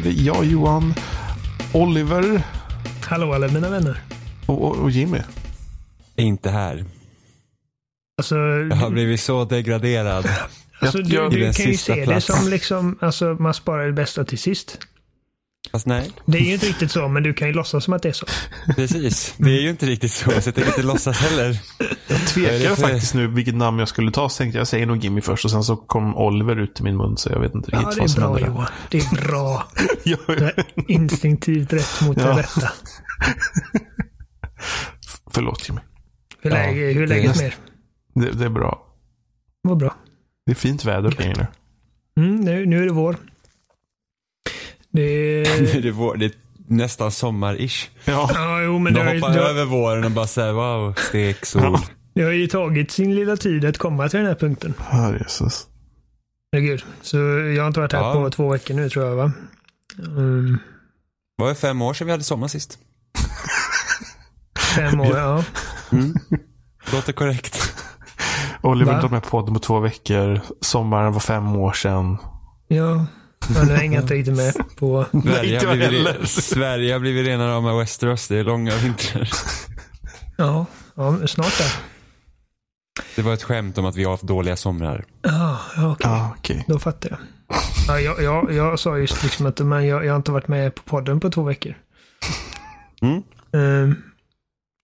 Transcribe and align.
är 0.00 0.04
det 0.04 0.10
jag, 0.10 0.44
Johan, 0.44 0.94
Oliver 1.72 2.42
Hallå 3.04 3.32
alla 3.32 3.48
mina 3.48 3.70
vänner. 3.70 4.02
och, 4.46 4.62
och, 4.64 4.76
och 4.76 4.90
Jimmy. 4.90 5.18
är 6.16 6.22
inte 6.24 6.50
här. 6.50 6.84
Alltså, 8.18 8.36
Jag 8.36 8.76
har 8.76 8.90
blivit 8.90 9.20
så 9.20 9.44
degraderad. 9.44 10.28
alltså 10.80 10.98
du, 10.98 11.28
du 11.28 11.52
kan 11.52 11.66
ju 11.66 11.76
se 11.76 11.94
det 11.94 12.04
platsen. 12.04 12.36
som 12.36 12.48
liksom, 12.50 12.98
alltså 13.00 13.24
man 13.24 13.54
sparar 13.54 13.86
det 13.86 13.92
bästa 13.92 14.24
till 14.24 14.38
sist. 14.38 14.78
Fast 15.72 15.86
nej, 15.86 16.10
Det 16.26 16.38
är 16.38 16.42
ju 16.42 16.52
inte 16.52 16.66
riktigt 16.66 16.90
så, 16.90 17.08
men 17.08 17.22
du 17.22 17.34
kan 17.34 17.48
ju 17.48 17.54
låtsas 17.54 17.84
som 17.84 17.94
att 17.94 18.02
det 18.02 18.08
är 18.08 18.12
så. 18.12 18.26
precis. 18.76 19.34
Det 19.38 19.50
är 19.58 19.62
ju 19.62 19.70
inte 19.70 19.86
riktigt 19.86 20.12
så, 20.12 20.30
så 20.30 20.36
jag 20.36 20.44
tänker 20.44 20.66
inte 20.66 20.82
låtsas 20.82 21.18
heller. 21.18 21.58
Jag 22.36 22.54
är 22.54 22.58
det 22.58 22.76
för- 22.76 22.82
faktiskt 22.82 23.14
nu 23.14 23.26
vilket 23.26 23.54
namn 23.54 23.78
jag 23.78 23.88
skulle 23.88 24.10
ta. 24.12 24.28
Så 24.28 24.38
tänkte 24.38 24.58
jag, 24.58 24.60
jag 24.60 24.68
säger 24.68 24.86
nog 24.86 25.04
Jimmy 25.04 25.20
först 25.20 25.44
och 25.44 25.50
sen 25.50 25.64
så 25.64 25.76
kom 25.76 26.16
Oliver 26.16 26.56
ut 26.56 26.80
i 26.80 26.82
min 26.82 26.96
mun 26.96 27.16
så 27.16 27.30
jag 27.30 27.40
vet 27.40 27.54
inte 27.54 27.68
Ja, 27.72 27.78
riktigt 27.78 27.94
det 27.94 28.00
vad 28.00 28.04
är 28.04 28.08
som 28.08 28.20
bra 28.22 28.28
hände 28.34 28.40
där. 28.40 28.46
Johan. 28.54 28.66
Det 28.90 28.98
är 28.98 29.28
bra. 29.28 29.68
Ja, 30.04 30.16
Det 30.26 30.58
är 30.58 30.90
instinktivt 30.90 31.72
rätt 31.72 32.00
mot 32.06 32.16
Ja. 32.18 32.26
det 32.26 32.38
rätta. 32.42 32.70
Förlåt 35.30 35.68
Jimmy. 35.68 35.80
Hur, 36.40 36.50
Ja, 36.50 36.56
läge, 36.56 36.80
hur 36.80 37.02
är 37.02 37.06
det- 37.06 37.14
läget 37.14 37.36
med 37.36 37.46
er? 37.46 37.54
Det, 38.14 38.30
det 38.38 38.44
är 38.44 38.48
bra. 38.50 38.86
Vad 39.62 39.78
bra. 39.78 39.94
Det 40.46 40.52
är 40.52 40.56
fint 40.56 40.84
väder 40.84 41.10
längre 41.18 41.46
nu. 42.16 42.24
Mm, 42.24 42.36
nu, 42.40 42.66
nu 42.66 42.82
är 42.82 42.86
det 42.86 42.92
vår. 42.92 43.16
Det 44.92 45.00
Nu 45.60 45.66
är... 45.68 45.76
är 45.76 45.82
det, 45.82 45.90
vår, 45.90 46.16
det 46.16 46.24
är 46.24 46.32
nästan 46.66 47.10
sommar-ish. 47.10 47.88
Ja, 48.04 48.30
Ja, 48.34 48.62
jo, 48.62 48.78
men 48.78 48.94
det 48.94 49.04
De 49.04 49.14
ju, 49.14 49.20
hoppar 49.20 49.34
det, 49.34 49.40
har, 49.40 49.48
över 49.50 49.64
våren 49.64 50.04
och 50.04 50.10
bara 50.10 50.26
säger 50.26 50.52
wow, 50.52 50.94
stek, 51.08 51.46
sol. 51.46 51.62
Ja. 51.62 51.82
det 52.14 52.22
har 52.22 52.30
ju 52.30 52.46
tagit 52.46 52.90
sin 52.90 53.14
lilla 53.14 53.36
tid 53.36 53.64
att 53.64 53.78
komma 53.78 54.08
till 54.08 54.18
den 54.18 54.28
här 54.28 54.34
punkten. 54.34 54.74
Herre 54.78 55.18
Jesus. 55.18 55.66
Herregud. 56.52 56.84
Så 57.02 57.16
jag 57.18 57.62
har 57.62 57.66
inte 57.66 57.80
varit 57.80 57.92
här 57.92 58.00
Ja. 58.00 58.12
på 58.14 58.30
två 58.30 58.48
veckor 58.52 58.74
nu 58.74 58.88
tror 58.90 59.06
jag 59.06 59.16
va? 59.16 59.32
Mm, 59.98 60.58
Det 61.38 61.42
var 61.42 61.48
ju 61.48 61.54
fem 61.54 61.82
år 61.82 61.94
sedan 61.94 62.06
vi 62.06 62.10
hade 62.10 62.24
sommar 62.24 62.48
sist. 62.48 62.78
fem 64.76 65.00
år, 65.00 65.16
ja. 65.16 65.44
Mm. 65.92 66.14
Låter 66.92 67.12
korrekt. 67.12 67.72
Oliver 68.62 68.92
Va? 68.92 69.00
var 69.02 69.08
med 69.08 69.22
på 69.22 69.28
podden 69.28 69.54
på 69.54 69.60
två 69.60 69.80
veckor. 69.80 70.40
Sommaren 70.60 71.12
var 71.12 71.20
fem 71.20 71.56
år 71.56 71.72
sedan. 71.72 72.16
Ja, 72.68 73.06
ja 73.54 73.62
nu 73.64 73.74
hänger 73.74 74.00
inte 74.00 74.14
riktigt 74.14 74.36
med 74.36 74.54
på... 74.76 75.06
Sverige 75.22 75.54
inte 75.54 75.66
har, 75.66 75.76
jag 75.76 75.84
heller. 75.84 76.24
Sverige 76.24 76.92
har 76.92 77.00
blivit 77.00 77.26
rena 77.26 77.48
rama 77.48 77.78
Westeros. 77.78 78.28
Det 78.28 78.36
är 78.38 78.44
långa 78.44 78.76
vintrar. 78.76 79.28
Ja, 80.36 80.66
ja 80.94 81.26
snart 81.26 81.58
där. 81.58 81.72
Det 83.16 83.22
var 83.22 83.34
ett 83.34 83.42
skämt 83.42 83.78
om 83.78 83.84
att 83.86 83.96
vi 83.96 84.04
har 84.04 84.10
haft 84.10 84.22
dåliga 84.22 84.56
somrar. 84.56 85.04
Ja, 85.22 85.58
ja 85.76 85.92
okej. 85.92 86.10
Ja, 86.10 86.34
okej. 86.38 86.64
Då 86.68 86.78
fattar 86.78 87.10
jag. 87.10 87.18
Ja, 87.88 88.00
jag, 88.00 88.22
jag, 88.22 88.52
jag 88.52 88.78
sa 88.80 88.98
just 88.98 89.22
liksom 89.22 89.46
att 89.46 89.58
men 89.58 89.86
jag, 89.86 90.04
jag 90.04 90.12
har 90.12 90.16
inte 90.16 90.32
varit 90.32 90.48
med 90.48 90.74
på 90.74 90.82
podden 90.82 91.20
på 91.20 91.30
två 91.30 91.42
veckor. 91.42 91.74
Mm. 93.02 93.22
Ehm, 93.52 93.94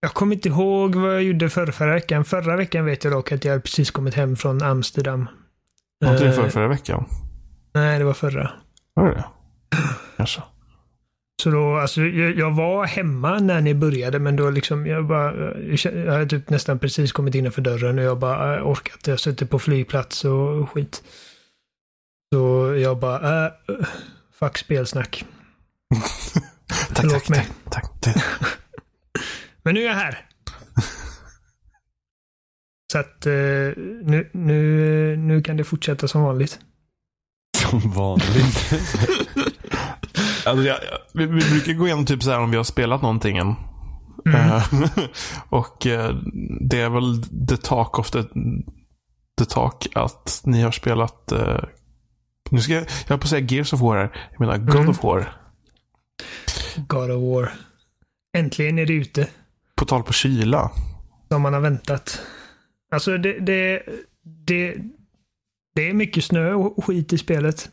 jag 0.01 0.15
kommer 0.15 0.35
inte 0.35 0.49
ihåg 0.49 0.95
vad 0.95 1.15
jag 1.15 1.23
gjorde 1.23 1.51
förra, 1.51 1.73
förra 1.73 1.95
veckan. 1.95 2.25
Förra 2.25 2.57
veckan 2.57 2.85
vet 2.85 3.05
jag 3.05 3.13
dock 3.13 3.33
att 3.33 3.45
jag 3.45 3.63
precis 3.63 3.91
kommit 3.91 4.15
hem 4.15 4.37
från 4.37 4.63
Amsterdam. 4.63 5.29
Var 6.01 6.13
inte 6.13 6.25
det 6.25 6.31
Eh, 6.31 6.35
för 6.37 6.49
förra 6.49 6.69
veckan? 6.69 7.05
Nej, 7.77 7.99
det 7.99 8.05
var 8.05 8.15
förra. 8.15 8.51
Var 8.95 9.09
det 9.09 9.15
det? 9.15 9.25
Kanske. 10.17 10.43
Så 11.43 11.51
då, 11.51 11.77
alltså, 11.77 12.01
jag, 12.01 12.39
jag 12.39 12.55
var 12.55 12.87
hemma 12.87 13.39
när 13.39 13.61
ni 13.61 13.75
började, 13.75 14.19
men 14.19 14.37
då 14.37 14.51
liksom, 14.51 14.87
jag 14.87 15.07
bara, 15.07 15.55
jag, 15.61 16.13
hade 16.13 16.27
typ 16.27 16.51
nästan 16.51 16.79
precis 16.79 17.13
kommit 17.13 17.35
innanför 17.35 17.63
dörren 17.63 17.99
och 17.99 18.05
jag 18.05 18.19
bara, 18.19 18.57
äh, 18.57 18.67
orkat. 18.67 19.07
Jag 19.07 19.21
sitter 19.21 19.47
på 19.47 19.59
flygplats 19.59 20.25
och 20.25 20.71
skit. 20.71 21.03
Så 22.33 22.75
jag 22.77 22.99
bara, 22.99 23.47
äh, 23.47 23.53
fuck 24.33 24.59
spelsnack. 24.59 25.25
Tack, 26.69 26.97
Förlåt 26.97 27.13
tack, 27.13 27.29
mig. 27.29 27.49
tack, 27.71 28.01
tack. 28.01 28.25
Men 29.63 29.75
nu 29.75 29.81
är 29.81 29.87
jag 29.87 29.95
här. 29.95 30.27
Så 32.93 32.99
att 32.99 33.27
eh, 33.27 33.33
nu, 33.33 34.31
nu, 34.33 35.17
nu 35.17 35.43
kan 35.43 35.57
det 35.57 35.65
fortsätta 35.65 36.09
som 36.09 36.23
vanligt. 36.23 36.61
Som 37.71 37.91
vanligt. 37.91 38.73
Alltså, 40.47 40.65
jag, 40.65 40.77
vi, 41.15 41.27
vi 41.27 41.51
brukar 41.51 41.73
gå 41.73 41.87
igenom 41.87 42.07
typ 42.07 42.23
så 42.23 42.31
här 42.31 42.41
om 42.41 42.51
vi 42.51 42.57
har 42.57 42.65
spelat 42.65 43.03
någonting 43.03 43.37
än. 43.37 43.55
Mm. 44.27 44.41
Eh, 44.41 44.63
och 45.49 45.87
eh, 45.87 46.15
det 46.61 46.81
är 46.81 46.91
väl 46.91 47.23
the 47.49 47.57
talk 47.57 47.99
of 47.99 48.11
the, 48.11 48.23
the 49.39 49.45
talk 49.49 49.87
att 49.95 50.41
ni 50.45 50.63
har 50.63 50.71
spelat 50.71 51.33
eh, 51.33 51.59
nu 52.51 52.61
ska 52.61 52.73
jag, 52.73 52.83
jag 52.83 53.09
höll 53.09 53.19
på 53.19 53.25
att 53.25 53.31
säga 53.31 53.47
Gears 53.47 53.73
of 53.73 53.81
War 53.81 53.97
här. 53.97 54.29
Jag 54.31 54.41
menar 54.41 54.59
God 54.59 54.77
Mm. 54.77 54.89
of 54.89 55.05
War. 55.05 55.33
God 56.77 57.11
of 57.11 57.23
War. 57.23 57.53
Äntligen 58.37 58.79
är 58.79 58.87
det 58.87 58.93
ute. 58.93 59.29
På 59.77 59.85
tal 59.85 60.03
på 60.03 60.13
kyla. 60.13 60.71
Som 61.29 61.43
man 61.43 61.53
har 61.55 61.61
väntat. 61.61 62.21
Alltså 62.93 63.19
det, 63.19 63.39
det, 63.41 63.83
det, 64.47 64.75
det 65.77 65.89
är 65.89 65.93
mycket 65.95 66.25
snö 66.25 66.53
och 66.53 66.85
skit 66.85 67.13
i 67.13 67.19
spelet. 67.19 67.69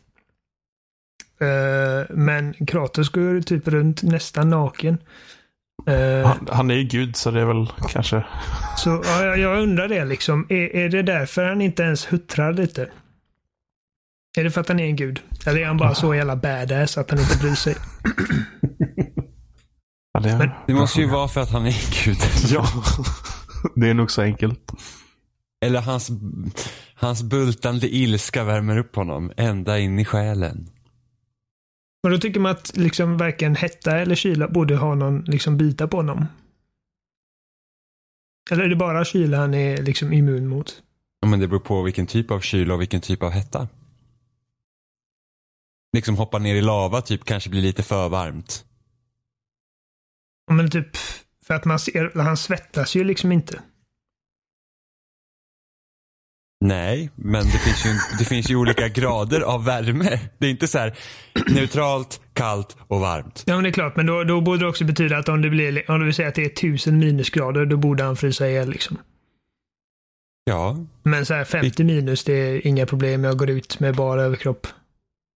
Eh, 1.40 2.14
men 2.16 2.54
Kratos 2.66 3.08
går 3.08 3.40
typ 3.40 3.68
runt 3.68 4.02
nästan 4.02 4.50
naken. 4.50 4.98
Eh, 5.86 6.26
Han, 6.26 6.48
han 6.52 6.70
är 6.70 6.74
ju 6.74 6.82
gud 6.84 7.16
så 7.16 7.30
det 7.30 7.40
är 7.40 7.44
väl 7.44 7.72
kanske. 7.88 8.24
Så 8.76 9.02
ja, 9.06 9.24
jag- 9.24 9.38
jag 9.38 9.62
undrar 9.62 9.88
det 9.88 10.04
liksom. 10.04 10.46
Är, 10.48 10.76
är 10.76 10.88
det 10.88 11.02
därför 11.02 11.44
han 11.44 11.60
inte 11.60 11.82
ens 11.82 12.12
huttrar 12.12 12.52
lite? 12.52 12.90
Är 14.38 14.44
det 14.44 14.50
för 14.50 14.60
att 14.60 14.68
han 14.68 14.80
är 14.80 14.84
en 14.84 14.96
gud? 14.96 15.20
Eller 15.46 15.60
är 15.60 15.66
han 15.66 15.76
bara 15.76 15.94
så 15.94 16.14
jävla 16.14 16.36
badass 16.36 16.98
att 16.98 17.10
han 17.10 17.20
inte 17.20 17.38
bryr 17.38 17.54
sig? 17.54 17.76
Ja, 20.12 20.20
det, 20.20 20.38
Men- 20.38 20.50
Det 20.66 20.74
måste 20.74 21.00
ju 21.00 21.06
vara 21.06 21.28
för 21.28 21.40
att 21.40 21.50
han 21.50 21.66
är 21.66 22.04
gud. 22.04 22.16
Ja, 22.48 22.66
det 23.76 23.88
är 23.88 23.94
nog 23.94 24.10
så 24.10 24.22
enkelt. 24.22 24.72
Eller 25.64 25.80
hans, 25.80 26.10
hans 27.04 27.22
bultande 27.22 27.88
ilska 27.94 28.44
värmer 28.44 28.78
upp 28.78 28.96
honom 28.96 29.32
ända 29.36 29.78
in 29.78 29.98
i 29.98 30.04
själen. 30.04 30.70
Och 32.02 32.10
då 32.10 32.18
tycker 32.18 32.40
man 32.40 32.52
att 32.52 32.76
liksom 32.76 33.18
varken 33.18 33.56
hetta 33.56 33.98
eller 33.98 34.14
kyla 34.14 34.48
borde 34.48 34.76
ha 34.76 34.94
någon 34.94 35.20
liksom 35.20 35.56
bita 35.56 35.88
på 35.88 35.96
honom. 35.96 36.26
Eller 38.50 38.64
är 38.64 38.68
det 38.68 38.76
bara 38.76 39.04
kyla 39.04 39.38
han 39.38 39.54
är 39.54 39.82
liksom 39.82 40.12
immun 40.12 40.46
mot? 40.46 40.82
Ja, 41.20 41.28
Men 41.28 41.40
det 41.40 41.48
beror 41.48 41.60
på 41.60 41.82
vilken 41.82 42.06
typ 42.06 42.30
av 42.30 42.40
kyla 42.40 42.74
och 42.74 42.80
vilken 42.80 43.00
typ 43.00 43.22
av 43.22 43.30
hetta. 43.30 43.68
Liksom 45.92 46.16
hoppa 46.16 46.38
ner 46.38 46.54
i 46.54 46.62
lava 46.62 47.00
typ 47.00 47.24
kanske 47.24 47.50
blir 47.50 47.62
lite 47.62 47.82
för 47.82 48.08
varmt. 48.08 48.64
Ja, 50.46 50.54
Men 50.54 50.70
typ 50.70 50.96
för 51.46 51.54
att 51.54 51.64
man 51.64 51.78
ser, 51.78 52.12
han 52.20 52.36
svettas 52.36 52.96
ju 52.96 53.04
liksom 53.04 53.32
inte. 53.32 53.62
Nej, 56.66 57.10
men 57.14 57.44
det 57.44 57.58
finns, 57.58 57.86
ju, 57.86 57.90
det 58.18 58.24
finns 58.24 58.50
ju 58.50 58.56
olika 58.56 58.88
grader 58.88 59.40
av 59.40 59.64
värme. 59.64 60.20
Det 60.38 60.46
är 60.46 60.50
inte 60.50 60.68
så 60.68 60.78
här 60.78 60.94
neutralt, 61.48 62.20
kallt 62.32 62.76
och 62.88 63.00
varmt. 63.00 63.42
Ja 63.46 63.54
men 63.54 63.62
det 63.62 63.70
är 63.70 63.72
klart, 63.72 63.96
men 63.96 64.06
då, 64.06 64.24
då 64.24 64.40
borde 64.40 64.58
det 64.58 64.66
också 64.66 64.84
betyda 64.84 65.18
att 65.18 65.28
om 65.28 65.42
det 65.42 65.50
blir, 65.50 65.90
om 65.90 65.98
du 65.98 66.04
vill 66.04 66.14
säga 66.14 66.28
att 66.28 66.34
det 66.34 66.44
är 66.44 66.48
tusen 66.48 66.98
minusgrader, 66.98 67.66
då 67.66 67.76
borde 67.76 68.04
han 68.04 68.16
frysa 68.16 68.48
ihjäl 68.48 68.70
liksom. 68.70 68.98
Ja, 70.44 70.76
Men 71.02 71.26
så 71.26 71.34
här 71.34 71.44
50 71.44 71.84
minus, 71.84 72.24
det 72.24 72.32
är 72.32 72.66
inga 72.66 72.86
problem. 72.86 73.24
Jag 73.24 73.36
går 73.36 73.50
ut 73.50 73.80
med 73.80 73.94
bara 73.96 74.22
överkropp. 74.22 74.66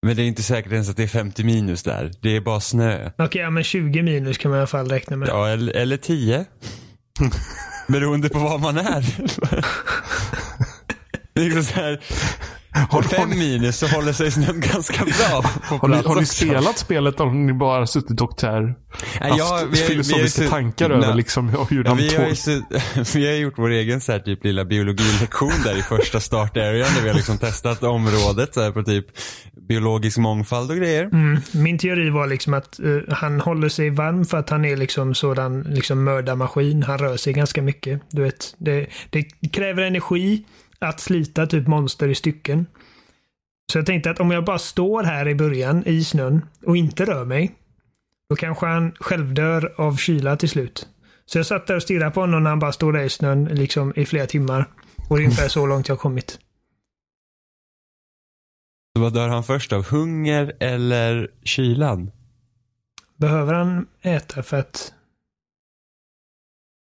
men 0.06 0.16
det 0.16 0.22
är 0.22 0.26
inte 0.26 0.42
säkert 0.42 0.72
ens 0.72 0.88
att 0.90 0.96
det 0.96 1.02
är 1.02 1.06
50 1.08 1.44
minus 1.44 1.82
där. 1.82 2.10
Det 2.20 2.36
är 2.36 2.40
bara 2.40 2.60
snö. 2.60 3.10
Okej, 3.18 3.42
ja, 3.42 3.50
men 3.50 3.64
20 3.64 4.02
minus 4.02 4.38
kan 4.38 4.50
man 4.50 4.58
i 4.58 4.60
alla 4.60 4.66
fall 4.66 4.88
räkna 4.88 5.16
med. 5.16 5.28
Ja, 5.28 5.48
eller, 5.48 5.76
eller 5.76 5.96
10. 6.06 6.44
Beroende 7.88 8.28
på 8.28 8.38
var 8.38 8.58
man 8.58 8.76
är. 8.78 9.04
Det 11.38 11.44
är 11.44 11.44
liksom 11.56 11.64
så 11.64 11.74
här, 11.74 12.00
Har, 12.90 13.02
fem 13.02 13.30
minus 13.30 13.76
så 13.78 13.86
håller 13.86 14.12
sig 14.12 14.30
snön 14.30 14.60
ganska 14.60 15.04
bra 15.04 15.42
på 15.68 15.74
har, 15.76 15.88
ni, 15.88 15.94
plats 15.94 16.08
har 16.08 16.16
ni 16.16 16.26
spelat 16.26 16.78
spelet 16.78 17.14
eller 17.20 17.26
har 17.30 17.34
ni 17.36 17.52
bara 17.52 17.86
suttit 17.86 18.20
och 18.20 18.42
här, 18.42 18.60
Nej, 19.20 19.30
haft 19.30 19.38
jag- 19.38 19.64
vi- 19.66 19.70
vi 19.70 19.76
filosofiska 19.76 20.42
så- 20.44 20.50
tankar 20.50 20.90
över 20.90 21.14
liksom, 21.14 21.48
hur 21.48 21.76
Ja, 21.76 21.82
de 21.90 21.96
vi, 21.96 22.16
har 22.16 22.26
ju 22.28 22.62
vi 23.14 23.26
har 23.26 23.34
gjort 23.34 23.54
vår 23.56 23.70
egen 23.70 24.00
så 24.00 24.12
här, 24.12 24.18
typ 24.18 24.44
lilla 24.44 24.64
biologilektion 24.64 25.52
där 25.64 25.78
i 25.78 25.82
första 25.82 26.20
startarean 26.20 26.94
där 26.96 27.02
vi 27.02 27.08
har 27.08 27.16
liksom 27.16 27.38
testat 27.38 27.82
området 27.82 28.54
så 28.54 28.60
här, 28.62 28.70
på 28.70 28.82
typ 28.82 29.06
biologisk 29.68 30.18
mångfald 30.18 30.70
och 30.70 30.76
grejer. 30.76 31.02
Mm. 31.04 31.40
Min 31.52 31.78
teori 31.78 32.10
var 32.10 32.26
liksom 32.26 32.54
att 32.54 32.78
eh, 32.80 33.14
han 33.14 33.40
håller 33.40 33.68
sig 33.68 33.90
varm 33.90 34.24
för 34.24 34.38
att 34.38 34.50
han 34.50 34.64
är 34.64 34.76
liksom 34.76 35.14
sådan 35.14 35.62
liksom 35.62 36.04
mördarmaskin. 36.04 36.82
Han 36.82 36.98
rör 36.98 37.16
sig 37.16 37.32
ganska 37.32 37.62
mycket. 37.62 38.00
Du 38.10 38.22
vet, 38.22 38.54
det, 38.58 38.86
det 39.10 39.22
kräver 39.52 39.82
energi 39.82 40.44
att 40.78 41.00
slita 41.00 41.46
typ 41.46 41.66
monster 41.66 42.08
i 42.08 42.14
stycken. 42.14 42.66
Så 43.72 43.78
jag 43.78 43.86
tänkte 43.86 44.10
att 44.10 44.20
om 44.20 44.30
jag 44.30 44.44
bara 44.44 44.58
står 44.58 45.02
här 45.02 45.28
i 45.28 45.34
början 45.34 45.82
i 45.86 46.04
snön 46.04 46.44
och 46.66 46.76
inte 46.76 47.04
rör 47.04 47.24
mig, 47.24 47.54
då 48.30 48.36
kanske 48.36 48.66
han 48.66 48.92
självdör 48.92 49.74
av 49.76 49.96
kyla 49.96 50.36
till 50.36 50.48
slut. 50.48 50.88
Så 51.26 51.38
jag 51.38 51.46
satt 51.46 51.66
där 51.66 51.76
och 51.76 51.82
stirrade 51.82 52.10
på 52.10 52.20
honom 52.20 52.42
när 52.42 52.50
han 52.50 52.58
bara 52.58 52.72
stod 52.72 52.94
där 52.94 53.02
i 53.02 53.08
snön 53.08 53.44
liksom 53.44 53.92
i 53.96 54.06
flera 54.06 54.26
timmar. 54.26 54.68
Och 55.08 55.16
det 55.16 55.22
är 55.22 55.24
ungefär 55.24 55.48
så 55.48 55.66
långt 55.66 55.88
jag 55.88 55.94
har 55.94 56.00
kommit. 56.00 56.38
Vad 58.98 59.14
dör 59.14 59.28
han 59.28 59.44
först 59.44 59.72
av? 59.72 59.86
Hunger 59.86 60.56
eller 60.60 61.30
kylan? 61.42 62.10
Behöver 63.16 63.54
han 63.54 63.86
äta 64.02 64.42
för 64.42 64.56
att... 64.56 64.94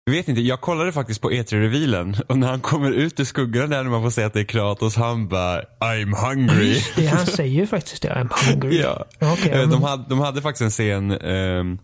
Jag 0.09 0.15
vet 0.15 0.27
inte, 0.27 0.41
jag 0.41 0.61
kollade 0.61 0.91
faktiskt 0.91 1.21
på 1.21 1.31
E3-revealen 1.31 2.15
och 2.27 2.37
när 2.37 2.47
han 2.47 2.59
kommer 2.59 2.91
ut 2.91 3.19
ur 3.19 3.23
skuggan 3.23 3.69
där 3.69 3.83
när 3.83 3.89
man 3.91 4.01
får 4.03 4.09
se 4.09 4.23
att 4.23 4.33
det 4.33 4.39
är 4.39 4.43
Kratos, 4.43 4.95
han 4.95 5.27
bara 5.27 5.61
I'm 5.79 6.15
hungry. 6.29 6.81
Det, 6.95 7.05
han 7.07 7.25
säger 7.25 7.59
ju 7.59 7.67
faktiskt 7.67 8.01
det. 8.01 8.09
I'm 8.09 8.29
hungry. 8.51 8.79
ja. 8.81 9.05
Okej, 9.21 9.51
Eh, 9.51 9.59
men- 9.59 9.69
de, 9.69 9.83
hade, 9.83 10.03
de 10.09 10.19
hade 10.19 10.41
faktiskt 10.41 10.61
en 10.61 10.69
scen 10.69 11.11
ehm, 11.11 11.77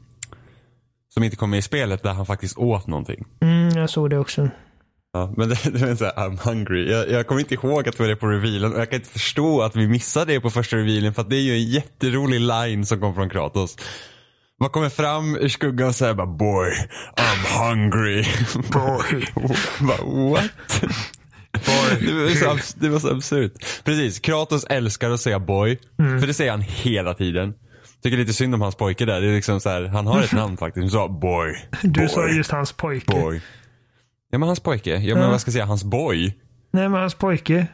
som 1.13 1.23
inte 1.23 1.35
kom 1.35 1.49
med 1.49 1.59
i 1.59 1.61
spelet 1.61 2.03
där 2.03 2.13
han 2.13 2.25
faktiskt 2.25 2.57
åt 2.57 2.87
någonting. 2.87 3.25
Mm, 3.41 3.77
jag 3.77 3.89
såg 3.89 4.09
det 4.09 4.17
också. 4.19 4.49
Ja, 5.13 5.33
men 5.37 5.49
det, 5.63 5.63
det 5.63 5.85
var 5.87 5.95
så 5.95 6.05
här, 6.05 6.13
I'm 6.13 6.37
hungry. 6.49 6.91
Jag, 6.91 7.09
jag 7.11 7.27
kommer 7.27 7.41
inte 7.41 7.53
ihåg 7.53 7.79
att 7.89 7.97
det 7.97 8.03
var 8.03 8.07
det 8.09 8.15
på 8.15 8.27
revealen 8.27 8.73
och 8.73 8.79
jag 8.79 8.89
kan 8.89 8.99
inte 8.99 9.09
förstå 9.09 9.61
att 9.61 9.75
vi 9.75 9.87
missade 9.87 10.33
det 10.33 10.39
på 10.39 10.49
första 10.49 10.75
revealen 10.77 11.13
för 11.13 11.21
att 11.21 11.29
det 11.29 11.35
är 11.35 11.41
ju 11.41 11.53
en 11.53 11.65
jätterolig 11.65 12.39
line 12.39 12.85
som 12.85 12.99
kom 12.99 13.15
från 13.15 13.29
Kratos. 13.29 13.77
Man 14.59 14.69
kommer 14.69 14.89
fram 14.89 15.35
ur 15.35 15.47
skuggan 15.47 15.87
och 15.87 15.95
säger 15.95 16.13
bara 16.13 16.27
boy, 16.27 16.71
I'm 17.17 17.69
hungry. 17.69 18.25
Boy. 18.73 19.27
bara, 19.87 20.29
what? 20.31 20.51
Det 21.99 22.13
var, 22.13 22.35
så 22.35 22.45
abs- 22.45 22.75
det 22.79 22.89
var 22.89 22.99
så 22.99 23.11
absurt. 23.15 23.51
Precis, 23.83 24.19
Kratos 24.19 24.63
älskar 24.69 25.09
att 25.11 25.21
säga 25.21 25.39
boy. 25.39 25.79
För 25.97 26.27
det 26.27 26.33
säger 26.33 26.51
han 26.51 26.61
hela 26.61 27.13
tiden. 27.13 27.53
Tycker 28.03 28.17
lite 28.17 28.33
synd 28.33 28.53
om 28.55 28.61
hans 28.61 28.75
pojke 28.75 29.05
där. 29.05 29.21
Det 29.21 29.27
är 29.27 29.35
liksom 29.35 29.59
så 29.61 29.69
här, 29.69 29.83
han 29.83 30.07
har 30.07 30.21
ett 30.21 30.31
namn 30.41 30.57
faktiskt. 30.57 30.81
Han 30.83 30.89
sa 30.89 31.07
boy. 31.07 31.55
Du 31.81 31.99
boy, 31.99 32.07
sa 32.09 32.27
just 32.27 32.51
hans 32.51 32.71
pojke. 32.71 33.11
boy. 33.21 33.41
Ja 34.31 34.37
men 34.37 34.47
hans 34.47 34.59
pojke. 34.59 34.89
Ja 34.95 35.15
men 35.15 35.23
Ja. 35.23 35.29
vad 35.29 35.41
ska 35.41 35.49
jag 35.49 35.53
säga? 35.53 35.65
Hans 35.65 35.83
boy. 35.83 36.33
Nej, 36.73 36.89
men 36.89 37.01
hans 37.01 37.15
pojke. 37.15 37.67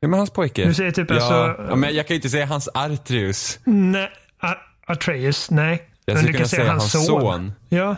Ja 0.00 0.08
men 0.08 0.18
hans 0.18 0.30
pojke. 0.30 0.64
Du 0.66 0.74
säger 0.74 0.90
typ 0.90 1.10
ja, 1.10 1.16
alltså- 1.16 1.64
ja, 1.70 1.76
men 1.76 1.94
jag 1.94 2.06
kan 2.06 2.14
ju 2.14 2.16
inte 2.18 2.28
säga 2.30 2.46
hans 2.46 2.68
Artreus. 2.74 3.58
Nej, 3.64 4.08
Atreus. 4.86 5.50
Nej. 5.50 5.82
Jag 6.12 6.14
men 6.14 6.22
skulle 6.22 6.32
du 6.32 6.32
kunna 6.32 6.38
kan 6.42 6.48
säga 6.48 6.62
säga 6.62 6.72
hans 6.72 6.92
son. 6.92 7.04
son. 7.20 7.52
Ja, 7.68 7.96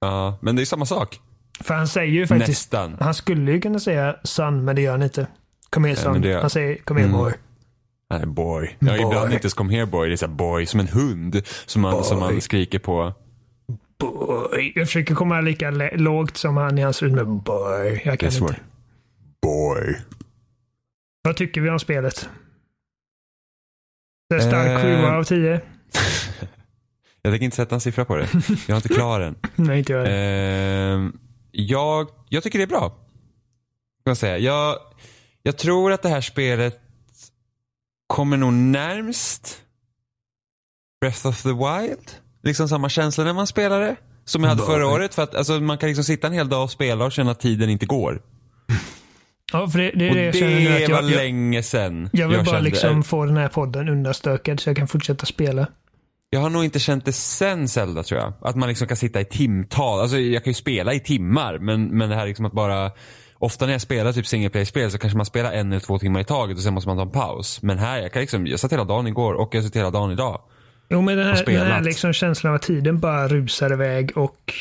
Ja, 0.00 0.38
men 0.42 0.56
det 0.56 0.62
är 0.62 0.66
samma 0.66 0.86
sak. 0.86 1.20
för 1.60 1.74
han 1.74 1.88
säger 1.88 2.12
ju 2.12 2.26
faktiskt... 2.26 2.48
Nästan. 2.72 2.96
Han 3.00 3.14
skulle 3.14 3.52
ju 3.52 3.60
kunna 3.60 3.78
säga 3.80 4.16
son, 4.22 4.64
men 4.64 4.76
det 4.76 4.82
gör 4.82 4.90
han 4.92 5.02
inte. 5.02 5.26
Kom 5.70 5.84
here 5.84 5.96
son. 5.96 6.20
det- 6.20 6.40
Han 6.40 6.50
säger 6.50 6.76
kom 6.76 6.96
here 6.96 7.08
Mm. 7.08 7.18
boy. 7.20 7.32
Nej, 8.10 8.26
boy. 8.26 8.76
Ja, 8.78 8.86
Boy. 8.86 9.00
ibland 9.00 9.32
inte 9.32 9.44
ens 9.44 9.54
kom 9.54 9.70
here 9.70 9.86
boy. 9.86 10.08
Det 10.08 10.14
är 10.14 10.16
så 10.16 10.28
boy, 10.28 10.66
som 10.66 10.80
en 10.80 10.88
hund. 10.88 11.42
Som 11.66 11.82
man, 11.82 12.04
som 12.04 12.20
man 12.20 12.40
skriker 12.40 12.78
på. 12.78 13.12
Boy. 14.00 14.72
Jag 14.74 14.86
försöker 14.86 15.14
komma 15.14 15.40
lika 15.40 15.70
lågt 15.94 16.36
som 16.36 16.56
han 16.56 16.78
i 16.78 16.82
hans 16.82 17.02
röst 17.02 17.14
med 17.14 17.26
boy. 17.26 18.02
Jag 18.04 18.12
är 18.12 18.16
kan 18.16 18.32
inte. 18.32 18.56
Boy. 19.42 19.96
Vad 21.22 21.36
tycker 21.36 21.60
vi 21.60 21.70
om 21.70 21.78
spelet? 21.78 22.28
Det 24.28 24.34
är 24.34 24.40
stark 24.40 24.68
Eh. 24.68 24.82
7 24.82 25.06
av 25.06 25.24
10. 25.24 25.60
Jag 27.26 27.32
tänker 27.32 27.44
inte 27.44 27.56
sätta 27.56 27.74
en 27.74 27.80
siffra 27.80 28.04
på 28.04 28.16
det. 28.16 28.28
Jag 28.48 28.70
är 28.70 28.76
inte 28.76 28.88
klar 28.88 29.20
än. 29.20 29.34
Nej, 29.54 29.78
inte 29.78 29.92
jag. 29.92 30.06
Ehm, 30.08 31.12
jag, 31.50 32.08
jag 32.28 32.42
tycker 32.42 32.58
det 32.58 32.64
är 32.64 32.68
bra. 32.68 32.88
Kan 32.88 32.96
man 34.06 34.16
säga. 34.16 34.38
Jag, 34.38 34.76
jag 35.42 35.56
tror 35.58 35.92
att 35.92 36.02
det 36.02 36.08
här 36.08 36.20
spelet 36.20 36.80
kommer 38.06 38.36
nog 38.36 38.52
närmst 38.52 39.60
Breath 41.00 41.26
of 41.26 41.42
the 41.42 41.48
Wild. 41.48 42.10
Liksom 42.42 42.68
samma 42.68 42.88
känsla 42.88 43.24
när 43.24 43.32
man 43.32 43.46
spelar 43.46 43.80
det. 43.80 43.96
Som 44.24 44.42
jag 44.42 44.48
hade 44.50 44.62
förra 44.62 44.86
året. 44.86 45.14
För 45.14 45.22
att 45.22 45.34
alltså, 45.34 45.60
man 45.60 45.78
kan 45.78 45.86
liksom 45.88 46.04
sitta 46.04 46.26
en 46.26 46.32
hel 46.32 46.48
dag 46.48 46.62
och 46.64 46.70
spela 46.70 47.04
och 47.04 47.12
känna 47.12 47.30
att 47.30 47.40
tiden 47.40 47.70
inte 47.70 47.86
går. 47.86 48.22
Ja, 49.52 49.68
för 49.68 49.78
det, 49.78 49.90
det 49.90 50.04
är 50.06 50.10
Och 50.10 50.14
det 50.16 50.24
jag 50.24 50.34
känner 50.34 50.60
nu. 50.60 50.64
det 50.68 50.84
Att 50.84 50.90
var 50.90 50.96
jag, 51.02 51.10
jag, 51.10 51.16
länge 51.16 51.62
sedan 51.62 52.10
jag 52.12 52.28
vill 52.28 52.38
bara 52.38 52.44
kände- 52.44 52.60
liksom 52.62 53.02
få 53.02 53.24
den 53.24 53.36
här 53.36 53.48
podden 53.48 53.88
undanstökad 53.88 54.60
så 54.60 54.68
jag 54.68 54.76
kan 54.76 54.88
fortsätta 54.88 55.26
spela. 55.26 55.66
Jag 56.34 56.40
har 56.40 56.50
nog 56.50 56.64
inte 56.64 56.78
känt 56.78 57.04
det 57.04 57.12
sen 57.12 57.68
Zelda 57.68 58.02
tror 58.02 58.20
jag. 58.20 58.32
Att 58.40 58.56
man 58.56 58.68
liksom 58.68 58.88
kan 58.88 58.96
sitta 58.96 59.20
i 59.20 59.24
timtal. 59.24 60.00
Alltså 60.00 60.18
jag 60.18 60.44
kan 60.44 60.50
ju 60.50 60.54
spela 60.54 60.94
i 60.94 61.00
timmar 61.00 61.58
men, 61.58 61.98
men 61.98 62.08
det 62.08 62.16
här 62.16 62.26
liksom 62.26 62.44
att 62.44 62.52
bara 62.52 62.90
Ofta 63.38 63.66
när 63.66 63.72
jag 63.72 63.80
spelar 63.80 64.12
typ 64.12 64.26
single 64.26 64.50
play-spel 64.50 64.90
så 64.90 64.98
kanske 64.98 65.16
man 65.16 65.26
spelar 65.26 65.52
en 65.52 65.72
eller 65.72 65.80
två 65.80 65.98
timmar 65.98 66.20
i 66.20 66.24
taget 66.24 66.56
och 66.56 66.62
sen 66.62 66.74
måste 66.74 66.88
man 66.88 66.96
ta 66.96 67.02
en 67.02 67.10
paus. 67.10 67.62
Men 67.62 67.78
här, 67.78 68.02
jag 68.02 68.12
kan 68.12 68.20
liksom, 68.20 68.46
jag 68.46 68.60
satt 68.60 68.72
hela 68.72 68.84
dagen 68.84 69.06
igår 69.06 69.34
och 69.34 69.54
jag 69.54 69.64
satt 69.64 69.76
hela 69.76 69.90
dagen 69.90 70.10
idag. 70.10 70.40
Jo, 70.88 71.00
men 71.00 71.16
den 71.16 71.26
här, 71.26 71.44
den 71.46 71.66
här 71.66 71.82
liksom 71.82 72.12
känslan 72.12 72.50
av 72.50 72.56
att 72.56 72.62
tiden 72.62 73.00
bara 73.00 73.28
rusar 73.28 73.72
iväg 73.72 74.12
och 74.16 74.54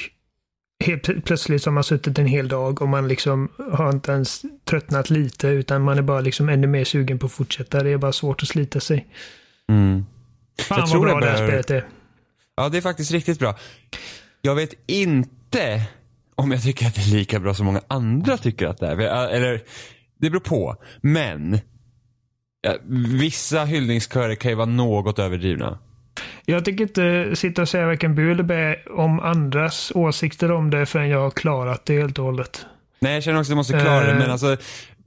helt 0.86 1.08
pl- 1.08 1.22
plötsligt 1.22 1.64
så 1.64 1.70
har 1.70 1.74
man 1.74 1.84
suttit 1.84 2.20
en 2.20 2.26
hel 2.26 2.48
dag 2.48 2.82
och 2.82 2.88
man 2.88 3.08
liksom 3.08 3.50
har 3.72 3.90
inte 3.90 4.12
ens 4.12 4.42
tröttnat 4.70 5.10
lite 5.10 5.48
utan 5.48 5.82
man 5.82 5.98
är 5.98 6.02
bara 6.02 6.22
liksom 6.22 6.50
ännu 6.50 6.68
mer 6.68 6.84
sugen 6.84 7.20
på 7.20 7.26
att 7.26 7.32
fortsätta. 7.32 7.84
Det 7.84 7.90
är 7.90 7.98
bara 7.98 8.14
svårt 8.14 8.42
att 8.42 8.50
slita 8.50 8.80
sig. 8.80 9.08
Mm. 9.70 10.06
Fan 10.62 10.80
vad 10.80 10.90
tror 10.92 11.06
bra 11.06 11.20
det 11.20 11.26
det 11.26 11.32
här 11.32 11.38
bör- 11.40 11.48
spelet 11.48 11.72
är. 11.72 11.86
Ja, 12.56 12.70
det 12.70 12.78
är 12.78 12.82
faktiskt 12.82 13.12
riktigt 13.12 13.40
bra. 13.40 13.56
Jag 14.42 14.56
vet 14.56 14.74
inte 14.88 15.82
om 16.36 16.52
jag 16.52 16.64
tycker 16.64 16.88
att 16.88 16.96
det 16.96 17.02
är 17.02 17.14
lika 17.14 17.40
bra 17.40 17.54
som 17.54 17.66
många 17.66 17.82
andra 17.88 18.38
tycker 18.38 18.68
att 18.68 18.78
det 18.78 18.88
är. 18.88 19.28
Eller, 19.30 19.62
det 20.20 20.30
beror 20.30 20.40
på. 20.42 20.76
Men 21.02 21.60
ja, 22.62 22.76
vissa 23.20 23.66
hyllningskörer 23.66 24.36
kan 24.36 24.52
ju 24.52 24.56
vara 24.56 24.66
något 24.66 25.20
överdrivna. 25.20 25.80
Jag 26.46 26.66
tänker 26.66 26.84
inte 26.84 27.36
sitta 27.36 27.62
och 27.62 27.70
säga 27.70 27.86
varken 27.86 28.16
bu 28.16 28.32
eller 28.32 28.44
bä 28.44 28.76
om 28.90 29.20
andras 29.20 29.92
åsikter 29.96 30.52
om 30.52 30.70
det 30.70 30.86
förrän 30.86 31.10
jag 31.10 31.20
har 31.20 31.32
klarat 31.32 31.86
det 31.86 32.02
helt 32.02 32.20
och 32.20 32.26
hållet. 32.26 32.66
Nej, 33.00 33.14
jag 33.14 33.24
känner 33.24 33.40
också 33.40 33.48
att 33.48 33.50
jag 33.50 33.56
måste 33.58 33.80
klara 33.80 34.06
det. 34.06 34.12
Eh. 34.12 34.18
Men 34.18 34.32
alltså, 34.32 34.58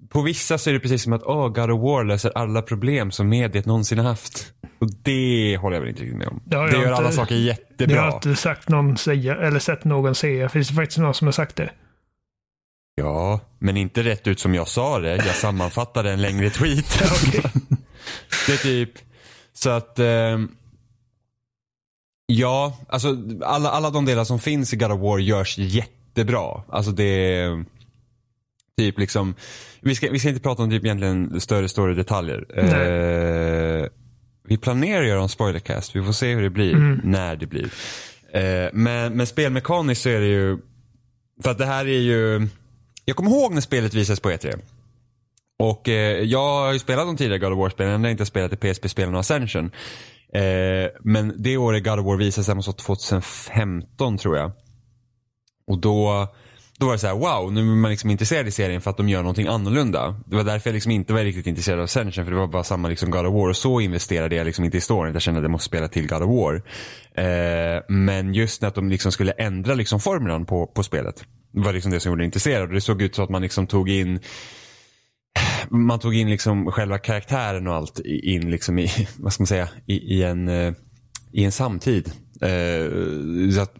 på 0.08 0.22
vissa 0.22 0.58
så 0.58 0.70
är 0.70 0.74
det 0.74 0.80
precis 0.80 1.02
som 1.02 1.12
att 1.12 1.22
oh, 1.22 1.48
God 1.48 1.70
of 1.70 1.80
War 1.82 2.04
löser 2.04 2.32
alla 2.34 2.62
problem 2.62 3.10
som 3.10 3.28
mediet 3.28 3.66
någonsin 3.66 3.98
har 3.98 4.04
haft. 4.04 4.52
Och 4.78 4.88
det 5.02 5.56
håller 5.60 5.76
jag 5.76 5.80
väl 5.80 5.88
inte 5.90 6.02
riktigt 6.02 6.18
med 6.18 6.28
om. 6.28 6.42
Det 6.44 6.56
Det 6.56 6.62
gör 6.72 6.78
inte- 6.78 6.94
alla 6.94 7.12
saker 7.12 7.34
Det 7.34 7.40
har 7.40 7.46
jättebra. 7.46 7.96
jag 7.96 8.14
inte 8.14 8.36
sagt 8.36 8.68
någon 8.68 8.96
säga, 8.96 9.36
eller 9.36 9.58
sett 9.58 9.84
någon 9.84 10.14
säga. 10.14 10.48
Finns 10.48 10.68
det 10.68 10.74
faktiskt 10.74 10.98
någon 10.98 11.14
som 11.14 11.26
har 11.26 11.32
sagt 11.32 11.56
det? 11.56 11.70
Ja, 12.94 13.40
men 13.58 13.76
inte 13.76 14.02
rätt 14.02 14.26
ut 14.26 14.40
som 14.40 14.54
jag 14.54 14.68
sa 14.68 14.98
det. 14.98 15.16
Jag 15.16 15.34
sammanfattade 15.36 16.10
en 16.12 16.22
längre 16.22 16.50
tweet. 16.50 16.98
det 18.46 18.52
är 18.52 18.56
typ 18.62 18.90
så 19.52 19.70
att 19.70 19.98
ehm, 19.98 20.48
Ja, 22.26 22.76
alltså 22.88 23.16
alla, 23.44 23.70
alla 23.70 23.90
de 23.90 24.04
delar 24.04 24.24
som 24.24 24.38
finns 24.38 24.72
i 24.72 24.76
God 24.76 24.92
of 24.92 25.00
War 25.00 25.18
görs 25.18 25.58
jättebra. 25.58 26.62
Alltså 26.68 26.92
det 26.92 27.42
typ 28.76 28.98
liksom 28.98 29.34
vi 29.80 29.94
ska, 29.94 30.10
vi 30.10 30.18
ska 30.18 30.28
inte 30.28 30.40
prata 30.40 30.62
om 30.62 30.70
typ 30.70 30.84
egentligen 30.84 31.40
större, 31.40 31.68
större 31.68 31.94
detaljer. 31.94 32.46
Eh, 32.58 33.88
vi 34.48 34.58
planerar 34.58 35.02
att 35.02 35.08
göra 35.08 35.22
en 35.22 35.28
spoilercast. 35.28 35.96
Vi 35.96 36.02
får 36.02 36.12
se 36.12 36.34
hur 36.34 36.42
det 36.42 36.50
blir 36.50 37.00
när 37.04 37.36
det 37.36 37.46
blir. 37.46 37.70
Eh, 38.32 38.70
men, 38.72 39.16
men 39.16 39.26
spelmekaniskt 39.26 40.02
så 40.02 40.08
är 40.08 40.20
det 40.20 40.26
ju 40.26 40.58
för 41.42 41.50
att 41.50 41.58
det 41.58 41.66
här 41.66 41.86
är 41.86 42.00
ju 42.00 42.48
Jag 43.04 43.16
kommer 43.16 43.30
ihåg 43.30 43.54
när 43.54 43.60
spelet 43.60 43.94
visades 43.94 44.20
på 44.20 44.30
E3. 44.30 44.58
Och 45.58 45.88
eh, 45.88 46.22
jag 46.22 46.64
har 46.64 46.72
ju 46.72 46.78
spelat 46.78 47.06
de 47.06 47.16
tidigare 47.16 47.38
God 47.38 47.52
of 47.52 47.58
War-spelen, 47.58 47.92
jag 47.92 47.98
har 47.98 48.08
inte 48.08 48.26
spelat 48.26 48.52
i 48.52 48.56
PSP-spelen 48.56 49.14
och 49.14 49.20
Ascension. 49.20 49.70
Eh, 50.32 50.90
men 51.00 51.34
det 51.36 51.56
året 51.56 51.84
God 51.84 51.98
of 51.98 52.06
War 52.06 52.16
visades, 52.16 52.46
det 52.46 52.54
måste 52.54 52.68
vara 52.68 52.76
2015 52.76 54.18
tror 54.18 54.36
jag. 54.36 54.52
Och 55.66 55.78
då, 55.78 56.28
då 56.78 56.86
var 56.86 56.92
det 56.92 56.98
så 56.98 57.06
här: 57.06 57.14
wow, 57.14 57.52
nu 57.52 57.60
är 57.60 57.64
man 57.64 57.90
liksom 57.90 58.10
intresserad 58.10 58.48
i 58.48 58.50
serien 58.50 58.80
för 58.80 58.90
att 58.90 58.96
de 58.96 59.08
gör 59.08 59.20
någonting 59.20 59.46
annorlunda. 59.46 60.20
Det 60.26 60.36
var 60.36 60.44
därför 60.44 60.70
jag 60.70 60.74
liksom 60.74 60.92
inte 60.92 61.12
var 61.12 61.20
riktigt 61.20 61.46
intresserad 61.46 61.78
av 61.78 61.84
Ascension, 61.84 62.24
för 62.24 62.32
det 62.32 62.38
var 62.38 62.46
bara 62.46 62.64
samma 62.64 62.88
liksom 62.88 63.10
God 63.10 63.26
of 63.26 63.34
War. 63.34 63.48
Och 63.48 63.56
så 63.56 63.80
investerade 63.80 64.36
jag 64.36 64.44
liksom 64.44 64.64
inte 64.64 64.76
i 64.76 64.80
storyn, 64.80 65.12
jag 65.12 65.22
kände 65.22 65.38
att 65.38 65.44
jag 65.44 65.50
måste 65.50 65.66
spela 65.66 65.88
till 65.88 66.06
God 66.06 66.22
of 66.22 66.28
War. 66.28 66.54
Eh, 67.14 67.82
men 67.88 68.34
just 68.34 68.62
när 68.62 68.68
att 68.68 68.74
de 68.74 68.88
liksom 68.88 69.12
skulle 69.12 69.32
ändra 69.32 69.74
liksom 69.74 70.00
formulan 70.00 70.46
på, 70.46 70.66
på 70.66 70.82
spelet, 70.82 71.24
det 71.52 71.60
var 71.60 71.72
liksom 71.72 71.92
det 71.92 72.00
som 72.00 72.10
gjorde 72.10 72.18
mig 72.18 72.24
intresserad. 72.24 72.68
Och 72.68 72.74
det 72.74 72.80
såg 72.80 73.02
ut 73.02 73.14
så 73.14 73.22
att 73.22 73.30
man 73.30 73.42
liksom 73.42 73.66
tog 73.66 73.88
in 73.90 74.20
man 75.70 75.98
tog 75.98 76.14
in 76.14 76.30
liksom 76.30 76.72
själva 76.72 76.98
karaktären 76.98 77.66
och 77.66 77.74
allt 77.74 78.00
in 78.04 78.50
liksom 78.50 78.78
i, 78.78 78.88
vad 79.18 79.32
ska 79.32 79.42
man 79.42 79.46
säga, 79.46 79.68
i, 79.86 79.94
i 79.94 80.22
en, 80.22 80.48
eh, 80.48 80.72
i 81.32 81.44
en 81.44 81.52
samtid. 81.52 82.12
Eh, 82.40 82.90
så 83.54 83.60
att, 83.60 83.74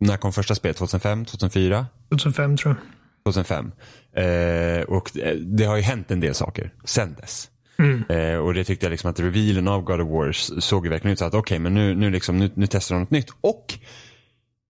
när 0.00 0.16
kom 0.16 0.32
första 0.32 0.54
spelet? 0.54 0.76
2005? 0.76 1.24
2004? 1.24 1.86
2005 2.10 2.56
tror 2.56 2.74
jag. 2.74 3.32
2005. 3.34 3.72
Eh, 4.16 4.82
och 4.82 5.10
det, 5.14 5.34
det 5.34 5.64
har 5.64 5.76
ju 5.76 5.82
hänt 5.82 6.10
en 6.10 6.20
del 6.20 6.34
saker 6.34 6.72
sen 6.84 7.14
dess. 7.14 7.48
Mm. 7.78 8.02
Eh, 8.08 8.38
och 8.38 8.54
det 8.54 8.64
tyckte 8.64 8.86
jag 8.86 8.90
liksom 8.90 9.10
att 9.10 9.20
revealen 9.20 9.68
av 9.68 9.82
God 9.82 10.00
of 10.00 10.08
War 10.08 10.28
s- 10.28 10.64
såg 10.64 10.86
ju 10.86 10.90
verkligen 10.90 11.12
ut 11.12 11.18
så 11.18 11.24
att 11.24 11.34
okej, 11.34 11.58
men 11.58 11.74
nu, 11.74 11.94
nu, 11.94 12.10
liksom, 12.10 12.38
nu, 12.38 12.50
nu 12.54 12.66
testar 12.66 12.94
de 12.94 13.00
något 13.00 13.10
nytt. 13.10 13.30
Och 13.40 13.74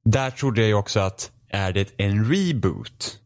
där 0.05 0.31
trodde 0.31 0.61
jag 0.61 0.69
ju 0.69 0.75
också 0.75 1.01
att 1.01 1.31
är 1.49 1.73
det 1.73 1.89
en 1.97 2.25
reboot? 2.33 3.17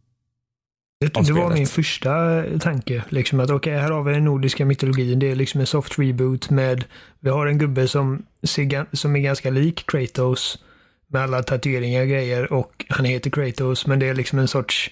Det, 1.00 1.06
det 1.26 1.32
var 1.32 1.54
min 1.54 1.66
första 1.66 2.42
tanke. 2.60 3.04
Liksom 3.08 3.40
att 3.40 3.50
okej, 3.50 3.78
här 3.78 3.90
har 3.90 4.02
vi 4.02 4.12
den 4.12 4.24
nordiska 4.24 4.64
mytologin. 4.64 5.18
Det 5.18 5.30
är 5.30 5.34
liksom 5.34 5.60
en 5.60 5.66
soft 5.66 5.98
reboot 5.98 6.50
med, 6.50 6.84
vi 7.20 7.30
har 7.30 7.46
en 7.46 7.58
gubbe 7.58 7.88
som, 7.88 8.22
ser, 8.42 8.96
som 8.96 9.16
är 9.16 9.20
ganska 9.20 9.50
lik 9.50 9.84
Kratos 9.86 10.63
med 11.14 11.22
alla 11.22 11.42
tatueringar 11.42 12.02
och 12.02 12.08
grejer 12.08 12.52
och 12.52 12.84
han 12.88 13.04
heter 13.04 13.30
Kratos 13.30 13.86
men 13.86 13.98
det 13.98 14.06
är 14.08 14.14
liksom 14.14 14.38
en 14.38 14.48
sorts 14.48 14.90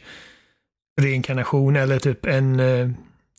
reinkarnation 1.01 1.77
eller 1.77 1.99
typ 1.99 2.27
en 2.27 2.61
eh, 2.61 2.89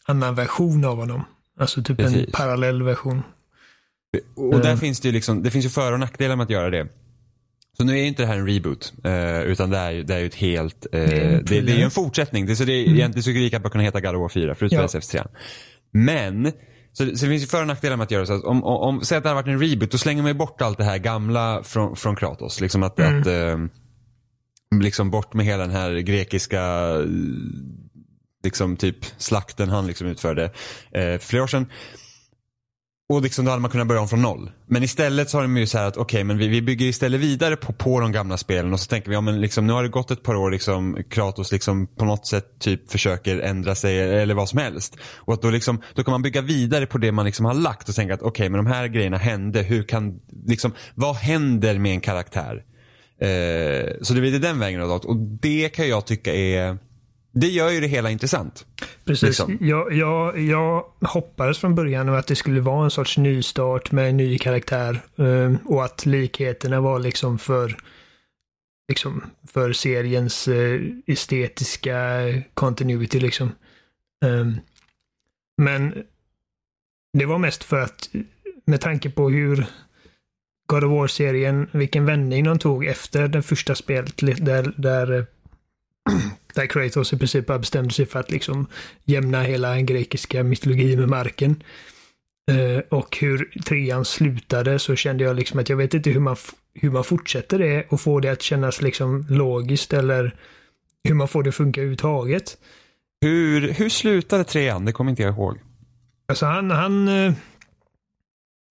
annan 0.06 0.36
version 0.36 0.86
av 0.86 0.98
honom. 0.98 1.24
Alltså 1.60 1.84
typ 1.84 1.98
Precis. 1.98 2.26
en 2.26 2.32
parallell 2.32 2.84
version. 2.84 3.22
Och 4.36 4.60
där 4.60 4.66
Mm. 4.70 4.78
finns 4.78 5.00
det 5.00 5.08
ju 5.08 5.12
liksom, 5.12 5.44
det 5.44 5.52
finns 5.52 5.66
ju 5.66 5.70
för 5.70 5.92
och 5.92 6.00
nackdelar 6.00 6.36
med 6.36 6.44
att 6.44 6.50
göra 6.50 6.70
det. 6.70 6.88
Så 7.78 7.84
nu 7.84 7.94
är 7.94 7.98
ju 7.98 8.08
inte 8.08 8.22
det 8.24 8.28
här 8.28 8.38
en 8.38 8.48
reboot, 8.48 8.94
eh, 9.04 9.42
utan 9.42 9.70
det 9.70 9.78
är 9.78 9.92
ju, 9.92 10.04
det 10.04 10.14
är 10.16 10.20
ju 10.20 10.26
ett 10.26 10.36
helt, 10.36 10.86
eh, 10.92 11.00
är 11.02 11.06
en 11.06 11.46
det, 11.46 11.62
det, 11.62 11.72
är 11.72 11.78
ju 11.78 11.84
en 11.84 11.92
fortsättning. 11.92 12.46
Det, 12.46 12.56
så 12.56 12.64
det, 12.64 12.74
är 12.74 12.84
Mm. 12.84 12.96
egentligen 12.96 13.24
skulle 13.24 13.40
lika 13.40 13.60
bra 13.60 13.70
kunna 13.70 13.84
heta 13.84 14.02
God 14.02 14.16
of 14.16 14.22
War 14.22 14.30
4, 14.30 14.56
förutom 14.56 14.78
Ja. 14.80 14.86
SF3. 14.88 15.28
Men, 15.92 16.52
så, 16.94 17.06
så 17.06 17.12
det 17.12 17.18
finns 17.18 17.44
ju 17.44 17.48
för 17.48 17.62
och 17.62 17.68
nackdelar 17.68 17.98
med 17.98 18.04
att 18.04 18.12
göra 18.12 18.26
så. 18.26 18.34
Att 18.34 18.44
om, 18.44 18.64
om, 18.64 18.78
om, 18.78 19.02
säg 19.06 19.18
att 19.18 19.24
det 19.24 19.30
hade 19.30 19.42
varit 19.42 19.54
en 19.54 19.70
reboot, 19.70 19.92
då 19.92 19.98
slänger 19.98 20.22
man 20.22 20.32
ju 20.32 20.38
bort 20.38 20.62
allt 20.62 20.78
det 20.78 20.84
här 20.84 20.98
gamla 20.98 21.64
från, 21.64 21.96
från 21.96 22.16
Kratos. 22.16 22.62
Liksom 22.62 22.84
att, 22.84 23.00
Mm. 23.00 23.22
att 23.22 23.28
eh, 23.28 23.58
liksom 24.82 25.12
bort 25.12 25.34
med 25.34 25.46
hela 25.46 25.64
den 25.64 25.72
här 25.76 25.92
grekiska 25.94 26.62
eh, 26.62 27.06
liksom 28.44 28.78
typ 28.78 28.98
slakten 29.18 29.70
han 29.70 29.88
liksom 29.88 30.08
utförde 30.08 30.44
eh, 30.44 30.52
för 30.92 31.18
flera 31.18 31.44
år 31.44 31.48
sedan. 31.48 31.66
Och 33.10 33.22
liksom 33.22 33.46
då 33.46 33.52
hade 33.52 33.62
man 33.62 33.72
kunnat 33.72 33.88
börja 33.88 34.02
om 34.02 34.08
från 34.08 34.22
noll. 34.22 34.52
Men 34.68 34.84
istället 34.84 35.30
så 35.30 35.38
har 35.38 35.42
de 35.42 35.58
ju 35.58 35.68
så 35.68 35.78
här 35.78 35.86
att 35.86 35.98
okej, 35.98 36.24
men 36.24 36.38
vi, 36.38 36.48
vi 36.48 36.62
bygger 36.62 36.86
istället 36.86 37.22
vidare 37.22 37.56
på, 37.56 37.74
på 37.74 38.00
de 38.00 38.12
gamla 38.12 38.38
spelen 38.38 38.74
och 38.74 38.80
så 38.80 38.88
tänker 38.88 39.10
vi, 39.10 39.16
ja 39.16 39.22
men 39.22 39.42
liksom 39.42 39.68
nu 39.68 39.74
har 39.74 39.84
det 39.84 39.90
gått 39.90 40.12
ett 40.12 40.24
par 40.24 40.36
år 40.36 40.52
liksom 40.52 41.04
Kratos 41.10 41.52
liksom 41.52 41.88
på 41.88 42.06
något 42.06 42.28
sätt 42.28 42.60
typ 42.60 42.92
försöker 42.92 43.40
ändra 43.40 43.76
sig 43.76 44.00
eller 44.00 44.34
vad 44.34 44.50
som 44.50 44.60
helst. 44.60 44.98
Och 45.16 45.34
att 45.34 45.42
då 45.42 45.50
liksom, 45.50 45.82
då 45.94 46.04
kan 46.04 46.12
man 46.12 46.22
bygga 46.22 46.42
vidare 46.42 46.86
på 46.86 46.98
det 46.98 47.12
man 47.12 47.26
liksom 47.26 47.46
har 47.46 47.54
lagt 47.54 47.90
och 47.90 47.96
tänka 47.96 48.14
att 48.14 48.22
okej, 48.22 48.50
men 48.50 48.66
de 48.66 48.72
här 48.72 48.88
grejerna 48.88 49.18
hände, 49.18 49.62
hur 49.62 49.84
kan, 49.84 50.20
liksom, 50.46 50.72
vad 50.96 51.16
händer 51.16 51.80
med 51.80 51.94
en 51.94 52.02
karaktär? 52.02 52.64
Eh, 53.20 53.92
så 54.02 54.14
det 54.14 54.22
blir 54.22 54.40
den 54.40 54.60
vägen 54.60 54.82
då 54.82 54.94
och 54.94 55.18
det 55.18 55.70
kan 55.70 55.88
jag 55.88 56.06
tycka 56.06 56.34
är, 56.34 56.78
det 57.34 57.48
gör 57.48 57.70
ju 57.70 57.80
det 57.80 57.88
hela 57.88 58.12
intressant. 58.12 58.66
Precis. 59.06 59.28
Liksom. 59.28 59.58
Jag, 59.62 59.94
jag, 59.94 60.40
jag 60.40 60.86
hoppades 61.02 61.58
från 61.58 61.76
början 61.76 62.10
att 62.10 62.28
det 62.28 62.36
skulle 62.36 62.62
vara 62.62 62.84
en 62.84 62.92
sorts 62.92 63.18
nystart 63.18 63.92
med 63.92 64.10
en 64.10 64.18
ny 64.18 64.38
karaktär 64.38 65.02
eh, 65.16 65.56
och 65.66 65.86
att 65.86 66.06
likheterna 66.06 66.82
var 66.82 67.00
liksom 67.00 67.40
för 67.40 67.78
liksom 68.88 69.24
för 69.48 69.74
seriens 69.74 70.48
eh, 70.48 70.82
estetiska 71.08 72.20
continuity 72.54 73.20
liksom. 73.20 73.52
Ehm, 74.26 74.60
men 75.58 76.04
det 77.18 77.26
var 77.26 77.38
mest 77.38 77.64
för 77.64 77.80
att 77.82 78.10
med 78.66 78.82
tanke 78.82 79.10
på 79.10 79.30
hur 79.30 79.66
God 80.68 80.84
of 80.84 80.92
War-serien, 80.92 81.70
vilken 81.72 82.06
vändning 82.06 82.44
de 82.44 82.60
tog 82.60 82.86
efter 82.86 83.28
det 83.28 83.42
första 83.42 83.76
spelet 83.76 84.18
där, 84.46 84.74
där 84.78 85.18
eh, 85.18 85.24
där 86.56 86.68
Kratos 86.68 87.14
i 87.14 87.18
princip 87.18 87.46
bara 87.46 87.60
bestämde 87.60 87.94
sig 87.94 88.06
för 88.06 88.20
att 88.20 88.32
liksom 88.32 88.68
jämna 89.04 89.42
hela 89.42 89.70
den 89.70 89.86
grekiska 89.86 90.44
mytologin 90.44 91.00
med 91.00 91.10
marken. 91.10 91.64
Eh, 92.52 92.80
och 92.90 93.18
hur 93.18 93.62
trean 93.66 94.06
slutade 94.06 94.80
så 94.80 94.96
kände 94.96 95.24
jag 95.24 95.36
liksom 95.36 95.60
att 95.60 95.70
jag 95.70 95.78
vet 95.78 95.94
inte 95.94 96.10
hur 96.10 96.20
man, 96.20 96.36
hur 96.74 96.92
man 96.92 97.04
fortsätter 97.04 97.60
det 97.60 97.86
och 97.90 98.02
får 98.02 98.22
det 98.22 98.30
att 98.30 98.42
kännas 98.42 98.82
liksom 98.82 99.26
logiskt 99.30 99.94
eller 99.94 100.36
hur 101.04 101.16
man 101.16 101.28
får 101.28 101.44
det 101.44 101.50
att 101.50 101.56
funka 101.56 101.82
överhuvudtaget. 101.82 102.58
Hur, 103.22 103.72
hur 103.72 103.90
slutade 103.90 104.44
trean? 104.44 104.86
Det 104.86 104.92
kommer 104.92 105.12
inte 105.12 105.24
jag 105.24 105.34
ihåg. 105.34 105.60
Alltså 106.28 106.46
han, 106.46 106.72
han, 106.72 107.08
eh, 107.08 107.34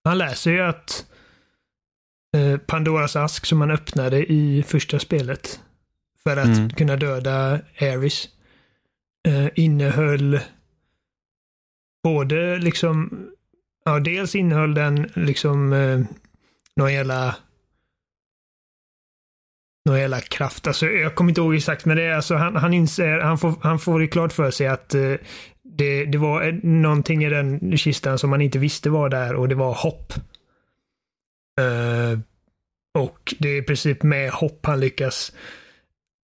han 0.05 0.19
läser 0.19 0.51
ju 0.51 0.61
att 0.61 1.07
eh, 2.37 2.59
Pandoras 2.59 3.17
ask 3.17 3.47
som 3.47 3.61
han 3.61 3.71
öppnade 3.71 4.33
i 4.33 4.65
första 4.67 4.99
spelet 4.99 5.61
för 6.23 6.37
att 6.37 6.47
Mm. 6.59 6.71
kunna 6.71 6.97
döda 6.97 7.61
Ares 7.81 8.29
eh, 9.29 9.47
innehöll 9.55 10.41
både 12.03 12.59
liksom, 12.59 13.27
ja 13.85 14.01
dels 14.01 14.35
innehöll 14.35 14.75
den 14.75 15.11
liksom 15.15 15.73
eh, 15.73 16.01
någon 16.77 16.93
jävla 16.93 17.37
någon 19.89 19.99
jävla 19.99 20.21
kraft. 20.21 20.67
Alltså, 20.67 20.87
jag 20.87 21.15
kommer 21.15 21.31
inte 21.31 21.41
ihåg 21.41 21.55
exakt, 21.55 21.85
men 21.85 21.97
det 21.97 22.03
är 22.03 22.15
alltså 22.15 22.35
han, 22.35 22.57
han 22.57 22.75
inser, 22.75 23.19
han 23.19 23.39
får, 23.39 23.55
han 23.63 23.79
får 23.79 24.01
det 24.01 24.07
klart 24.09 24.33
för 24.33 24.51
sig 24.51 24.67
att 24.67 24.95
eh, 24.95 25.15
det, 25.63 26.05
det 26.05 26.19
var 26.19 26.61
någonting 26.67 27.25
i 27.25 27.29
den 27.31 27.77
kistan 27.77 28.19
som 28.19 28.31
man 28.31 28.41
inte 28.41 28.59
visste 28.59 28.91
var 28.91 29.09
där 29.09 29.35
och 29.35 29.49
det 29.49 29.55
var 29.55 29.75
hopp. 29.75 30.13
Eh, 31.61 32.19
och 32.99 33.35
det 33.39 33.49
är 33.49 33.59
i 33.59 33.63
princip 33.63 34.03
med 34.03 34.31
hopp 34.31 34.67
han 34.67 34.81
lyckas 34.81 35.33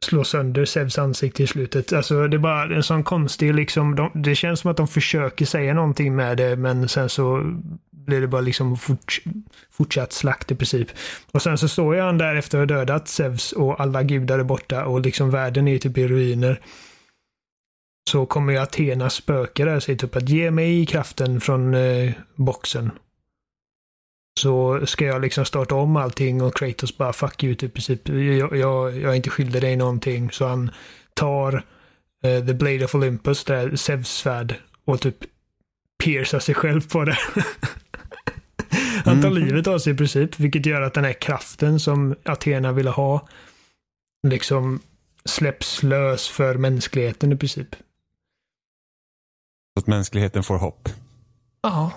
slå 0.04 0.24
sönder 0.24 0.64
Zeus 0.64 0.98
ansikte 0.98 1.42
i 1.42 1.46
slutet. 1.46 1.92
Alltså 1.92 2.28
det 2.28 2.36
är 2.36 2.38
bara 2.38 2.76
en 2.76 2.82
sån 2.82 3.04
konstig 3.04 3.54
liksom, 3.54 3.96
de, 3.96 4.10
det 4.14 4.34
känns 4.34 4.60
som 4.60 4.70
att 4.70 4.76
de 4.76 4.88
försöker 4.88 5.46
säga 5.46 5.74
någonting 5.74 6.16
med 6.16 6.36
det 6.36 6.56
men 6.56 6.88
sen 6.88 7.08
så 7.08 7.54
blir 7.90 8.20
det 8.20 8.26
bara 8.26 8.40
liksom 8.40 8.76
fort, 8.76 9.20
fortsatt 9.70 10.12
slakt 10.12 10.50
i 10.50 10.54
princip. 10.54 10.88
Och 11.30 11.42
sen 11.42 11.58
så 11.58 11.68
står 11.68 11.94
ju 11.94 12.00
han 12.00 12.18
där 12.18 12.34
efter 12.34 12.58
att 12.58 12.70
ha 12.70 12.76
dödat 12.76 13.08
Zeus 13.08 13.52
och 13.52 13.80
alla 13.80 14.02
gudar 14.02 14.38
är 14.38 14.44
borta 14.44 14.84
och 14.86 15.00
liksom 15.00 15.30
världen 15.30 15.68
är 15.68 15.78
typ 15.78 15.98
i 15.98 16.08
ruiner. 16.08 16.60
Så 18.10 18.26
kommer 18.26 18.52
ju 18.52 18.58
Athenas 18.58 19.14
spöke 19.14 19.64
där 19.64 19.76
och 19.76 19.82
säger 19.82 19.98
typ 19.98 20.16
att 20.16 20.28
ge 20.28 20.50
mig 20.50 20.86
kraften 20.86 21.40
från 21.40 21.74
eh, 21.74 22.12
boxen. 22.34 22.90
Så 24.38 24.86
ska 24.86 25.04
jag 25.04 25.20
liksom 25.22 25.44
starta 25.44 25.74
om 25.74 25.96
allting 25.96 26.42
och 26.42 26.56
Kratos 26.56 26.96
bara 26.96 27.12
fuck 27.12 27.44
you 27.44 27.54
typ 27.54 27.70
i 27.70 27.72
princip. 27.72 28.08
Jag, 28.08 28.56
jag, 28.56 28.96
jag 28.96 29.10
är 29.12 29.14
inte 29.14 29.30
skyldig 29.30 29.62
dig 29.62 29.76
någonting. 29.76 30.30
Så 30.30 30.46
han 30.46 30.70
tar 31.14 31.54
eh, 32.24 32.46
The 32.46 32.54
Blade 32.54 32.84
of 32.84 32.94
Olympus, 32.94 33.44
där 33.44 33.76
Zeus 33.76 34.08
svärd 34.08 34.54
och 34.84 35.00
typ 35.00 35.16
piercar 36.04 36.38
sig 36.38 36.54
själv 36.54 36.88
på 36.88 37.04
det. 37.04 37.18
han 39.04 39.22
tar 39.22 39.30
Mhm. 39.30 39.38
livet 39.44 39.66
av 39.66 39.78
sig 39.78 39.92
i 39.92 39.96
princip, 39.96 40.40
vilket 40.40 40.66
gör 40.66 40.82
att 40.82 40.94
den 40.94 41.04
här 41.04 41.12
kraften 41.12 41.80
som 41.80 42.14
Athena 42.24 42.72
ville 42.72 42.90
ha 42.90 43.28
liksom 44.26 44.80
släpps 45.24 45.82
lös 45.82 46.28
för 46.28 46.54
mänskligheten 46.54 47.32
i 47.32 47.36
princip. 47.36 47.74
Så 49.74 49.80
att 49.80 49.86
mänskligheten 49.86 50.42
får 50.42 50.58
hopp. 50.58 50.88
Ja. 51.62 51.92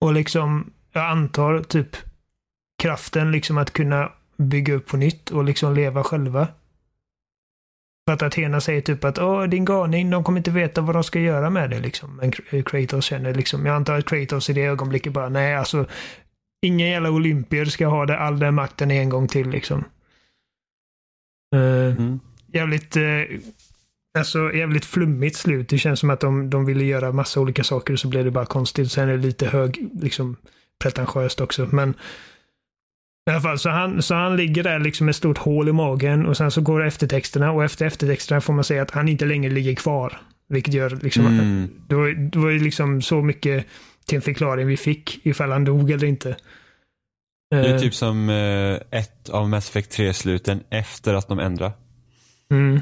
Och 0.00 0.12
liksom, 0.12 0.72
jag 0.92 1.04
antar 1.04 1.62
typ 1.62 1.96
kraften 2.82 3.32
liksom 3.32 3.58
att 3.58 3.70
kunna 3.72 4.12
bygga 4.36 4.74
upp 4.74 4.86
på 4.86 4.96
nytt 4.96 5.30
och 5.30 5.44
liksom 5.44 5.74
leva 5.74 6.04
själva. 6.04 6.48
För 8.08 8.14
att 8.14 8.22
Athena 8.22 8.60
säger 8.60 8.80
typ 8.80 9.04
att 9.04 9.18
åh 9.18 9.44
din 9.44 9.64
galning, 9.64 10.10
de 10.10 10.24
kommer 10.24 10.38
inte 10.38 10.50
veta 10.50 10.80
vad 10.80 10.96
de 10.96 11.04
ska 11.04 11.20
göra 11.20 11.50
med 11.50 11.70
det 11.70 11.80
liksom. 11.80 12.16
Men 12.16 12.32
Kr- 12.32 12.62
Kratos 12.62 13.04
känner 13.04 13.34
liksom, 13.34 13.66
jag 13.66 13.76
antar 13.76 13.98
att 13.98 14.04
Kratos 14.08 14.50
i 14.50 14.52
det 14.52 14.62
ögonblicket 14.64 15.12
bara, 15.12 15.28
nej 15.28 15.54
alltså, 15.54 15.86
ingen 16.66 16.88
jävla 16.88 17.10
olympier 17.10 17.64
ska 17.64 17.86
ha 17.86 18.06
det, 18.06 18.18
all 18.18 18.38
den 18.38 18.54
makten 18.54 18.90
en 18.90 19.08
gång 19.08 19.28
till 19.28 19.50
liksom. 19.50 19.84
Eh, 21.56 21.96
Mm. 21.96 22.20
jävligt, 22.52 22.96
eh, 22.96 23.22
alltså 24.18 24.52
jävligt 24.52 24.84
flummigt 24.84 25.36
slut. 25.36 25.68
Det 25.68 25.78
känns 25.78 26.00
som 26.00 26.10
att 26.10 26.20
de, 26.20 26.50
de 26.50 26.64
ville 26.64 26.84
göra 26.84 27.12
massa 27.12 27.40
olika 27.40 27.64
saker 27.64 27.92
och 27.92 28.00
så 28.00 28.08
blev 28.08 28.24
det 28.24 28.30
bara 28.30 28.46
konstigt. 28.46 28.92
Sen 28.92 29.08
är 29.08 29.12
det 29.12 29.22
lite 29.22 29.46
hög, 29.46 29.88
liksom 30.02 30.36
pretentiöst 30.80 31.40
också. 31.40 31.68
Men 31.72 31.90
i 33.30 33.30
alla 33.30 33.40
fall, 33.40 33.58
så 33.58 33.70
han, 33.70 34.02
så 34.02 34.14
han 34.14 34.36
ligger 34.36 34.62
där 34.62 34.78
liksom 34.78 35.06
med 35.06 35.10
ett 35.10 35.16
stort 35.16 35.38
hål 35.38 35.68
i 35.68 35.72
magen 35.72 36.26
och 36.26 36.36
sen 36.36 36.50
så 36.50 36.60
går 36.60 36.84
eftertexterna 36.86 37.52
och 37.52 37.64
efter 37.64 37.86
eftertexterna 37.86 38.40
får 38.40 38.52
man 38.52 38.64
säga 38.64 38.82
att 38.82 38.90
han 38.90 39.08
inte 39.08 39.24
längre 39.24 39.50
ligger 39.52 39.74
kvar. 39.74 40.20
Vilket 40.48 40.74
gör 40.74 40.98
liksom, 41.02 41.26
Mm. 41.26 41.68
det 41.88 41.94
var, 41.94 42.08
det 42.08 42.38
var 42.38 42.50
ju 42.50 42.58
liksom 42.58 43.02
så 43.02 43.22
mycket 43.22 43.66
till 44.06 44.16
en 44.16 44.22
förklaring 44.22 44.66
vi 44.66 44.76
fick 44.76 45.26
ifall 45.26 45.50
han 45.52 45.64
dog 45.64 45.90
eller 45.90 46.06
inte. 46.06 46.36
Det 47.50 47.56
är 47.56 47.74
Eh, 47.74 47.80
typ 47.80 47.94
som 47.94 48.28
eh, 48.30 48.98
ett 49.00 49.28
av 49.28 49.48
Mass 49.48 49.68
Effect 49.68 49.98
3-sluten 49.98 50.60
efter 50.70 51.14
att 51.14 51.28
de 51.28 51.38
ändrar. 51.38 51.72
Mm. 52.50 52.80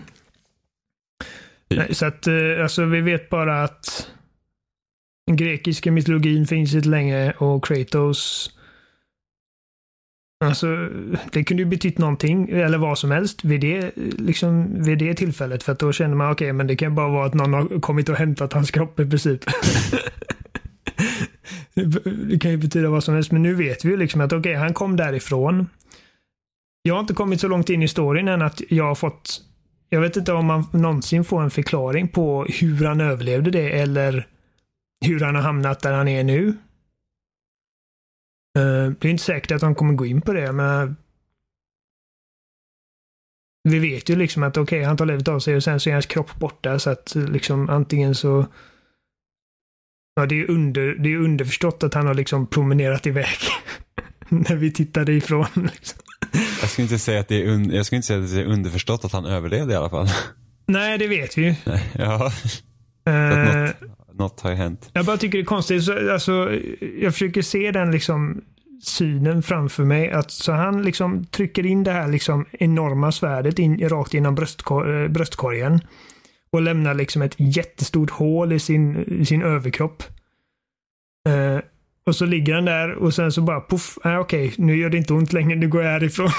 Typ. 1.70 1.96
Så 1.96 2.06
att 2.06 2.26
eh, 2.26 2.34
alltså 2.62 2.84
vi 2.84 3.00
vet 3.00 3.30
bara 3.30 3.64
att 3.64 4.10
den 5.28 5.36
grekiska 5.36 5.92
mytologin 5.92 6.46
finns 6.46 6.74
inte 6.74 6.88
längre 6.88 7.32
och 7.32 7.64
Kratos 7.64 8.50
Alltså, 10.44 10.88
det 11.32 11.44
kunde 11.44 11.62
ju 11.62 11.68
betytt 11.68 11.98
någonting, 11.98 12.48
eller 12.50 12.78
vad 12.78 12.98
som 12.98 13.10
helst, 13.10 13.44
vid 13.44 13.60
det, 13.60 13.92
liksom, 14.18 14.82
vid 14.82 14.98
det 14.98 15.14
tillfället. 15.14 15.62
För 15.62 15.72
att 15.72 15.78
då 15.78 15.92
känner 15.92 16.14
man, 16.14 16.32
okej, 16.32 16.52
men 16.52 16.66
det 16.66 16.76
kan 16.76 16.94
bara 16.94 17.08
vara 17.08 17.26
att 17.26 17.34
någon 17.34 17.52
har 17.52 17.80
kommit 17.80 18.08
och 18.08 18.16
hämtat 18.16 18.52
hans 18.52 18.70
kropp 18.70 19.00
i 19.00 19.06
princip. 19.06 19.40
det 22.30 22.38
kan 22.38 22.50
ju 22.50 22.56
betyda 22.56 22.88
vad 22.88 23.04
som 23.04 23.14
helst, 23.14 23.32
men 23.32 23.42
nu 23.42 23.54
vet 23.54 23.84
vi 23.84 23.88
ju 23.88 23.96
liksom 23.96 24.20
att 24.20 24.32
okej, 24.32 24.54
han 24.54 24.74
kom 24.74 24.96
därifrån. 24.96 25.66
Jag 26.82 26.94
har 26.94 27.00
inte 27.00 27.14
kommit 27.14 27.40
så 27.40 27.48
långt 27.48 27.70
in 27.70 27.82
i 27.82 27.88
storyn 27.88 28.28
än 28.28 28.42
att 28.42 28.60
jag 28.68 28.84
har 28.84 28.94
fått 28.94 29.40
jag 29.90 30.00
vet 30.00 30.16
inte 30.16 30.32
om 30.32 30.46
man 30.46 30.64
någonsin 30.72 31.24
får 31.24 31.42
en 31.42 31.50
förklaring 31.50 32.08
på 32.08 32.44
hur 32.44 32.84
han 32.84 33.00
överlevde 33.00 33.50
det 33.50 33.80
eller 33.80 34.26
hur 35.06 35.20
han 35.20 35.34
har 35.34 35.42
hamnat 35.42 35.80
där 35.80 35.92
han 35.92 36.08
är 36.08 36.24
nu. 36.24 36.48
Eh, 38.58 38.90
Det 38.90 39.04
är 39.08 39.10
inte 39.10 39.22
säkert 39.24 39.50
att 39.52 39.60
de 39.60 39.74
kommer 39.74 39.94
gå 39.94 40.06
in 40.06 40.20
på 40.20 40.32
det, 40.32 40.52
men 40.52 40.96
vi 43.68 43.78
vet 43.78 44.08
ju 44.08 44.16
liksom 44.16 44.42
att 44.42 44.56
okej, 44.56 44.82
han 44.82 44.96
tar 44.96 45.06
livet 45.06 45.28
av 45.28 45.40
sig 45.40 45.56
och 45.56 45.64
sen 45.64 45.80
så 45.80 45.90
är 45.90 45.94
hans 45.94 46.06
kropp 46.06 46.34
borta 46.38 46.78
så 46.78 46.90
att 46.90 47.14
liksom 47.14 47.68
antingen 47.70 48.14
så 48.14 48.46
Ja, 50.14 50.26
det 50.26 50.40
är, 50.40 50.50
under, 50.50 50.94
det 50.94 51.12
är 51.12 51.16
underförstått 51.16 51.82
att 51.82 51.94
han 51.94 52.06
har 52.06 52.14
liksom 52.14 52.46
promenerat 52.46 53.06
iväg. 53.06 53.38
När 54.28 54.56
vi 54.56 54.72
tittade 54.72 55.12
ifrån. 55.12 55.46
Liksom. 55.54 55.98
Jag 56.60 56.70
skulle 56.70 56.82
inte 56.82 56.98
säga 56.98 57.20
att 57.20 57.28
det 57.28 57.42
är, 57.42 57.48
un, 57.48 57.70
jag 57.70 57.86
skulle 57.86 57.96
inte 57.96 58.06
säga 58.06 58.20
att 58.24 58.30
det 58.30 58.40
är 58.40 58.44
underförstått 58.44 59.04
att 59.04 59.12
han 59.12 59.24
överlevde 59.26 59.72
i 59.72 59.76
alla 59.76 59.90
fall. 59.90 60.06
Nej, 60.66 60.98
det 60.98 61.08
vet 61.08 61.38
vi 61.38 61.42
ju. 61.42 61.54
ja, 61.92 62.32
något, 63.04 63.76
något 64.18 64.40
har 64.40 64.50
ju 64.50 64.56
hänt. 64.56 64.90
Jag 64.92 65.06
bara 65.06 65.16
tycker 65.16 65.38
det 65.38 65.42
är 65.42 65.46
konstigt. 65.46 65.84
Så, 65.84 66.12
alltså, 66.12 66.58
jag 67.00 67.12
försöker 67.12 67.42
se 67.42 67.70
den 67.70 67.90
liksom 67.90 68.40
synen 68.82 69.42
framför 69.42 69.84
mig. 69.84 70.10
Att 70.10 70.30
så 70.30 70.52
han 70.52 70.82
liksom 70.82 71.24
trycker 71.24 71.66
in 71.66 71.84
det 71.84 71.92
här 71.92 72.08
liksom 72.08 72.44
enorma 72.52 73.12
svärdet 73.12 73.58
in, 73.58 73.88
rakt 73.88 74.14
genom 74.14 74.34
bröstkor 74.34 75.02
eh, 75.02 75.08
bröstkorgen. 75.08 75.80
Och 76.50 76.62
lämnar 76.62 76.94
liksom 76.94 77.22
ett 77.22 77.34
jättestort 77.38 78.10
hål 78.10 78.52
i 78.52 78.58
sin, 78.58 78.96
i 79.20 79.26
sin 79.26 79.42
överkropp. 79.42 80.02
Eh, 81.28 81.60
och 82.06 82.16
så 82.16 82.26
ligger 82.26 82.54
han 82.54 82.64
där 82.64 82.94
och 82.94 83.14
sen 83.14 83.32
så 83.32 83.42
bara 83.42 83.60
poff. 83.60 83.98
Äh, 84.04 84.18
Okej, 84.18 84.54
nu 84.58 84.76
gör 84.76 84.90
det 84.90 84.96
inte 84.96 85.12
ont 85.12 85.32
längre. 85.32 85.56
Nu 85.56 85.68
går 85.68 85.82
jag 85.82 85.90
härifrån. 85.90 86.30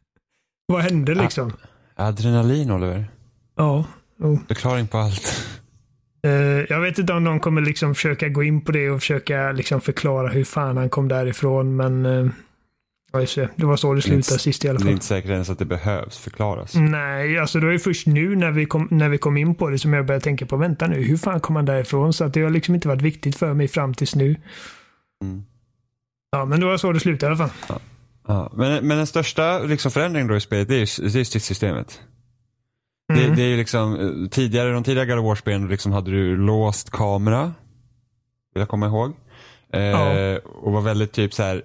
Vad 0.66 0.82
hände 0.82 1.14
liksom? 1.14 1.52
Adrenalin 1.96 2.70
Oliver. 2.70 3.10
Ja. 3.56 3.84
Oh. 4.18 4.38
Förklaring 4.48 4.88
på 4.88 4.98
allt. 4.98 5.49
Eh, 6.22 6.30
jag 6.68 6.80
vet 6.80 6.98
inte 6.98 7.12
om 7.12 7.24
de 7.24 7.40
kommer 7.40 7.60
liksom 7.60 7.94
försöka 7.94 8.28
gå 8.28 8.42
in 8.42 8.60
på 8.60 8.72
det 8.72 8.90
och 8.90 9.00
försöka 9.00 9.52
liksom 9.52 9.80
förklara 9.80 10.28
hur 10.28 10.44
fan 10.44 10.76
han 10.76 10.88
kom 10.88 11.08
därifrån. 11.08 11.76
Men 11.76 12.04
ja, 13.12 13.20
just 13.20 13.34
det. 13.34 13.48
det 13.56 13.66
var 13.66 13.76
så 13.76 13.94
det 13.94 14.02
slutade 14.02 14.38
sist 14.40 14.64
i 14.64 14.68
alla 14.68 14.78
Det 14.78 14.82
är 14.82 14.84
fall. 14.84 14.92
inte 14.92 15.04
säkert 15.04 15.30
ens 15.30 15.50
att 15.50 15.58
det 15.58 15.64
behövs 15.64 16.18
förklaras. 16.18 16.74
Nej, 16.74 17.38
alltså 17.38 17.60
det 17.60 17.66
var 17.66 17.72
ju 17.72 17.78
först 17.78 18.06
nu 18.06 18.36
när 18.36 18.50
vi, 18.50 18.66
kom, 18.66 18.88
när 18.90 19.08
vi 19.08 19.18
kom 19.18 19.36
in 19.36 19.54
på 19.54 19.70
det 19.70 19.78
som 19.78 19.92
jag 19.92 20.06
började 20.06 20.24
tänka 20.24 20.46
på, 20.46 20.56
vänta 20.56 20.86
nu, 20.86 21.02
hur 21.02 21.16
fan 21.16 21.40
kom 21.40 21.56
han 21.56 21.64
därifrån? 21.64 22.12
Så 22.12 22.24
att 22.24 22.34
det 22.34 22.42
har 22.42 22.50
liksom 22.50 22.74
inte 22.74 22.88
varit 22.88 23.02
viktigt 23.02 23.36
för 23.36 23.54
mig 23.54 23.68
fram 23.68 23.94
tills 23.94 24.14
nu. 24.14 24.36
Mm. 25.24 25.42
Ja, 26.32 26.44
men 26.44 26.60
det 26.60 26.66
var 26.66 26.76
så 26.76 26.92
det 26.92 27.00
slutade 27.00 27.32
i 27.32 27.36
alla 27.36 27.48
fall. 27.48 27.78
Ja, 28.28 28.52
men, 28.54 28.86
men 28.88 28.96
den 28.96 29.06
största 29.06 29.58
liksom, 29.58 29.90
förändringen 29.90 30.28
då 30.28 30.36
i 30.36 30.40
spelet 30.40 30.68
det 30.68 30.74
är 30.74 31.02
ju 31.02 31.08
det 31.08 31.24
stridssystemet. 31.24 32.00
Mm. 33.10 33.30
Det, 33.30 33.36
det 33.36 33.42
är 33.42 33.48
ju 33.48 33.56
liksom, 33.56 33.94
eh, 34.00 34.28
tidigare, 34.30 34.72
de 34.72 34.84
tidigare 34.84 35.06
God 35.20 35.32
of 35.32 35.42
liksom 35.70 35.92
hade 35.92 36.10
du 36.10 36.36
låst 36.36 36.90
kamera. 36.90 37.42
Vill 38.54 38.60
jag 38.60 38.68
komma 38.68 38.86
ihåg. 38.86 39.12
Eh, 39.72 39.80
Ja. 39.82 40.38
Och 40.62 40.72
var 40.72 40.80
väldigt 40.80 41.12
typ 41.12 41.34
så 41.34 41.42
här 41.42 41.62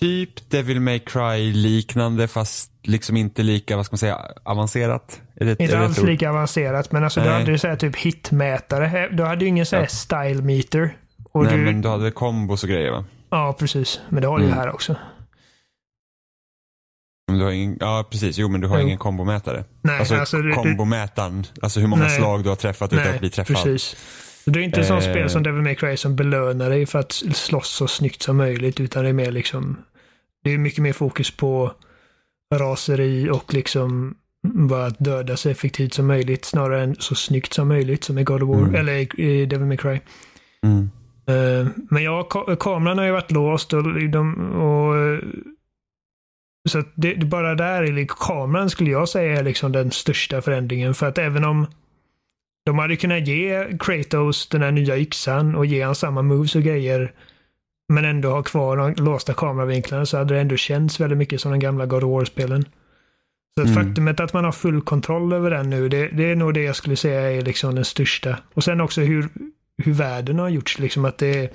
typ 0.00 0.50
Devil 0.50 0.80
May 0.80 0.98
Cry 0.98 1.52
liknande 1.52 2.28
fast 2.28 2.72
liksom 2.82 3.16
inte 3.16 3.42
lika, 3.42 3.76
vad 3.76 3.86
ska 3.86 3.92
man 3.94 3.98
säga, 3.98 4.18
avancerat. 4.44 5.20
Det, 5.34 5.60
Inte 5.60 5.78
alls 5.78 6.02
lika 6.02 6.30
avancerat, 6.30 6.92
men 6.92 7.04
alltså 7.04 7.20
du 7.20 7.26
Nej. 7.26 7.38
hade 7.38 7.50
ju 7.52 7.58
så 7.58 7.68
här 7.68 7.76
typ 7.76 7.96
hitmätare. 7.96 9.08
Du 9.12 9.22
hade 9.24 9.44
ju 9.44 9.48
ingen 9.48 9.66
så 9.66 9.76
här 9.76 9.82
Ja. 9.82 9.88
style 9.88 10.42
meter. 10.42 10.96
Och 11.32 11.44
Nej 11.44 11.56
du, 11.56 11.64
men 11.64 11.80
du 11.80 11.88
hade 11.88 12.10
kombos 12.10 12.62
och 12.62 12.68
grejer 12.68 12.90
va? 12.90 13.04
Ja, 13.30 13.56
precis. 13.58 14.00
Men 14.08 14.22
det 14.22 14.28
har 14.28 14.38
du 14.38 14.44
ju 14.44 14.48
Mm. 14.50 14.58
här 14.58 14.74
också. 14.74 14.96
Men 17.30 17.38
du 17.38 17.44
har 17.44 17.52
ingen, 17.52 17.76
ja 17.80 18.08
precis, 18.10 18.38
jo 18.38 18.48
men 18.48 18.60
du 18.60 18.68
har 18.68 18.78
Jo. 18.78 18.84
ingen 18.86 18.98
kombomätare. 18.98 19.64
Nej, 19.82 19.98
alltså, 19.98 20.14
alltså, 20.14 20.36
kombomätaren, 20.54 21.44
alltså 21.62 21.80
hur 21.80 21.86
många 21.86 22.02
Nej. 22.02 22.16
slag 22.16 22.42
du 22.42 22.48
har 22.48 22.56
träffat 22.56 22.92
utan 22.92 23.08
att 23.14 23.20
bli 23.20 23.30
träffad. 23.30 23.56
precis. 23.56 23.96
Det 24.44 24.60
är 24.60 24.62
inte 24.64 24.80
ett 24.80 24.86
sånt 24.86 25.04
Eh. 25.04 25.10
spel 25.10 25.30
som 25.30 25.42
Devil 25.42 25.62
May 25.62 25.74
Cry 25.74 25.96
som 25.96 26.16
belönar 26.16 26.70
dig 26.70 26.86
för 26.86 26.98
att 26.98 27.12
slåss 27.34 27.68
så 27.68 27.88
snyggt 27.88 28.22
som 28.22 28.36
möjligt, 28.36 28.80
utan 28.80 29.02
det 29.02 29.08
är 29.08 29.12
mer 29.12 29.30
liksom 29.32 29.76
det 30.44 30.52
är 30.54 30.58
mycket 30.58 30.78
mer 30.82 30.92
fokus 30.92 31.30
på 31.36 31.72
raseri 32.54 33.30
och 33.30 33.54
liksom 33.54 34.14
bara 34.42 34.86
att 34.86 34.98
döda 34.98 35.36
så 35.36 35.48
effektivt 35.48 35.94
som 35.94 36.06
möjligt 36.06 36.44
snarare 36.44 36.82
än 36.82 36.96
så 36.98 37.14
snyggt 37.14 37.52
som 37.52 37.68
möjligt 37.68 38.04
som 38.04 38.18
i 38.18 38.24
God 38.24 38.42
of 38.42 38.48
War, 38.48 38.58
Mm. 38.58 38.74
eller 38.74 39.20
i 39.20 39.46
Devil 39.46 39.66
May 39.66 39.76
Cry. 39.76 40.00
Mm. 40.62 40.90
Eh, 41.26 41.66
Men 41.90 42.02
ja, 42.02 42.26
ka- 42.30 42.56
kameran 42.56 42.98
har 42.98 43.04
ju 43.04 43.12
varit 43.12 43.30
låst 43.30 43.72
och, 43.72 43.82
de, 44.10 44.50
och 44.54 44.94
så 46.68 46.82
det, 46.94 47.14
det 47.14 47.26
bara 47.26 47.54
där, 47.54 47.82
är 47.82 47.92
liksom- 47.92 48.18
kameran 48.26 48.70
skulle 48.70 48.90
jag 48.90 49.08
säga 49.08 49.38
är 49.38 49.44
liksom 49.44 49.72
den 49.72 49.90
största 49.90 50.42
förändringen. 50.42 50.94
För 50.94 51.06
att 51.06 51.18
även 51.18 51.44
om 51.44 51.66
de 52.66 52.78
hade 52.78 52.96
kunnat 52.96 53.26
ge 53.28 53.66
Kratos 53.80 54.48
den 54.48 54.62
här 54.62 54.70
nya 54.70 54.98
yxan 54.98 55.54
och 55.54 55.66
ge 55.66 55.82
han 55.82 55.94
samma 55.94 56.22
moves 56.22 56.54
och 56.56 56.62
grejer 56.62 57.12
men 57.92 58.04
ändå 58.04 58.30
ha 58.30 58.42
kvar 58.42 58.76
de 58.76 59.04
låsta 59.04 59.34
kameravinklarna 59.34 60.06
så 60.06 60.18
hade 60.18 60.34
det 60.34 60.40
ändå 60.40 60.56
känts 60.56 61.00
väldigt 61.00 61.18
mycket 61.18 61.40
som 61.40 61.50
de 61.52 61.58
gamla 61.60 61.86
God 61.86 62.04
of 62.04 62.10
War-spelen. 62.10 62.64
Så 63.54 63.62
Mm. 63.62 63.74
faktumet 63.74 64.20
att 64.20 64.32
man 64.32 64.44
har 64.44 64.52
full 64.52 64.80
kontroll 64.82 65.32
över 65.32 65.50
den 65.50 65.70
nu, 65.70 65.88
det, 65.88 66.08
det 66.08 66.24
är 66.30 66.36
nog 66.36 66.54
det 66.54 66.62
jag 66.62 66.76
skulle 66.76 66.96
säga 66.96 67.20
är 67.30 67.42
liksom 67.42 67.74
den 67.74 67.84
största. 67.84 68.36
Och 68.54 68.64
sen 68.64 68.80
också 68.80 69.00
hur, 69.00 69.28
hur 69.84 69.92
världen 69.92 70.38
har 70.38 70.48
gjorts. 70.48 70.78
Liksom 70.78 71.04
att 71.04 71.18
det, 71.18 71.52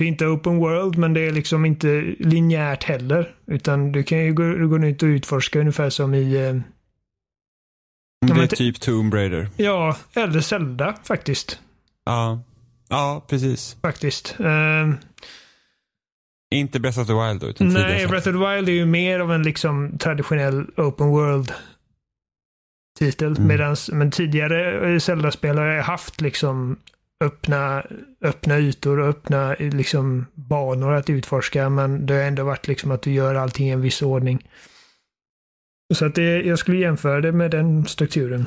det 0.00 0.04
är 0.04 0.08
inte 0.08 0.26
open 0.26 0.56
world, 0.56 0.98
men 0.98 1.14
det 1.14 1.20
är 1.20 1.32
liksom 1.32 1.64
inte 1.64 2.14
linjärt 2.18 2.84
heller. 2.84 3.34
Utan 3.46 3.92
du 3.92 4.02
kan 4.02 4.18
ju 4.18 4.32
gå, 4.32 4.66
gå 4.66 4.86
ut 4.86 5.02
och 5.02 5.06
utforska 5.06 5.60
ungefär 5.60 5.90
som 5.90 6.14
i, 6.14 6.34
eh, 6.46 6.54
Det 8.34 8.42
är 8.42 8.46
typ 8.46 8.80
Tomb 8.80 9.14
Raider. 9.14 9.48
ja, 9.56 9.96
eller 10.14 10.40
Zelda 10.40 10.94
faktiskt. 11.04 11.60
Ja. 12.04 12.42
Ja, 12.88 13.24
precis. 13.28 13.76
Faktiskt. 13.82 14.36
Eh, 14.40 14.90
Inte 16.54 16.80
Breath 16.80 17.00
of 17.00 17.06
the 17.06 17.12
Wild 17.12 17.40
då, 17.40 17.46
utan 17.46 17.68
nej, 17.68 17.82
tidigare. 17.82 18.08
Breath 18.08 18.28
of 18.28 18.34
the 18.34 18.54
Wild 18.54 18.68
är 18.68 18.72
ju 18.72 18.86
mer 18.86 19.20
av 19.20 19.32
en 19.32 19.42
liksom 19.42 19.98
traditionell 19.98 20.66
open 20.76 21.08
world 21.08 21.52
titel. 22.98 23.32
Mm. 23.36 23.46
Medans, 23.48 23.90
men 23.90 24.10
tidigare 24.10 24.92
eh, 24.92 24.98
Zelda-spel 24.98 25.58
har 25.58 25.66
jag 25.66 25.82
haft 25.84 26.20
liksom 26.20 26.76
öppna, 27.20 27.84
öppna 28.20 28.58
ytor 28.58 28.98
och 28.98 29.08
öppna 29.08 29.54
liksom 29.58 30.26
banor 30.34 30.92
att 30.92 31.10
utforska. 31.10 31.68
Men 31.68 32.06
det 32.06 32.14
har 32.14 32.22
ändå 32.22 32.44
varit 32.44 32.68
liksom 32.68 32.90
att 32.90 33.02
du 33.02 33.12
gör 33.12 33.34
allting 33.34 33.68
i 33.68 33.70
en 33.70 33.80
viss 33.80 34.02
ordning. 34.02 34.48
Så 35.94 36.06
att 36.06 36.14
det, 36.14 36.42
jag 36.42 36.58
skulle 36.58 36.78
jämföra 36.78 37.20
det 37.20 37.32
med 37.32 37.50
den 37.50 37.86
strukturen. 37.86 38.46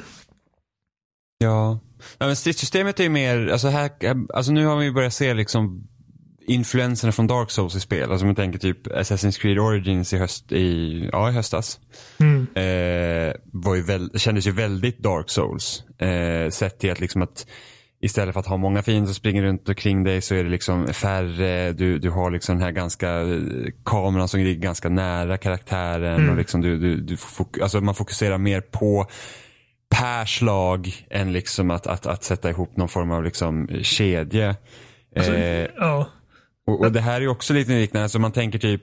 Ja. 1.38 1.80
ja 2.18 2.26
men 2.26 2.36
stridssystemet 2.36 3.00
är 3.00 3.04
ju 3.04 3.10
mer, 3.10 3.48
alltså 3.48 3.68
här, 3.68 3.92
alltså 4.34 4.52
nu 4.52 4.66
har 4.66 4.78
vi 4.78 4.92
börjat 4.92 5.14
se 5.14 5.34
liksom 5.34 5.88
influenserna 6.48 7.12
från 7.12 7.28
Dark 7.28 7.52
Souls 7.52 7.76
i 7.76 7.80
spel. 7.80 8.12
Alltså 8.12 8.24
om 8.24 8.28
man 8.28 8.36
tänker 8.36 8.60
typ 8.60 8.88
Assassin's 8.88 9.40
Creed 9.40 9.60
Origins 9.60 10.14
i 10.14 10.18
höst, 10.18 10.52
i, 10.52 11.10
ja 11.12 11.30
i 11.30 11.34
höstas. 11.34 11.80
Mm. 12.20 12.48
Eh, 12.56 13.34
var 13.44 13.76
ju 13.76 13.82
väl, 13.82 14.20
kändes 14.20 14.48
ju 14.48 14.52
väldigt 14.52 15.00
Dark 15.00 15.30
Souls. 15.30 15.84
Eh, 15.98 16.50
sett 16.50 16.80
till 16.80 16.92
att 16.92 17.00
liksom 17.00 17.22
att 17.22 17.48
istället 18.04 18.34
för 18.34 18.40
att 18.40 18.48
ha 18.48 18.58
många 18.58 18.82
fiender 18.82 19.06
som 19.06 19.16
springer 19.16 19.44
runt 19.44 19.70
omkring 19.70 20.04
dig 20.04 20.22
så 20.22 20.36
är 20.36 20.44
det 20.44 20.50
liksom 20.50 20.88
färre. 20.88 21.74
Du, 21.74 22.00
du 22.00 22.10
har 22.10 22.32
liksom 22.32 22.56
den 22.56 22.64
här 22.64 22.72
ganska 22.72 23.22
eh, 23.22 23.40
kameran 23.86 24.28
som 24.28 24.40
ligger 24.40 24.62
ganska 24.62 24.90
nära 24.90 25.38
karaktären. 25.38 26.16
Mm. 26.16 26.30
Och 26.30 26.38
liksom 26.38 26.62
du, 26.62 26.80
du, 26.80 27.02
du 27.02 27.18
fok, 27.18 27.60
alltså 27.60 27.82
man 27.82 27.96
fokuserar 27.96 28.38
mer 28.38 28.62
på 28.62 29.08
per 29.90 30.26
slag 30.26 31.06
än 31.10 31.34
liksom 31.34 31.72
att, 31.72 31.88
att, 31.88 32.06
att 32.06 32.24
sätta 32.24 32.50
ihop 32.50 32.78
någon 32.78 32.90
form 32.90 33.12
av 33.12 33.24
liksom 33.24 33.70
kedja. 33.82 34.56
Alltså, 35.16 35.34
Eh, 35.34 35.68
ja. 35.78 36.08
och, 36.68 36.82
och 36.82 36.92
det 36.92 37.02
här 37.02 37.22
är 37.22 37.28
också 37.28 37.54
lite 37.54 37.72
liknande, 37.72 38.04
alltså 38.04 38.20
man 38.20 38.32
tänker 38.32 38.60
typ 38.60 38.82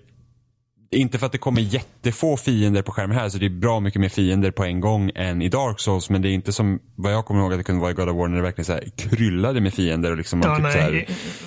inte 0.96 1.18
för 1.18 1.26
att 1.26 1.32
det 1.32 1.38
kommer 1.38 1.60
jättefå 1.60 2.36
fiender 2.36 2.82
på 2.82 2.92
skärmen 2.92 3.16
här, 3.16 3.28
så 3.28 3.38
det 3.38 3.46
är 3.46 3.50
bra 3.50 3.80
mycket 3.80 4.00
mer 4.00 4.08
fiender 4.08 4.50
på 4.50 4.64
en 4.64 4.80
gång 4.80 5.10
än 5.14 5.42
i 5.42 5.48
Dark 5.48 5.80
Souls. 5.80 6.10
Men 6.10 6.22
det 6.22 6.28
är 6.28 6.32
inte 6.32 6.52
som 6.52 6.80
vad 6.96 7.12
jag 7.12 7.24
kommer 7.26 7.40
ihåg 7.40 7.52
att 7.52 7.58
det 7.58 7.64
kunde 7.64 7.80
vara 7.80 7.90
i 7.90 7.94
God 7.94 8.08
of 8.08 8.16
War 8.16 8.28
när 8.28 8.36
det 8.36 8.42
verkligen 8.42 8.64
så 8.64 8.72
här 8.72 8.84
kryllade 8.96 9.60
med 9.60 9.74
fiender. 9.74 10.10
Och 10.10 10.16
liksom 10.16 10.40
Ja, 10.44 10.56
typ 10.56 10.64
så 10.72 10.78
nej. 10.78 10.80
här, 10.80 10.92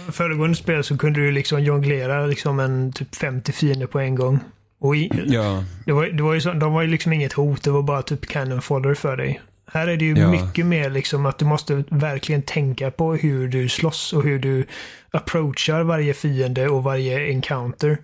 I 0.08 0.12
föregående 0.12 0.56
spel 0.56 0.84
så 0.84 0.98
kunde 0.98 1.20
du 1.20 1.32
liksom 1.32 1.64
jonglera 1.64 2.26
liksom 2.26 2.60
en 2.60 2.94
typ 2.94 3.16
50 3.16 3.52
fiender 3.52 3.88
på 3.88 4.00
en 4.00 4.16
gång. 4.16 4.40
Och 4.80 4.96
i, 4.96 5.12
ja, 5.26 5.64
det 5.86 5.92
var, 5.92 6.06
det 6.06 6.24
var 6.24 6.34
ju 6.34 6.42
så, 6.42 6.54
de 6.54 6.74
var 6.74 6.82
ju 6.82 6.88
liksom 6.88 7.14
inget 7.14 7.34
hot, 7.34 7.64
det 7.64 7.72
var 7.72 7.84
bara 7.84 8.02
typ 8.02 8.28
cannon 8.28 8.62
fodder 8.62 8.94
för 8.94 9.18
dig. 9.18 9.42
Här 9.72 9.88
är 9.88 9.98
det 9.98 10.06
ju 10.06 10.18
Ja. 10.18 10.32
mycket 10.32 10.66
mer 10.66 10.90
liksom 10.90 11.26
att 11.26 11.38
du 11.40 11.46
måste 11.46 11.84
verkligen 11.90 12.42
tänka 12.42 12.92
på 12.92 13.16
hur 13.16 13.48
du 13.48 13.70
slåss 13.70 14.14
och 14.14 14.24
hur 14.24 14.40
du 14.40 14.66
approachar 15.12 15.84
varje 15.84 16.14
fiende 16.14 16.70
och 16.70 16.84
varje 16.84 17.28
encounter. 17.30 17.98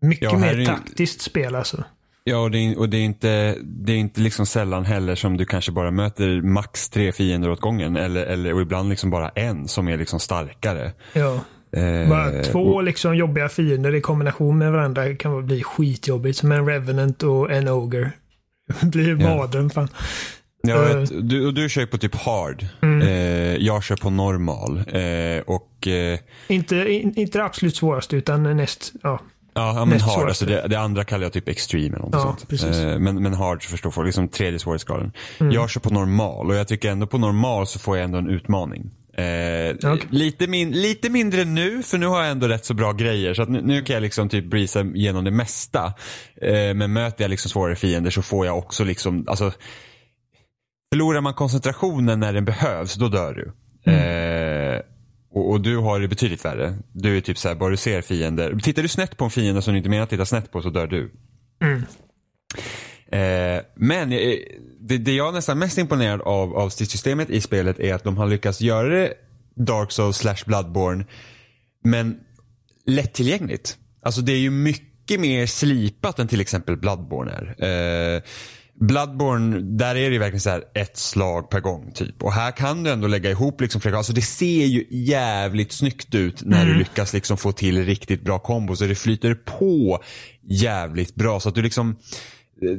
Mycket 0.00 0.32
Ja, 0.32 0.38
mer 0.38 0.64
taktiskt 0.64 1.20
spel 1.20 1.54
alltså. 1.54 1.84
ja 2.24 2.36
och, 2.38 2.50
det 2.50 2.58
är, 2.58 2.78
och 2.78 2.88
det 2.88 2.96
är 2.96 3.02
inte, 3.04 3.56
det 3.62 3.92
är 3.92 3.96
inte 3.96 4.20
liksom 4.20 4.46
sällan 4.46 4.84
heller 4.84 5.14
som 5.14 5.36
du 5.36 5.44
kanske 5.44 5.72
bara 5.72 5.90
möter 5.90 6.42
max 6.42 6.88
tre 6.88 7.12
fiender 7.12 7.50
åt 7.50 7.60
gången. 7.60 7.96
Eller, 7.96 8.26
eller 8.26 8.54
och 8.54 8.60
ibland 8.60 8.88
liksom 8.88 9.10
bara 9.10 9.28
en 9.28 9.68
som 9.68 9.88
är 9.88 9.96
liksom 9.98 10.20
starkare. 10.20 10.92
Ja. 11.12 11.40
Eh, 11.76 12.08
Bara 12.08 12.42
två 12.42 12.60
och- 12.60 12.84
liksom 12.84 13.16
jobbiga 13.16 13.48
fiender 13.48 13.94
i 13.94 14.00
kombination 14.00 14.58
med 14.58 14.72
varandra 14.72 15.14
kan 15.16 15.46
bli 15.46 15.62
skitjobbigt. 15.62 16.38
Som 16.38 16.52
en 16.52 16.66
Revenant 16.66 17.22
och 17.22 17.50
en 17.52 17.68
Ogre. 17.68 18.12
Det 18.80 18.86
blir 18.86 19.14
mardröm 19.16 19.70
fan. 19.70 19.88
Ja, 20.62 20.74
Eh. 20.88 20.96
vet, 20.96 21.28
du, 21.30 21.46
och 21.46 21.54
du 21.54 21.68
kör 21.68 21.86
på 21.86 21.98
typ 21.98 22.14
hard. 22.14 22.66
Mm. 22.82 23.02
Eh, 23.02 23.56
jag 23.56 23.82
kör 23.84 23.96
på 23.96 24.10
normal. 24.10 24.78
Eh, 24.78 25.42
och 25.46 25.86
eh, 25.88 26.18
Inte, 26.48 26.76
in, 26.76 27.12
inte 27.16 27.38
det 27.38 27.44
absolut 27.44 27.76
svåraste 27.76 28.16
utan 28.16 28.56
näst, 28.56 28.92
ja. 29.02 29.20
Ja, 29.60 29.84
men 29.84 30.00
hard. 30.00 30.28
Alltså 30.28 30.46
det, 30.46 30.66
det 30.68 30.80
andra 30.80 31.04
kallar 31.04 31.22
jag 31.22 31.32
typ 31.32 31.48
extreme 31.48 31.86
eller 31.86 31.98
något 31.98 32.10
Ja, 32.12 32.20
sånt. 32.20 32.48
precis. 32.48 32.76
Eh, 32.76 32.98
men, 32.98 33.22
men 33.22 33.34
hard 33.34 33.64
så 33.64 33.70
förstår 33.70 33.90
folk, 33.90 34.06
liksom 34.06 34.28
tredje 34.28 34.58
svårighetsgraden. 34.58 35.12
Mm. 35.40 35.52
Jag 35.52 35.70
kör 35.70 35.80
på 35.80 35.90
normal 35.90 36.46
och 36.50 36.54
jag 36.54 36.68
tycker 36.68 36.90
ändå 36.90 37.06
på 37.06 37.18
normal 37.18 37.66
så 37.66 37.78
får 37.78 37.96
jag 37.96 38.04
ändå 38.04 38.18
en 38.18 38.28
utmaning. 38.28 38.90
Eh, 39.14 39.76
Okej. 39.92 40.06
lite, 40.10 40.46
min, 40.46 40.70
lite 40.70 41.10
mindre 41.10 41.44
nu, 41.44 41.82
för 41.82 41.98
nu 41.98 42.06
har 42.06 42.22
jag 42.22 42.30
ändå 42.30 42.48
rätt 42.48 42.64
så 42.64 42.74
bra 42.74 42.92
grejer. 42.92 43.34
Så 43.34 43.42
att 43.42 43.48
nu, 43.48 43.60
nu 43.62 43.82
kan 43.82 43.94
jag 43.94 44.00
liksom 44.02 44.28
typ 44.28 44.44
breeza 44.50 44.80
igenom 44.80 45.24
det 45.24 45.30
mesta. 45.30 45.92
Eh, 46.42 46.74
men 46.74 46.92
möter 46.92 47.24
jag 47.24 47.30
liksom 47.30 47.50
svårare 47.50 47.76
fiender 47.76 48.10
så 48.10 48.22
får 48.22 48.46
jag 48.46 48.58
också 48.58 48.84
liksom, 48.84 49.24
alltså 49.28 49.52
Förlorar 50.94 51.20
man 51.20 51.34
koncentrationen 51.34 52.20
när 52.20 52.32
den 52.32 52.44
behövs, 52.44 52.94
då 52.94 53.08
dör 53.08 53.34
du. 53.34 53.52
Eh, 53.92 54.80
och, 55.30 55.50
och 55.50 55.60
du 55.60 55.76
har 55.76 56.00
det 56.00 56.08
betydligt 56.08 56.44
värre. 56.44 56.74
Du 56.92 57.16
är 57.16 57.20
typ 57.20 57.38
såhär, 57.38 57.54
bara 57.54 57.70
du 57.70 57.76
ser 57.76 58.02
fiender. 58.02 58.58
Tittar 58.62 58.82
du 58.82 58.88
snett 58.88 59.16
på 59.16 59.24
en 59.24 59.30
fiende 59.30 59.62
som 59.62 59.72
du 59.72 59.78
inte 59.78 59.90
menar 59.90 60.02
att 60.02 60.10
titta 60.10 60.26
snett 60.26 60.52
på 60.52 60.62
så 60.62 60.70
dör 60.70 60.86
du. 60.86 61.12
Mm. 61.62 61.82
Eh, 63.12 63.62
men 63.74 64.12
eh, 64.12 64.36
det, 64.80 64.98
det 64.98 65.12
jag 65.12 65.28
är 65.28 65.32
nästan 65.32 65.58
mest 65.58 65.78
imponerad 65.78 66.20
av, 66.20 66.56
av 66.56 66.68
stridssystemet 66.68 67.30
i 67.30 67.40
spelet 67.40 67.80
är 67.80 67.94
att 67.94 68.04
de 68.04 68.16
har 68.16 68.26
lyckats 68.26 68.60
göra 68.60 68.88
det 68.88 69.14
Dark 69.54 69.92
Souls 69.92 70.16
slash 70.16 70.44
Bloodborne 70.46 71.04
men 71.84 72.20
lättillgängligt. 72.86 73.78
Alltså 74.02 74.20
det 74.20 74.32
är 74.32 74.38
ju 74.38 74.50
mycket 74.50 75.20
mer 75.20 75.46
slipat 75.46 76.18
än 76.18 76.28
till 76.28 76.40
exempel 76.40 76.76
Bloodborne 76.76 77.32
är. 77.32 78.16
Eh, 78.16 78.22
Bloodborne, 78.80 79.60
där 79.60 79.94
är 79.94 80.08
det 80.08 80.12
ju 80.12 80.18
verkligen 80.18 80.40
så 80.40 80.50
här 80.50 80.64
ett 80.74 80.96
slag 80.96 81.50
per 81.50 81.60
gång 81.60 81.92
typ. 81.94 82.22
Och 82.22 82.32
här 82.32 82.50
kan 82.50 82.82
du 82.82 82.90
ändå 82.90 83.06
lägga 83.06 83.30
ihop 83.30 83.60
liksom 83.60 83.80
flera, 83.80 83.96
alltså 83.96 84.12
det 84.12 84.22
ser 84.22 84.66
ju 84.66 84.86
jävligt 84.90 85.72
snyggt 85.72 86.14
ut 86.14 86.42
när 86.44 86.66
du 86.66 86.74
lyckas 86.74 87.12
liksom 87.12 87.36
få 87.36 87.52
till 87.52 87.84
riktigt 87.84 88.22
bra 88.22 88.38
kombos. 88.38 88.78
Så 88.78 88.84
det 88.84 88.94
flyter 88.94 89.34
på 89.34 90.02
jävligt 90.42 91.14
bra 91.14 91.40
så 91.40 91.48
att 91.48 91.54
du 91.54 91.62
liksom 91.62 91.96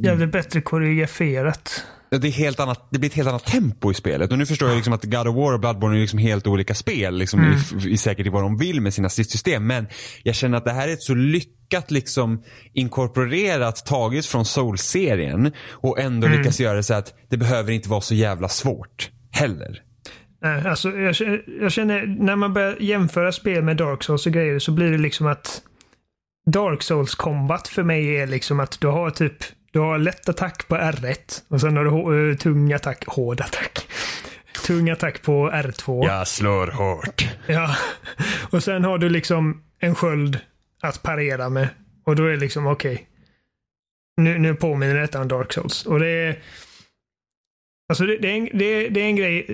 Jävligt 0.04 0.32
bättre 0.32 0.62
koreograferat. 0.62 1.84
Det, 2.19 2.28
är 2.28 2.32
helt 2.32 2.60
annat, 2.60 2.88
det 2.91 3.00
blir 3.00 3.10
ett 3.10 3.15
helt 3.15 3.30
annat 3.30 3.45
tempo 3.45 3.91
i 3.91 3.93
spelet. 3.93 4.32
Och 4.32 4.38
nu 4.38 4.45
förstår 4.45 4.69
jag 4.69 4.76
liksom 4.76 4.93
att 4.93 5.04
God 5.04 5.28
of 5.28 5.36
War 5.36 5.54
och 5.54 5.60
Bloodborne 5.60 5.97
är 5.97 6.02
liksom 6.02 6.19
helt 6.19 6.47
olika 6.47 6.76
spel. 6.76 7.17
Liksom 7.17 7.43
i, 7.43 7.89
i 7.91 7.97
säkert 7.97 8.26
i 8.26 8.30
vad 8.30 8.43
de 8.43 8.58
vill 8.58 8.82
med 8.82 8.93
sina 8.93 9.10
stridssystem. 9.10 9.67
Men 9.67 9.88
jag 10.24 10.36
känner 10.36 10.58
att 10.58 10.65
det 10.65 10.71
här 10.71 10.88
är 10.88 10.93
ett 10.93 11.02
så 11.04 11.13
lyckat 11.13 11.91
liksom 11.91 12.43
inkorporerat 12.74 13.86
taget 13.86 14.26
från 14.26 14.45
Souls-serien. 14.45 15.52
Och 15.71 16.00
ändå 16.00 16.28
lyckas 16.28 16.60
göra 16.60 16.76
det 16.76 16.84
så 16.84 16.93
att 16.93 17.13
det 17.30 17.38
behöver 17.38 17.71
inte 17.71 17.89
vara 17.89 18.02
så 18.02 18.15
jävla 18.15 18.50
svårt 18.50 19.10
heller. 19.32 19.82
Nej, 20.43 20.67
alltså, 20.67 20.89
jag, 20.91 21.15
känner- 21.15 21.43
jag 21.62 21.71
känner, 21.71 22.06
när 22.06 22.36
man 22.36 22.54
börjar 22.54 22.78
jämföra 22.80 23.32
spel 23.32 23.63
med 23.63 23.78
Dark 23.78 24.04
Souls 24.04 24.26
och 24.26 24.32
grejer 24.34 24.60
så 24.60 24.71
blir 24.71 24.91
det 24.91 24.97
liksom 24.97 25.28
att 25.28 25.62
Dark 26.52 26.84
Souls 26.84 27.15
combat 27.15 27.67
för 27.67 27.84
mig 27.84 28.17
är 28.17 28.28
liksom 28.28 28.60
att 28.60 28.78
du 28.82 28.88
har 28.88 29.10
typ 29.10 29.36
du 29.71 29.79
har 29.79 29.97
lätt 29.97 30.29
attack 30.29 30.67
på 30.67 30.75
R1 30.75 31.43
och 31.47 31.62
sen 31.62 31.77
har 31.77 31.86
du 31.86 32.31
eh, 32.31 32.38
tung 32.38 32.73
attack, 32.73 33.05
hård 33.07 33.41
attack. 33.41 33.88
Tung 34.65 34.89
attack 34.89 35.21
på 35.21 35.51
R2. 35.51 36.05
Jag 36.05 36.27
slår 36.27 36.67
hårt. 36.67 37.29
Ja. 37.47 37.75
Och 38.51 38.63
sen 38.63 38.84
har 38.84 38.97
du 38.97 39.10
liksom 39.10 39.63
en 39.79 39.95
sköld 39.95 40.39
att 40.81 41.03
parera 41.03 41.49
med. 41.49 41.67
Och 42.05 42.15
då 42.15 42.25
är 42.25 42.31
det 42.31 42.38
liksom 42.38 42.67
okej. 42.67 43.07
Nu, 44.17 44.38
nu 44.38 44.55
påminner 44.55 44.95
detta 44.95 45.21
om 45.21 45.27
Dark 45.27 45.53
Souls. 45.53 45.86
Och 45.86 45.99
det 45.99 46.07
är... 46.07 46.39
Alltså 47.89 48.05
det, 48.05 48.17
det, 48.17 48.27
är, 48.27 48.36
en, 48.36 48.49
det, 48.53 48.89
det 48.89 49.01
är 49.01 49.05
en 49.05 49.15
grej, 49.15 49.47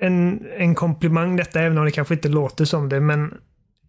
en, 0.00 0.46
en 0.56 0.74
komplimang 0.74 1.36
detta, 1.36 1.60
även 1.60 1.78
om 1.78 1.84
det 1.84 1.90
kanske 1.90 2.14
inte 2.14 2.28
låter 2.28 2.64
som 2.64 2.88
det. 2.88 3.00
Men 3.00 3.34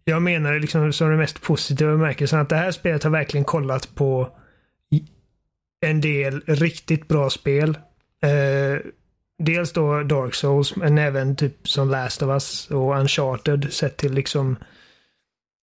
jag 0.04 0.22
menar 0.22 0.52
det 0.52 0.58
liksom 0.58 0.92
som 0.92 1.10
det 1.10 1.16
mest 1.16 1.42
positiva 1.42 1.90
bemärkelsen. 1.90 2.40
Att 2.40 2.48
det 2.48 2.56
här 2.56 2.70
spelet 2.70 3.04
har 3.04 3.10
verkligen 3.10 3.44
kollat 3.44 3.94
på 3.94 4.36
en 5.80 6.00
del 6.00 6.40
riktigt 6.46 7.08
bra 7.08 7.30
spel. 7.30 7.78
Eh, 8.22 8.78
dels 9.38 9.72
då 9.72 10.02
Dark 10.02 10.34
Souls, 10.34 10.76
men 10.76 10.98
även 10.98 11.36
typ 11.36 11.68
som 11.68 11.90
Last 11.90 12.22
of 12.22 12.28
Us 12.28 12.70
och 12.70 12.96
Uncharted 12.98 13.72
sett 13.72 13.96
till 13.96 14.12
liksom 14.12 14.56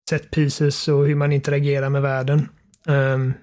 set 0.10 0.32
pieces 0.32 0.88
och 0.88 1.06
hur 1.06 1.16
man 1.16 1.32
interagerar 1.32 1.90
med 1.90 2.02
världen. 2.02 2.50
Ehm, 2.88 3.34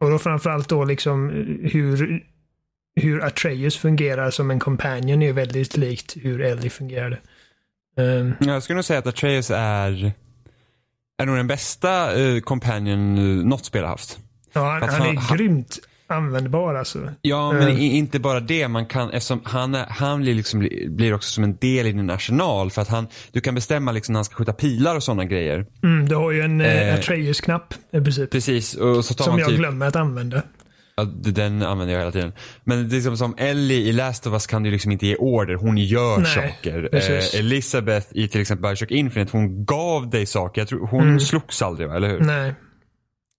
och 0.00 0.10
då 0.10 0.18
framförallt 0.18 0.68
då 0.68 0.84
liksom 0.84 1.30
hur, 1.72 2.24
hur 2.96 3.24
Atreus 3.24 3.76
fungerar 3.76 4.30
som 4.30 4.50
en 4.50 4.58
companion 4.60 5.22
är 5.22 5.32
väldigt 5.32 5.76
likt 5.76 6.16
hur 6.16 6.40
Ellie 6.40 6.70
fungerade. 6.70 7.18
Ehm, 7.96 8.34
Jag 8.40 8.62
skulle 8.62 8.74
nog 8.76 8.84
säga 8.84 8.98
att 8.98 9.06
Atreus 9.06 9.50
är, 9.50 10.12
är 11.18 11.26
nog 11.26 11.36
den 11.36 11.46
bästa 11.46 12.14
uh, 12.20 12.40
companion 12.40 13.18
uh, 13.18 13.44
något 13.46 13.64
spel 13.64 13.82
har 13.82 13.90
haft. 13.90 14.18
ja, 14.52 14.70
han, 14.70 14.82
han 14.82 14.90
han- 15.00 15.08
är 15.16 15.20
han- 15.20 15.36
grymt 15.36 15.78
användbar 16.10 16.74
alltså. 16.74 16.98
Ja, 17.22 17.52
men 17.52 17.68
i, 17.68 17.96
inte 17.96 18.18
bara 18.18 18.40
det. 18.40 18.68
Man 18.68 18.86
kan, 18.86 19.10
eftersom 19.10 19.40
han, 19.44 19.74
är, 19.74 19.86
han 19.88 20.20
blir, 20.22 20.34
liksom, 20.34 20.68
blir 20.88 21.14
också 21.14 21.30
som 21.30 21.44
en 21.44 21.56
del 21.56 21.86
i 21.86 21.92
din 21.92 22.10
arsenal. 22.10 22.70
För 22.70 22.82
att 22.82 22.88
han, 22.88 23.06
du 23.32 23.40
kan 23.40 23.54
bestämma 23.54 23.92
liksom 23.92 24.12
när 24.12 24.18
han 24.18 24.24
ska 24.24 24.34
skjuta 24.34 24.52
pilar 24.52 24.96
och 24.96 25.02
sådana 25.02 25.24
grejer. 25.24 25.66
Mm, 25.82 26.08
du 26.08 26.14
har 26.14 26.30
ju 26.30 26.40
en 26.40 26.60
eh, 26.60 26.88
Eh. 26.88 26.94
Atreus-knapp 26.94 27.74
i 27.92 28.00
princip. 28.00 28.30
Precis, 28.30 28.74
och 28.74 29.04
så 29.04 29.14
tar 29.14 29.24
Som 29.24 29.32
man 29.32 29.40
jag 29.40 29.48
typ, 29.48 29.58
glömmer 29.58 29.86
att 29.86 29.96
använda. 29.96 30.42
ja, 30.96 31.04
den 31.04 31.62
använder 31.62 31.94
jag 31.94 32.00
hela 32.00 32.12
tiden. 32.12 32.32
Men 32.64 32.78
är 32.94 33.16
som, 33.16 33.34
Ellie 33.38 33.88
i 33.88 33.92
Last 33.92 34.26
of 34.26 34.32
Us 34.32 34.46
kan 34.46 34.62
du 34.62 34.70
liksom 34.70 34.92
inte 34.92 35.06
ge 35.06 35.16
order, 35.16 35.54
hon 35.54 35.78
gör 35.78 36.18
Nej, 36.18 36.26
saker. 36.34 36.88
precis. 36.92 37.34
Eh, 37.34 37.40
Elisabeth 37.40 38.06
i 38.10 38.28
till 38.28 38.40
exempel 38.40 38.70
Bioshock 38.70 38.90
Infinite, 38.90 39.36
hon 39.36 39.64
gav 39.64 40.10
dig 40.10 40.26
saker. 40.26 40.60
Jag 40.60 40.68
tror, 40.68 40.86
hon 40.86 41.02
Mm. 41.02 41.20
slogs 41.20 41.62
aldrig 41.62 41.88
va, 41.88 41.96
eller 41.96 42.08
hur? 42.08 42.20
Nej. 42.20 42.54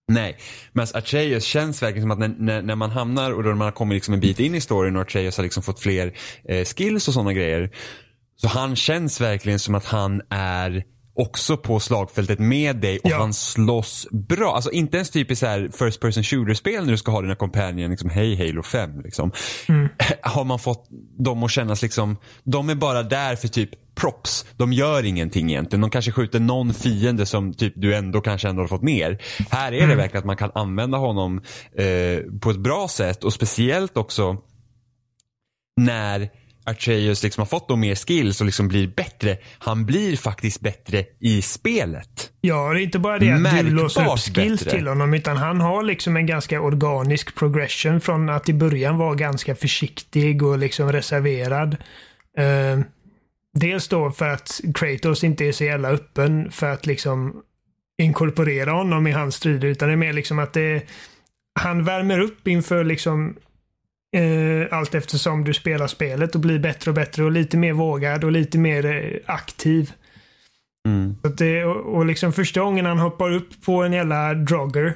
Nej, 0.08 0.36
men 0.72 0.86
Atreus 0.94 1.44
känns 1.44 1.82
verkligen 1.82 2.02
som 2.02 2.10
att 2.10 2.18
när, 2.18 2.34
när, 2.38 2.62
när 2.62 2.74
man 2.76 2.90
hamnar 2.90 3.30
och 3.32 3.42
då 3.42 3.48
man 3.48 3.60
har 3.60 3.72
kommit 3.72 3.96
liksom 3.96 4.14
en 4.14 4.20
bit 4.20 4.40
in 4.40 4.54
i 4.54 4.60
storyn 4.60 4.96
och 4.96 5.02
Atreus 5.02 5.36
har 5.36 5.44
liksom 5.44 5.62
fått 5.62 5.80
fler 5.80 6.12
eh, 6.48 6.64
skills 6.64 7.08
och 7.08 7.14
sådana 7.14 7.32
grejer. 7.32 7.70
Så 8.36 8.48
han 8.48 8.76
känns 8.76 9.20
verkligen 9.20 9.58
som 9.58 9.74
att 9.74 9.84
han 9.84 10.22
är 10.30 10.84
också 11.14 11.56
på 11.56 11.80
slagfältet 11.80 12.38
med 12.38 12.76
dig 12.76 12.98
och 12.98 13.10
Ja. 13.10 13.18
han 13.18 13.34
slåss 13.34 14.06
bra. 14.28 14.54
Alltså 14.54 14.70
inte 14.70 14.96
ens 14.96 15.10
typ 15.10 15.30
i 15.30 15.36
så 15.36 15.46
här 15.46 15.70
first 15.78 16.00
person 16.00 16.22
shooter-spel 16.24 16.84
när 16.84 16.90
du 16.92 16.98
ska 16.98 17.10
ha 17.12 17.20
dina 17.22 17.34
companion, 17.34 17.90
liksom 17.90 18.10
hej 18.10 18.36
Halo 18.36 18.62
5 18.62 19.00
liksom. 19.00 19.32
Har 20.22 20.44
man 20.44 20.58
fått 20.58 20.88
dem 21.18 21.42
att 21.42 21.50
kännas 21.50 21.82
liksom, 21.82 22.16
de 22.44 22.68
är 22.70 22.74
bara 22.74 23.02
där 23.02 23.36
för 23.36 23.48
typ 23.48 23.70
props. 23.94 24.46
De 24.56 24.72
gör 24.72 25.04
ingenting 25.04 25.50
egentligen. 25.50 25.80
De 25.80 25.90
kanske 25.90 26.12
skjuter 26.12 26.40
någon 26.40 26.74
fiende 26.74 27.26
som 27.26 27.54
typ 27.54 27.72
du 27.76 27.94
ändå 27.94 28.20
kanske 28.20 28.48
ändå 28.48 28.62
har 28.62 28.68
fått 28.68 28.82
ner. 28.82 29.18
Här 29.50 29.72
är 29.72 29.86
det 29.86 29.94
verkligen 29.94 30.18
att 30.18 30.26
man 30.26 30.36
kan 30.36 30.50
använda 30.54 30.98
honom 30.98 31.42
eh, 31.76 32.18
på 32.40 32.50
ett 32.50 32.58
bra 32.58 32.88
sätt 32.88 33.24
och 33.24 33.32
speciellt 33.32 33.96
också 33.96 34.36
när 35.76 36.30
Atreus 36.64 37.22
liksom 37.22 37.40
har 37.40 37.46
fått 37.46 37.68
då 37.68 37.76
mer 37.76 37.94
skills 37.94 38.40
och 38.40 38.46
liksom 38.46 38.68
blir 38.68 38.86
bättre. 38.86 39.38
Han 39.58 39.86
blir 39.86 40.16
faktiskt 40.16 40.60
bättre 40.60 41.04
i 41.20 41.42
spelet. 41.42 42.30
Ja, 42.40 42.72
det 42.72 42.80
är 42.80 42.82
inte 42.82 42.98
bara 42.98 43.18
det 43.18 43.32
att 43.32 43.64
du 43.64 43.70
låser 43.70 44.04
upp 44.04 44.18
skills 44.18 44.64
bättre. 44.64 44.76
till 44.76 44.86
honom, 44.88 45.14
utan 45.14 45.36
han 45.36 45.60
har 45.60 45.82
liksom 45.82 46.16
en 46.16 46.26
ganska 46.26 46.60
organisk 46.60 47.34
progression 47.34 48.00
från 48.00 48.28
att 48.28 48.48
i 48.48 48.54
början 48.54 48.98
vara 48.98 49.14
ganska 49.14 49.54
försiktig 49.54 50.42
och 50.42 50.58
liksom 50.58 50.92
reserverad. 50.92 51.76
Eh, 52.38 52.80
dels 53.52 53.88
då 53.88 54.10
för 54.10 54.28
att 54.28 54.60
Kratos 54.74 55.24
inte 55.24 55.44
är 55.44 55.52
så 55.52 55.64
jävla 55.64 55.88
öppen 55.88 56.50
för 56.50 56.72
att 56.72 56.86
liksom 56.86 57.42
inkorporera 58.02 58.72
honom 58.72 59.06
i 59.06 59.12
hans 59.12 59.34
strider, 59.34 59.68
utan 59.68 59.88
det 59.88 59.94
är 59.94 59.96
mer 59.96 60.12
liksom 60.12 60.38
att 60.38 60.52
det 60.52 60.82
han 61.60 61.84
värmer 61.84 62.18
upp 62.18 62.48
inför 62.48 62.84
liksom 62.84 63.36
eh, 64.16 64.78
allt 64.78 64.94
eftersom 64.94 65.44
du 65.44 65.54
spelar 65.54 65.86
spelet 65.86 66.34
och 66.34 66.40
blir 66.40 66.58
bättre 66.58 66.90
och 66.90 66.94
bättre 66.94 67.24
och 67.24 67.32
lite 67.32 67.56
mer 67.56 67.72
vågad 67.72 68.24
och 68.24 68.32
lite 68.32 68.58
mer 68.58 68.86
eh, 68.86 69.20
aktiv. 69.26 69.92
Mm. 70.88 71.16
Så 71.22 71.28
att 71.28 71.38
det, 71.38 71.64
och, 71.64 71.96
och 71.96 72.06
liksom 72.06 72.32
första 72.32 72.60
gången 72.60 72.86
han 72.86 72.98
hoppar 72.98 73.32
upp 73.32 73.64
på 73.64 73.82
en 73.82 73.92
jävla 73.92 74.34
drogger 74.34 74.94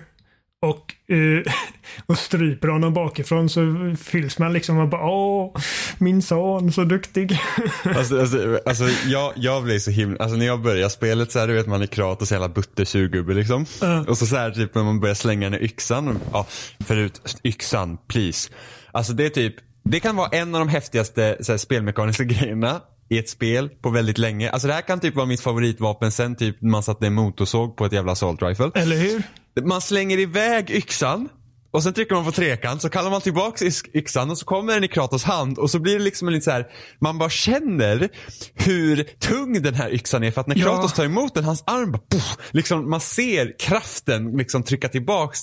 och, 0.68 1.14
eh, 1.14 1.52
och 2.06 2.18
stryper 2.18 2.68
honom 2.68 2.94
bakifrån 2.94 3.48
så 3.48 3.94
fylls 4.00 4.38
man 4.38 4.52
liksom 4.52 4.78
och 4.78 4.88
bara 4.88 5.06
åh, 5.06 5.56
min 5.98 6.22
son, 6.22 6.72
så 6.72 6.84
duktig. 6.84 7.38
Alltså, 7.84 8.20
alltså, 8.20 8.60
alltså 8.66 8.84
jag, 9.06 9.32
jag 9.36 9.64
blev 9.64 9.78
så 9.78 9.90
himla, 9.90 10.22
alltså 10.22 10.36
när 10.36 10.46
jag 10.46 10.62
började 10.62 10.90
spelet 10.90 11.32
så 11.32 11.38
här, 11.38 11.46
du 11.48 11.54
vet 11.54 11.66
man 11.66 11.82
är 11.82 11.86
Kratos 11.86 12.32
jävla 12.32 12.48
buttersurgubbe 12.48 13.34
liksom. 13.34 13.66
Ja. 13.80 14.04
Och 14.08 14.18
så, 14.18 14.26
så 14.26 14.36
här 14.36 14.50
typ 14.50 14.74
när 14.74 14.82
man 14.82 15.00
börjar 15.00 15.14
slänga 15.14 15.48
ner 15.48 15.62
yxan, 15.62 16.08
och, 16.08 16.16
ja 16.32 16.46
förut, 16.86 17.40
yxan, 17.44 17.98
please. 18.08 18.50
Alltså 18.92 19.12
det 19.12 19.26
är 19.26 19.30
typ, 19.30 19.54
det 19.84 20.00
kan 20.00 20.16
vara 20.16 20.28
en 20.28 20.54
av 20.54 20.58
de 20.58 20.68
häftigaste 20.68 21.36
så 21.40 21.52
här, 21.52 21.58
spelmekaniska 21.58 22.24
grejerna 22.34 22.80
i 23.08 23.18
ett 23.18 23.28
spel 23.28 23.68
på 23.68 23.90
väldigt 23.90 24.18
länge. 24.18 24.50
Alltså 24.50 24.68
det 24.68 24.74
här 24.74 24.80
kan 24.80 25.00
typ 25.00 25.14
vara 25.14 25.26
mitt 25.26 25.40
favoritvapen 25.40 26.12
sen 26.12 26.36
typ 26.36 26.62
man 26.62 26.82
satte 26.82 27.06
en 27.06 27.14
motorsåg 27.14 27.76
på 27.76 27.84
ett 27.84 27.92
jävla 27.92 28.12
assault 28.12 28.42
rifle. 28.42 28.70
Eller 28.74 28.96
hur? 28.96 29.22
Man 29.64 29.80
slänger 29.80 30.18
iväg 30.18 30.70
yxan 30.70 31.28
och 31.70 31.82
sen 31.82 31.92
trycker 31.94 32.14
man 32.14 32.24
på 32.24 32.32
trekant 32.32 32.82
så 32.82 32.88
kallar 32.88 33.10
man 33.10 33.20
tillbaks 33.20 33.62
yx- 33.62 33.90
yxan 33.94 34.30
och 34.30 34.38
så 34.38 34.44
kommer 34.44 34.74
den 34.74 34.84
i 34.84 34.88
Kratos 34.88 35.24
hand 35.24 35.58
och 35.58 35.70
så 35.70 35.78
blir 35.78 35.98
det 35.98 36.04
liksom 36.04 36.28
lite 36.28 36.44
så 36.44 36.50
här, 36.50 36.66
man 37.00 37.18
bara 37.18 37.30
känner 37.30 38.08
hur 38.54 39.02
tung 39.20 39.62
den 39.62 39.74
här 39.74 39.94
yxan 39.94 40.24
är 40.24 40.30
för 40.30 40.40
att 40.40 40.46
när 40.46 40.58
Ja. 40.58 40.64
Kratos 40.64 40.92
tar 40.92 41.04
emot 41.04 41.34
den, 41.34 41.44
hans 41.44 41.64
arm 41.66 41.92
bara 41.92 41.98
poff, 41.98 42.36
liksom 42.50 42.90
man 42.90 43.00
ser 43.00 43.58
kraften 43.58 44.32
liksom 44.32 44.62
trycka 44.62 44.88
tillbaks 44.88 45.40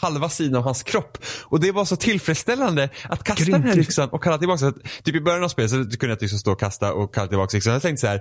halva 0.00 0.28
sidan 0.28 0.56
av 0.56 0.64
hans 0.64 0.82
kropp. 0.82 1.18
Och 1.42 1.60
det 1.60 1.72
var 1.72 1.84
så 1.84 1.96
tillfredsställande 1.96 2.88
att 3.08 3.24
kasta 3.24 3.44
Grymt. 3.44 3.62
den 3.62 3.72
här 3.72 3.78
yxan 3.78 4.08
och 4.08 4.22
kalla 4.22 4.38
tillbaka. 4.38 4.72
Typ 5.04 5.14
i 5.14 5.20
början 5.20 5.44
av 5.44 5.48
spelet 5.48 5.70
så 5.70 5.76
kunde 5.76 6.06
jag 6.14 6.22
liksom 6.22 6.38
stå 6.38 6.52
och 6.52 6.60
kasta 6.60 6.92
och 6.92 7.14
kalla 7.14 7.28
tillbaka 7.28 7.56
yxan. 7.56 7.72
Jag 7.72 7.82
tänkte 7.82 8.00
så 8.00 8.06
här, 8.06 8.20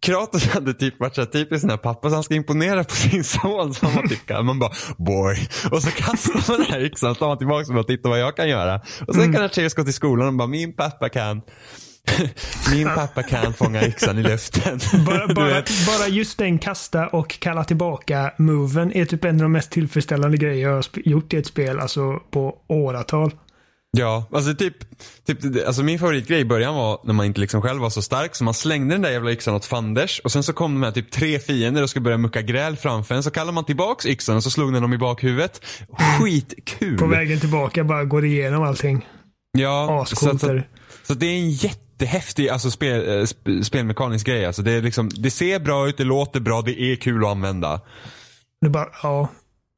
Kratos 0.00 0.46
hade 0.54 0.74
typ 0.74 1.00
varit 1.00 1.14
så 1.14 1.20
här, 1.20 1.28
typ 1.28 1.52
en 1.52 1.60
sån 1.60 1.70
här 1.70 1.76
pappa 1.76 2.10
som 2.10 2.22
ska 2.24 2.34
imponera 2.34 2.84
på 2.84 2.94
sin 2.94 3.24
son. 3.24 3.74
Så 3.74 3.84
man, 3.84 4.08
typ, 4.08 4.30
man 4.42 4.58
bara, 4.58 4.72
boy. 4.98 5.48
Och 5.70 5.82
så 5.82 5.90
kastar 5.90 6.44
man 6.48 6.60
den 6.60 6.70
här 6.70 6.80
yxan, 6.80 7.14
så 7.14 7.18
tar 7.18 7.28
man 7.28 7.38
tillbaka 7.38 7.68
och 7.68 7.74
bara, 7.74 7.84
titta 7.84 8.08
vad 8.08 8.20
jag 8.20 8.36
kan 8.36 8.48
göra. 8.48 8.80
Och 9.06 9.14
sen 9.14 9.32
kan 9.32 9.44
Atreus 9.44 9.74
gå 9.74 9.84
till 9.84 9.94
skolan 9.94 10.28
och 10.28 10.34
bara, 10.34 10.48
min 10.48 10.72
pappa 10.76 11.08
kan. 11.08 11.42
Min 12.72 12.86
pappa 12.86 13.22
kan 13.22 13.54
fånga 13.54 13.86
yxan 13.86 14.18
i 14.18 14.22
luften. 14.22 14.80
Bara, 15.06 15.34
bara, 15.34 15.62
bara 15.86 16.08
just 16.08 16.38
den 16.38 16.58
kasta 16.58 17.06
och 17.06 17.40
kalla 17.40 17.64
tillbaka 17.64 18.32
moven 18.38 18.92
är 18.92 19.04
typ 19.04 19.24
en 19.24 19.34
av 19.34 19.42
de 19.42 19.52
mest 19.52 19.70
tillfredsställande 19.70 20.36
grejer 20.36 20.68
jag 20.68 20.74
har 20.74 20.84
gjort 20.94 21.32
i 21.34 21.36
ett 21.36 21.46
spel, 21.46 21.80
alltså 21.80 22.18
på 22.30 22.56
åratal. 22.68 23.32
Ja, 23.96 24.24
alltså 24.32 24.54
typ, 24.54 24.76
typ 25.26 25.66
alltså 25.66 25.82
min 25.82 25.98
favoritgrej 25.98 26.40
i 26.40 26.44
början 26.44 26.74
var 26.74 27.00
när 27.04 27.14
man 27.14 27.26
inte 27.26 27.40
liksom 27.40 27.62
själv 27.62 27.80
var 27.80 27.90
så 27.90 28.02
stark 28.02 28.34
så 28.34 28.44
man 28.44 28.54
slängde 28.54 28.94
den 28.94 29.02
där 29.02 29.10
jävla 29.10 29.32
yxan 29.32 29.54
åt 29.54 29.64
fanders 29.64 30.20
och 30.24 30.32
sen 30.32 30.42
så 30.42 30.52
kom 30.52 30.74
de 30.74 30.82
här 30.82 30.92
typ 30.92 31.10
tre 31.10 31.38
fiender 31.38 31.82
och 31.82 31.90
skulle 31.90 32.02
börja 32.02 32.18
mucka 32.18 32.42
gräl 32.42 32.76
framför 32.76 33.14
en 33.14 33.22
så 33.22 33.30
kallade 33.30 33.52
man 33.52 33.64
tillbaks 33.64 34.06
yxan 34.06 34.36
och 34.36 34.42
så 34.42 34.50
slog 34.50 34.72
den 34.72 34.82
dem 34.82 34.92
i 34.92 34.98
bakhuvudet. 34.98 35.60
Skitkul! 36.20 36.98
På 36.98 37.06
vägen 37.06 37.40
tillbaka 37.40 37.84
bara 37.84 38.04
går 38.04 38.24
igenom 38.24 38.62
allting. 38.62 39.06
Ja, 39.58 39.86
så, 39.86 40.14
Ascoolt 40.14 40.40
så, 40.40 40.46
är 40.46 40.54
det. 40.54 40.64
så 41.02 41.14
det 41.14 41.26
är 41.26 41.38
en 41.38 41.50
jättehäftig 42.02 42.48
alltså, 42.48 42.70
spel, 42.70 43.18
eh, 43.18 43.24
sp, 43.32 43.48
spelmekanisk 43.62 44.26
grej. 44.26 44.46
Alltså, 44.46 44.62
det, 44.62 44.72
är 44.72 44.82
liksom, 44.82 45.08
det 45.08 45.30
ser 45.30 45.60
bra 45.60 45.88
ut, 45.88 45.96
det 45.96 46.04
låter 46.04 46.40
bra, 46.40 46.62
det 46.62 46.80
är 46.80 46.96
kul 46.96 47.24
att 47.24 47.30
använda. 47.30 47.80
Det 48.60 48.68
bara, 48.68 48.88
ja. 49.02 49.28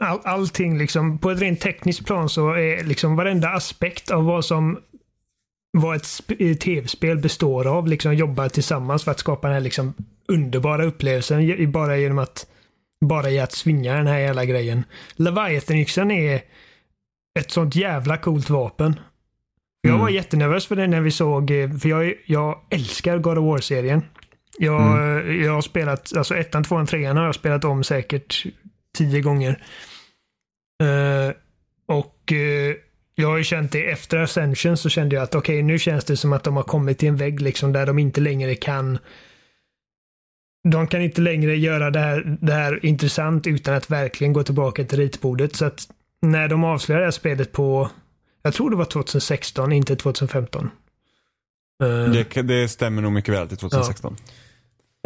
All, 0.04 0.20
allting 0.24 0.78
liksom, 0.78 1.18
på 1.18 1.30
ett 1.30 1.40
rent 1.40 1.60
tekniskt 1.60 2.06
plan 2.06 2.28
så 2.28 2.50
är 2.50 2.84
liksom 2.84 3.16
varenda 3.16 3.48
aspekt 3.48 4.10
av 4.10 4.24
vad 4.24 4.44
som 4.44 4.78
vad 5.78 5.96
ett 5.96 6.20
eh, 6.38 6.56
tv-spel 6.56 7.18
består 7.18 7.66
av, 7.66 7.88
liksom 7.88 8.14
jobbar 8.14 8.48
tillsammans 8.48 9.04
för 9.04 9.10
att 9.10 9.18
skapa 9.18 9.48
den 9.48 9.54
här 9.54 9.60
liksom 9.60 9.94
underbara 10.28 10.84
upplevelsen 10.84 11.72
bara 11.72 11.96
genom 11.96 12.18
att 12.18 12.46
bara 13.04 13.30
i 13.30 13.40
att 13.40 13.52
svinga 13.52 13.94
den 13.94 14.06
här 14.06 14.18
jävla 14.18 14.44
grejen. 14.44 14.84
Leviathan-yxan 15.16 16.10
är 16.10 16.40
ett 17.38 17.50
sånt 17.50 17.76
jävla 17.76 18.16
coolt 18.16 18.50
vapen. 18.50 19.00
Jag 19.84 19.92
var 19.98 20.00
Mm. 20.08 20.14
jättenervös 20.14 20.66
för 20.66 20.76
det 20.76 20.86
när 20.86 21.00
vi 21.00 21.10
såg, 21.10 21.50
eh, 21.50 21.70
för 21.72 21.88
jag, 21.88 22.14
jag 22.26 22.60
älskar 22.70 23.18
God 23.18 23.38
of 23.38 23.44
War-serien. 23.44 24.02
Jag, 24.58 24.82
Mm. 24.82 25.42
jag 25.44 25.52
har 25.52 25.60
spelat, 25.62 26.16
alltså 26.16 26.36
ettan, 26.36 26.64
tvåan, 26.64 26.86
trean 26.86 27.16
har 27.16 27.24
jag 27.24 27.34
spelat 27.34 27.64
om 27.64 27.84
säkert 27.84 28.44
tio 28.98 29.20
gånger. 29.20 29.62
Eh, 30.82 31.32
och 31.86 32.32
eh, 32.32 32.74
jag 33.14 33.28
har 33.28 33.36
ju 33.36 33.44
känt 33.44 33.72
det 33.72 33.90
efter 33.90 34.18
Ascension 34.18 34.76
så 34.76 34.88
kände 34.88 35.14
jag 35.16 35.22
att 35.22 35.34
okej, 35.34 35.62
nu 35.62 35.78
känns 35.78 36.04
det 36.04 36.16
som 36.16 36.32
att 36.32 36.44
de 36.44 36.56
har 36.56 36.62
kommit 36.62 36.98
till 36.98 37.08
en 37.08 37.16
vägg 37.16 37.40
liksom 37.40 37.72
där 37.72 37.86
de 37.86 37.98
inte 37.98 38.20
längre 38.20 38.54
kan 38.54 38.98
de 40.68 40.86
kan 40.86 41.02
inte 41.02 41.20
längre 41.20 41.56
göra 41.56 41.90
det 41.90 41.98
här, 41.98 42.36
det 42.40 42.52
här 42.52 42.86
intressant 42.86 43.46
utan 43.46 43.74
att 43.74 43.90
verkligen 43.90 44.32
gå 44.32 44.42
tillbaka 44.42 44.84
till 44.84 44.98
ritbordet. 44.98 45.56
Så 45.56 45.64
att 45.64 45.80
när 46.22 46.48
de 46.48 46.64
avslöjade 46.64 47.02
det 47.02 47.06
här 47.06 47.10
spelet 47.10 47.52
på, 47.52 47.90
jag 48.44 48.54
tror 48.54 48.70
det 48.70 48.76
var 48.76 48.84
2016, 48.84 49.72
inte 49.72 49.96
2015. 49.96 50.70
Eh, 51.82 51.88
Det, 52.12 52.42
det 52.42 52.68
stämmer 52.68 53.02
nog 53.02 53.12
mycket 53.12 53.34
väl 53.34 53.48
till 53.48 53.56
2016. 53.56 54.16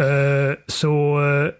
Eh, 0.02 0.06
så, 0.66 1.20
eh, 1.24 1.50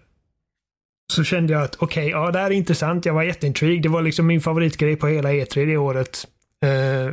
så 1.13 1.23
kände 1.23 1.53
jag 1.53 1.61
att 1.61 1.75
okej, 1.79 2.09
ja 2.09 2.31
det 2.31 2.39
här 2.39 2.45
är 2.51 2.51
intressant. 2.55 3.05
Jag 3.05 3.13
var 3.13 3.23
jätteintrigued. 3.23 3.81
Det 3.83 3.89
var 3.89 4.01
liksom 4.01 4.27
min 4.27 4.41
favoritgrej 4.41 4.95
på 4.95 5.07
hela 5.07 5.29
E3 5.31 5.65
det 5.65 5.77
året. 5.77 6.27
Eh, 6.65 7.11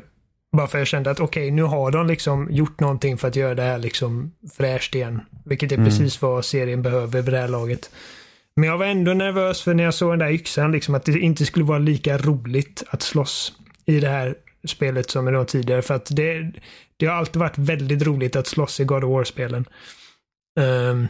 bara 0.57 0.67
för 0.67 0.79
jag 0.79 0.87
kände 0.87 1.11
att 1.11 1.21
okej, 1.21 1.51
nu 1.51 1.63
har 1.63 1.91
de 1.91 2.07
liksom 2.07 2.49
gjort 2.51 2.81
någonting 2.81 3.19
för 3.19 3.29
att 3.29 3.37
göra 3.37 3.55
det 3.55 3.63
här 3.63 3.79
liksom 3.79 4.33
fräscht 4.57 4.95
igen. 4.95 5.21
Vilket 5.45 5.73
är 5.73 5.77
Mm. 5.77 5.89
precis 5.89 6.23
vad 6.23 6.45
serien 6.45 6.83
behöver 6.83 7.23
vid 7.23 7.33
det 7.35 7.39
här 7.41 7.49
laget. 7.49 7.91
Men 8.57 8.69
jag 8.69 8.79
var 8.79 8.87
ändå 8.87 9.13
nervös 9.15 9.63
för 9.63 9.75
när 9.75 9.85
jag 9.85 9.95
såg 9.95 10.13
den 10.13 10.19
där 10.19 10.31
yxan, 10.31 10.73
liksom 10.73 10.95
att 10.95 11.05
det 11.05 11.19
inte 11.19 11.47
skulle 11.47 11.65
vara 11.65 11.79
lika 11.79 12.19
roligt 12.19 12.83
att 12.89 13.03
slåss 13.03 13.53
i 13.85 14.01
det 14.01 14.09
här 14.09 14.35
spelet 14.67 15.11
som 15.11 15.29
i 15.29 15.33
de 15.33 15.47
tidigare. 15.47 15.83
För 15.83 15.95
att 15.95 16.17
det, 16.17 16.53
det 16.97 17.07
har 17.07 17.15
alltid 17.15 17.41
varit 17.41 17.59
väldigt 17.59 18.03
roligt 18.03 18.37
att 18.37 18.47
slåss 18.47 18.81
i 18.81 18.85
God 18.85 19.05
of 19.05 19.11
War-spelen. 19.11 19.65
Ehm, 20.61 21.07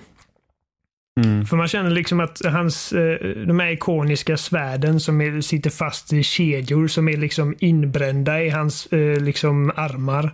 Mm. 1.21 1.47
för 1.47 1.57
man 1.57 1.69
känner 1.69 1.91
liksom 1.91 2.21
att 2.21 2.45
hans, 2.45 2.93
eh, 2.93 3.19
de 3.47 3.61
här 3.61 3.71
ikoniska 3.71 4.37
svärden 4.37 5.01
som 5.01 5.21
är, 5.21 5.41
sitter 5.41 5.71
fast 5.71 6.13
i 6.13 6.23
kedjor 6.23 6.89
som 6.89 7.09
är 7.09 7.17
liksom 7.17 7.55
inbrända 7.59 8.43
i 8.43 8.51
hans 8.51 8.87
eh, 8.87 9.21
liksom 9.21 9.73
armar. 9.77 10.25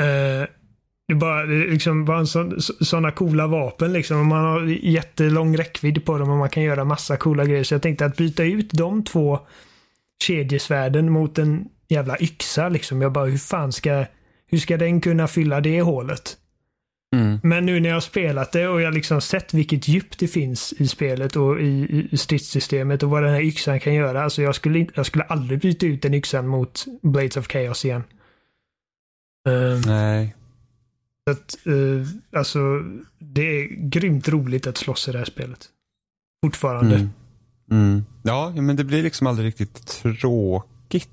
Eh, 0.00 0.46
det 1.08 1.12
är 1.12 1.14
bara 1.14 1.42
liksom 1.44 2.04
bara 2.04 2.18
en 2.18 2.26
sån, 2.26 2.60
så, 2.60 2.84
såna 2.84 3.10
coola 3.10 3.46
vapen 3.46 3.92
liksom. 3.92 4.26
Man 4.26 4.44
har 4.44 4.62
jättelång 4.66 5.56
räckvidd 5.56 6.04
på 6.04 6.18
dem 6.18 6.30
och 6.30 6.38
man 6.38 6.50
kan 6.50 6.62
göra 6.62 6.84
massa 6.84 7.16
coola 7.16 7.44
grejer. 7.44 7.64
Så 7.64 7.74
jag 7.74 7.82
tänkte 7.82 8.04
att 8.04 8.16
byta 8.16 8.44
ut 8.44 8.70
de 8.72 9.04
två 9.04 9.40
kedjesvärden 10.22 11.12
mot 11.12 11.38
en 11.38 11.68
jävla 11.88 12.16
yxa 12.20 12.68
liksom. 12.68 13.02
Jag 13.02 13.12
bara, 13.12 13.24
hur 13.24 13.38
fan 13.38 13.72
ska, 13.72 14.04
hur 14.46 14.58
ska 14.58 14.76
den 14.76 15.00
kunna 15.00 15.28
fylla 15.28 15.60
det 15.60 15.82
hålet? 15.82 16.36
Mm. 17.16 17.38
Men 17.42 17.66
nu 17.66 17.80
när 17.80 17.88
jag 17.88 17.96
har 17.96 18.00
spelat 18.00 18.52
det 18.52 18.68
och 18.68 18.80
jag 18.80 18.94
liksom 18.94 19.20
sett 19.20 19.54
vilket 19.54 19.88
djup 19.88 20.18
det 20.18 20.28
finns 20.28 20.72
i 20.72 20.88
spelet 20.88 21.36
och 21.36 21.60
i, 21.60 22.08
i 22.10 22.16
stridssystemet 22.16 23.02
och 23.02 23.10
vad 23.10 23.22
den 23.22 23.32
här 23.32 23.40
yxan 23.40 23.80
kan 23.80 23.94
göra. 23.94 24.24
Alltså 24.24 24.42
jag 24.42 24.54
skulle, 24.54 24.86
jag 24.94 25.06
skulle 25.06 25.24
aldrig 25.24 25.60
byta 25.60 25.86
ut 25.86 26.02
den 26.02 26.14
yxan 26.14 26.48
mot 26.48 26.84
Blades 27.02 27.36
of 27.36 27.48
Chaos 27.48 27.84
igen. 27.84 28.02
Ehm, 29.48 29.80
Nej. 29.86 30.34
så 31.24 31.32
att, 31.32 31.66
eh, 31.66 32.38
alltså, 32.38 32.58
det 33.18 33.42
är 33.42 33.88
grymt 33.88 34.28
roligt 34.28 34.66
att 34.66 34.76
slåss 34.76 35.08
i 35.08 35.12
det 35.12 35.18
här 35.18 35.24
spelet. 35.24 35.68
Fortfarande. 36.44 36.94
Mm. 36.94 37.10
Mm. 37.70 38.04
Ja, 38.22 38.52
men 38.56 38.76
det 38.76 38.84
blir 38.84 39.02
liksom 39.02 39.26
aldrig 39.26 39.48
riktigt 39.48 39.86
tråkigt. 39.86 41.10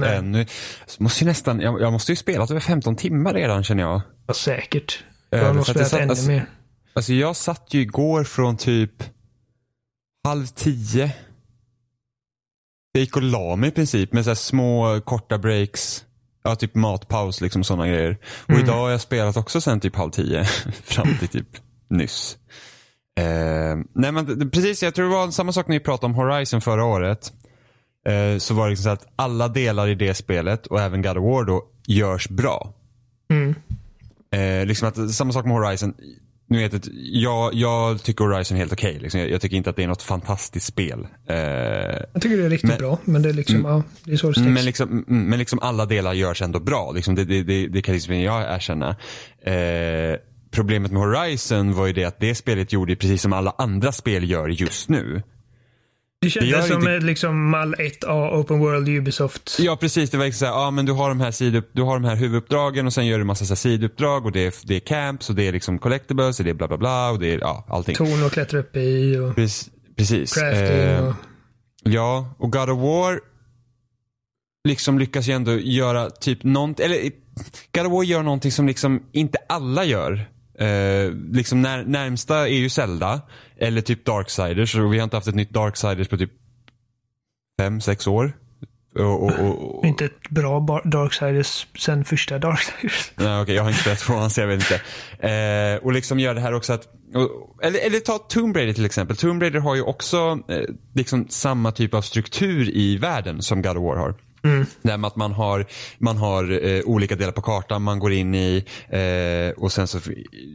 Nej, 0.00 0.16
Ännu. 0.16 0.46
Så 0.86 1.02
måste 1.02 1.24
ju 1.24 1.28
nästan, 1.28 1.60
jag, 1.60 1.80
jag 1.80 1.92
måste 1.92 2.12
ju 2.12 2.16
spela 2.16 2.44
över 2.44 2.60
15 2.60 2.96
timmar 2.96 3.34
redan 3.34 3.64
känner 3.64 3.82
jag. 3.82 4.00
ja, 4.26 4.34
säkert. 4.34 5.04
Jag 5.30 5.40
Eh, 5.40 5.46
har 5.46 5.54
nog 5.54 5.66
spelat 5.66 5.88
satt- 5.88 6.00
ännu 6.00 6.10
alltså, 6.10 6.28
mer. 6.28 6.46
Alltså 6.92 7.12
jag 7.12 7.36
satt 7.36 7.74
ju 7.74 7.80
igår 7.80 8.24
från 8.24 8.56
typ 8.56 8.92
halv 10.24 10.46
tio. 10.46 11.12
Jag 12.92 13.00
gick 13.00 13.16
och 13.16 13.22
la 13.22 13.56
mig 13.56 13.68
i 13.68 13.72
princip 13.72 14.12
med 14.12 14.24
så 14.24 14.34
små 14.34 15.00
korta 15.04 15.38
breaks. 15.38 16.04
Ja, 16.44 16.54
typ 16.56 16.74
matpaus 16.74 17.40
liksom 17.40 17.64
sådana 17.64 17.88
grejer. 17.88 18.18
Och 18.44 18.50
Mm. 18.50 18.62
idag 18.62 18.74
har 18.76 18.90
jag 18.90 19.00
spelat 19.00 19.36
också 19.36 19.60
sen 19.60 19.80
typ 19.80 19.96
halv 19.96 20.10
tio 20.10 20.44
fram 20.84 21.08
till 21.18 21.28
typ 21.28 21.48
nyss. 21.90 22.38
Eh, 23.20 23.76
nej 23.94 24.12
men 24.12 24.50
precis, 24.50 24.82
jag 24.82 24.94
tror 24.94 25.08
det 25.08 25.14
var 25.14 25.30
samma 25.30 25.52
sak 25.52 25.68
när 25.68 25.76
vi 25.76 25.80
pratade 25.84 26.06
om 26.06 26.14
Horizon 26.14 26.60
förra 26.60 26.84
året. 26.84 27.32
Eh, 28.06 28.38
så 28.38 28.54
var 28.54 28.64
det 28.64 28.70
liksom 28.70 28.84
så 28.84 28.90
att 28.90 29.06
alla 29.16 29.48
delar 29.48 29.88
i 29.88 29.94
det 29.94 30.14
spelet 30.14 30.66
och 30.66 30.80
även 30.80 31.02
God 31.02 31.16
of 31.18 31.24
War 31.24 31.44
då 31.44 31.64
görs 31.86 32.28
bra. 32.28 32.74
Mm. 33.30 33.54
Eh, 34.30 34.66
liksom 34.66 34.88
att, 34.88 35.10
samma 35.14 35.32
sak 35.32 35.44
med 35.44 35.54
Horizon. 35.54 35.94
Nu 36.48 36.58
vet 36.58 36.72
jag, 36.72 36.82
jag, 36.94 37.54
jag 37.54 38.02
tycker 38.02 38.24
Horizon 38.24 38.56
är 38.56 38.58
helt 38.60 38.72
okej. 38.72 38.98
liksom. 39.02 39.20
jag, 39.20 39.30
jag 39.30 39.40
tycker 39.40 39.56
inte 39.56 39.70
att 39.70 39.76
det 39.76 39.82
är 39.82 39.88
något 39.88 40.02
fantastiskt 40.02 40.66
spel. 40.66 41.06
Eh, 41.28 41.36
Jag 42.12 42.22
tycker 42.22 42.36
det 42.36 42.44
är 42.44 42.50
riktigt 42.50 42.70
Men- 42.70 42.78
bra, 42.78 42.98
men 43.04 43.22
det 43.22 43.28
är 43.28 43.32
liksom, 43.32 43.64
ja, 43.64 43.82
det 44.04 44.12
är 44.12 44.16
så 44.16 44.30
det 44.30 44.40
men, 44.40 44.64
liksom, 44.64 44.88
mm, 45.08 45.24
men 45.30 45.38
liksom 45.38 45.58
alla 45.62 45.86
delar 45.86 46.12
görs 46.14 46.42
ändå 46.42 46.60
bra. 46.60 46.92
Liksom 46.92 47.14
det, 47.14 47.24
det, 47.24 47.42
det, 47.42 47.66
det 47.66 47.82
kan 47.82 47.94
liksom 47.94 48.20
jag 48.20 48.54
erkänna. 48.54 48.88
Eh, 49.42 50.18
problemet 50.50 50.92
med 50.92 51.02
Horizon 51.02 51.74
var 51.74 51.86
ju 51.86 51.92
det 51.92 52.04
att 52.04 52.20
det 52.20 52.34
spelet 52.34 52.72
gjorde 52.72 52.96
precis 52.96 53.22
som 53.22 53.32
alla 53.32 53.54
andra 53.58 53.92
spel 53.92 54.30
gör 54.30 54.48
just 54.48 54.88
nu. 54.88 55.22
Det 56.22 56.30
kändes 56.30 56.66
som 56.66 56.76
inte- 56.76 57.06
liksom 57.06 57.50
mall 57.50 57.74
1A 57.78 58.30
Open 58.40 58.58
World 58.58 58.88
Ubisoft. 58.88 59.56
Ja 59.58 59.76
precis, 59.76 60.10
det 60.10 60.16
var 60.18 60.24
liksom 60.24 60.38
såhär, 60.46 60.52
ja 60.52 60.70
men 60.70 60.86
du 60.86 60.92
har 60.92 61.08
de 61.08 61.20
här 61.20 61.30
sidupp, 61.30 61.70
du 61.72 61.82
har 61.82 61.94
de 62.00 62.04
här 62.04 62.16
huvuduppdragen 62.16 62.86
och 62.86 62.92
sen 62.92 63.06
gör 63.06 63.18
du 63.18 63.24
massa 63.24 63.44
så 63.44 63.50
här 63.50 63.56
sidouppdrag 63.56 64.26
och 64.26 64.32
det 64.32 64.46
är, 64.46 64.54
det 64.66 64.76
är 64.76 64.80
camps 64.80 65.30
och 65.30 65.36
det 65.36 65.48
är 65.48 65.52
liksom 65.52 65.78
collectibles 65.78 66.38
och 66.38 66.44
det 66.44 66.50
är 66.50 66.54
bla 66.54 66.68
bla 66.68 66.76
bla 66.78 67.10
och 67.10 67.18
det 67.18 67.32
är 67.32 67.38
ja, 67.38 67.64
allting. 67.68 67.94
Torn 67.94 68.26
att 68.26 68.32
klättra 68.32 68.58
upp 68.60 68.76
i 68.76 69.16
och 69.18 69.34
Precis. 69.34 69.70
precis. 69.96 70.34
crafting 70.34 70.78
Eh, 70.78 71.06
och... 71.08 71.14
Ja, 71.82 72.34
och 72.38 72.52
God 72.52 72.70
of 72.70 72.78
War 72.78 73.20
liksom 74.68 74.98
lyckas 74.98 75.28
ju 75.28 75.32
ändå 75.32 75.52
göra 75.52 76.10
typ 76.10 76.42
någonting, 76.44 76.86
eller 76.86 77.10
God 77.74 77.86
of 77.86 77.92
War 77.92 78.02
gör 78.02 78.22
någonting 78.22 78.52
som 78.52 78.66
liksom 78.66 79.02
inte 79.12 79.38
alla 79.48 79.84
gör. 79.84 80.28
Eh, 80.58 81.12
liksom 81.32 81.62
när, 81.62 81.84
närmsta 81.84 82.48
är 82.48 82.54
ju 82.54 82.68
Zelda, 82.68 83.20
eller 83.56 83.80
typ 83.80 84.04
Darksiders, 84.04 84.74
och 84.74 84.92
vi 84.92 84.98
har 84.98 85.04
inte 85.04 85.16
haft 85.16 85.28
ett 85.28 85.34
nytt 85.34 85.50
Darksiders 85.50 86.08
på 86.08 86.16
typ 86.16 86.30
fem, 87.60 87.80
sex 87.80 88.06
år. 88.06 88.32
Och, 88.98 89.22
och, 89.22 89.32
och, 89.40 89.78
och, 89.78 89.86
Inte 89.86 90.04
ett 90.04 90.30
bra 90.30 90.80
Darksiders 90.84 91.66
sen 91.78 92.04
första 92.04 92.38
Darksiders. 92.38 93.12
Nej, 93.16 93.42
okej, 93.42 93.54
jag 93.54 93.62
har 93.62 93.70
inte 93.70 93.80
spelat 93.80 93.98
tvåan 93.98 94.30
så 94.30 94.40
jag 94.40 94.48
vet 94.48 94.60
inte. 94.60 94.80
Eh, 95.28 95.84
och 95.84 95.92
liksom 95.92 96.20
gör 96.20 96.34
det 96.34 96.40
här 96.40 96.54
också 96.54 96.72
att, 96.72 96.88
eller, 97.62 97.86
eller 97.86 98.00
ta 98.00 98.18
Tomb 98.18 98.56
Raider 98.56 98.72
till 98.72 98.84
exempel. 98.84 99.16
Tomb 99.16 99.42
Raider 99.42 99.60
har 99.60 99.74
ju 99.74 99.82
också 99.82 100.38
eh, 100.48 100.60
liksom 100.94 101.26
samma 101.28 101.72
typ 101.72 101.94
av 101.94 102.02
struktur 102.02 102.76
i 102.76 102.96
världen 102.96 103.42
som 103.42 103.62
God 103.62 103.76
of 103.76 103.82
War 103.82 103.96
har. 103.96 104.14
Mm. 104.46 104.66
Där 104.82 104.96
med 104.96 105.08
att 105.08 105.16
man 105.16 105.32
har, 105.32 105.66
man 105.98 106.16
har 106.16 106.66
eh, 106.66 106.82
olika 106.84 107.16
delar 107.16 107.32
på 107.32 107.42
kartan 107.42 107.82
man 107.82 107.98
går 107.98 108.12
in 108.12 108.34
i 108.34 108.64
eh, 108.88 109.62
och 109.62 109.72
sen 109.72 109.86
så 109.86 109.98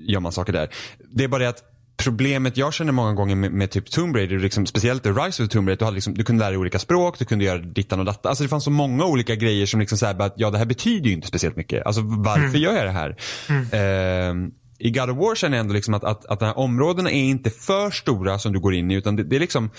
gör 0.07 0.19
man 0.19 0.31
saker 0.31 0.53
där. 0.53 0.69
Det 1.13 1.23
är 1.23 1.27
bara 1.27 1.43
det 1.43 1.49
att 1.49 1.63
Problemet 2.03 2.57
jag 2.57 2.73
känner 2.73 2.91
många 2.91 3.13
gånger 3.13 3.35
med, 3.35 3.51
med 3.51 3.71
typ 3.71 3.91
Tomb 3.91 4.15
Raider, 4.15 4.39
liksom, 4.39 4.65
speciellt 4.65 5.03
The 5.03 5.09
Rise 5.09 5.43
of 5.43 5.49
Tomb 5.49 5.67
Raider, 5.67 5.79
du, 5.79 5.85
hade 5.85 5.95
liksom, 5.95 6.13
du 6.13 6.23
kunde 6.23 6.39
lära 6.39 6.49
dig 6.49 6.57
olika 6.57 6.79
språk, 6.79 7.19
du 7.19 7.25
kunde 7.25 7.45
göra 7.45 7.57
dittan 7.57 7.99
och 7.99 8.05
dattan. 8.05 8.29
Alltså 8.29 8.43
det 8.43 8.49
fanns 8.49 8.63
så 8.63 8.71
många 8.71 9.05
olika 9.05 9.35
grejer 9.35 9.65
som 9.65 9.79
liksom 9.79 9.97
så 9.97 10.05
här, 10.05 10.21
att, 10.21 10.33
ja 10.37 10.49
det 10.49 10.57
här 10.57 10.65
betyder 10.65 11.07
ju 11.07 11.13
inte 11.13 11.27
speciellt 11.27 11.55
mycket. 11.55 11.85
Alltså 11.85 12.01
varför 12.03 12.57
gör 12.57 12.73
jag 12.73 12.85
det 12.85 12.91
här? 12.91 13.15
Eh, 13.49 14.35
I 14.79 14.91
God 14.91 15.09
of 15.09 15.17
War 15.17 15.35
känner 15.35 15.57
jag 15.57 15.61
ändå 15.61 15.73
liksom 15.73 15.93
att, 15.93 16.03
att, 16.03 16.25
att 16.25 16.39
de 16.39 16.45
här 16.45 16.57
områdena 16.57 17.11
är 17.11 17.23
inte 17.23 17.49
för 17.49 17.91
stora 17.91 18.39
som 18.39 18.53
du 18.53 18.59
går 18.59 18.73
in 18.73 18.91
i 18.91 18.93
utan 18.93 19.15
det, 19.15 19.23
det 19.23 19.35
är 19.35 19.39
liksom 19.39 19.69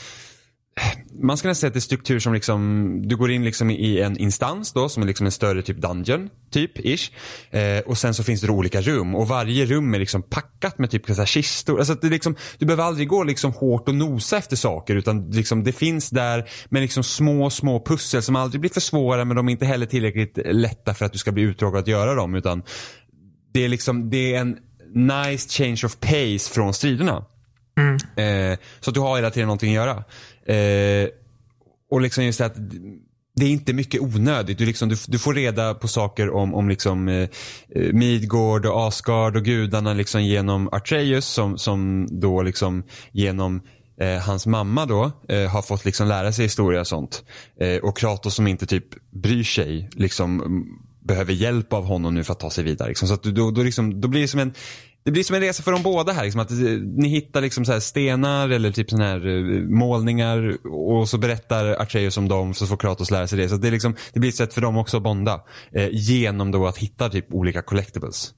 man 1.21 1.37
ska 1.37 1.49
nästan 1.49 1.61
säga 1.61 1.69
att 1.69 1.75
det 1.75 1.79
är 1.79 1.81
struktur 1.81 2.19
som 2.19 2.35
liksom, 2.35 3.03
du 3.05 3.17
går 3.17 3.31
in 3.31 3.45
liksom 3.45 3.71
i 3.71 4.01
en 4.01 4.17
instans 4.19 4.73
då 4.73 4.89
som 4.89 5.03
är 5.03 5.07
liksom 5.07 5.27
en 5.27 5.33
större 5.33 5.63
typ 5.63 5.77
dungeon, 5.77 6.31
typ, 6.51 6.79
ish. 6.79 7.11
Eh, 7.51 7.81
och 7.81 7.99
sen 7.99 8.15
så 8.15 8.23
finns 8.25 8.41
det 8.41 8.49
olika 8.49 8.81
rum 8.81 9.15
och 9.15 9.29
varje 9.29 9.67
rum 9.67 9.95
är 9.95 9.99
liksom 9.99 10.23
packat 10.23 10.79
med 10.79 10.91
typ 10.91 11.07
så 11.07 11.15
här 11.15 11.27
kistor. 11.27 11.79
Alltså 11.79 11.93
att 11.93 12.01
det 12.01 12.09
liksom, 12.09 12.37
du 12.59 12.67
behöver 12.67 12.85
aldrig 12.85 13.09
gå 13.09 13.25
liksom 13.25 13.53
hårt 13.53 13.89
och 13.89 13.95
nosa 13.95 14.37
efter 14.37 14.57
saker 14.57 14.97
utan 14.97 15.31
liksom 15.31 15.65
det 15.65 15.73
finns 15.73 16.11
där 16.11 16.49
med 16.69 16.83
liksom 16.83 17.03
små, 17.03 17.51
små 17.51 17.85
pussel 17.85 18.23
som 18.23 18.37
aldrig 18.37 18.61
blir 18.61 18.71
för 18.71 18.81
svåra 18.81 19.25
men 19.25 19.37
de 19.37 19.49
är 19.49 19.53
inte 19.53 19.67
heller 19.67 19.87
tillräckligt 19.87 20.39
lätta 20.45 20.95
för 20.95 21.05
att 21.05 21.13
du 21.13 21.19
ska 21.19 21.33
bli 21.33 21.43
uttråkad 21.43 21.81
att 21.81 21.89
göra 21.89 22.15
dem 22.15 22.35
utan 22.35 22.63
det 23.55 23.65
är 23.65 23.69
liksom, 23.69 24.11
det 24.11 24.35
är 24.35 24.41
en 24.41 24.59
nice 24.95 25.49
change 25.49 25.81
of 25.85 26.01
pace 26.01 26.53
från 26.53 26.75
striderna. 26.75 27.25
Eh, 28.17 28.59
så 28.81 28.91
att 28.91 28.95
du 28.95 29.01
har 29.01 29.17
hela 29.17 29.31
tiden 29.31 29.47
någonting 29.47 29.77
att 29.77 29.87
göra. 29.87 30.05
Eh, 30.47 31.09
och 31.91 32.01
liksom 32.01 32.25
just 32.25 32.41
att 32.41 32.55
det 33.35 33.45
är 33.45 33.51
inte 33.51 33.73
mycket 33.73 34.01
onödigt. 34.01 34.59
Du, 34.59 34.67
liksom, 34.67 34.89
du, 34.89 34.97
du 35.09 35.19
får 35.19 35.35
reda 35.35 35.75
på 35.75 35.89
saker 35.89 36.31
om, 36.31 36.55
om 36.55 36.69
liksom, 36.69 37.09
eh, 37.09 37.29
eh, 37.69 37.93
Midgård 37.93 38.67
och 38.67 38.87
Asgard 38.87 39.37
och 39.37 39.45
gudarna 39.45 39.93
liksom 39.95 40.23
genom 40.23 40.69
Atreus 40.73 41.27
som, 41.27 41.59
som 41.59 42.09
då 42.11 42.43
liksom 42.43 42.83
genom 43.13 43.63
eh, 44.01 44.19
hans 44.19 44.47
mamma 44.47 44.87
då 44.87 45.13
eh, 45.29 45.51
har 45.51 45.63
fått 45.63 45.85
liksom 45.85 46.09
lära 46.09 46.33
sig 46.33 46.45
historia 46.45 46.81
och 46.81 46.87
sånt. 46.87 47.25
Eh, 47.61 47.77
och 47.77 47.99
Kratos 47.99 48.35
som 48.35 48.47
inte 48.47 48.67
typ 48.67 48.87
bryr 49.11 49.45
sig 49.45 49.89
liksom 49.93 50.41
mm, 50.41 50.65
behöver 51.01 51.33
hjälp 51.33 51.73
av 51.73 51.85
honom 51.85 52.15
nu 52.15 52.25
för 52.25 52.33
att 52.33 52.41
ta 52.41 52.51
sig 52.51 52.65
vidare. 52.65 52.89
Liksom. 52.89 53.09
Så 53.09 53.15
att 53.15 53.23
du, 53.23 53.33
då, 53.33 53.51
då, 53.51 53.63
liksom, 53.63 54.01
då 54.01 54.09
blir 54.09 54.21
det 54.21 54.29
som 54.29 54.41
en 54.41 54.55
det 55.05 55.11
blir 55.11 55.23
som 55.23 55.37
en 55.37 55.43
resa 55.43 55.63
för 55.63 55.73
de 55.73 55.83
båda 55.83 56.13
här. 56.13 56.25
Liksom, 56.25 56.41
att 56.41 56.51
eh, 56.51 56.57
ni 56.97 57.09
hittar 57.09 57.41
liksom 57.41 57.65
så 57.65 57.73
här 57.73 57.81
stenar 57.81 58.49
eller 58.49 58.73
typ 58.73 58.91
såna 58.91 59.05
här 59.05 59.27
eh, 59.27 59.63
målningar 59.63 60.67
och 60.67 61.09
så 61.09 61.19
berättar 61.19 61.83
Atreus 61.83 62.17
om 62.17 62.29
dem 62.29 62.55
så 62.55 62.67
får 62.67 62.77
Kratos 62.77 63.11
lära 63.11 63.27
sig 63.27 63.39
det. 63.39 63.49
Så 63.49 63.57
det, 63.57 63.69
är 63.69 63.73
liksom, 63.73 63.95
det 64.13 64.21
blir 64.21 64.31
ett 64.31 64.37
sätt 64.37 64.55
för 64.55 64.61
dem 64.61 64.77
också 64.77 64.97
att 64.97 65.03
bonda. 65.03 65.41
Eh, 65.73 65.89
genom 65.93 66.51
då 66.51 66.67
att 66.67 66.79
hitta 66.79 67.09
typ 67.09 67.35
olika 67.35 67.63
collectibles. 67.63 68.35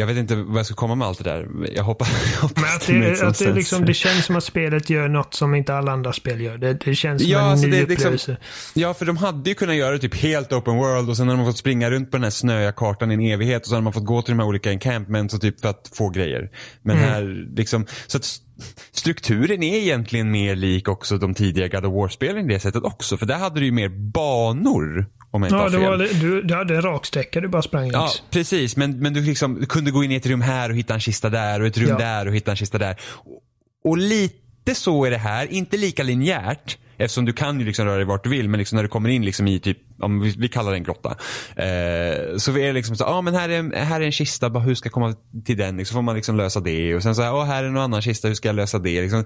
Jag 0.00 0.06
vet 0.06 0.16
inte 0.16 0.36
vad 0.36 0.58
jag 0.58 0.66
ska 0.66 0.74
komma 0.74 0.94
med 0.94 1.08
allt 1.08 1.24
det 1.24 1.30
där. 1.30 1.48
Jag 1.76 1.84
hoppas, 1.84 2.08
jag 2.34 2.40
hoppas 2.42 2.74
att 2.76 2.86
det, 2.86 3.00
det, 3.00 3.22
att 3.26 3.38
det, 3.38 3.52
liksom, 3.52 3.84
det 3.84 3.94
känns 3.94 4.24
som 4.24 4.36
att 4.36 4.44
spelet 4.44 4.90
gör 4.90 5.08
något 5.08 5.34
som 5.34 5.54
inte 5.54 5.74
alla 5.74 5.92
andra 5.92 6.12
spel 6.12 6.40
gör. 6.40 6.58
Det, 6.58 6.72
det 6.84 6.94
känns 6.94 7.22
som 7.22 7.30
Ja, 7.30 7.38
en 7.38 7.44
alltså 7.44 7.66
ny 7.66 7.72
liksom- 7.72 7.94
upplevelse. 7.94 8.36
Ja, 8.74 8.94
för 8.94 9.04
de 9.06 9.16
hade 9.16 9.48
ju 9.50 9.54
kunnat 9.54 9.76
göra 9.76 9.92
det 9.92 9.98
typ 9.98 10.14
helt 10.14 10.52
open 10.52 10.76
world 10.76 11.08
och 11.10 11.16
sen 11.16 11.28
har 11.28 11.36
de 11.36 11.46
fått 11.46 11.58
springa 11.58 11.90
runt 11.90 12.10
på 12.10 12.16
den 12.16 12.24
här 12.24 12.30
snöiga 12.30 12.72
kartan 12.72 13.10
i 13.10 13.14
en 13.14 13.20
evighet 13.20 13.62
och 13.62 13.68
sen 13.68 13.74
har 13.74 13.82
man 13.82 13.92
fått 13.92 14.04
gå 14.04 14.22
till 14.22 14.32
de 14.32 14.38
här 14.38 14.46
olika 14.46 14.70
encampments 14.70 15.34
och 15.34 15.40
typ 15.40 15.60
för 15.60 15.68
att 15.68 15.90
få 15.94 16.08
grejer. 16.08 16.50
Men 16.82 16.96
Mm. 16.96 17.08
här 17.10 17.46
liksom, 17.56 17.86
så 18.06 18.16
att 18.18 18.24
st- 18.24 18.44
strukturen 18.92 19.62
är 19.62 19.76
egentligen 19.78 20.30
mer 20.30 20.56
lik 20.56 20.88
också 20.88 21.18
de 21.18 21.34
tidigare 21.34 21.68
God 21.68 21.84
of 21.84 21.94
War-spelen 21.94 22.50
i 22.50 22.54
det 22.54 22.60
sättet 22.60 22.82
också. 22.84 23.16
För 23.16 23.26
där 23.26 23.38
hade 23.38 23.60
du 23.60 23.66
ju 23.66 23.72
mer 23.72 23.88
banor. 23.88 25.06
Om 25.32 25.42
jag 25.42 25.48
inte 25.48 25.56
Ja, 25.56 25.62
har 25.62 25.70
fel. 25.70 25.80
var, 25.80 26.20
du, 26.20 26.42
du 26.42 26.54
hade 26.54 26.74
en 26.76 26.82
raksträcka 26.82 27.40
du 27.40 27.48
bara 27.48 27.62
sprang 27.62 27.90
Ja, 27.90 28.00
längs. 28.00 28.22
precis. 28.30 28.76
Men, 28.76 28.98
men 28.98 29.14
du, 29.14 29.20
liksom, 29.20 29.66
kunde 29.68 29.90
gå 29.90 30.04
in 30.04 30.10
i 30.12 30.14
ett 30.14 30.26
rum 30.26 30.40
här 30.40 30.70
och 30.70 30.76
hitta 30.76 30.94
en 30.94 31.00
kista 31.00 31.30
där 31.30 31.60
och 31.60 31.66
ett 31.66 31.78
rum 31.78 31.88
Ja. 31.88 31.98
där 31.98 32.28
och 32.28 32.34
hitta 32.34 32.50
en 32.50 32.56
kista 32.56 32.78
där. 32.78 32.96
Och, 33.04 33.42
och 33.84 33.98
lite 33.98 34.74
så 34.74 35.04
är 35.04 35.10
det 35.10 35.16
här. 35.18 35.46
Inte 35.52 35.76
lika 35.76 36.02
linjärt. 36.02 36.78
Eftersom 36.98 37.24
du 37.24 37.32
kan 37.32 37.60
ju 37.60 37.66
liksom 37.66 37.84
röra 37.86 37.96
dig 37.96 38.04
vart 38.04 38.24
du 38.24 38.30
vill 38.30 38.48
men 38.48 38.58
liksom 38.58 38.76
när 38.76 38.82
du 38.82 38.88
kommer 38.88 39.08
in 39.08 39.24
liksom 39.24 39.46
i 39.48 39.60
typ, 39.60 39.78
om 40.02 40.20
vi, 40.20 40.34
vi 40.38 40.48
kallar 40.48 40.70
det 40.70 40.76
en 40.76 40.82
grotta. 40.84 41.08
Eh, 41.56 42.36
så 42.36 42.50
är 42.58 42.66
det 42.66 42.72
liksom 42.72 42.96
så, 42.96 43.04
ja 43.04 43.08
ah, 43.08 43.22
men 43.22 43.34
här 43.34 43.48
är, 43.48 43.58
en- 43.58 43.72
här 43.72 44.00
är 44.00 44.04
en 44.04 44.12
kista, 44.12 44.50
bara 44.50 44.62
hur 44.64 44.74
ska 44.74 44.86
jag 44.86 44.92
komma 44.92 45.14
till 45.44 45.56
den? 45.56 45.76
Liksom, 45.76 45.94
får 45.94 46.02
man 46.02 46.14
liksom 46.16 46.36
lösa 46.36 46.60
det. 46.60 46.94
Och 46.94 47.02
sen 47.02 47.14
så, 47.14 47.22
ja 47.22 47.42
här 47.44 47.64
är 47.64 47.68
en 47.68 47.76
annan 47.76 48.02
kista, 48.02 48.28
hur 48.28 48.34
ska 48.34 48.48
jag 48.48 48.56
lösa 48.56 48.78
det? 48.78 49.02
Liksom, 49.02 49.24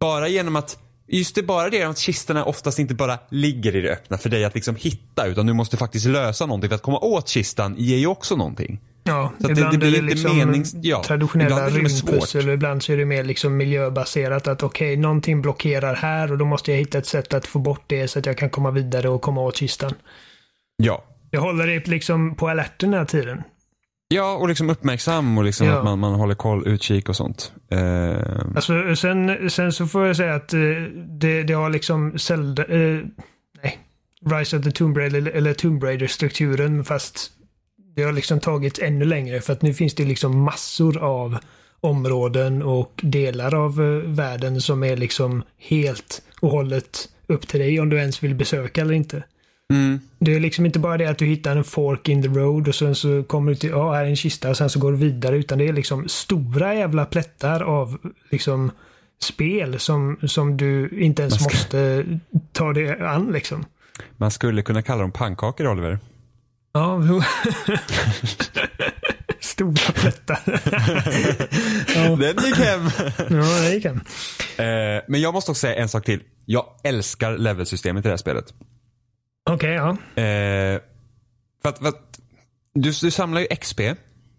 bara 0.00 0.28
genom 0.28 0.56
att 0.56 0.78
Just 1.08 1.34
det, 1.34 1.42
bara 1.42 1.70
det 1.70 1.82
att 1.82 1.98
kistorna 1.98 2.44
oftast 2.44 2.78
inte 2.78 2.94
bara 2.94 3.18
ligger 3.30 3.76
i 3.76 3.80
det 3.80 3.92
öppna 3.92 4.18
för 4.18 4.28
dig 4.28 4.44
att 4.44 4.54
liksom 4.54 4.76
hitta 4.76 5.26
utan 5.26 5.46
du 5.46 5.52
måste 5.52 5.76
faktiskt 5.76 6.06
lösa 6.06 6.46
någonting 6.46 6.68
för 6.70 6.74
att 6.74 6.82
komma 6.82 6.98
åt 6.98 7.28
kistan 7.28 7.74
ger 7.78 7.96
ju 7.96 8.06
också 8.06 8.36
någonting. 8.36 8.80
Ja, 9.04 9.32
Så 9.40 9.46
att 9.46 9.54
det- 9.54 9.60
ibland 9.60 9.74
det 9.74 9.78
blir 9.78 9.88
är 9.98 10.02
det 10.02 10.08
liksom 10.08 10.30
menings- 10.40 10.78
ja, 10.82 11.02
traditionella 11.02 11.68
ibland 11.68 11.90
svårt. 11.90 12.10
rymdpussel 12.10 12.48
och 12.48 12.54
ibland 12.54 12.82
så 12.82 12.92
är 12.92 12.96
det 12.96 13.04
mer 13.04 13.24
liksom 13.24 13.56
miljöbaserat. 13.56 14.46
Att 14.48 14.62
okej, 14.62 14.96
någonting 14.96 15.42
blockerar 15.42 15.94
här 15.94 16.32
och 16.32 16.38
då 16.38 16.44
måste 16.44 16.70
jag 16.70 16.78
hitta 16.78 16.98
ett 16.98 17.06
sätt 17.06 17.34
att 17.34 17.46
få 17.46 17.58
bort 17.58 17.82
det 17.86 18.08
så 18.08 18.18
att 18.18 18.26
jag 18.26 18.38
kan 18.38 18.50
komma 18.50 18.70
vidare 18.70 19.08
och 19.08 19.22
komma 19.22 19.40
åt 19.40 19.56
kistan. 19.56 19.94
Ja. 20.76 21.04
Jag 21.30 21.40
håller 21.40 21.66
det 21.66 21.86
liksom 21.86 22.34
på 22.34 22.48
alerten 22.48 22.90
den 22.90 22.98
här 22.98 23.06
tiden. 23.06 23.42
Ja, 24.08 24.34
och 24.36 24.48
liksom 24.48 24.70
uppmärksam 24.70 25.38
och 25.38 25.44
liksom 25.44 25.66
Ja. 25.66 25.78
att 25.78 25.84
man, 25.84 25.98
man 25.98 26.14
håller 26.14 26.34
koll, 26.34 26.68
utkik 26.68 27.08
och 27.08 27.16
sånt. 27.16 27.52
Eh, 27.70 28.16
Alltså, 28.54 28.96
sen, 28.96 29.50
sen 29.50 29.72
så 29.72 29.86
får 29.86 30.06
jag 30.06 30.16
säga 30.16 30.34
att 30.34 30.52
eh, 30.54 30.60
det, 31.20 31.42
det 31.42 31.52
har 31.52 31.70
liksom 31.70 32.18
Zelda, 32.18 32.64
eh, 32.64 33.00
nej, 33.62 33.78
Rise 34.30 34.56
of 34.56 34.64
the 34.64 34.70
Tomb 34.70 34.96
Raider 34.96 35.18
eller, 35.18 35.30
eller 35.30 35.54
Tomb 35.54 35.82
Raider-strukturen 35.84 36.84
fast 36.84 37.30
det 37.96 38.02
har 38.02 38.12
liksom 38.12 38.40
tagit 38.40 38.78
ännu 38.78 39.04
längre 39.04 39.40
för 39.40 39.52
att 39.52 39.62
nu 39.62 39.74
finns 39.74 39.94
det 39.94 40.04
liksom 40.04 40.40
massor 40.40 40.98
av 40.98 41.38
områden 41.80 42.62
och 42.62 43.00
delar 43.02 43.54
av 43.54 43.80
eh, 43.82 44.10
världen 44.10 44.60
som 44.60 44.82
är 44.84 44.96
liksom 44.96 45.42
helt 45.58 46.22
och 46.40 46.50
hållet 46.50 47.08
upp 47.26 47.48
till 47.48 47.60
dig 47.60 47.80
om 47.80 47.88
du 47.88 47.96
ens 47.98 48.22
vill 48.22 48.34
besöka 48.34 48.80
eller 48.80 48.94
inte. 48.94 49.22
Mm, 49.72 50.00
Det 50.18 50.34
är 50.34 50.40
liksom 50.40 50.66
inte 50.66 50.78
bara 50.78 50.96
det 50.96 51.06
att 51.06 51.18
du 51.18 51.26
hittar 51.26 51.56
en 51.56 51.64
fork 51.64 52.08
in 52.08 52.22
the 52.22 52.28
road 52.28 52.68
och 52.68 52.74
sen 52.74 52.94
så 52.94 53.22
kommer 53.22 53.50
du 53.52 53.56
till, 53.56 53.70
ja 53.70 53.92
här 53.92 54.04
är 54.04 54.08
en 54.08 54.16
kista 54.16 54.50
och 54.50 54.56
sen 54.56 54.70
så 54.70 54.78
går 54.78 54.92
du 54.92 54.98
vidare 54.98 55.36
utan 55.36 55.58
det 55.58 55.68
är 55.68 55.72
liksom 55.72 56.08
stora 56.08 56.74
jävla 56.74 57.04
plättar 57.04 57.60
av 57.62 57.98
liksom 58.30 58.70
spel 59.22 59.78
som, 59.78 60.16
som 60.26 60.56
du 60.56 60.88
inte 61.00 61.22
ens 61.22 61.34
ska- 61.34 61.44
måste 61.44 62.04
ta 62.52 62.72
det 62.72 63.08
an 63.08 63.32
liksom. 63.32 63.64
man 64.16 64.30
skulle 64.30 64.62
kunna 64.62 64.82
kalla 64.82 65.00
dem 65.02 65.12
pannkakor 65.12 65.68
Oliver. 65.68 65.98
Ja. 66.72 67.02
Stora 69.40 69.92
plättar. 69.94 70.38
Den 72.16 72.44
gick 72.46 72.56
hem. 72.56 72.90
ja, 73.30 73.60
det 73.62 73.74
gick 73.74 73.84
han. 73.84 73.96
Eh, 74.56 75.02
men 75.08 75.20
jag 75.20 75.34
måste 75.34 75.50
också 75.50 75.60
säga 75.60 75.74
en 75.74 75.88
sak 75.88 76.04
till. 76.04 76.22
Jag 76.44 76.64
älskar 76.84 77.38
levelsystemet 77.38 78.04
i 78.04 78.08
det 78.08 78.12
här 78.12 78.16
spelet. 78.16 78.44
Okej, 79.50 79.72
ja. 79.74 79.88
Eh, 80.22 80.80
för 81.62 81.68
att, 81.68 81.78
för 81.78 81.88
att 81.88 82.20
du, 82.74 82.90
du 82.90 83.10
samlar 83.10 83.40
ju 83.40 83.46
XP 83.46 83.80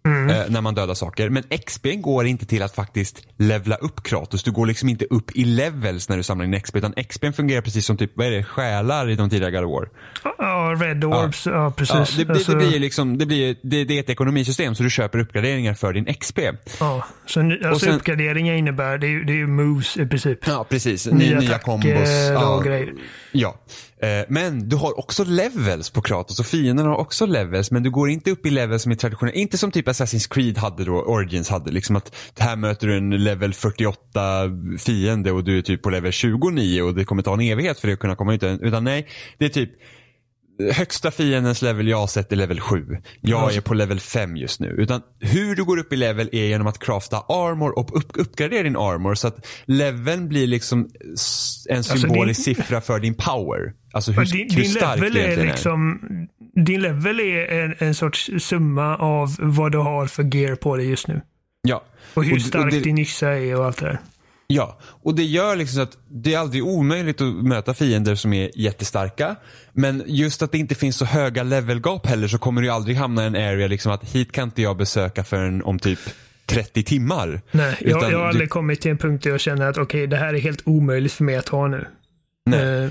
Mm. 0.07 0.29
eh, 0.29 0.45
när 0.49 0.61
man 0.61 0.75
dödar 0.75 0.93
saker. 0.93 1.29
Men 1.29 1.43
XP 1.65 1.85
går 1.97 2.25
inte 2.25 2.45
till 2.45 2.63
att 2.63 2.75
faktiskt 2.75 3.27
levla 3.37 3.75
upp 3.75 4.03
Kratos. 4.03 4.43
Du 4.43 4.51
går 4.51 4.65
liksom 4.65 4.89
inte 4.89 5.05
upp 5.05 5.31
i 5.35 5.45
levels 5.45 6.09
när 6.09 6.17
du 6.17 6.23
samlar 6.23 6.45
in 6.45 6.59
XP. 6.61 6.75
Utan 6.75 6.93
XP 6.93 7.25
fungerar 7.35 7.61
precis 7.61 7.85
som 7.85 7.97
typ, 7.97 8.11
vad 8.15 8.27
är 8.27 8.31
det, 8.31 8.43
själar 8.43 9.09
i 9.09 9.15
de 9.15 9.29
tidigare 9.29 9.51
God 9.51 9.71
War. 9.71 9.89
Ja, 10.37 10.75
Red 10.79 11.03
Orbs. 11.03 11.45
Ja, 11.45 11.71
precis. 11.77 11.95
Ja, 11.95 12.05
det, 12.17 12.23
det, 12.23 12.33
Alltså, 12.33 12.51
det 12.51 12.57
blir 12.57 12.79
liksom, 12.79 13.17
det, 13.17 13.25
blir, 13.25 13.55
det, 13.63 13.83
det 13.83 13.93
är 13.93 13.99
ett 13.99 14.09
ekonomisystem 14.09 14.75
så 14.75 14.83
du 14.83 14.89
köper 14.89 15.19
uppgraderingar 15.19 15.73
för 15.73 15.93
din 15.93 16.05
XP. 16.13 16.39
ja, 16.79 17.05
så 17.25 17.39
alltså 17.65 17.85
sen- 17.85 17.95
uppgraderingar 17.95 18.53
innebär, 18.53 18.97
det 18.97 19.07
är, 19.07 19.11
ju- 19.11 19.23
det 19.23 19.33
är 19.33 19.37
ju 19.37 19.47
moves 19.47 19.97
i 19.97 20.05
princip. 20.05 20.47
Ja, 20.47 20.65
precis. 20.69 21.05
Nya 21.05 21.15
Nya, 21.17 21.39
nya 21.39 21.49
attacker 21.49 21.65
kombos. 21.65 22.09
Ja. 22.33 22.61
grejer. 22.65 22.93
ja. 23.31 23.59
Eh, 24.01 24.25
Men 24.29 24.69
du 24.69 24.75
har 24.75 24.99
också 24.99 25.23
levels 25.23 25.89
på 25.89 26.01
Kratos 26.01 26.39
och 26.39 26.45
fienderna 26.45 26.89
har 26.89 26.97
också 26.97 27.25
levels 27.25 27.71
men 27.71 27.83
du 27.83 27.89
går 27.91 28.09
inte 28.09 28.31
upp 28.31 28.45
i 28.45 28.49
levels 28.49 28.83
som 28.83 28.91
är 28.91 28.95
traditionella. 28.95 29.35
Inte 29.35 29.57
som 29.57 29.71
typ 29.71 29.87
Assassin's 29.87 30.33
Creed 30.33 30.57
hade 30.57 30.83
då, 30.85 30.93
Origins 31.01 31.49
hade. 31.49 31.71
Liksom 31.71 31.95
att 31.95 32.15
här 32.39 32.55
möter 32.55 32.87
du 32.87 32.97
en 32.97 33.09
level 33.09 33.53
48 33.53 34.49
fiende 34.79 35.31
och 35.31 35.43
du 35.43 35.57
är 35.57 35.61
typ 35.61 35.81
på 35.81 35.89
level 35.89 36.11
29 36.11 36.81
och 36.81 36.95
det 36.95 37.05
kommer 37.05 37.21
ta 37.21 37.33
en 37.33 37.41
evighet 37.41 37.79
för 37.79 37.87
det 37.87 37.93
att 37.93 37.99
kunna 37.99 38.15
komma 38.15 38.33
ut. 38.33 38.43
Utan 38.43 38.83
nej, 38.83 39.07
det 39.37 39.45
är 39.45 39.49
typ 39.49 39.69
högsta 40.73 41.11
fiendens 41.11 41.61
level 41.61 41.87
jag 41.87 41.97
har 41.97 42.07
sett 42.07 42.31
är 42.31 42.35
level 42.35 42.59
7. 42.59 42.85
Jag 43.21 43.55
är 43.55 43.61
på 43.61 43.73
level 43.73 43.99
5 43.99 44.37
just 44.37 44.59
nu. 44.59 44.67
Utan 44.67 45.01
hur 45.19 45.55
du 45.55 45.63
går 45.63 45.77
upp 45.77 45.93
i 45.93 45.95
level 45.95 46.29
är 46.31 46.45
genom 46.45 46.67
att 46.67 46.79
crafta 46.79 47.17
armor 47.17 47.79
och 47.79 47.97
upp, 47.97 48.05
uppgradera 48.17 48.63
din 48.63 48.75
armor 48.75 49.15
så 49.15 49.27
att 49.27 49.45
leveln 49.65 50.27
blir 50.29 50.47
liksom 50.47 50.89
en 51.69 51.83
symbolisk 51.83 52.45
din- 52.45 52.55
siffra 52.55 52.81
för 52.81 52.99
din 52.99 53.13
power. 53.13 53.73
Alltså 53.97 54.11
hur, 54.11 54.25
din, 54.25 54.47
hur 54.55 54.61
din 54.61 54.71
stark 54.71 54.99
level 54.99 55.13
du 55.13 55.19
är 55.19 55.45
liksom... 55.45 55.99
Din 56.55 56.81
level 56.81 57.19
är 57.19 57.47
en, 57.63 57.75
en 57.79 57.95
sorts 57.95 58.29
summa 58.39 58.95
av 58.97 59.35
vad 59.39 59.71
du 59.71 59.77
har 59.77 60.07
för 60.07 60.35
gear 60.35 60.55
på 60.55 60.77
dig 60.77 60.89
just 60.89 61.07
nu. 61.07 61.21
Ja. 61.61 61.83
Och 62.13 62.23
hur 62.23 62.31
Och- 62.31 62.35
och 62.37 62.41
stark 62.41 62.71
det- 62.71 62.79
din 62.79 62.97
yxa 62.97 63.29
är 63.29 63.55
och 63.59 63.65
allt 63.65 63.77
det 63.77 63.85
där. 63.85 63.99
Ja, 64.49 64.77
och 65.03 65.15
det 65.15 65.23
gör 65.23 65.55
liksom 65.55 65.75
så 65.75 65.81
att 65.81 65.97
det 66.09 66.33
är 66.33 66.37
aldrig 66.39 66.63
omöjligt 66.65 67.21
att 67.21 67.33
möta 67.45 67.73
fiender 67.73 68.15
som 68.15 68.33
är 68.33 68.51
jättestarka. 68.55 69.35
Men 69.73 70.03
just 70.05 70.41
att 70.41 70.51
det 70.51 70.57
inte 70.57 70.75
finns 70.75 70.97
så 70.97 71.05
höga 71.05 71.43
levelgap 71.43 72.05
heller 72.07 72.27
så 72.27 72.37
kommer 72.37 72.61
du 72.61 72.69
aldrig 72.69 72.97
hamna 72.97 73.23
i 73.23 73.27
en 73.27 73.35
area 73.35 73.67
liksom 73.67 73.91
att 73.91 74.03
hit 74.03 74.31
kan 74.31 74.43
inte 74.43 74.61
jag 74.61 74.77
besöka 74.77 75.23
förrän 75.23 75.61
om 75.63 75.79
typ 75.79 75.99
30 76.45 76.83
timmar. 76.83 77.41
Nej, 77.51 77.75
jag, 77.79 77.89
jag 77.91 78.01
har 78.01 78.09
du- 78.11 78.17
aldrig 78.27 78.49
kommit 78.49 78.81
till 78.81 78.91
en 78.91 78.97
punkt 78.97 79.23
där 79.23 79.29
jag 79.31 79.39
känner 79.39 79.69
att 79.69 79.77
okej, 79.77 80.07
det 80.07 80.17
här 80.17 80.33
är 80.33 80.39
helt 80.39 80.61
omöjligt 80.65 81.13
för 81.13 81.23
mig 81.23 81.35
att 81.35 81.45
ta 81.45 81.67
nu. 81.67 81.87
Nej. 82.45 82.83
Eh, 82.83 82.89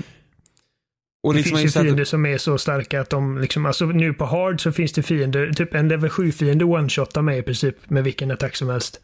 Och 1.23 1.33
det 1.33 1.37
liksom 1.39 1.57
finns 1.57 1.75
ju 1.75 1.79
att- 1.79 1.85
fiender 1.85 2.03
som 2.03 2.25
är 2.25 2.37
så 2.37 2.57
starka 2.57 3.01
att 3.01 3.09
de 3.09 3.37
liksom, 3.37 3.65
alltså 3.65 3.85
nu 3.85 4.13
på 4.13 4.25
hard 4.25 4.61
så 4.63 4.71
finns 4.71 4.93
det 4.93 5.03
fiender, 5.03 5.53
typ 5.53 5.73
en 5.73 5.87
level 5.87 6.09
7-fiende 6.09 6.65
one-shotar 6.65 7.21
mig 7.21 7.39
i 7.39 7.41
princip 7.41 7.89
med 7.89 8.03
vilken 8.03 8.31
attack 8.31 8.55
som 8.55 8.69
helst. 8.69 8.99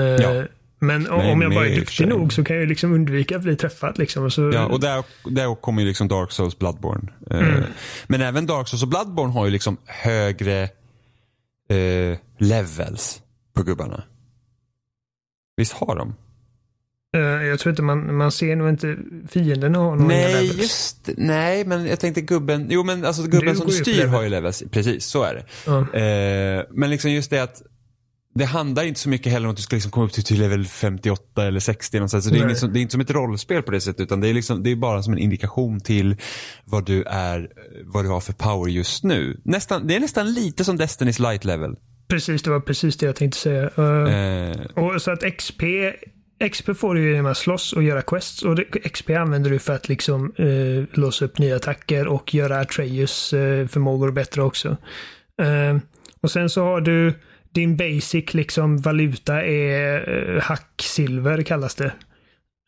Eh, 0.00 0.06
Ja. 0.06 0.44
Men 0.78 1.02
Nej, 1.02 1.32
om 1.32 1.42
jag 1.42 1.54
bara 1.54 1.66
är 1.66 1.76
duktig 1.76 2.08
nog 2.08 2.32
så 2.32 2.44
kan 2.44 2.56
jag 2.56 2.68
liksom 2.68 2.92
undvika 2.92 3.36
att 3.36 3.42
bli 3.42 3.56
träffad 3.56 3.98
liksom. 3.98 4.24
Och 4.24 4.32
så, 4.32 4.50
Ja, 4.54 4.66
och 4.66 4.80
där, 4.80 5.04
där 5.30 5.54
kommer 5.54 5.82
ju 5.82 5.88
liksom 5.88 6.08
Dark 6.08 6.32
Souls 6.32 6.58
Bloodborne. 6.58 7.12
Eh, 7.30 7.38
Mm. 7.38 7.62
Men 8.06 8.20
även 8.20 8.46
Dark 8.46 8.68
Souls 8.68 8.82
och 8.82 8.88
Bloodborne 8.88 9.32
har 9.32 9.44
ju 9.44 9.50
liksom 9.50 9.76
högre 9.86 10.62
eh, 11.68 12.18
levels 12.38 13.22
på 13.56 13.62
gubbarna. 13.62 14.02
Visst 15.56 15.72
har 15.72 15.96
de? 15.96 16.14
Eh, 17.14 17.20
jag 17.20 17.58
tror 17.58 17.70
inte 17.70 17.82
man, 17.82 18.16
man 18.16 18.32
ser 18.32 18.56
nog 18.56 18.68
inte 18.68 18.96
fienden 19.28 19.74
har 19.74 19.96
några 19.96 20.08
Nej, 20.08 20.32
levels. 20.32 20.58
just 20.58 21.10
Nej, 21.16 21.64
men 21.64 21.86
jag 21.86 22.00
tänkte 22.00 22.20
gubben. 22.20 22.66
Jo, 22.70 22.82
men 22.84 23.04
alltså 23.04 23.22
gubben 23.22 23.48
Du 23.48 23.54
som 23.54 23.70
styr 23.70 24.06
har 24.06 24.22
ju 24.22 24.28
levels. 24.28 24.62
Precis, 24.70 25.06
så 25.06 25.22
är 25.22 25.34
det. 25.34 25.44
Ja. 25.66 25.78
Eh, 25.98 26.64
men 26.70 26.90
liksom 26.90 27.10
just 27.10 27.30
det 27.30 27.38
att 27.42 27.62
det 28.36 28.44
handlar 28.44 28.84
inte 28.84 29.00
så 29.00 29.08
mycket 29.08 29.32
heller 29.32 29.46
om 29.46 29.50
att 29.50 29.56
du 29.56 29.62
ska 29.62 29.76
liksom 29.76 29.90
komma 29.92 30.06
upp 30.06 30.12
till, 30.12 30.24
till 30.24 30.38
level 30.40 30.66
58 30.66 31.46
eller 31.46 31.60
60 31.60 31.96
någonstans. 31.96 32.24
Så 32.24 32.30
det, 32.30 32.36
är 32.36 32.38
Nej. 32.40 32.46
inget 32.48 32.58
som, 32.58 32.72
det 32.72 32.78
är 32.78 32.80
inte 32.80 32.92
som 32.92 33.00
ett 33.00 33.10
rollspel 33.10 33.62
på 33.62 33.70
det 33.70 33.80
sättet 33.80 34.00
utan 34.00 34.20
det 34.20 34.28
är, 34.28 34.34
liksom, 34.34 34.62
det 34.62 34.70
är 34.70 34.76
bara 34.76 35.02
som 35.02 35.12
en 35.12 35.18
indikation 35.18 35.80
till 35.80 36.16
vad 36.64 36.86
du 36.86 37.02
är, 37.02 37.48
vad 37.84 38.04
du 38.04 38.08
har 38.08 38.20
för 38.20 38.32
power 38.32 38.70
just 38.70 39.04
nu. 39.04 39.40
Nästan, 39.44 39.86
det 39.86 39.96
är 39.96 40.00
nästan 40.00 40.32
lite 40.34 40.64
som 40.64 40.76
Destinys 40.76 41.18
light 41.18 41.44
level. 41.44 41.74
Precis, 42.08 42.42
det 42.42 42.50
var 42.50 42.60
precis 42.60 42.96
det 42.96 43.06
jag 43.06 43.16
tänkte 43.16 43.38
säga. 43.38 43.70
Eh, 43.76 44.50
Eh, 44.50 44.84
Och 44.84 45.02
så 45.02 45.10
att 45.10 45.22
XP, 45.38 45.62
XP 46.48 46.76
får 46.76 46.94
du 46.94 47.02
ju 47.02 47.10
genom 47.10 47.26
att 47.26 47.36
slåss 47.36 47.72
och 47.72 47.82
göra 47.82 48.02
quests. 48.02 48.42
Och 48.42 48.58
XP 48.92 49.10
använder 49.10 49.50
du 49.50 49.58
för 49.58 49.74
att 49.74 49.88
liksom 49.88 50.32
eh, 50.36 50.98
låsa 50.98 51.24
upp 51.24 51.38
nya 51.38 51.56
attacker 51.56 52.06
och 52.06 52.34
göra 52.34 52.60
Atreus 52.60 53.32
eh, 53.32 53.66
förmågor 53.66 54.10
bättre 54.10 54.42
också. 54.42 54.76
Eh, 55.42 55.76
och 56.20 56.30
sen 56.30 56.50
så 56.50 56.64
har 56.64 56.80
du 56.80 57.14
din 57.52 57.76
basic 57.76 58.34
liksom 58.34 58.78
valuta 58.78 59.42
är 59.42 60.08
eh, 60.34 60.42
hacksilver 60.42 61.42
kallas 61.42 61.74
det. 61.74 61.92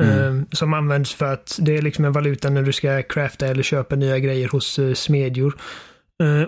Eh, 0.02 0.34
som 0.52 0.74
används 0.74 1.14
för 1.14 1.32
att 1.32 1.58
det 1.62 1.76
är 1.76 1.82
liksom 1.82 2.04
en 2.04 2.12
valuta 2.12 2.50
när 2.50 2.62
du 2.62 2.72
ska 2.72 3.02
crafta 3.02 3.46
eller 3.46 3.62
köpa 3.62 3.96
nya 3.96 4.18
grejer 4.18 4.48
hos 4.48 4.78
eh, 4.78 4.94
smedjor. 4.94 5.56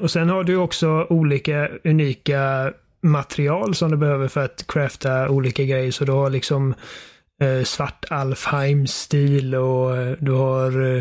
Och 0.01 0.11
sen 0.11 0.29
har 0.29 0.45
du 0.45 0.57
också 0.57 1.07
olika 1.11 1.69
unika 1.85 2.73
material 3.01 3.75
som 3.75 3.91
du 3.91 3.97
behöver 3.97 4.29
för 4.29 4.45
att 4.45 4.65
crafta 4.69 5.29
olika 5.29 5.65
grejer. 5.65 5.91
Så 5.91 6.05
du 6.05 6.13
har 6.13 6.31
liksom 6.31 6.75
eh, 7.43 7.65
svart 7.65 8.05
Alfheim-stil 8.11 9.55
och 9.55 9.97
eh, 9.97 10.17
du 10.21 10.33
har 10.33 10.97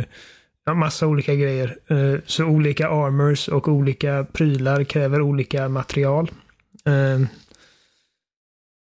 eh, 0.67 0.75
massa 0.75 1.07
olika 1.07 1.35
grejer. 1.35 1.77
Eh, 1.87 2.19
så 2.25 2.45
olika 2.45 2.89
armors 2.89 3.47
och 3.47 3.67
olika 3.67 4.25
prylar 4.33 4.83
kräver 4.83 5.21
olika 5.21 5.69
material. 5.69 6.31
Eh, 6.85 7.27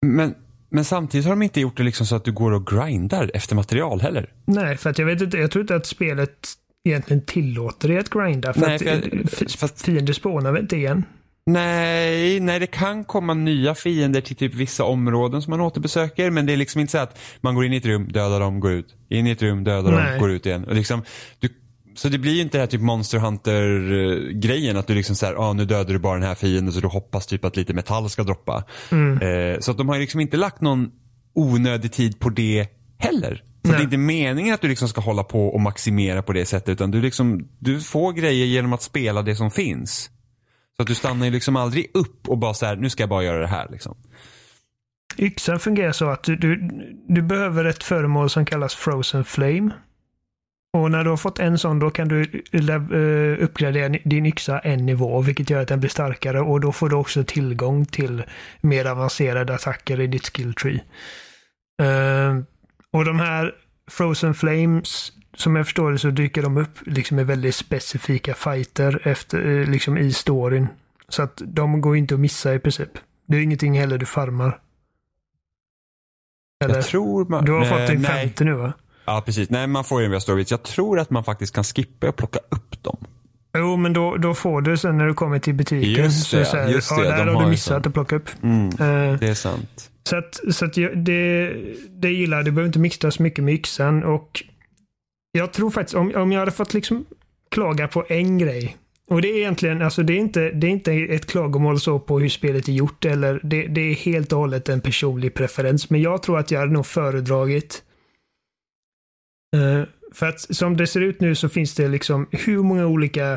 men, 0.05 0.35
men 0.69 0.85
samtidigt 0.85 1.25
har 1.25 1.31
de 1.31 1.41
inte 1.41 1.61
gjort 1.61 1.77
det 1.77 1.83
liksom 1.83 2.05
så 2.05 2.15
att 2.15 2.25
du 2.25 2.31
går 2.31 2.51
och 2.51 2.67
grindar 2.67 3.31
efter 3.33 3.55
material 3.55 4.01
heller. 4.01 4.29
nej, 4.45 4.77
för 4.77 4.89
att 4.89 4.99
jag 4.99 5.05
vet 5.05 5.21
inte, 5.21 5.37
jag 5.37 5.51
tror 5.51 5.61
inte 5.61 5.75
att 5.75 5.85
spelet 5.85 6.47
egentligen 6.87 7.25
tillåter 7.25 7.87
dig 7.87 7.97
att 7.97 8.09
grinda. 8.09 8.53
För 8.53 8.61
Nej, 8.61 8.75
att 8.75 8.81
för 8.81 8.89
jag- 9.41 9.51
fast- 9.51 9.81
fiender 9.85 10.13
spånar 10.13 10.51
väl 10.51 10.61
inte 10.61 10.75
igen? 10.77 11.03
Nej, 11.45 12.39
nej, 12.39 12.59
det 12.59 12.67
kan 12.67 13.03
komma 13.03 13.33
nya 13.33 13.75
fiender 13.75 14.21
till 14.21 14.35
typ 14.35 14.53
vissa 14.53 14.83
områden 14.83 15.41
som 15.41 15.51
man 15.51 15.61
återbesöker. 15.61 16.29
Men 16.29 16.45
det 16.45 16.53
är 16.53 16.57
liksom 16.57 16.81
inte 16.81 16.91
så 16.91 16.97
att 16.97 17.19
man 17.41 17.55
går 17.55 17.65
in 17.65 17.73
i 17.73 17.77
ett 17.77 17.85
rum, 17.85 18.07
dödar 18.07 18.39
dem, 18.39 18.59
går 18.59 18.71
ut. 18.71 18.95
In 19.09 19.27
i 19.27 19.31
ett 19.31 19.41
rum, 19.41 19.63
dödar 19.63 19.91
Nej. 19.91 20.11
dem, 20.11 20.19
går 20.19 20.31
ut 20.31 20.45
igen. 20.45 20.63
Och 20.63 20.75
liksom, 20.75 21.03
du, 21.39 21.49
så 21.95 22.09
det 22.09 22.17
blir 22.17 22.33
ju 22.33 22.41
inte 22.41 22.57
det 22.57 22.61
här 22.61 22.67
typ 22.67 22.81
Monster 22.81 23.17
Hunter-grejen 23.19 24.77
att 24.77 24.87
du 24.87 24.95
liksom 24.95 25.15
såhär, 25.15 25.33
ah, 25.33 25.53
nu 25.53 25.65
dödar 25.65 25.93
du 25.93 25.99
bara 25.99 26.13
den 26.13 26.27
här 26.27 26.35
fienden 26.35 26.73
så 26.73 26.79
du 26.79 26.87
hoppas 26.87 27.27
typ 27.27 27.45
att 27.45 27.57
lite 27.57 27.73
metall 27.73 28.09
ska 28.09 28.23
droppa. 28.23 28.63
Eh, 29.21 29.59
så 29.59 29.71
att 29.71 29.77
de 29.77 29.89
har 29.89 29.99
liksom 29.99 30.19
inte 30.19 30.37
lagt 30.37 30.61
någon 30.61 30.91
onödig 31.33 31.91
tid 31.91 32.19
på 32.19 32.29
det 32.29 32.67
heller. 32.97 33.43
Så 33.65 33.71
det 33.71 33.77
är 33.77 33.83
inte 33.83 33.97
meningen 33.97 34.53
att 34.53 34.61
du 34.61 34.67
liksom 34.67 34.87
ska 34.87 35.01
hålla 35.01 35.23
på 35.23 35.47
och 35.47 35.61
maximera 35.61 36.21
på 36.21 36.33
det 36.33 36.45
sättet 36.45 36.69
utan 36.69 36.91
du, 36.91 37.01
liksom, 37.01 37.47
du 37.59 37.79
får 37.79 38.13
grejer 38.13 38.45
genom 38.45 38.73
att 38.73 38.81
spela 38.81 39.21
det 39.21 39.35
som 39.35 39.51
finns. 39.51 40.09
Så 40.75 40.81
att 40.81 40.87
du 40.87 40.95
stannar 40.95 41.25
ju 41.25 41.31
liksom 41.31 41.55
aldrig 41.55 41.91
upp 41.93 42.29
och 42.29 42.37
bara 42.37 42.53
så 42.53 42.65
här, 42.65 42.75
nu 42.75 42.89
ska 42.89 43.03
jag 43.03 43.09
bara 43.09 43.23
göra 43.23 43.39
det 43.39 43.47
här 43.47 43.67
liksom. 43.71 43.97
Yxan 45.17 45.59
fungerar 45.59 45.91
så 45.91 46.09
att 46.09 46.23
du, 46.23 46.35
du, 46.35 46.69
du 47.07 47.21
behöver 47.21 47.65
ett 47.65 47.83
föremål 47.83 48.29
som 48.29 48.45
kallas 48.45 48.75
Frozen 48.75 49.25
Flame. 49.25 49.71
Och 50.73 50.91
när 50.91 51.03
du 51.03 51.09
har 51.09 51.17
fått 51.17 51.39
en 51.39 51.57
sån 51.57 51.79
då 51.79 51.89
kan 51.89 52.07
du 52.07 52.21
eh, 52.51 53.43
uppgradera 53.43 53.89
din 53.89 54.25
yxa 54.25 54.59
en 54.59 54.85
nivå 54.85 55.21
vilket 55.21 55.49
gör 55.49 55.61
att 55.61 55.67
den 55.67 55.79
blir 55.79 55.89
starkare 55.89 56.41
och 56.41 56.61
då 56.61 56.71
får 56.71 56.89
du 56.89 56.95
också 56.95 57.23
tillgång 57.23 57.85
till 57.85 58.23
mer 58.61 58.85
avancerade 58.85 59.55
attacker 59.55 60.01
i 60.01 60.07
ditt 60.07 60.35
skill 60.35 60.53
tree. 60.53 60.83
Eh, 61.81 62.37
och 62.91 63.05
de 63.05 63.19
här 63.19 63.53
Frozen 63.91 64.33
Flames 64.33 65.11
som 65.35 65.55
jag 65.55 65.65
förstår 65.65 65.91
det 65.91 65.99
så 65.99 66.09
dyker 66.09 66.41
de 66.41 66.57
upp 66.57 66.77
liksom 66.85 67.19
i 67.19 67.23
väldigt 67.23 67.55
specifika 67.55 68.33
fighter 68.33 69.01
efter, 69.03 69.61
eh, 69.61 69.67
liksom 69.69 69.97
i 69.97 70.13
storyn. 70.13 70.67
Så 71.09 71.23
att 71.23 71.41
de 71.45 71.81
går 71.81 71.97
inte 71.97 72.13
att 72.13 72.19
missa 72.19 72.53
i 72.53 72.59
princip. 72.59 72.89
Det 73.25 73.37
är 73.37 73.41
ingenting 73.41 73.79
heller 73.79 73.97
du 73.97 74.05
farmar. 74.05 74.59
Eller? 76.63 76.75
Jag 76.75 76.85
tror 76.85 77.25
man... 77.25 77.45
Du 77.45 77.51
har 77.51 77.59
nej, 77.59 77.69
fått 77.69 77.87
din 77.87 78.01
nej. 78.01 78.11
femte 78.11 78.43
nu 78.43 78.53
va? 78.53 78.73
Ja, 79.05 79.23
precis. 79.25 79.49
Nej, 79.49 79.67
man 79.67 79.83
får 79.83 80.01
ju 80.01 80.05
en 80.05 80.11
via 80.11 80.19
stories. 80.19 80.51
Jag 80.51 80.63
tror 80.63 80.99
att 80.99 81.09
man 81.09 81.23
faktiskt 81.23 81.55
kan 81.55 81.63
skippa 81.63 82.09
och 82.09 82.15
plocka 82.15 82.39
upp 82.49 82.83
dem. 82.83 82.97
Jo, 83.57 83.77
men 83.77 83.93
då, 83.93 84.17
då 84.17 84.33
får 84.33 84.61
du 84.61 84.77
sen 84.77 84.97
när 84.97 85.05
du 85.05 85.13
kommer 85.13 85.39
till 85.39 85.53
butiken. 85.53 86.03
Just 86.03 86.27
så 86.27 86.37
det, 86.37 86.45
så 86.45 86.57
här, 86.57 86.69
just 86.69 86.91
ja, 86.91 86.97
det, 86.97 87.03
det 87.03 87.11
här 87.11 87.25
de 87.25 87.35
har 87.35 87.43
du 87.43 87.49
missat 87.49 87.87
att 87.87 87.93
plocka 87.93 88.15
upp. 88.15 88.29
Mm, 88.43 88.67
Eh, 88.67 89.19
det 89.19 89.27
är 89.27 89.33
sant. 89.33 89.91
Så 90.09 90.17
att, 90.17 90.39
så 90.51 90.65
att 90.65 90.73
det, 90.95 91.53
det 91.89 92.09
gillar 92.09 92.37
jag. 92.37 92.45
Du 92.45 92.51
behöver 92.51 92.67
inte 92.67 92.79
mixa 92.79 93.11
så 93.11 93.23
mycket 93.23 93.43
med 93.43 93.53
yxan. 93.53 94.03
Och 94.03 94.43
jag 95.35 95.53
tror 95.53 95.69
faktiskt, 95.69 95.95
om, 95.95 96.15
om 96.15 96.31
jag 96.31 96.39
hade 96.39 96.51
fått 96.51 96.73
liksom 96.73 97.05
klaga 97.51 97.87
på 97.87 98.05
en 98.09 98.37
grej. 98.37 98.77
Och 99.07 99.21
det 99.21 99.27
är 99.27 99.37
egentligen, 99.37 99.81
alltså 99.81 100.03
det 100.03 100.13
är 100.13 100.17
inte, 100.17 100.51
det 100.51 100.67
är 100.67 100.71
inte 100.71 100.93
ett 100.93 101.25
klagomål 101.25 101.79
så 101.79 101.99
på 101.99 102.19
hur 102.19 102.29
spelet 102.29 102.67
är 102.67 102.73
gjort. 102.73 103.05
Eller 103.05 103.39
det, 103.43 103.67
det 103.67 103.81
är 103.81 103.95
helt 103.95 104.31
och 104.31 104.39
hållet 104.39 104.69
en 104.69 104.81
personlig 104.81 105.33
preferens. 105.33 105.89
Men 105.89 106.01
jag 106.01 106.23
tror 106.23 106.39
att 106.39 106.51
jag 106.51 106.59
hade 106.59 106.71
nog 106.71 106.85
föredragit 106.85 107.83
uh, 109.55 109.83
för 110.13 110.25
att 110.25 110.55
som 110.55 110.77
det 110.77 110.87
ser 110.87 111.01
ut 111.01 111.21
nu 111.21 111.35
så 111.35 111.49
finns 111.49 111.75
det 111.75 111.87
liksom 111.87 112.27
hur 112.31 112.63
många 112.63 112.85
olika 112.85 113.31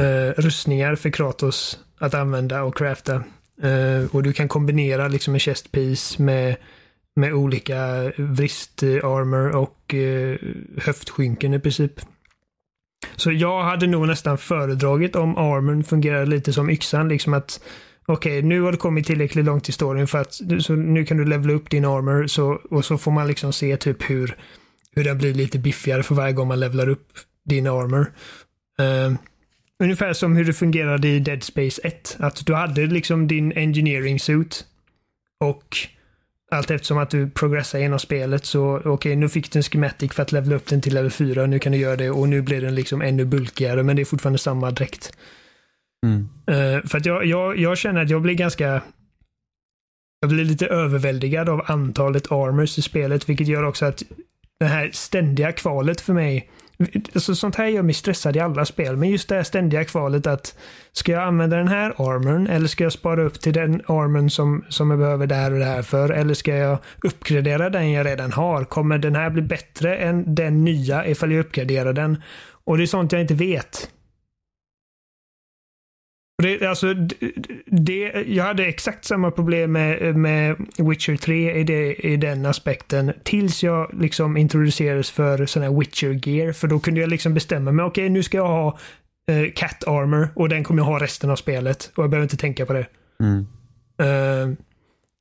uh, 0.00 0.30
rustningar 0.36 0.94
för 0.94 1.10
Kratos 1.10 1.78
att 1.98 2.14
använda 2.14 2.62
och 2.62 2.76
crafta. 2.76 3.24
Uh, 3.64 4.16
och 4.16 4.22
du 4.22 4.32
kan 4.32 4.48
kombinera 4.48 5.08
liksom 5.08 5.34
en 5.34 5.40
chest 5.40 5.72
piece 5.72 6.22
med, 6.22 6.56
med 7.16 7.34
olika 7.34 8.12
vrist-armor 8.16 9.56
och 9.56 9.94
eh, 9.94 10.36
höftskynken 10.78 11.54
i 11.54 11.60
princip. 11.60 11.92
Så 13.16 13.32
jag 13.32 13.62
hade 13.62 13.86
nog 13.86 14.06
nästan 14.06 14.38
föredragit 14.38 15.16
om 15.16 15.36
armorn 15.36 15.84
fungerar 15.84 16.26
lite 16.26 16.52
som 16.52 16.70
yxan. 16.70 17.08
Liksom 17.08 17.34
att 17.34 17.60
okej, 18.06 18.42
nu 18.42 18.60
har 18.60 18.72
du 18.72 18.78
kommit 18.78 19.06
tillräckligt 19.06 19.44
långt 19.44 19.68
i 19.68 19.72
storyn 19.72 20.06
för 20.06 20.18
att 20.18 20.34
så 20.58 20.72
nu 20.76 21.04
kan 21.04 21.16
du 21.16 21.24
levela 21.24 21.52
upp 21.52 21.70
din 21.70 21.84
armor 21.84 22.26
så, 22.26 22.60
och 22.70 22.84
så 22.84 22.98
får 22.98 23.10
man 23.10 23.26
liksom 23.26 23.52
se 23.52 23.76
typ 23.76 24.10
hur, 24.10 24.36
hur 24.92 25.04
den 25.04 25.18
blir 25.18 25.34
lite 25.34 25.58
biffigare 25.58 26.02
för 26.02 26.14
varje 26.14 26.32
gång 26.32 26.48
man 26.48 26.60
levlar 26.60 26.88
upp 26.88 27.08
din 27.44 27.66
armor. 27.66 28.12
Uh, 28.80 29.16
ungefär 29.82 30.12
som 30.12 30.36
hur 30.36 30.44
det 30.44 30.52
fungerade 30.52 31.08
i 31.08 31.20
Dead 31.20 31.42
Space 31.42 31.80
1. 31.84 32.16
Att 32.18 32.46
du 32.46 32.54
hade 32.54 32.86
liksom 32.86 33.28
din 33.28 33.52
engineering 33.52 34.20
suit 34.20 34.64
och 35.40 35.76
allt 36.50 36.70
eftersom 36.70 36.98
att 36.98 37.10
du 37.10 37.30
progressar 37.30 37.78
genom 37.78 37.98
spelet 37.98 38.44
så 38.44 38.76
okej, 38.76 38.90
okay, 38.90 39.16
nu 39.16 39.28
fick 39.28 39.52
du 39.52 39.58
en 39.58 39.62
schematic 39.62 40.12
för 40.12 40.22
att 40.22 40.32
levela 40.32 40.56
upp 40.56 40.66
den 40.66 40.80
till 40.80 40.94
level 40.94 41.10
4. 41.10 41.46
Nu 41.46 41.58
kan 41.58 41.72
du 41.72 41.78
göra 41.78 41.96
det 41.96 42.10
och 42.10 42.28
nu 42.28 42.42
blir 42.42 42.60
den 42.60 42.74
liksom 42.74 43.02
ännu 43.02 43.24
bulkigare 43.24 43.82
men 43.82 43.96
det 43.96 44.02
är 44.02 44.04
fortfarande 44.04 44.38
samma 44.38 44.70
dräkt. 44.70 45.12
Mm. 46.06 46.28
Uh, 46.50 46.86
för 46.86 46.98
att 46.98 47.06
jag, 47.06 47.26
jag, 47.26 47.58
jag 47.58 47.78
känner 47.78 48.02
att 48.02 48.10
jag 48.10 48.22
blir 48.22 48.34
ganska 48.34 48.82
jag 50.20 50.30
blir 50.30 50.44
lite 50.44 50.66
överväldigad 50.66 51.48
av 51.48 51.62
antalet 51.66 52.32
armors 52.32 52.78
i 52.78 52.82
spelet, 52.82 53.28
vilket 53.28 53.48
gör 53.48 53.62
också 53.62 53.86
att 53.86 54.02
det 54.60 54.66
här 54.66 54.90
ständiga 54.92 55.52
kvalet 55.52 56.00
för 56.00 56.12
mig 56.12 56.50
Alltså, 57.14 57.34
sånt 57.34 57.56
här 57.56 57.66
gör 57.66 57.82
mig 57.82 57.94
stressad 57.94 58.36
i 58.36 58.40
alla 58.40 58.64
spel, 58.64 58.96
men 58.96 59.10
just 59.10 59.28
det 59.28 59.34
här 59.34 59.42
ständiga 59.42 59.84
kvalet 59.84 60.26
att 60.26 60.54
ska 60.92 61.12
jag 61.12 61.22
använda 61.22 61.56
den 61.56 61.68
här 61.68 61.90
armorn 61.90 62.46
eller 62.46 62.68
ska 62.68 62.84
jag 62.84 62.92
spara 62.92 63.22
upp 63.22 63.40
till 63.40 63.52
den 63.52 63.74
armorn 63.86 64.30
som, 64.30 64.64
som 64.68 64.90
jag 64.90 64.98
behöver 64.98 65.26
där 65.26 65.52
och 65.52 65.58
där 65.58 65.82
för? 65.82 66.10
Eller 66.10 66.34
ska 66.34 66.56
jag 66.56 66.78
uppgradera 67.02 67.70
den 67.70 67.90
jag 67.90 68.06
redan 68.06 68.32
har? 68.32 68.64
Kommer 68.64 68.98
den 68.98 69.14
här 69.14 69.30
bli 69.30 69.42
bättre 69.42 69.96
än 69.96 70.34
den 70.34 70.64
nya 70.64 71.06
ifall 71.06 71.32
jag 71.32 71.40
uppgraderar 71.40 71.92
den? 71.92 72.22
Och 72.64 72.78
det 72.78 72.84
är 72.84 72.86
sånt 72.86 73.12
jag 73.12 73.20
inte 73.20 73.34
vet. 73.34 73.90
Det, 76.42 76.66
alltså, 76.66 76.94
det, 77.66 78.24
jag 78.26 78.44
hade 78.44 78.66
exakt 78.66 79.04
samma 79.04 79.30
problem 79.30 79.72
med, 79.72 80.16
med 80.16 80.56
Witcher 80.78 81.16
3 81.16 81.54
i, 81.54 81.64
det, 81.64 81.94
i 81.94 82.16
den 82.16 82.46
aspekten. 82.46 83.12
Tills 83.22 83.62
jag 83.62 83.90
liksom 84.00 84.36
introducerades 84.36 85.10
för 85.10 85.46
sån 85.46 85.62
här 85.62 85.78
Witcher 85.78 86.28
gear. 86.28 86.52
För 86.52 86.68
då 86.68 86.80
kunde 86.80 87.00
jag 87.00 87.10
liksom 87.10 87.34
bestämma 87.34 87.72
mig. 87.72 87.84
Okej, 87.84 88.04
okay, 88.04 88.10
nu 88.10 88.22
ska 88.22 88.36
jag 88.36 88.48
ha 88.48 88.78
uh, 89.30 89.50
Cat 89.54 89.84
Armor 89.86 90.28
och 90.34 90.48
den 90.48 90.64
kommer 90.64 90.80
jag 90.80 90.86
ha 90.86 91.00
resten 91.00 91.30
av 91.30 91.36
spelet. 91.36 91.92
Och 91.94 92.04
jag 92.04 92.10
behöver 92.10 92.24
inte 92.24 92.36
tänka 92.36 92.66
på 92.66 92.72
det. 92.72 92.86
Mm. 93.20 93.38
Uh, 94.02 94.56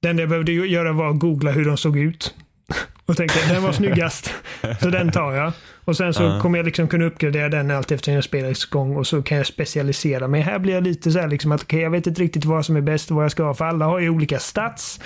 det 0.02 0.10
enda 0.10 0.24
jag 0.24 0.30
behövde 0.30 0.52
göra 0.52 0.94
var 0.94 1.10
att 1.10 1.20
googla 1.20 1.52
hur 1.52 1.66
de 1.66 1.78
såg 1.78 1.98
ut. 1.98 2.36
Och 3.06 3.18
tänkte 3.18 3.54
den 3.54 3.64
var 3.64 3.72
snyggast. 3.72 4.34
så 4.82 4.90
den 4.90 5.12
tar 5.12 5.34
jag. 5.34 5.54
Och 5.90 5.98
sen 5.98 6.14
så 6.14 6.24
uh. 6.24 6.42
kommer 6.42 6.58
jag 6.58 6.66
liksom 6.66 6.88
kunna 6.88 7.06
uppgradera 7.06 7.50
den 7.50 7.72
allt 7.72 7.92
eftersom 7.92 8.22
spelets 8.22 8.66
gång 8.66 8.96
och 8.96 9.08
så 9.08 9.22
kan 9.22 9.38
jag 9.38 9.48
specialisera 9.48 10.28
mig. 10.28 10.42
Här 10.42 10.60
blir 10.60 10.74
jag 10.74 10.84
lite 10.84 11.12
så 11.12 11.20
här 11.20 11.28
liksom 11.28 11.52
att 11.52 11.64
okay, 11.64 11.80
jag 11.80 11.90
vet 11.90 12.08
inte 12.08 12.22
riktigt 12.22 12.46
vad 12.46 12.66
som 12.66 12.76
är 12.76 12.82
bäst 12.82 13.12
och 13.12 13.16
vad 13.16 13.24
jag 13.24 13.32
ska 13.32 13.44
ha. 13.44 13.54
För 13.54 13.66
alla 13.66 13.86
har 13.86 14.00
ju 14.00 14.10
olika 14.10 14.40
stats, 14.40 15.00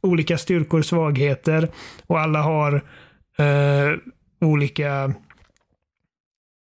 olika 0.00 0.38
styrkor 0.38 0.78
och 0.78 0.86
svagheter 0.86 1.68
och 2.06 2.20
alla 2.20 2.42
har 2.42 2.74
uh, 3.40 3.98
olika 4.40 5.14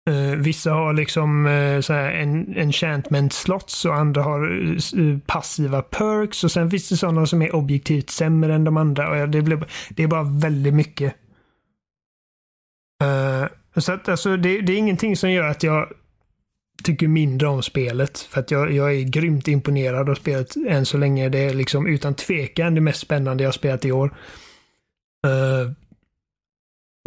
Uh, 0.09 0.35
vissa 0.35 0.71
har 0.71 0.93
liksom 0.93 1.45
uh, 1.45 1.81
så 1.81 1.93
här 1.93 2.11
en, 2.11 2.57
enchantment 2.57 3.33
slots 3.33 3.85
och 3.85 3.95
andra 3.95 4.23
har 4.23 4.51
uh, 4.51 5.19
passiva 5.25 5.81
perks 5.81 6.43
och 6.43 6.51
sen 6.51 6.71
finns 6.71 6.89
det 6.89 6.97
sådana 6.97 7.25
som 7.25 7.41
är 7.41 7.55
objektivt 7.55 8.09
sämre 8.09 8.55
än 8.55 8.63
de 8.63 8.77
andra. 8.77 9.21
Och 9.23 9.29
det, 9.29 9.41
blir, 9.41 9.63
det 9.89 10.03
är 10.03 10.07
bara 10.07 10.23
väldigt 10.23 10.73
mycket. 10.73 11.15
Så 13.77 13.91
att 13.91 14.09
alltså 14.09 14.37
det, 14.37 14.61
det, 14.61 14.73
är 14.73 14.77
ingenting 14.77 15.17
som 15.17 15.31
gör 15.31 15.47
att 15.47 15.63
jag 15.63 15.93
tycker 16.83 17.07
mindre 17.07 17.47
om 17.47 17.63
spelet. 17.63 18.19
För 18.19 18.39
att 18.39 18.51
jag, 18.51 18.71
jag 18.71 18.95
är 18.95 19.01
grymt 19.01 19.47
imponerad 19.47 20.09
av 20.09 20.15
spelet 20.15 20.55
än 20.55 20.85
så 20.85 20.97
länge. 20.97 21.29
Det 21.29 21.39
är 21.39 21.53
liksom 21.53 21.87
utan 21.87 22.15
tvekan 22.15 22.75
det 22.75 22.81
mest 22.81 22.99
spännande 22.99 23.43
jag 23.43 23.53
spelat 23.53 23.85
i 23.85 23.91
år. 23.91 24.17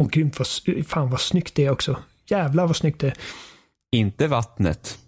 och 0.03 0.11
grymt 0.11 0.39
vad, 0.39 0.47
fan 0.87 1.09
vad 1.09 1.21
snyggt 1.21 1.55
det 1.55 1.65
är 1.65 1.69
också. 1.69 1.97
Jävlar 2.29 2.67
vad 2.67 2.75
snyggt 2.75 3.01
det 3.01 3.07
är. 3.07 3.13
Inte 3.91 4.27
vattnet. 4.27 4.99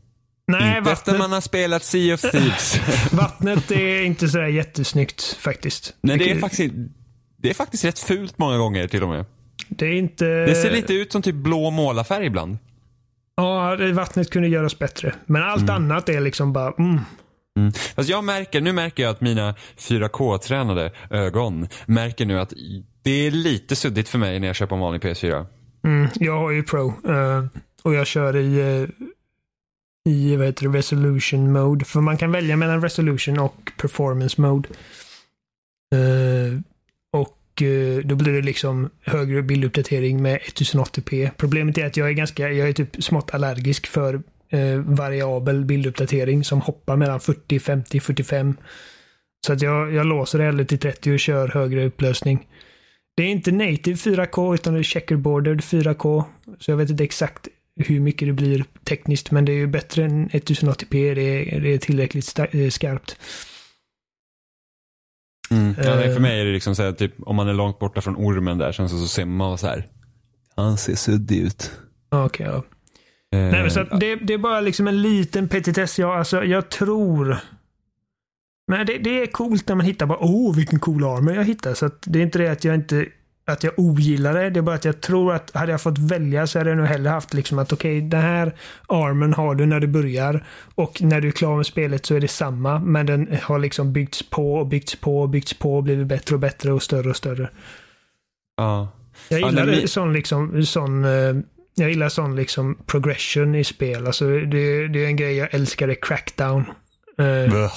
Nej, 0.47 0.77
inte 0.77 0.79
vattnet... 0.79 0.97
efter 0.97 1.17
man 1.17 1.31
har 1.31 1.41
spelat 1.41 1.83
Sea 1.83 2.13
of 2.13 2.21
Thieves. 2.21 2.79
vattnet 3.11 3.71
är 3.71 4.03
inte 4.03 4.29
sådär 4.29 4.47
jättesnyggt 4.47 5.37
faktiskt. 5.39 5.95
Nej, 6.01 6.17
det 6.17 6.31
är, 6.31 6.39
faktiskt, 6.39 6.73
det 7.37 7.49
är 7.49 7.53
faktiskt 7.53 7.85
rätt 7.85 7.99
fult 7.99 8.37
många 8.37 8.57
gånger 8.57 8.87
till 8.87 9.03
och 9.03 9.09
med. 9.09 9.25
Det 9.69 9.85
är 9.85 9.93
inte... 9.93 10.25
Det 10.25 10.55
ser 10.55 10.71
lite 10.71 10.93
ut 10.93 11.11
som 11.11 11.21
typ 11.21 11.35
blå 11.35 11.71
målarfärg 11.71 12.25
ibland. 12.25 12.57
Ja, 13.35 13.77
vattnet 13.93 14.29
kunde 14.29 14.47
göras 14.47 14.79
bättre. 14.79 15.13
Men 15.25 15.43
allt 15.43 15.61
mm. 15.61 15.75
annat 15.75 16.09
är 16.09 16.21
liksom 16.21 16.53
bara, 16.53 16.73
mm. 16.79 16.99
Mm. 17.57 17.71
Fast 17.95 18.09
jag 18.09 18.23
märker, 18.23 18.61
nu 18.61 18.73
märker 18.73 19.03
jag 19.03 19.09
att 19.09 19.21
mina 19.21 19.55
4K-tränade 19.77 20.91
ögon 21.09 21.67
märker 21.85 22.25
nu 22.25 22.39
att 22.39 22.53
det 23.03 23.27
är 23.27 23.31
lite 23.31 23.75
suddigt 23.75 24.09
för 24.09 24.17
mig 24.17 24.39
när 24.39 24.47
jag 24.47 24.55
köper 24.55 24.75
en 24.75 24.81
vanlig 24.81 25.01
PS4. 25.01 25.45
Mm, 25.85 26.07
jag 26.15 26.39
har 26.39 26.51
ju 26.51 26.63
Pro 26.63 26.93
uh, 27.09 27.45
och 27.83 27.93
jag 27.93 28.07
kör 28.07 28.35
i, 28.35 28.61
uh, 28.61 28.89
i 30.09 30.35
vad 30.35 30.45
heter 30.45 30.67
det, 30.67 30.77
Resolution 30.77 31.51
Mode. 31.51 31.85
För 31.85 32.01
man 32.01 32.17
kan 32.17 32.31
välja 32.31 32.57
mellan 32.57 32.81
Resolution 32.81 33.39
och 33.39 33.71
Performance 33.77 34.41
Mode. 34.41 34.69
Eh, 37.61 37.97
då 37.97 38.15
blir 38.15 38.33
det 38.33 38.41
liksom 38.41 38.89
högre 39.05 39.41
bilduppdatering 39.41 40.21
med 40.21 40.39
1080p. 40.39 41.29
Problemet 41.37 41.77
är 41.77 41.85
att 41.85 41.97
jag 41.97 42.07
är 42.07 42.13
ganska, 42.13 42.51
jag 42.51 42.69
är 42.69 42.73
typ 42.73 43.03
smått 43.03 43.33
allergisk 43.33 43.87
för 43.87 44.21
eh, 44.49 44.77
variabel 44.77 45.65
bilduppdatering 45.65 46.43
som 46.43 46.61
hoppar 46.61 46.95
mellan 46.97 47.19
40, 47.19 47.59
50, 47.59 47.99
45. 47.99 48.57
Så 49.45 49.53
att 49.53 49.61
jag, 49.61 49.93
jag 49.93 50.05
låser 50.05 50.39
det 50.39 50.45
hellre 50.45 50.65
till 50.65 50.79
30 50.79 51.13
och 51.13 51.19
kör 51.19 51.47
högre 51.47 51.85
upplösning. 51.85 52.47
Det 53.17 53.23
är 53.23 53.27
inte 53.27 53.51
native 53.51 53.95
4K 53.95 54.53
utan 54.53 54.73
det 54.73 54.79
är 54.79 54.83
checkerboarded 54.83 55.61
4K. 55.61 56.23
Så 56.59 56.71
jag 56.71 56.77
vet 56.77 56.89
inte 56.89 57.03
exakt 57.03 57.47
hur 57.79 57.99
mycket 57.99 58.27
det 58.27 58.33
blir 58.33 58.65
tekniskt 58.83 59.31
men 59.31 59.45
det 59.45 59.51
är 59.51 59.57
ju 59.57 59.67
bättre 59.67 60.03
än 60.03 60.29
1080p. 60.29 61.15
Det 61.15 61.55
är, 61.55 61.59
det 61.59 61.73
är 61.73 61.77
tillräckligt 61.77 62.39
eh, 62.39 62.69
skarpt. 62.69 63.17
Mm. 65.49 65.75
Ja, 65.83 65.95
nej, 65.95 66.07
för 66.07 66.15
eh. 66.15 66.21
mig 66.21 66.41
är 66.41 66.45
det 66.45 66.51
liksom 66.51 66.75
så 66.75 66.83
här, 66.83 66.91
typ 66.91 67.13
om 67.19 67.35
man 67.35 67.47
är 67.47 67.53
långt 67.53 67.79
borta 67.79 68.01
från 68.01 68.15
ormen 68.15 68.57
där 68.57 68.71
sen 68.71 68.89
så, 68.89 68.99
så 68.99 69.07
ser 69.07 69.25
man 69.25 69.57
så 69.57 69.67
här. 69.67 69.85
Han 70.55 70.77
ser 70.77 70.95
suddig 70.95 71.37
ut. 71.37 71.71
Okej, 72.09 72.25
okay, 72.25 72.47
ja. 72.47 72.63
Uh, 73.35 73.51
nej, 73.51 73.61
men 73.61 73.71
så 73.71 73.83
det, 73.83 74.15
det, 74.15 74.33
är 74.33 74.37
bara 74.37 74.61
liksom 74.61 74.87
en 74.87 75.01
liten 75.01 75.47
petitess. 75.47 75.99
Jag, 75.99 76.17
alltså, 76.17 76.43
jag 76.43 76.69
tror 76.69 77.37
men 78.67 78.85
det, 78.85 78.97
det, 78.97 79.21
är 79.21 79.27
coolt 79.27 79.67
när 79.67 79.75
man 79.75 79.85
hittar 79.85 80.05
bara, 80.05 80.19
åh 80.21 80.55
vilken 80.55 80.79
cool 80.79 81.03
armor 81.03 81.33
jag 81.33 81.43
hittar. 81.43 81.73
Så 81.73 81.89
det 82.05 82.19
är 82.19 82.23
inte 82.23 82.39
det 82.39 82.51
att 82.51 82.63
jag 82.63 82.75
inte 82.75 83.05
att 83.47 83.63
jag 83.63 83.73
ogillar 83.77 84.33
det. 84.33 84.49
Det 84.49 84.59
är 84.59 84.61
bara 84.61 84.75
att 84.75 84.85
jag 84.85 85.01
tror 85.01 85.33
att 85.33 85.55
hade 85.55 85.71
jag 85.71 85.81
fått 85.81 85.97
välja 85.97 86.47
så 86.47 86.59
hade 86.59 86.69
jag 86.69 86.77
nog 86.77 86.87
hellre 86.87 87.09
haft 87.09 87.33
liksom 87.33 87.59
att 87.59 87.73
okej, 87.73 87.97
okay, 87.97 88.09
den 88.09 88.21
här 88.21 88.55
armen 88.87 89.33
har 89.33 89.55
du 89.55 89.65
när 89.65 89.79
du 89.79 89.87
börjar 89.87 90.45
och 90.75 91.01
när 91.01 91.21
du 91.21 91.27
är 91.27 91.31
klar 91.31 91.57
med 91.57 91.65
spelet 91.65 92.05
så 92.05 92.15
är 92.15 92.19
det 92.19 92.27
samma. 92.27 92.79
Men 92.79 93.05
den 93.05 93.37
har 93.43 93.59
liksom 93.59 93.93
byggts 93.93 94.29
på 94.29 94.55
och 94.55 94.67
byggts 94.67 94.95
på 94.95 95.21
och 95.21 95.29
byggts 95.29 95.53
på 95.53 95.75
och 95.75 95.83
blivit 95.83 96.07
bättre 96.07 96.35
och 96.35 96.41
bättre 96.41 96.71
och 96.71 96.83
större 96.83 97.09
och 97.09 97.15
större. 97.15 97.49
Ja. 98.57 98.89
Jag 99.29 99.39
gillar 99.39 99.67
ja, 99.67 99.87
sån 99.87 100.13
liksom, 100.13 100.65
sån 100.65 101.05
eh, 101.05 101.35
jag 101.75 101.89
gillar 101.89 102.09
sån 102.09 102.35
liksom 102.35 102.77
progression 102.85 103.55
i 103.55 103.63
spel. 103.63 104.07
Alltså 104.07 104.25
det, 104.25 104.87
det 104.87 105.03
är 105.03 105.07
en 105.07 105.15
grej 105.15 105.35
jag 105.35 105.53
älskar, 105.53 105.87
är 105.87 105.95
crackdown. 106.01 106.65
Uh, 107.21 107.71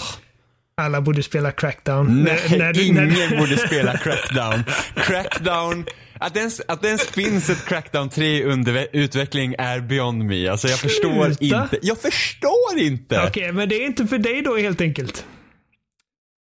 alla 0.81 1.01
borde 1.01 1.23
spela 1.23 1.53
Crackdown. 1.53 2.23
Nej, 2.23 2.41
när, 2.51 2.59
när, 2.59 2.81
ingen 2.81 3.09
när... 3.09 3.39
borde 3.39 3.57
spela 3.57 3.97
Crackdown. 3.97 4.65
Crackdown, 4.97 5.85
att 6.19 6.37
ens, 6.37 6.61
att 6.69 6.83
det 6.83 6.89
ens 6.89 7.07
finns 7.07 7.51
ett 7.51 7.65
Crackdown 7.65 8.09
3 8.09 8.45
under 8.45 8.87
utveckling 8.93 9.55
är 9.59 9.81
beyond 9.81 10.25
me. 10.25 10.49
Alltså 10.49 10.69
jag 10.69 10.79
Sluta. 10.79 10.95
förstår 10.95 11.27
inte. 11.41 11.79
Jag 11.83 11.99
förstår 11.99 12.79
inte! 12.79 13.17
Okej, 13.19 13.29
okay, 13.29 13.53
men 13.53 13.69
det 13.69 13.75
är 13.83 13.87
inte 13.87 14.07
för 14.07 14.19
dig 14.19 14.43
då 14.43 14.57
helt 14.57 14.81
enkelt. 14.81 15.25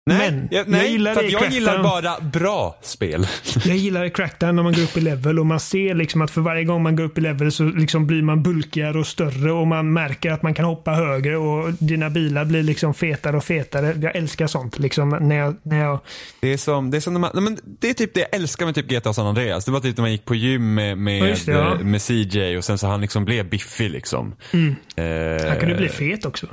Nej, 0.06 0.30
men, 0.30 0.48
jag, 0.50 0.68
nej 0.68 0.80
jag 0.80 0.90
gillar 0.90 1.14
för 1.14 1.22
jag 1.22 1.50
gillar 1.50 1.82
bara 1.82 2.20
bra 2.20 2.78
spel. 2.82 3.26
jag 3.64 3.76
gillar 3.76 4.08
Crackdown 4.08 4.56
när 4.56 4.62
man 4.62 4.72
går 4.72 4.82
upp 4.82 4.96
i 4.96 5.00
level 5.00 5.38
och 5.38 5.46
man 5.46 5.60
ser 5.60 5.94
liksom 5.94 6.22
att 6.22 6.30
för 6.30 6.40
varje 6.40 6.64
gång 6.64 6.82
man 6.82 6.96
går 6.96 7.04
upp 7.04 7.18
i 7.18 7.20
level 7.20 7.52
så 7.52 7.64
liksom 7.64 8.06
blir 8.06 8.22
man 8.22 8.42
bulkigare 8.42 8.98
och 8.98 9.06
större 9.06 9.52
och 9.52 9.66
man 9.66 9.92
märker 9.92 10.30
att 10.30 10.42
man 10.42 10.54
kan 10.54 10.64
hoppa 10.64 10.90
högre 10.90 11.36
och 11.36 11.72
dina 11.72 12.10
bilar 12.10 12.44
blir 12.44 12.62
liksom 12.62 12.94
fetare 12.94 13.36
och 13.36 13.44
fetare. 13.44 13.94
Jag 14.00 14.16
älskar 14.16 14.46
sånt 14.46 14.78
liksom 14.78 15.08
när 15.08 15.36
jag... 15.36 15.56
När 15.62 15.80
jag... 15.80 16.00
Det 16.40 16.52
är 16.52 16.56
som, 16.56 16.90
det 16.90 16.96
är 16.96 17.00
som 17.00 17.12
när 17.12 17.20
man, 17.20 17.44
men 17.44 17.58
det 17.64 17.90
är 17.90 17.94
typ 17.94 18.14
det 18.14 18.20
jag 18.20 18.34
älskar 18.34 18.66
med 18.66 18.74
typ 18.74 18.86
GTA 18.86 19.12
San 19.12 19.26
Andreas. 19.26 19.64
Det 19.64 19.70
var 19.70 19.80
typ 19.80 19.96
när 19.96 20.02
man 20.02 20.12
gick 20.12 20.24
på 20.24 20.34
gym 20.34 20.74
med, 20.74 20.98
med, 20.98 21.38
det, 21.46 21.52
ja. 21.52 21.74
med 21.74 22.02
CJ 22.02 22.56
och 22.56 22.64
sen 22.64 22.78
så 22.78 22.86
han 22.86 23.00
liksom 23.00 23.24
blev 23.24 23.48
biffig 23.48 23.90
liksom. 23.90 24.34
Mm. 24.52 24.74
Eh, 24.96 25.48
han 25.48 25.60
kunde 25.60 25.74
bli 25.74 25.88
fet 25.88 26.24
också. 26.24 26.46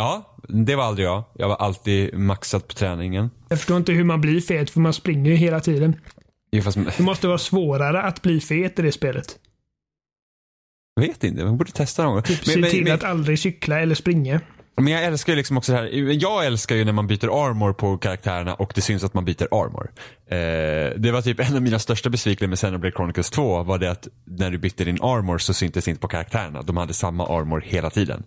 Ja, 0.00 0.36
det 0.48 0.76
var 0.76 0.84
aldrig 0.84 1.06
jag. 1.06 1.24
Jag 1.34 1.48
var 1.48 1.56
alltid 1.56 2.18
maxad 2.18 2.68
på 2.68 2.74
träningen. 2.74 3.30
Jag 3.48 3.58
förstår 3.58 3.76
inte 3.76 3.92
hur 3.92 4.04
man 4.04 4.20
blir 4.20 4.40
fet 4.40 4.70
för 4.70 4.80
man 4.80 4.92
springer 4.92 5.30
ju 5.30 5.36
hela 5.36 5.60
tiden. 5.60 5.96
Jo, 6.50 6.62
fast... 6.62 6.78
Det 6.96 7.02
måste 7.02 7.26
vara 7.28 7.38
svårare 7.38 8.02
att 8.02 8.22
bli 8.22 8.40
fet 8.40 8.78
i 8.78 8.82
det 8.82 8.92
spelet. 8.92 9.38
Jag 10.94 11.02
vet 11.02 11.24
inte, 11.24 11.44
man 11.44 11.56
borde 11.58 11.72
testa 11.72 12.02
någon 12.02 12.12
gång. 12.12 12.22
Typ 12.22 12.44
se 12.44 12.62
till 12.62 12.84
men... 12.84 12.92
att 12.92 13.04
aldrig 13.04 13.38
cykla 13.38 13.80
eller 13.80 13.94
springa. 13.94 14.40
Men 14.76 14.92
jag 14.92 15.04
älskar 15.04 15.32
ju 15.32 15.36
liksom 15.36 15.56
också 15.56 15.72
det 15.72 15.78
här. 15.78 15.88
Jag 16.12 16.46
älskar 16.46 16.76
ju 16.76 16.84
när 16.84 16.92
man 16.92 17.06
byter 17.06 17.46
armor 17.46 17.72
på 17.72 17.98
karaktärerna 17.98 18.54
och 18.54 18.72
det 18.74 18.80
syns 18.80 19.04
att 19.04 19.14
man 19.14 19.24
byter 19.24 19.48
armor. 19.50 19.90
Eh, 20.26 21.00
det 21.00 21.10
var 21.12 21.22
typ 21.22 21.40
en 21.40 21.56
av 21.56 21.62
mina 21.62 21.78
största 21.78 22.10
besvikelser 22.10 22.48
med 22.48 22.58
Xenoblade 22.58 22.96
Chronicles 22.96 23.30
2 23.30 23.62
var 23.62 23.78
det 23.78 23.90
att 23.90 24.08
när 24.24 24.50
du 24.50 24.58
bytte 24.58 24.84
din 24.84 25.02
armor 25.02 25.38
så 25.38 25.54
syntes 25.54 25.84
det 25.84 25.90
inte 25.90 26.00
på 26.00 26.08
karaktärerna. 26.08 26.62
De 26.62 26.76
hade 26.76 26.94
samma 26.94 27.26
armor 27.38 27.60
hela 27.66 27.90
tiden. 27.90 28.24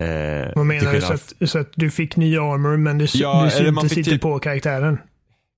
Eh, 0.00 0.48
Vad 0.54 0.66
menar 0.66 0.92
du? 0.92 1.00
Så 1.00 1.12
att, 1.12 1.32
så 1.46 1.58
att, 1.58 1.68
du 1.74 1.90
fick 1.90 2.16
ny 2.16 2.36
armor 2.38 2.76
men 2.76 2.98
det, 2.98 3.14
ja, 3.14 3.44
du 3.44 3.50
syntes 3.50 3.96
inte 3.98 4.10
typ... 4.10 4.22
på 4.22 4.38
karaktären? 4.38 4.98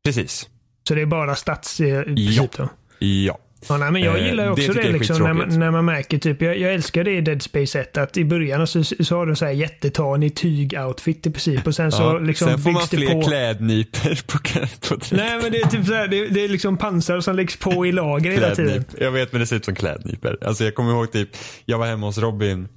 Precis. 0.05 0.49
Så 0.89 0.95
det 0.95 1.03
är 1.03 1.07
bara 1.07 1.35
stats 1.35 1.81
i 1.81 1.85
i 1.85 2.03
princip 2.05 2.53
då? 2.57 2.69
Ja. 2.99 3.39
Ja, 3.69 3.77
nej, 3.77 3.91
men 3.91 4.03
jag 4.03 4.19
Eh, 4.19 4.27
gillar 4.27 4.45
det 4.45 4.51
också 4.51 4.73
det, 4.73 4.83
är 4.83 4.93
liksom, 4.93 5.19
när, 5.23 5.33
man, 5.33 5.59
när 5.59 5.71
man 5.71 5.85
märker 5.85 6.19
typ, 6.19 6.43
jag, 6.43 6.59
jag 6.59 6.75
älskar 6.75 7.05
det 7.05 7.11
i 7.11 7.21
Dead 7.21 7.43
Space 7.43 7.81
1 7.81 7.97
att 7.97 8.17
i 8.17 8.25
början 8.25 8.67
så, 8.67 8.85
så 8.85 9.17
har 9.17 9.27
du 9.27 9.37
så 9.37 9.45
här 9.45 9.53
jättetanig 9.53 10.35
tyg-outfit 10.35 11.27
i 11.27 11.31
princip 11.31 11.67
och 11.67 11.75
sen 11.75 11.93
så 11.93 12.03
ja. 12.03 12.19
liksom 12.19 12.49
Sen 12.49 12.59
får 12.59 12.71
man 12.71 12.83
det 12.91 12.97
fler 12.97 13.13
på. 13.13 13.23
klädnypor 13.23 14.15
på, 14.27 14.39
på 14.89 14.95
dräkten. 14.95 15.19
Nej 15.19 15.43
men 15.43 15.53
det 15.53 15.59
är 15.59 15.67
typ 15.69 15.87
så 15.87 15.95
här, 15.95 16.09
det, 16.09 16.29
det 16.29 16.45
är 16.45 16.49
liksom 16.49 16.77
pansar 16.77 17.21
som 17.21 17.37
läggs 17.37 17.57
på 17.57 17.87
i 17.87 17.93
lager 17.93 18.31
hela 18.31 18.55
tiden. 18.55 18.85
Jag 18.99 19.11
vet 19.11 19.33
men 19.33 19.41
det 19.41 19.47
ser 19.47 19.57
ut 19.57 19.65
som 19.65 19.75
klädnypor. 19.75 20.39
Alltså 20.45 20.65
jag 20.65 20.75
kommer 20.75 20.91
ihåg 20.93 21.13
typ, 21.13 21.29
jag 21.65 21.79
var 21.79 21.87
hemma 21.87 22.07
hos 22.07 22.19
Robin 22.19 22.69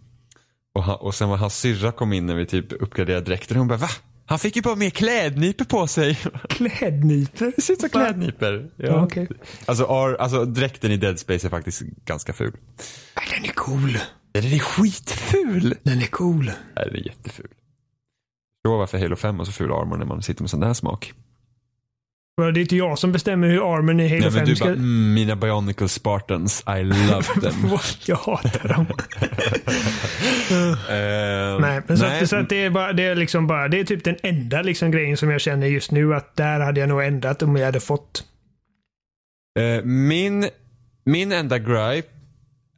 och, 0.76 0.84
han, 0.84 0.95
och 0.95 1.15
sen 1.15 1.30
var 1.30 1.38
hans 1.38 1.57
syrra 1.59 1.91
kom 1.91 2.13
in 2.13 2.26
när 2.26 2.36
vi 2.36 2.45
typ 2.45 2.71
uppgraderade 2.82 3.26
dräkten 3.26 3.57
och 3.57 3.59
hon 3.59 3.67
bara 3.67 3.78
va? 3.78 3.89
Han 4.26 4.39
fick 4.39 4.55
ju 4.55 4.61
bara 4.61 4.76
mer 4.76 4.89
klädnypor 4.89 5.65
på 5.65 5.88
sig. 5.88 6.19
Klädnypor? 6.49 7.51
Det 7.55 7.61
ser 7.61 7.73
ut 7.73 7.80
som 7.82 7.89
Va? 7.93 7.99
klädnypor. 8.05 8.71
Ja, 8.76 9.03
okej. 9.03 9.28
Alltså, 9.65 9.86
ar, 9.86 10.13
alltså 10.15 10.45
dräkten 10.45 10.91
i 10.91 10.97
Dead 10.97 11.19
Space 11.19 11.47
är 11.47 11.49
faktiskt 11.49 11.82
ganska 11.82 12.34
ful. 12.34 12.55
Nej, 13.15 13.26
Den 13.36 13.49
är 13.49 13.53
cool. 13.53 13.97
Den 14.32 14.43
är 14.43 14.59
skitful. 14.59 15.76
Den 15.84 16.01
är 16.01 16.07
cool. 16.07 16.45
Nej, 16.45 16.86
den 16.86 16.95
är 16.95 17.05
jätteful. 17.07 17.47
Jag 17.49 18.69
förstår 18.71 18.78
varför 18.78 18.97
Halo 18.97 19.15
5 19.15 19.38
har 19.38 19.45
så 19.45 19.51
ful 19.51 19.71
armor 19.71 19.97
när 19.97 20.05
man 20.05 20.21
sitter 20.21 20.43
med 20.43 20.49
sån 20.49 20.59
där 20.59 20.73
smak. 20.73 21.13
Det 22.38 22.43
är 22.43 22.57
inte 22.57 22.75
jag 22.75 22.99
som 22.99 23.11
bestämmer 23.11 23.47
hur 23.47 23.75
armen 23.75 23.99
i 23.99 24.07
Halo 24.07 24.21
Nej, 24.21 24.31
men 24.31 24.39
5 24.39 24.45
du 24.45 24.55
ska... 24.55 24.65
bara, 24.65 24.73
mm, 24.73 25.13
mina 25.13 25.36
Bionicle 25.36 25.88
Spartans, 25.89 26.63
I 26.79 26.83
love 26.83 27.23
them. 27.41 27.77
jag 28.05 28.15
hatar 28.15 28.67
dem. 28.67 28.86
Eh, 30.89 31.59
Nej, 31.61 31.81
men 31.88 31.97
så, 31.97 32.05
nej, 32.05 32.21
Att, 32.23 32.29
så 32.29 32.36
att 32.36 32.49
det 32.49 32.63
är 32.63 32.69
bara, 32.69 32.93
det 32.93 33.03
är 33.03 33.15
liksom 33.15 33.47
bara, 33.47 33.67
det 33.67 33.79
är 33.79 33.83
typ 33.83 34.03
den 34.03 34.15
enda 34.23 34.61
liksom 34.61 34.91
grejen 34.91 35.17
som 35.17 35.29
jag 35.29 35.41
känner 35.41 35.67
just 35.67 35.91
nu 35.91 36.15
att 36.15 36.36
där 36.36 36.59
hade 36.59 36.79
jag 36.79 36.89
nog 36.89 37.03
ändrat 37.03 37.41
om 37.41 37.55
jag 37.55 37.65
hade 37.65 37.79
fått. 37.79 38.23
Eh, 39.59 39.83
min, 39.83 40.47
min 41.05 41.31
enda 41.31 41.59
gripe 41.59 42.07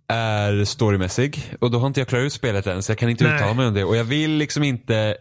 är 0.08 0.64
storymässig. 0.66 1.54
Och 1.60 1.72
då 1.72 1.80
har 1.80 1.88
inte 1.88 2.00
jag 2.00 2.08
klarat 2.08 2.26
ut 2.26 2.34
spelet 2.34 2.68
än 2.68 2.84
så 2.84 2.92
jag 2.92 2.98
kan 2.98 3.10
inte 3.10 3.24
Nej. 3.24 3.36
uttala 3.36 3.54
mig 3.54 3.68
om 3.68 3.74
det. 3.74 3.84
Och 3.84 3.98
jag 3.98 4.04
vill 4.04 4.32
liksom 4.32 4.64
inte 4.64 5.18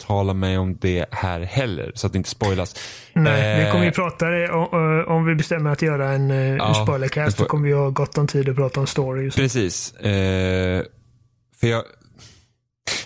uttala 0.00 0.34
mig 0.34 0.58
om 0.58 0.76
det 0.80 1.04
här 1.10 1.40
heller. 1.40 1.92
Så 1.94 2.06
att 2.06 2.12
det 2.12 2.16
inte 2.16 2.30
spoilas. 2.30 2.74
Nej, 3.12 3.60
Eh, 3.60 3.64
vi 3.66 3.72
kommer 3.72 3.84
ju 3.84 3.90
prata 3.90 4.26
det 4.26 4.50
om, 4.50 5.04
om 5.08 5.24
vi 5.24 5.34
bestämmer 5.34 5.70
att 5.70 5.82
göra 5.82 6.10
en, 6.12 6.30
ja, 6.30 6.56
Ja, 6.56 6.68
en 6.68 6.74
spoilercast. 6.86 7.38
Då 7.38 7.44
kommer 7.44 7.68
vi 7.68 7.74
ha 7.74 7.90
gott 7.90 8.18
om 8.18 8.26
tid 8.26 8.48
att 8.48 8.56
prata 8.56 8.80
om 8.80 8.86
story. 8.86 9.30
Precis. 9.30 9.94
Eh, 9.94 10.82
för 11.60 11.66
jag... 11.66 11.82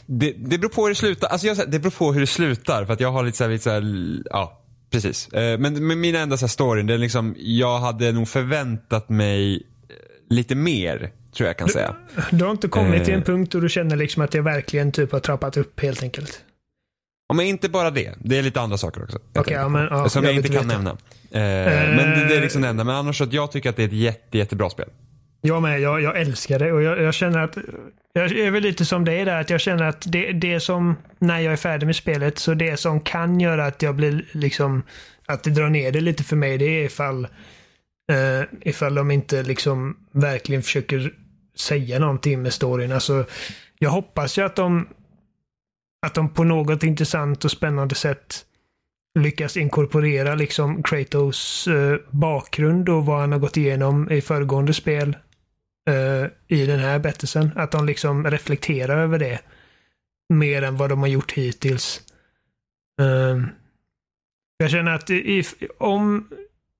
Det, 0.06 0.32
det 0.36 0.58
beror 0.58 0.70
på 0.70 0.82
hur 0.82 0.88
det 0.88 0.94
slutar. 0.94 1.28
Alltså 1.28 1.46
jag, 1.46 1.56
det 1.70 1.78
beror 1.78 1.90
på 1.90 2.12
hur 2.12 2.20
det 2.20 2.26
slutar. 2.26 2.84
För 2.84 2.92
att 2.92 3.00
jag 3.00 3.12
har 3.12 3.22
lite 3.24 3.36
så 3.38 3.44
här, 3.44 3.50
lite 3.50 3.64
så 3.64 3.70
här 3.70 3.82
ja, 4.30 4.60
precis. 4.92 5.28
Eh, 5.28 5.58
men, 5.58 5.86
men 5.86 6.00
min 6.00 6.14
enda 6.14 6.36
så 6.36 6.44
här 6.44 6.48
story, 6.48 6.82
det 6.82 6.94
är 6.94 6.98
liksom, 6.98 7.34
jag 7.38 7.78
hade 7.78 8.12
nog 8.12 8.28
förväntat 8.28 9.08
mig 9.08 9.54
eh, 9.56 9.60
lite 10.34 10.54
mer, 10.54 11.10
tror 11.36 11.46
jag 11.46 11.56
kan 11.56 11.68
säga. 11.68 11.94
Du 12.30 12.44
har 12.44 12.50
inte 12.50 12.68
kommit 12.68 13.04
till 13.04 13.14
en 13.14 13.20
Eh. 13.20 13.24
punkt 13.26 13.52
då 13.52 13.60
du 13.60 13.68
känner 13.68 13.96
liksom 13.96 14.22
att 14.22 14.34
jag 14.34 14.42
verkligen 14.42 14.92
typ 14.92 15.12
har 15.12 15.20
trappat 15.20 15.56
upp 15.56 15.80
helt 15.80 16.02
enkelt. 16.02 16.40
Ja, 17.28 17.34
men 17.34 17.46
inte 17.46 17.68
bara 17.68 17.90
det. 17.90 18.14
Det 18.18 18.38
är 18.38 18.42
lite 18.42 18.60
andra 18.60 18.76
saker 18.76 19.02
också. 19.02 19.18
tänker 19.32 19.52
ja, 19.52 19.68
men, 19.68 19.88
ja, 19.90 20.08
som 20.08 20.24
jag 20.24 20.32
jag, 20.32 20.36
inte 20.36 20.48
kan 20.48 20.66
nämna. 20.66 20.90
Eh, 20.90 20.96
men 21.30 22.10
det, 22.10 22.28
det 22.28 22.36
är 22.36 22.40
liksom 22.40 22.62
det 22.62 22.68
enda. 22.68 22.84
Men 22.84 22.94
annars 22.94 23.18
så 23.18 23.24
att 23.24 23.32
jag 23.32 23.52
tycker 23.52 23.70
att 23.70 23.76
det 23.76 23.82
är 23.82 23.86
ett 23.86 23.92
jätte, 23.92 24.38
jättebra 24.38 24.70
spel. 24.70 24.88
Jag 25.40 25.62
med. 25.62 25.80
Jag, 25.80 26.02
jag 26.02 26.20
älskar 26.20 26.58
det 26.58 26.72
och 26.72 26.82
jag, 26.82 27.02
jag 27.02 27.14
känner 27.14 27.38
att 27.38 27.58
jag 28.12 28.32
är 28.32 28.50
väl 28.50 28.62
lite 28.62 28.84
som 28.84 29.04
dig 29.04 29.24
där. 29.24 29.40
Att 29.40 29.50
jag 29.50 29.60
känner 29.60 29.84
att 29.84 30.12
det, 30.12 30.32
det 30.32 30.60
som, 30.60 30.96
när 31.18 31.40
jag 31.40 31.52
är 31.52 31.56
färdig 31.56 31.86
med 31.86 31.96
spelet, 31.96 32.38
så 32.38 32.54
det 32.54 32.76
som 32.76 33.00
kan 33.00 33.40
göra 33.40 33.66
att 33.66 33.82
jag 33.82 33.94
blir 33.94 34.24
liksom, 34.32 34.82
att 35.26 35.42
det 35.42 35.50
drar 35.50 35.68
ner 35.68 35.92
det 35.92 36.00
lite 36.00 36.24
för 36.24 36.36
mig, 36.36 36.58
det 36.58 36.64
är 36.64 36.84
ifall, 36.84 37.24
eh, 38.12 38.42
ifall 38.60 38.94
de 38.94 39.10
inte 39.10 39.42
liksom 39.42 39.96
verkligen 40.12 40.62
försöker 40.62 41.12
säga 41.56 41.98
någonting 41.98 42.42
med 42.42 42.52
storyn. 42.52 42.92
Alltså, 42.92 43.24
jag 43.78 43.90
hoppas 43.90 44.38
ju 44.38 44.44
att 44.44 44.56
de, 44.56 44.88
att 46.04 46.14
de 46.14 46.28
på 46.28 46.44
något 46.44 46.82
intressant 46.82 47.44
och 47.44 47.50
spännande 47.50 47.94
sätt 47.94 48.44
lyckas 49.18 49.56
inkorporera 49.56 50.34
liksom 50.34 50.82
Kratos 50.82 51.66
eh, 51.66 51.96
bakgrund 52.10 52.88
och 52.88 53.06
vad 53.06 53.20
han 53.20 53.32
har 53.32 53.38
gått 53.38 53.56
igenom 53.56 54.10
i 54.10 54.20
föregående 54.20 54.74
spel 54.74 55.16
eh, 55.90 56.56
i 56.58 56.66
den 56.66 56.80
här 56.80 56.98
berättelsen. 56.98 57.50
Att 57.56 57.72
de 57.72 57.86
liksom 57.86 58.30
reflekterar 58.30 59.02
över 59.02 59.18
det 59.18 59.40
mer 60.34 60.62
än 60.62 60.76
vad 60.76 60.90
de 60.90 61.00
har 61.00 61.08
gjort 61.08 61.32
hittills. 61.32 62.02
Eh, 63.00 63.42
jag 64.56 64.70
känner 64.70 64.94
att 64.94 65.10
if, 65.10 65.54
om 65.78 66.28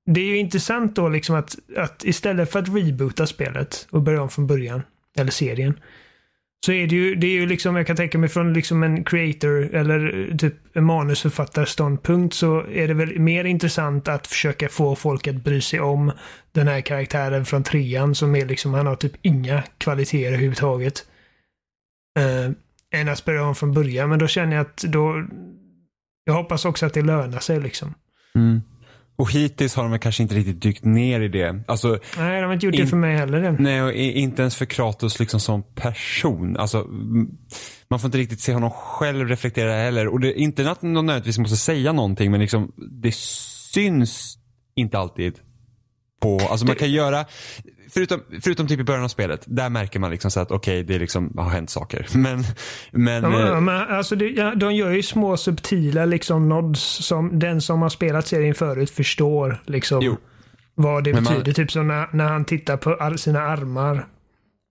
det 0.06 0.20
är 0.20 0.26
ju 0.26 0.36
intressant 0.36 0.96
då 0.96 1.08
liksom 1.08 1.36
att, 1.36 1.56
att 1.76 2.04
istället 2.04 2.52
för 2.52 2.58
att 2.58 2.68
reboota 2.68 3.26
spelet 3.26 3.86
och 3.90 4.02
börja 4.02 4.22
om 4.22 4.30
från 4.30 4.46
början, 4.46 4.82
eller 5.16 5.30
serien, 5.30 5.80
så 6.64 6.72
är 6.72 6.86
det 6.86 6.94
ju, 6.94 7.14
det 7.14 7.26
är 7.26 7.30
ju 7.30 7.46
liksom, 7.46 7.76
jag 7.76 7.86
kan 7.86 7.96
tänka 7.96 8.18
mig 8.18 8.28
från 8.28 8.52
liksom 8.52 8.82
en 8.82 9.04
creator 9.04 9.74
eller 9.74 10.28
eh, 10.30 10.36
typ 10.36 10.54
en 10.76 10.84
manusförfattarståndpunkt 10.84 12.34
så 12.34 12.66
är 12.66 12.88
det 12.88 12.94
väl 12.94 13.18
mer 13.18 13.44
intressant 13.44 14.08
att 14.08 14.26
försöka 14.26 14.68
få 14.68 14.96
folk 14.96 15.28
att 15.28 15.44
bry 15.44 15.60
sig 15.60 15.80
om 15.80 16.12
den 16.52 16.68
här 16.68 16.80
karaktären 16.80 17.44
från 17.44 17.62
trean 17.62 18.14
som 18.14 18.36
är 18.36 18.46
liksom, 18.46 18.74
han 18.74 18.86
har 18.86 18.96
typ 18.96 19.12
inga 19.22 19.62
kvaliteter 19.78 20.26
överhuvudtaget. 20.26 21.06
Uh, 22.18 22.54
än 23.00 23.08
att 23.08 23.18
spela 23.18 23.42
om 23.42 23.54
från 23.54 23.72
början, 23.72 24.10
men 24.10 24.18
då 24.18 24.26
känner 24.26 24.56
jag 24.56 24.66
att 24.66 24.76
då, 24.76 25.26
jag 26.24 26.34
hoppas 26.34 26.64
också 26.64 26.86
att 26.86 26.94
det 26.94 27.02
lönar 27.02 27.38
sig 27.38 27.60
liksom. 27.60 27.94
Mm. 28.34 28.62
Och 29.16 29.32
hittills 29.32 29.74
har 29.74 29.88
de 29.88 29.98
kanske 29.98 30.22
inte 30.22 30.34
riktigt 30.34 30.62
dykt 30.62 30.84
ner 30.84 31.20
i 31.20 31.28
det. 31.28 31.62
Alltså, 31.68 31.98
Nej, 32.18 32.40
de 32.40 32.46
har 32.46 32.52
inte 32.54 32.66
gjort 32.66 32.74
det 32.74 32.82
In- 32.82 32.88
för 32.88 32.96
mig 32.96 33.16
heller 33.16 33.56
nej, 33.58 33.82
och 33.82 33.92
inte 33.92 34.42
ens 34.42 34.56
för 34.56 34.64
Kratos 34.64 35.20
liksom 35.20 35.40
som 35.40 35.62
person. 35.74 36.56
Alltså, 36.56 36.86
man 37.88 38.00
får 38.00 38.08
inte 38.08 38.18
riktigt 38.18 38.40
se 38.40 38.54
honom 38.54 38.70
själv 38.70 39.28
reflektera 39.28 39.72
heller. 39.72 40.08
Och 40.08 40.20
det 40.20 40.28
är 40.28 40.42
inte 40.42 40.70
att 40.70 40.82
någon 40.82 41.06
nödvändigtvis 41.06 41.38
måste 41.38 41.56
säga 41.56 41.92
någonting, 41.92 42.30
men 42.30 42.40
liksom, 42.40 42.72
det 42.90 43.14
syns 43.14 44.38
inte 44.74 44.98
alltid 44.98 45.38
på, 46.20 46.38
alltså 46.50 46.66
man 46.66 46.76
kan 46.76 46.90
göra, 46.90 47.24
förutom, 47.90 48.20
förutom 48.42 48.66
typ 48.68 48.80
i 48.80 48.84
början 48.84 49.04
av 49.04 49.08
spelet, 49.08 49.42
där 49.46 49.70
märker 49.70 49.98
man 50.00 50.10
liksom 50.10 50.30
så 50.30 50.40
att 50.40 50.50
okej, 50.50 50.82
det 50.84 50.98
liksom 50.98 51.32
har 51.36 51.50
hänt 51.50 51.70
saker. 51.70 52.06
Men, 52.14 52.44
men 52.92 53.22
Ja, 53.22 53.54
eh, 53.54 53.60
men, 53.60 53.88
alltså 53.88 54.16
det, 54.16 54.28
ja, 54.28 54.54
de 54.54 54.74
gör 54.74 54.90
ju 54.90 55.02
små 55.02 55.36
subtila 55.36 56.04
liksom 56.04 56.48
nods 56.48 56.80
som 57.06 57.38
den 57.38 57.60
som 57.60 57.82
har 57.82 57.88
spelat 57.88 58.26
serien 58.26 58.54
förut 58.54 58.90
förstår. 58.90 59.62
Liksom, 59.66 60.02
Jo. 60.02 60.16
Vad 60.74 61.04
det 61.04 61.12
Men 61.14 61.24
man- 61.24 61.32
betyder. 61.32 61.52
Typ 61.52 61.72
som 61.72 61.88
när, 61.88 62.08
när 62.12 62.28
han 62.28 62.44
tittar 62.44 62.76
på 62.76 63.18
sina 63.18 63.40
armar 63.40 64.06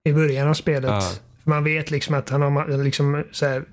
i 0.08 0.12
början 0.12 0.48
av 0.48 0.54
spelet. 0.54 0.90
Ja. 0.90 1.10
Man 1.44 1.64
vet 1.64 1.90
liksom 1.90 2.14
att 2.14 2.30
han 2.30 2.42
har 2.42 2.84
liksom 2.84 3.24
så 3.32 3.46
här, 3.46 3.64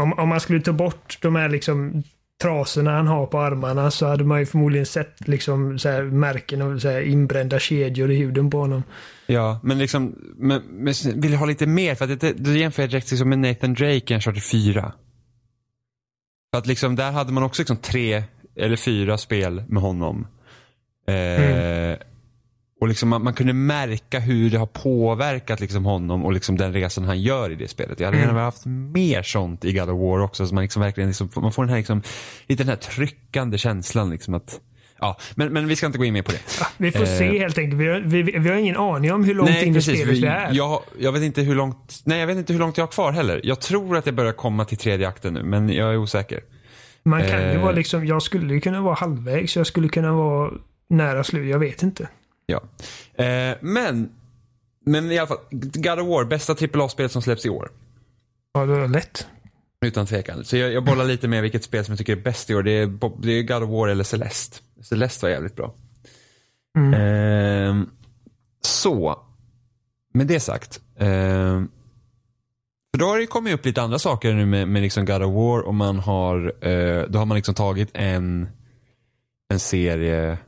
om, 0.00 0.12
om 0.12 0.28
man 0.28 0.40
skulle 0.40 0.60
ta 0.60 0.72
bort 0.72 1.18
de 1.22 1.36
här 1.36 1.48
liksom 1.48 2.02
trasorna 2.42 2.90
han 2.90 3.06
har 3.06 3.26
på 3.26 3.40
armarna 3.40 3.90
så 3.90 4.06
hade 4.06 4.24
man 4.24 4.38
ju 4.38 4.46
förmodligen 4.46 4.86
sett 4.86 5.28
liksom 5.28 5.78
så 5.78 5.88
här 5.88 6.02
märken 6.02 6.62
och 6.62 6.82
så 6.82 6.88
här 6.88 7.00
inbrända 7.00 7.58
kedjor 7.58 8.10
i 8.10 8.16
huden 8.16 8.50
på 8.50 8.58
honom. 8.58 8.82
Ja, 9.26 9.60
men 9.62 9.78
liksom, 9.78 10.14
men, 10.36 10.62
men 10.62 10.94
vill 11.14 11.32
jag 11.32 11.38
ha 11.38 11.46
lite 11.46 11.66
mer? 11.66 11.94
För 11.94 12.12
att 12.12 12.20
det, 12.20 12.32
det 12.32 12.58
jämför 12.58 12.82
jag 12.82 12.90
direkt 12.90 13.10
liksom 13.10 13.28
med 13.28 13.38
Nathan 13.38 13.74
Drake 13.74 14.12
i 14.12 14.14
Uncharted 14.14 14.42
4. 14.42 14.92
För 16.52 16.58
att 16.58 16.66
liksom, 16.66 16.96
där 16.96 17.12
hade 17.12 17.32
man 17.32 17.42
också 17.42 17.62
liksom 17.62 17.76
tre 17.76 18.22
eller 18.56 18.76
fyra 18.76 19.18
spel 19.18 19.62
med 19.68 19.82
honom. 19.82 20.26
Eh, 21.06 21.96
Och 22.80 22.88
liksom 22.88 23.08
man, 23.08 23.24
man 23.24 23.34
kunde 23.34 23.52
märka 23.52 24.18
hur 24.20 24.50
det 24.50 24.56
har 24.58 24.66
påverkat 24.66 25.60
liksom 25.60 25.84
honom 25.84 26.24
och 26.24 26.32
liksom 26.32 26.56
den 26.56 26.72
resan 26.72 27.04
han 27.04 27.22
gör 27.22 27.50
i 27.50 27.54
det 27.54 27.68
spelet. 27.68 28.00
Jag 28.00 28.06
hade 28.06 28.18
gärna 28.18 28.40
haft 28.40 28.66
mer 28.66 29.22
sånt 29.22 29.64
i 29.64 29.72
God 29.72 29.90
of 29.90 30.00
War 30.00 30.20
också. 30.20 30.46
Så 30.46 30.54
man 30.54 30.62
liksom 30.64 30.82
verkligen 30.82 31.08
liksom, 31.08 31.28
man 31.36 31.52
får 31.52 31.62
den 31.62 31.70
här 31.70 31.76
liksom, 31.76 32.02
lite 32.46 32.62
den 32.62 32.68
här 32.68 32.76
tryckande 32.76 33.58
känslan 33.58 34.10
liksom 34.10 34.34
att, 34.34 34.60
ja, 35.00 35.18
men, 35.34 35.52
men 35.52 35.66
vi 35.68 35.76
ska 35.76 35.86
inte 35.86 35.98
gå 35.98 36.04
in 36.04 36.12
mer 36.12 36.22
på 36.22 36.32
det. 36.32 36.38
Vi 36.76 36.90
får 36.92 37.00
Eh. 37.02 37.18
se 37.18 37.38
helt 37.38 37.58
enkelt. 37.58 37.80
Vi 37.80 37.88
har, 37.88 38.00
vi, 38.00 38.22
vi 38.22 38.48
har 38.48 38.56
ingen 38.56 38.76
aning 38.76 39.12
om 39.12 39.24
hur 39.24 39.34
långt 39.34 39.62
in 39.62 39.76
i 39.76 39.82
spelet 39.82 40.06
vi, 40.08 40.20
vi- 40.20 40.26
är. 40.26 40.50
Jag, 40.52 40.82
jag 40.98 41.12
vet 41.12 41.22
inte 41.22 41.42
hur 41.42 41.54
långt, 41.54 42.00
nej 42.04 42.20
jag 42.20 42.26
vet 42.26 42.36
inte 42.36 42.52
hur 42.52 42.60
långt 42.60 42.76
jag 42.78 42.82
har 42.86 42.92
kvar 42.92 43.12
heller. 43.12 43.40
Jag 43.44 43.60
tror 43.60 43.96
att 43.96 44.06
jag 44.06 44.14
börjar 44.14 44.32
komma 44.32 44.64
till 44.64 44.78
tredje 44.78 45.08
akten 45.08 45.34
nu, 45.34 45.42
men 45.42 45.68
jag 45.72 45.92
är 45.92 45.96
osäker. 45.96 46.40
Man 47.04 47.20
kan 47.20 47.30
ju 47.42 47.50
Eh. 47.52 47.62
vara 47.62 47.72
liksom, 47.72 48.06
jag 48.06 48.22
skulle 48.22 48.54
ju 48.54 48.60
kunna 48.60 48.80
vara 48.80 48.94
halvvägs, 48.94 49.56
jag 49.56 49.66
skulle 49.66 49.88
kunna 49.88 50.12
vara 50.12 50.50
nära 50.90 51.24
slut, 51.24 51.50
jag 51.50 51.58
vet 51.58 51.82
inte. 51.82 52.08
Ja. 52.52 52.62
Eh, 53.24 53.56
men, 53.60 54.10
men 54.86 55.12
i 55.12 55.18
alla 55.18 55.26
fall, 55.26 55.38
God 55.50 55.98
of 56.00 56.06
War, 56.06 56.24
bästa 56.24 56.52
AAA-spel 56.52 57.08
som 57.08 57.22
släpps 57.22 57.46
i 57.46 57.48
år. 57.48 57.70
Ja, 58.54 58.66
det 58.66 58.78
var 58.80 58.88
lätt. 58.88 59.26
Utan 59.86 60.06
tvekan. 60.06 60.44
Så 60.44 60.56
jag, 60.56 60.72
jag 60.72 60.84
bollar 60.84 61.04
lite 61.04 61.28
med 61.28 61.42
vilket 61.42 61.64
spel 61.64 61.84
som 61.84 61.92
jag 61.92 61.98
tycker 61.98 62.16
är 62.16 62.20
bäst 62.20 62.50
i 62.50 62.54
år. 62.54 62.62
Det 62.62 62.70
är, 62.70 62.86
det 63.22 63.32
är 63.32 63.42
God 63.42 63.62
of 63.62 63.70
War 63.70 63.88
eller 63.88 64.04
Celeste. 64.04 64.56
Celeste 64.82 65.26
var 65.26 65.30
jävligt 65.30 65.56
bra. 65.56 65.74
Mm. 66.78 66.94
Ehm, 66.94 67.90
så, 68.60 69.20
med 70.14 70.26
det 70.26 70.40
sagt. 70.40 70.80
ehm, 70.98 71.68
för 72.90 72.98
då 72.98 73.06
har 73.06 73.18
det 73.18 73.26
kommit 73.26 73.54
upp 73.54 73.64
lite 73.64 73.82
andra 73.82 73.98
saker 73.98 74.34
nu 74.34 74.46
med, 74.46 74.68
med 74.68 74.82
liksom 74.82 75.04
God 75.04 75.22
of 75.22 75.34
War 75.34 75.60
och 75.60 75.74
man 75.74 75.98
har, 75.98 76.66
eh, 76.66 77.02
då 77.08 77.18
har 77.18 77.26
man 77.26 77.34
liksom 77.36 77.54
tagit 77.54 77.90
en 77.94 78.48
en 79.48 79.60
serie 79.60 80.38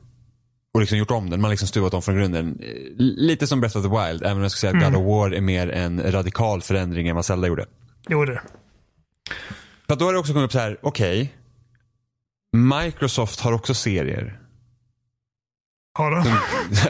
och 0.73 0.79
liksom 0.79 0.97
gjort 0.97 1.11
om 1.11 1.29
den. 1.29 1.41
Man 1.41 1.49
har 1.49 1.53
liksom 1.53 1.67
stuvat 1.67 1.93
om 1.93 2.01
från 2.01 2.15
grunden. 2.15 2.57
Lite 2.97 3.47
som 3.47 3.59
Breath 3.61 3.77
of 3.77 3.83
the 3.83 3.89
Wild, 3.89 4.23
även 4.23 4.37
om 4.37 4.41
jag 4.43 4.51
skulle 4.51 4.71
säga 4.71 4.87
att 4.87 4.93
God 4.93 5.01
of 5.01 5.07
War 5.07 5.31
är 5.33 5.41
mer 5.41 5.69
en 5.69 6.11
radikal 6.11 6.61
förändring 6.61 7.07
än 7.07 7.15
vad 7.15 7.25
Zelda 7.25 7.47
gjorde. 7.47 7.65
Jo, 8.09 8.25
det. 8.25 8.41
För 9.87 9.95
då 9.95 10.05
har 10.05 10.13
det 10.13 10.19
också 10.19 10.33
kommit 10.33 10.45
upp 10.45 10.51
så 10.51 10.59
här, 10.59 10.77
okej. 10.81 11.33
Microsoft 12.57 13.39
har 13.39 13.53
också 13.53 13.73
serier. 13.73 14.39
Har 15.93 16.11
de? 16.11 16.25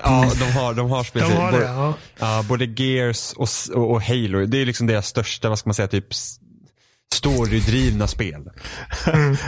ja, 0.03 0.31
de 0.39 0.45
har, 0.51 0.73
de 0.73 0.89
har 0.89 0.97
De 0.97 1.03
speciellt. 1.05 1.33
har 1.33 1.51
det, 1.51 1.57
både, 1.57 1.93
ja. 2.19 2.45
både 2.49 2.65
Gears 2.65 3.33
och, 3.33 3.47
och, 3.75 3.91
och 3.91 4.01
Halo. 4.01 4.45
Det 4.45 4.57
är 4.57 4.65
liksom 4.65 4.87
deras 4.87 5.07
största, 5.07 5.49
vad 5.49 5.59
ska 5.59 5.67
man 5.69 5.75
säga, 5.75 5.87
typ 5.87 6.07
storydrivna 7.13 8.07
spel. 8.07 8.49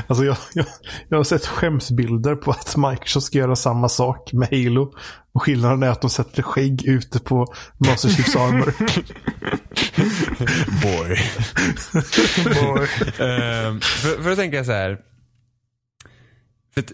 Alltså 0.08 0.26
jag, 0.26 0.38
jag, 0.54 0.66
jag 1.10 1.18
har 1.18 1.24
sett 1.24 1.46
skämsbilder 1.46 2.36
på 2.36 2.52
att 2.52 2.76
Microsoft 2.78 3.26
ska 3.26 3.38
göra 3.38 3.56
samma 3.56 3.90
sak 3.90 4.34
med 4.34 4.48
Halo. 4.52 4.94
Och 5.34 5.44
skillnaden 5.44 5.84
är 5.84 5.90
att 5.90 6.02
de 6.02 6.10
sätter 6.10 6.44
skägg 6.44 6.86
ute 6.86 7.20
på 7.20 7.54
Master 7.78 8.10
Chiefs 8.10 8.36
armor. 8.36 8.74
Boy. 10.82 11.18
Boy. 12.44 12.88
Ehm, 13.28 13.82
för, 13.82 14.24
för 14.24 14.32
att 14.32 14.38
tänka 14.38 14.64
så 14.64 14.72
här. 14.72 15.00
För 16.74 16.82
att 16.82 16.92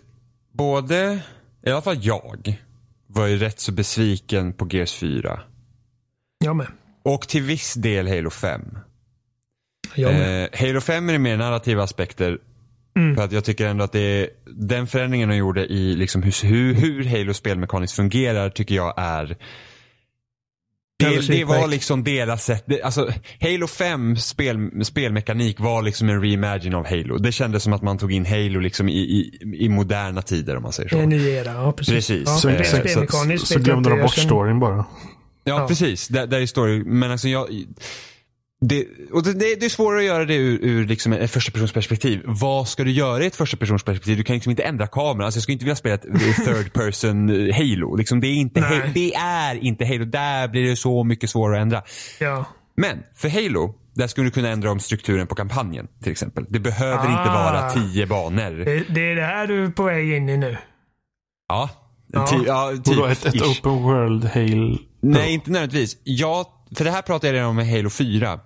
både, 0.54 1.20
i 1.66 1.70
alla 1.70 1.82
fall 1.82 1.98
jag, 2.02 2.60
var 3.08 3.28
ju 3.28 3.38
rätt 3.38 3.60
så 3.60 3.72
besviken 3.72 4.54
på 4.54 4.68
Gears 4.72 4.94
4. 4.94 5.40
Jag 6.40 6.56
med. 6.56 6.68
Och 7.04 7.28
till 7.28 7.44
viss 7.44 7.74
del 7.74 8.08
Halo 8.08 8.30
5. 8.30 8.62
Eh, 9.98 10.50
Halo 10.60 10.82
5 10.82 11.10
är 11.10 11.18
mer 11.18 11.38
narrativa 11.38 11.84
aspekter. 11.84 12.38
Mm. 12.98 13.16
För 13.16 13.24
att 13.24 13.32
jag 13.32 13.44
tycker 13.46 13.68
ändå 13.68 13.84
att 13.84 13.92
det 13.92 14.00
är, 14.00 14.30
den 14.46 14.88
förändringen 14.88 15.30
de 15.30 15.36
gjorde 15.36 15.66
i 15.66 15.96
liksom 15.96 16.24
hur, 16.24 16.44
hur, 16.48 16.74
hur 16.74 17.06
Halo 17.06 17.34
spelmekaniskt 17.34 17.94
fungerar 17.96 18.50
tycker 18.50 18.76
jag 18.76 18.94
är 18.98 19.38
det, 21.00 21.28
det 21.28 21.46
var 21.46 21.68
liksom 21.68 22.04
deras 22.04 22.44
sätt. 22.46 22.64
Det, 22.68 22.82
alltså, 22.82 23.12
Halo 23.42 23.68
5 23.68 24.16
spel, 24.16 24.86
spelmekanik 24.86 25.60
var 25.60 25.82
liksom 25.82 26.10
en 26.10 26.22
reimagine 26.22 26.76
av 26.76 26.86
Halo. 26.88 27.18
Det 27.18 27.32
kändes 27.32 27.64
som 27.64 27.74
att 27.74 27.82
man 27.82 27.98
tog 27.98 28.12
in 28.12 28.26
Halo 28.26 28.60
liksom 28.60 28.90
i, 28.90 28.98
i, 29.00 29.40
i 29.66 29.70
moderna 29.70 30.22
tider 30.22 30.56
om 30.58 30.64
man 30.64 30.72
säger 30.74 30.90
så. 30.90 30.96
Det 30.96 31.02
är 31.02 31.04
en 31.04 31.10
ny 31.10 31.30
era, 31.30 31.52
ja 31.54 31.72
precis. 31.72 31.94
Precis. 31.94 32.24
Ja, 32.26 32.36
Så- 32.38 32.50
är 32.50 32.64
så- 32.64 33.38
så, 33.40 33.46
så 33.46 33.60
glömde 33.60 33.90
de 33.90 34.02
bort 34.02 34.18
storyn 34.18 34.60
bara. 34.60 34.76
Ja, 34.76 34.86
Ja. 35.44 35.68
precis. 35.68 36.08
Där, 36.08 36.28
där 36.28 36.42
är 36.42 36.46
story. 36.46 36.84
Men 36.84 37.12
alltså 37.12 37.28
jag... 37.28 37.48
Det, 38.62 38.86
och 39.12 39.24
det, 39.24 39.34
det 39.34 39.66
är 39.66 39.70
svårare 39.70 40.00
att 40.00 40.06
göra 40.06 40.26
det 40.26 40.36
ur, 40.36 40.60
ur 40.62 40.86
liksom 40.88 41.14
ett 41.14 41.32
första 41.32 41.52
persons 41.52 41.72
perspektiv. 41.74 42.22
Vad 42.26 42.68
ska 42.68 42.84
du 42.84 42.92
göra 42.92 43.24
i 43.24 43.28
ett 43.28 43.36
första 43.36 43.58
persons 43.58 43.84
perspektiv? 43.84 44.18
Du 44.18 44.24
kan 44.24 44.34
liksom 44.34 44.50
inte 44.50 44.64
ändra 44.64 44.88
kameran. 44.88 45.22
Alltså 45.26 45.38
jag 45.38 45.44
skulle 45.44 45.54
inte 45.54 45.66
vilja 45.66 45.76
spela 45.76 45.96
ett 45.96 46.02
third 46.46 46.74
person 46.74 47.30
eh, 47.30 47.56
Halo. 47.56 47.96
Liksom 47.96 48.20
det, 48.22 48.28
är 48.28 48.34
inte 48.34 48.62
Nej. 48.62 48.80
Halo. 48.80 48.92
det 48.94 49.14
är 49.16 49.56
inte 49.64 49.86
Halo. 49.86 50.06
Där 50.06 50.48
blir 50.48 50.70
det 50.70 50.76
så 50.76 51.04
mycket 51.04 51.30
svårare 51.30 51.58
att 51.58 51.62
ändra. 51.62 51.84
Ja. 52.20 52.46
Men 52.78 52.98
för 53.16 53.30
Halo, 53.30 53.76
där 53.96 54.08
skulle 54.08 54.28
du 54.28 54.32
kunna 54.32 54.50
ändra 54.50 54.72
om 54.72 54.80
strukturen 54.80 55.28
på 55.28 55.36
kampanjen 55.36 55.88
till 56.04 56.12
exempel. 56.12 56.46
Det 56.50 56.60
behöver 56.60 57.10
inte 57.10 57.32
Ah. 57.32 57.52
vara 57.52 57.70
tio 57.70 58.06
banor. 58.06 58.66
Det, 58.66 58.84
det 58.90 59.12
är 59.12 59.16
det 59.16 59.26
här 59.26 59.48
du 59.48 59.66
är 59.66 59.70
på 59.70 59.84
väg 59.84 60.12
in 60.14 60.30
i 60.30 60.38
nu. 60.38 60.58
Ja. 61.50 61.70
Ja. 62.14 62.28
Ty, 62.28 62.36
ja, 62.48 62.72
typ, 62.84 62.98
då 62.98 63.06
ett, 63.06 63.26
ett 63.26 63.42
open 63.42 63.84
world 63.84 64.26
Halo. 64.26 64.78
Nej, 65.02 65.34
inte 65.34 65.52
nödvändigtvis. 65.52 65.98
Ja, 66.04 66.66
för 66.76 66.84
det 66.86 66.92
här 66.92 67.02
pratade 67.02 67.28
jag 67.28 67.34
redan 67.34 67.50
om 67.50 67.56
med 67.56 67.68
Halo 67.70 67.90
4. 67.90 68.40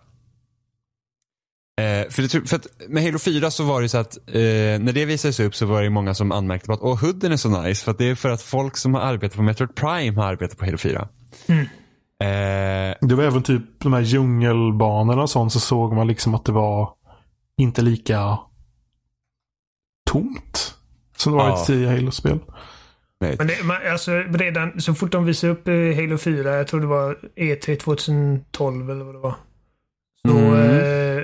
Eh, 1.82 2.09
för, 2.09 2.21
det, 2.21 2.47
för 2.49 2.55
att 2.55 2.67
med 2.89 3.03
Halo 3.03 3.19
4 3.19 3.51
så 3.51 3.63
var 3.63 3.82
det 3.82 3.89
så 3.89 3.97
att 3.97 4.17
eh, 4.28 4.34
när 4.80 4.93
det 4.93 5.05
visades 5.05 5.39
upp 5.39 5.55
så 5.55 5.65
var 5.65 5.84
det 5.84 5.89
många 5.89 6.13
som 6.13 6.32
anmärkte 6.32 6.67
på 6.67 6.74
att 6.74 6.82
åh, 6.82 7.01
hooden 7.01 7.32
är 7.32 7.38
så 7.38 7.61
nice. 7.61 7.84
För 7.86 7.91
att 7.91 7.97
det 7.97 8.05
är 8.09 8.15
för 8.15 8.30
att 8.30 8.41
folk 8.41 8.78
som 8.78 8.93
har 8.93 9.01
arbetat 9.01 9.36
på 9.38 9.43
Metroid 9.43 9.76
Prime 9.76 10.21
har 10.21 10.28
arbetat 10.28 10.57
på 10.57 10.65
Halo 10.65 10.78
4. 10.78 11.07
Mm. 11.47 11.61
Eh, 11.61 12.95
Det 13.01 13.15
var 13.15 13.24
även 13.24 13.43
typ 13.43 13.61
de 13.80 13.93
här 13.93 14.01
djungelbanorna 14.01 15.21
och 15.21 15.30
sånt 15.30 15.53
så 15.53 15.59
såg 15.59 15.93
man 15.93 16.07
liksom 16.07 16.36
att 16.36 16.45
det 16.45 16.51
var 16.51 16.89
inte 17.57 17.82
lika 17.82 18.38
tomt 20.11 20.76
som 21.17 21.32
det 21.32 21.38
var 21.38 21.49
Ja. 21.49 21.63
i 21.63 21.65
tidigare 21.65 21.95
Halo-spel. 21.95 22.39
Men 23.19 23.47
det, 23.47 23.63
man, 23.63 23.78
alltså, 23.91 24.11
redan 24.11 24.82
så 24.82 24.93
fort 24.93 25.11
de 25.11 25.26
visade 25.26 25.53
upp 25.53 25.67
eh, 25.67 25.74
Halo 25.95 26.17
4, 26.17 26.55
jag 26.55 26.67
tror 26.67 26.80
det 26.80 26.88
var 26.88 27.17
E3 27.36 27.76
2012 27.76 28.91
eller 28.91 29.05
vad 29.05 29.15
det 29.15 29.19
var. 29.19 29.36
Så, 30.28 30.38
Mm. 30.38 30.53
eh, 31.17 31.24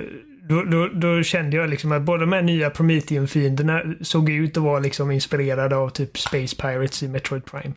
då, 0.50 0.64
då, 0.64 0.88
då 0.88 1.24
kände 1.24 1.58
jag 1.58 1.70
liksom 1.70 1.92
att 1.92 2.02
båda 2.02 2.20
de 2.20 2.34
här 2.34 2.42
nya 2.42 2.70
Prometheum-fienderna 2.70 3.96
såg 4.02 4.30
ut 4.30 4.58
att 4.58 4.64
vara 4.64 4.80
liksom 4.80 5.12
inspirerade 5.12 5.76
av 5.76 5.90
typ 5.90 6.18
Space 6.18 6.56
Pirates 6.56 7.04
i 7.04 7.08
Metroid 7.08 7.46
Prime. 7.46 7.74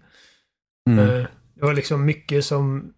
Mm. 0.90 1.08
Eh, 1.08 1.26
Det 1.54 1.64
var 1.66 1.74
liksom 1.74 2.04
mycket 2.04 2.44
som 2.44 2.92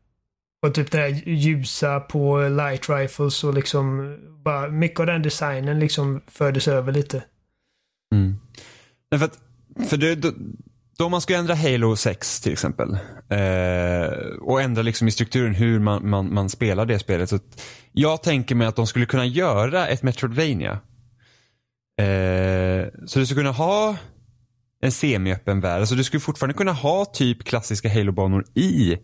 och 0.66 0.74
typ 0.74 0.90
det 0.90 0.98
här 0.98 1.28
ljusa 1.28 2.00
på 2.00 2.48
light 2.48 2.88
rifles 2.88 3.44
och 3.44 3.54
liksom 3.54 4.16
bara 4.44 4.68
mycket 4.68 5.00
av 5.00 5.06
den 5.06 5.22
designen 5.22 5.78
liksom 5.78 6.20
fördes 6.26 6.68
över 6.68 6.92
lite. 6.92 7.24
Mm. 8.14 8.34
Nej, 9.10 9.18
för 9.18 9.26
att, 9.26 9.38
för 9.90 9.96
det, 9.96 10.34
då, 10.98 11.08
man 11.08 11.20
ska 11.20 11.36
ändra 11.36 11.54
Halo 11.54 11.96
6 11.96 12.40
till 12.40 12.52
exempel 12.52 12.98
eh, 13.28 14.08
och 14.40 14.62
ändra 14.62 14.82
liksom 14.82 15.08
i 15.08 15.10
strukturen 15.10 15.54
hur 15.54 15.78
man, 15.78 16.10
man, 16.10 16.34
man 16.34 16.48
spelar 16.50 16.86
det 16.86 16.98
spelet. 16.98 17.30
Så 17.30 17.38
jag 17.92 18.22
tänker 18.22 18.54
mig 18.54 18.66
att 18.66 18.76
de 18.76 18.86
skulle 18.86 19.06
kunna 19.06 19.26
göra 19.26 19.86
ett 19.86 20.02
Metroidvania. 20.02 20.72
Eh, 22.00 22.86
så 23.06 23.18
du 23.18 23.26
skulle 23.26 23.40
kunna 23.40 23.50
ha 23.52 23.96
en 24.82 24.92
semi-öppen 24.92 25.60
värld. 25.60 25.80
Alltså 25.80 25.94
du 25.94 26.04
skulle 26.04 26.20
fortfarande 26.20 26.54
kunna 26.54 26.72
ha 26.72 27.04
typ 27.04 27.44
klassiska 27.44 27.88
Halo-banor 27.88 28.44
i 28.54 28.96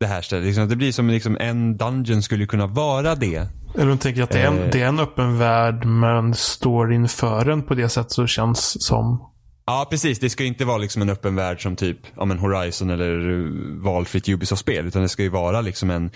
det 0.00 0.06
här 0.06 0.22
stället. 0.22 0.46
Liksom, 0.46 0.68
det 0.68 0.76
blir 0.76 0.92
som 0.92 1.08
liksom 1.10 1.36
en 1.40 1.76
dungeon 1.76 2.22
skulle 2.22 2.46
kunna 2.46 2.66
vara 2.66 3.14
det. 3.14 3.48
Eller 3.78 3.92
du 3.92 3.96
tänker 3.96 4.22
att 4.22 4.30
det 4.30 4.40
är, 4.40 4.46
en, 4.46 4.58
Eh. 4.58 4.70
det 4.72 4.82
är 4.82 4.88
en 4.88 5.00
öppen 5.00 5.38
värld 5.38 5.84
men 5.84 6.34
storyn 6.34 7.08
för 7.08 7.48
en 7.48 7.62
på 7.62 7.74
det 7.74 7.88
sätt 7.88 8.10
så 8.10 8.26
känns 8.26 8.86
som. 8.86 9.33
Ja, 9.66 9.86
precis. 9.90 10.18
Det 10.18 10.30
ska 10.30 10.42
ju 10.42 10.48
inte 10.48 10.64
vara 10.64 10.78
liksom 10.78 11.02
en 11.02 11.10
öppen 11.10 11.36
värld 11.36 11.62
som 11.62 11.76
typ 11.76 11.98
ja, 12.16 12.24
men 12.24 12.38
Horizon 12.38 12.90
eller 12.90 13.28
uh, 13.28 13.82
valfritt 13.82 14.28
Ubisoft-spel. 14.28 14.86
Utan 14.86 15.02
det 15.02 15.08
ska 15.08 15.22
ju 15.22 15.28
vara 15.28 15.60
liksom 15.60 15.90
en... 15.90 16.10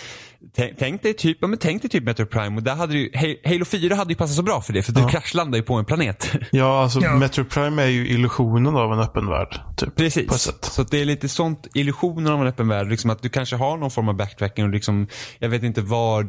Tänk, 0.56 0.78
tänk 0.78 1.02
dig 1.02 1.14
typ, 1.14 1.38
ja, 1.40 1.46
men 1.46 1.58
tänk 1.58 1.82
dig 1.82 1.90
typ 1.90 2.04
Metro 2.04 2.26
Prime 2.26 2.56
och 2.56 2.62
där 2.62 2.74
hade 2.74 2.94
ju, 2.98 3.10
Ha- 3.14 3.50
Halo 3.52 3.64
4 3.64 3.94
hade 3.94 4.12
ju 4.12 4.16
passat 4.16 4.36
så 4.36 4.42
bra 4.42 4.60
för 4.60 4.72
det. 4.72 4.82
För 4.82 4.92
du 4.92 5.00
Ja. 5.00 5.08
kraschlandar 5.08 5.58
ju 5.58 5.62
på 5.64 5.74
en 5.74 5.84
planet. 5.84 6.30
Ja, 6.50 6.82
alltså 6.82 7.00
Ja. 7.00 7.16
Metro 7.16 7.44
Prime 7.44 7.82
är 7.82 7.86
ju 7.86 8.08
illusionen 8.08 8.76
av 8.76 8.92
en 8.92 8.98
öppen 9.00 9.26
värld. 9.28 9.60
Typ, 9.76 9.78
På 9.80 9.84
ett 9.86 10.14
Precis. 10.14 10.32
sätt. 10.32 10.64
Så 10.64 10.82
det 10.82 11.00
är 11.00 11.04
lite 11.04 11.28
sånt, 11.28 11.66
illusionen 11.74 12.32
av 12.32 12.40
en 12.40 12.46
öppen 12.46 12.68
värld. 12.68 12.88
Liksom 12.88 13.10
att 13.10 13.22
du 13.22 13.28
kanske 13.28 13.56
har 13.56 13.76
någon 13.76 13.90
form 13.90 14.08
av 14.08 14.14
backtracking 14.16 14.64
och 14.64 14.70
liksom, 14.70 15.06
jag 15.38 15.48
vet 15.48 15.62
inte 15.62 15.80
var 15.80 16.28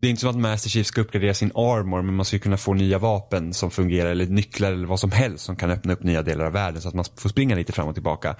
det 0.00 0.06
är 0.06 0.10
inte 0.10 0.20
som 0.20 0.30
att 0.30 0.36
Master 0.36 0.70
Chief 0.70 0.86
ska 0.86 1.00
uppgradera 1.00 1.34
sin 1.34 1.52
armor 1.54 2.02
men 2.02 2.14
man 2.14 2.24
ska 2.24 2.36
ju 2.36 2.40
kunna 2.40 2.56
få 2.56 2.74
nya 2.74 2.98
vapen 2.98 3.54
som 3.54 3.70
fungerar 3.70 4.10
eller 4.10 4.26
nycklar 4.26 4.72
eller 4.72 4.86
vad 4.86 5.00
som 5.00 5.12
helst 5.12 5.44
som 5.44 5.56
kan 5.56 5.70
öppna 5.70 5.92
upp 5.92 6.02
nya 6.02 6.22
delar 6.22 6.44
av 6.44 6.52
världen 6.52 6.82
så 6.82 6.88
att 6.88 6.94
man 6.94 7.04
får 7.16 7.28
springa 7.28 7.56
lite 7.56 7.72
fram 7.72 7.88
och 7.88 7.94
tillbaka. 7.94 8.36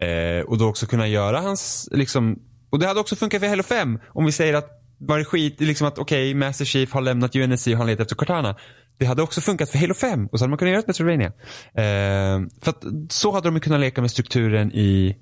Eh, 0.00 0.44
och 0.46 0.58
då 0.58 0.68
också 0.68 0.86
kunna 0.86 1.08
göra 1.08 1.40
hans, 1.40 1.88
liksom, 1.92 2.38
och 2.70 2.78
det 2.78 2.86
hade 2.86 3.00
också 3.00 3.16
funkat 3.16 3.40
för 3.40 3.48
Halo 3.48 3.62
5 3.62 3.98
om 4.08 4.24
vi 4.24 4.32
säger 4.32 4.54
att 4.54 4.80
var 4.98 5.18
det 5.18 5.24
skit, 5.24 5.60
liksom 5.60 5.86
att 5.86 5.98
okej, 5.98 6.34
Master 6.34 6.64
Chief 6.64 6.92
har 6.92 7.00
lämnat 7.00 7.36
UNSC 7.36 7.66
och 7.66 7.76
han 7.76 7.86
letar 7.86 8.02
efter 8.02 8.16
Cortana. 8.16 8.56
Det 8.98 9.06
hade 9.06 9.22
också 9.22 9.40
funkat 9.40 9.70
för 9.70 9.78
Halo 9.78 9.94
5 9.94 10.26
och 10.26 10.38
så 10.38 10.44
hade 10.44 10.50
man 10.50 10.58
kunnat 10.58 10.70
göra 10.70 10.80
ett 10.80 10.86
Metroidvania. 10.86 11.32
Eh, 11.74 12.48
för 12.62 12.70
att 12.70 12.84
så 13.08 13.32
hade 13.32 13.50
de 13.50 13.60
kunnat 13.60 13.80
leka 13.80 14.00
med 14.00 14.10
strukturen 14.10 14.72
i, 14.72 15.16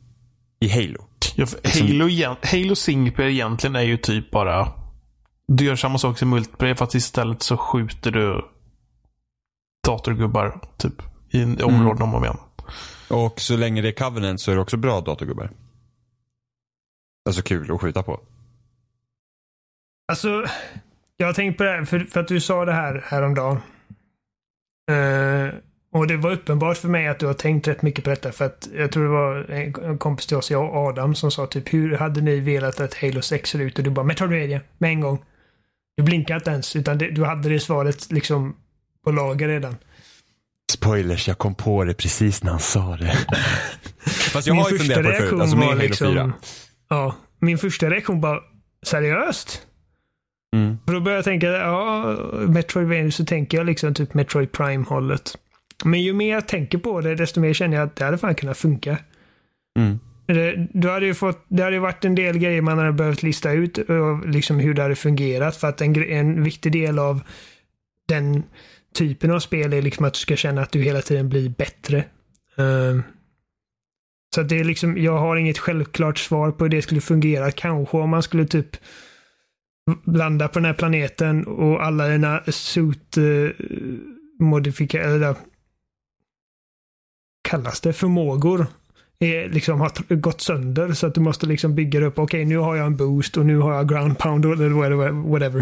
i 0.61 0.69
Halo. 0.69 1.05
Ja, 1.37 1.47
Halo, 1.65 2.37
Halo 2.43 2.77
Singleplayer 2.77 3.31
egentligen 3.31 3.77
är 3.77 3.83
ju 3.83 3.97
typ 3.97 4.31
bara 4.31 4.82
du 5.49 5.65
gör 5.65 5.77
samma 5.77 5.99
sak 5.99 6.19
som 6.19 6.31
multiplayer 6.31 6.75
fast 6.75 6.95
istället 6.95 7.43
så 7.43 7.57
skjuter 7.57 8.11
du 8.11 8.45
datorgubbar 9.87 10.61
typ 10.77 11.03
i 11.31 11.43
en 11.43 11.63
områden 11.63 12.03
om 12.03 12.15
och 12.15 12.19
om 12.19 12.25
igen. 12.25 12.39
Och 13.11 13.41
så 13.41 13.57
länge 13.57 13.83
det 13.83 13.89
är 13.89 13.93
Covenant 13.93 14.41
så 14.41 14.51
är 14.51 14.55
det 14.55 14.61
också 14.61 14.77
bra 14.77 15.01
datorgubbar. 15.01 15.51
Alltså 17.29 17.43
kul 17.43 17.73
att 17.73 17.81
skjuta 17.81 18.03
på. 18.03 18.21
Alltså, 20.09 20.47
jag 21.17 21.27
har 21.27 21.35
tänkt 21.35 21.59
på 21.59 21.65
det 21.65 21.71
här, 21.71 21.85
för, 21.85 22.01
för 22.01 22.21
att 22.21 22.29
du 22.29 22.41
sa 22.41 22.65
det 22.65 22.73
här 22.73 23.05
häromdagen. 23.07 23.57
Uh, 24.91 25.55
och 25.93 26.07
det 26.07 26.17
var 26.17 26.33
uppenbart 26.33 26.77
för 26.77 26.89
mig 26.89 27.09
att 27.09 27.19
du 27.19 27.27
har 27.27 27.35
tänkt 27.35 27.69
rätt 27.69 27.83
mycket 27.83 28.05
på 28.05 28.11
detta. 28.11 28.33
För 28.33 28.45
att 28.45 28.69
jag 28.75 28.93
tror 28.93 29.05
det 29.05 29.11
var 29.11 29.51
en 29.51 29.99
kompis 29.99 30.27
till 30.27 30.37
oss, 30.37 30.51
jag 30.51 30.65
och 30.65 30.77
Adam, 30.77 31.15
som 31.15 31.31
sa 31.31 31.47
typ 31.47 31.75
hur 31.75 31.97
hade 31.97 32.21
ni 32.21 32.41
velat 32.41 32.81
att 32.81 32.95
Halo 32.95 33.23
6 33.23 33.51
ser 33.51 33.59
ut? 33.59 33.79
Och 33.79 33.85
du 33.85 33.91
bara 33.91 34.07
Metroidvania, 34.07 34.61
med 34.79 34.91
en 34.91 35.01
gång. 35.01 35.25
Du 35.97 36.03
blinkade 36.03 36.37
inte 36.37 36.51
ens, 36.51 36.77
utan 36.77 36.99
det, 36.99 37.11
du 37.11 37.25
hade 37.25 37.49
det 37.49 37.61
svaret 37.61 38.13
liksom 38.13 38.57
på 39.05 39.11
lager 39.11 39.49
redan. 39.49 39.77
Spoilers, 40.73 41.29
jag 41.29 41.39
kom 41.39 41.55
på 41.55 41.85
det 41.85 41.95
precis 41.95 42.43
när 42.43 42.51
han 42.51 42.61
sa 42.61 42.97
det. 42.97 43.13
Fast 44.33 44.47
jag 44.47 44.55
Min 44.55 44.63
har 44.63 44.71
ju 44.71 44.79
första 44.79 44.95
funderat 44.95 45.19
på 45.19 45.23
det 45.23 45.29
förut, 45.29 45.41
alltså 45.41 45.57
Halo 45.57 46.15
4. 46.15 46.33
Ja, 46.89 47.17
min 47.39 47.59
första 47.59 47.91
reaktion 47.91 48.21
bara, 48.21 48.41
seriöst? 48.87 49.67
Mm. 50.57 50.79
För 50.87 50.93
då 50.93 51.01
börjar 51.01 51.17
jag 51.17 51.25
tänka, 51.25 51.47
ja, 51.47 52.17
Metroidvania 52.49 53.11
så 53.11 53.25
tänker 53.25 53.59
jag 53.59 53.67
liksom 53.67 53.95
typ 53.95 54.15
Metroid 54.15 54.53
Prime-hållet. 54.53 55.39
Men 55.85 56.03
ju 56.03 56.13
mer 56.13 56.35
jag 56.35 56.49
tänker 56.49 56.79
på 56.79 57.01
det, 57.01 57.15
desto 57.15 57.41
mer 57.41 57.53
känner 57.53 57.77
jag 57.77 57.87
att 57.87 57.97
det 57.97 58.05
hade 58.05 58.19
fan 58.19 58.35
kunnat 58.35 58.59
funka. 58.59 58.99
Mm. 59.79 59.99
Det, 60.33 60.69
du 60.73 60.89
hade 60.89 61.07
ju 61.07 61.15
fått, 61.15 61.45
det 61.49 61.63
hade 61.63 61.77
ju 61.77 61.81
varit 61.81 62.05
en 62.05 62.15
del 62.15 62.39
grejer 62.39 62.63
man 62.63 62.79
hade 62.79 62.93
behövt 62.93 63.23
lista 63.23 63.53
ut 63.53 63.79
eh, 63.79 63.97
och 63.97 64.29
liksom 64.29 64.59
hur 64.59 64.75
det 64.75 64.83
hade 64.83 64.97
fungerat. 64.97 65.57
För 65.57 65.69
att 65.69 65.81
en, 65.81 66.03
en 66.03 66.43
viktig 66.43 66.73
del 66.73 66.99
av 66.99 67.21
den 68.09 68.43
typen 68.95 69.31
av 69.31 69.41
spel 69.41 69.73
är 69.73 69.83
liksom 69.83 70.05
att 70.05 70.15
du 70.15 70.19
ska 70.19 70.37
känna 70.37 70.63
att 70.63 70.73
du 70.73 70.83
hela 70.83 71.03
tiden 71.03 71.29
blir 71.29 71.49
bättre. 71.49 72.05
Ehm, 72.57 73.03
så 74.35 74.41
att 74.41 74.49
det 74.49 74.61
är 74.61 74.65
liksom, 74.65 74.99
jag 74.99 75.19
har 75.19 75.37
inget 75.37 75.59
självklart 75.59 76.19
svar 76.19 76.51
på 76.51 76.65
hur 76.65 76.71
det 76.71 76.83
skulle 76.83 77.01
fungera. 77.01 77.51
Kanske 77.51 77.97
om 77.97 78.11
man 78.11 78.23
skulle 78.23 78.47
typ 78.47 78.77
landa 80.07 80.49
på 80.49 80.59
den 80.59 80.65
här 80.65 80.75
planeten 80.75 81.47
och 81.47 81.85
alla 81.85 82.09
dina 82.09 82.43
suit 82.47 83.17
eh, 83.17 83.25
uh, 83.25 83.53
modifikationer, 84.39 85.35
kallas 87.43 87.81
det, 87.81 87.93
förmågor 87.93 88.67
är, 89.23 89.49
liksom 89.49 89.81
har 89.81 90.15
gått 90.15 90.41
sönder 90.41 90.93
så 90.93 91.07
att 91.07 91.15
du 91.15 91.21
måste 91.21 91.47
liksom 91.47 91.75
bygga 91.75 92.05
upp. 92.05 92.19
Okej, 92.19 92.45
nu 92.45 92.57
har 92.57 92.77
jag 92.77 92.87
en 92.87 92.97
boost 92.97 93.37
och 93.37 93.47
nu 93.47 93.59
har 93.59 93.75
jag 93.75 93.89
ground 93.89 94.19
pound 94.19 94.45
eller 94.45 94.69
whatever. 94.69 95.11
whatever. 95.11 95.61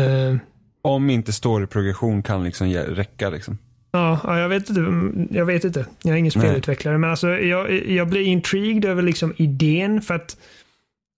Eh, 0.00 0.36
Om 0.82 1.10
inte 1.10 1.32
story-progression 1.32 2.22
kan 2.22 2.44
liksom 2.44 2.68
räcka 2.72 3.30
liksom. 3.30 3.58
Ja, 3.90 4.20
ja, 4.24 4.38
jag 4.38 4.48
vet 4.48 4.68
inte. 4.68 4.80
Mm, 4.80 5.28
Jag 5.30 5.46
vet 5.46 5.64
inte. 5.64 5.86
Jag 6.02 6.12
är 6.12 6.18
ingen 6.18 6.32
Nej. 6.36 6.44
spelutvecklare. 6.46 6.98
Men 6.98 7.10
alltså, 7.10 7.28
jag, 7.28 7.86
jag 7.88 8.08
blir 8.08 8.22
intrigued 8.22 8.84
över 8.84 9.02
liksom 9.02 9.34
idén 9.36 10.02
för 10.02 10.14
att 10.14 10.36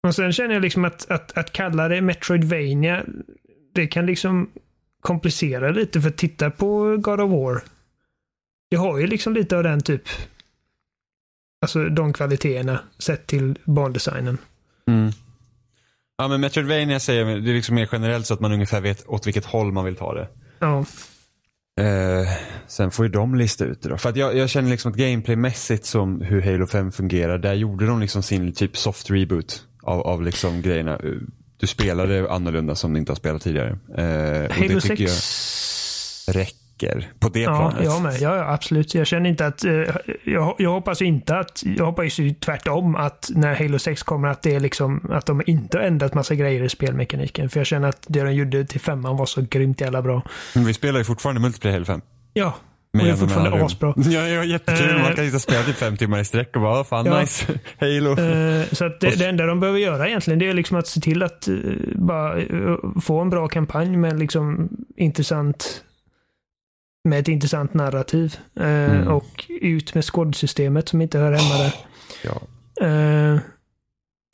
och 0.07 0.15
sen 0.15 0.33
känner 0.33 0.55
jag 0.55 0.63
liksom 0.63 0.85
att, 0.85 1.11
att, 1.11 1.39
att 1.39 1.53
kalla 1.53 1.89
det 1.89 2.01
Metroidvania 2.01 3.05
det 3.75 3.87
kan 3.87 4.07
liksom 4.07 4.51
komplicera 5.01 5.71
lite 5.71 6.01
för 6.01 6.11
titta 6.11 6.51
på 6.51 6.97
God 6.97 7.21
of 7.21 7.31
War. 7.31 7.63
Det 8.71 8.77
har 8.77 8.99
ju 8.99 9.07
liksom 9.07 9.35
lite 9.35 9.57
av 9.57 9.63
den 9.63 9.81
typ 9.81 10.03
Alltså 11.65 11.89
de 11.89 12.13
kvaliteterna 12.13 12.81
sett 12.99 13.27
till 13.27 13.59
bandesignen. 13.65 14.39
Mm. 14.89 15.13
Ja 16.19 16.29
men 16.29 16.41
Metroidvania 16.41 17.01
säger 17.01 17.25
det 17.25 17.51
är 17.51 17.55
liksom 17.55 17.75
mer 17.75 17.89
generellt 17.93 18.27
så 18.27 18.35
att 18.35 18.41
man 18.41 18.53
ungefär 18.53 18.81
vet 18.81 19.09
åt 19.09 19.27
vilket 19.27 19.45
håll 19.45 19.73
man 19.73 19.85
vill 19.85 19.97
ta 19.97 20.15
det. 20.15 20.29
Ja. 20.59 20.85
Eh, 21.81 22.29
sen 22.67 22.91
får 22.91 23.07
ju 23.07 23.13
de 23.13 23.35
lista 23.35 23.65
ut 23.65 23.83
det 23.83 23.89
då. 23.89 23.97
För 23.97 24.09
att 24.09 24.17
jag, 24.17 24.37
jag 24.37 24.51
känner 24.51 24.71
liksom 24.71 24.93
att 24.93 24.99
gameplaymässigt 24.99 25.85
som 25.85 26.21
hur 26.21 26.43
Halo 26.43 26.67
5 26.67 26.93
fungerar, 26.93 27.39
där 27.39 27.55
gjorde 27.55 27.87
de 27.87 28.01
liksom 28.01 28.23
sin 28.23 28.53
typ 28.53 28.77
soft 28.77 29.11
reboot 29.11 29.67
av, 29.83 30.01
av 30.01 30.23
liksom 30.23 30.63
grejerna. 30.63 31.01
Du 31.57 31.67
spelade 31.67 32.33
annorlunda 32.33 32.75
som 32.75 32.93
du 32.93 32.99
inte 32.99 33.13
har 33.13 33.17
spelat 33.17 33.43
tidigare. 33.43 33.79
Eh, 33.97 34.47
och 34.47 34.55
Halo 34.55 34.75
det 34.75 34.81
tycker 34.81 35.07
6 35.07 36.25
jag 36.27 36.37
räcker 36.37 36.64
på 37.19 37.29
det 37.29 37.41
Ja, 37.41 37.57
planet. 37.71 37.85
jag 37.85 38.03
med. 38.03 38.15
Ja, 38.21 38.53
absolut. 38.55 38.95
Jag 38.95 39.07
känner 39.07 39.31
inte 39.31 39.47
att... 39.47 39.65
Eh, 39.65 39.73
jag, 40.25 40.55
jag 40.59 40.71
hoppas 40.71 41.03
inte 41.03 41.37
att... 41.39 41.63
Jag 41.77 41.87
hoppas 41.87 42.19
ju 42.19 42.35
tvärtom 42.35 42.97
att 42.97 43.31
när 43.35 43.55
Halo 43.55 43.79
6 43.79 44.03
kommer 44.03 44.29
att 44.29 44.43
det 44.43 44.55
är 44.55 44.61
liksom... 44.61 45.11
Att 45.13 45.27
de 45.27 45.43
inte 45.47 45.79
har 45.79 45.85
ändrat 45.85 46.15
massa 46.15 46.35
grejer 46.35 46.63
i 46.63 46.69
spelmekaniken. 46.69 47.49
För 47.49 47.61
jag 47.61 47.67
känner 47.67 47.89
att 47.89 48.05
det 48.09 48.23
de 48.23 48.33
gjorde 48.33 48.65
till 48.65 48.81
femman 48.81 49.17
var 49.17 49.27
så 49.27 49.43
grymt 49.51 49.81
jävla 49.81 50.03
bra. 50.03 50.23
Men 50.55 50.65
vi 50.65 50.75
spelar 50.75 50.99
ju 50.99 51.05
fortfarande 51.05 51.41
multiplayer 51.41 51.73
Halo 51.75 51.85
5. 51.85 52.01
Ja, 52.33 52.55
Med 52.93 53.05
det 53.05 53.11
är 53.11 53.15
fortfarande 53.17 53.65
asbra. 53.65 53.95
Ja, 53.97 54.21
ja, 54.29 54.45
jättekul. 54.45 54.99
Man 54.99 55.15
kan 55.15 55.25
sitta 55.25 55.37
och 55.37 55.43
spela 55.43 55.63
typ 55.63 55.77
fem 55.77 55.97
timmar 55.97 56.21
i 56.21 56.25
sträck 56.25 56.57
och 56.57 56.63
bara, 56.63 56.79
"Åh, 56.81 56.85
fan 56.85 57.07
Ja. 57.07 57.21
nice. 57.21 57.47
Halo. 57.81 58.11
Eh, 58.21 58.65
Så 58.73 58.85
att 58.85 59.01
det, 59.01 59.19
det 59.19 59.27
enda 59.27 59.47
de 59.47 59.61
behöver 59.61 59.79
göra 59.79 60.09
egentligen 60.09 60.39
det 60.39 60.49
är 60.49 60.53
liksom 60.55 60.77
att 60.79 60.87
se 60.87 61.01
till 61.01 61.23
att 61.23 61.49
eh, 61.49 61.55
bara 61.95 62.41
få 63.03 63.21
en 63.21 63.31
bra 63.31 63.49
kampanj 63.49 63.97
med 63.97 64.19
liksom 64.19 64.69
intressant 64.97 65.81
med 67.05 67.19
ett 67.21 67.29
intressant 67.29 67.75
narrativ. 67.75 68.37
Eh, 68.61 68.65
Mm. 68.67 69.09
Och 69.09 69.45
ut 69.49 69.95
med 69.95 70.05
skådsystemet 70.05 70.89
som 70.89 71.01
inte 71.01 71.19
hör 71.19 71.33
hemma 71.33 71.59
där. 71.63 71.75
Ja. 72.25 72.41
Eh, 72.87 73.39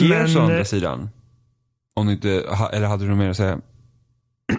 Gears 0.02 0.36
å 0.36 0.38
Men, 0.38 0.50
andra 0.50 0.64
sidan. 0.64 1.10
Om 1.96 2.06
du 2.06 2.12
inte, 2.12 2.30
eller 2.72 2.86
hade 2.86 3.04
du 3.04 3.08
något 3.10 3.18
mer 3.18 3.30
att 3.30 3.36
säga? 3.36 3.60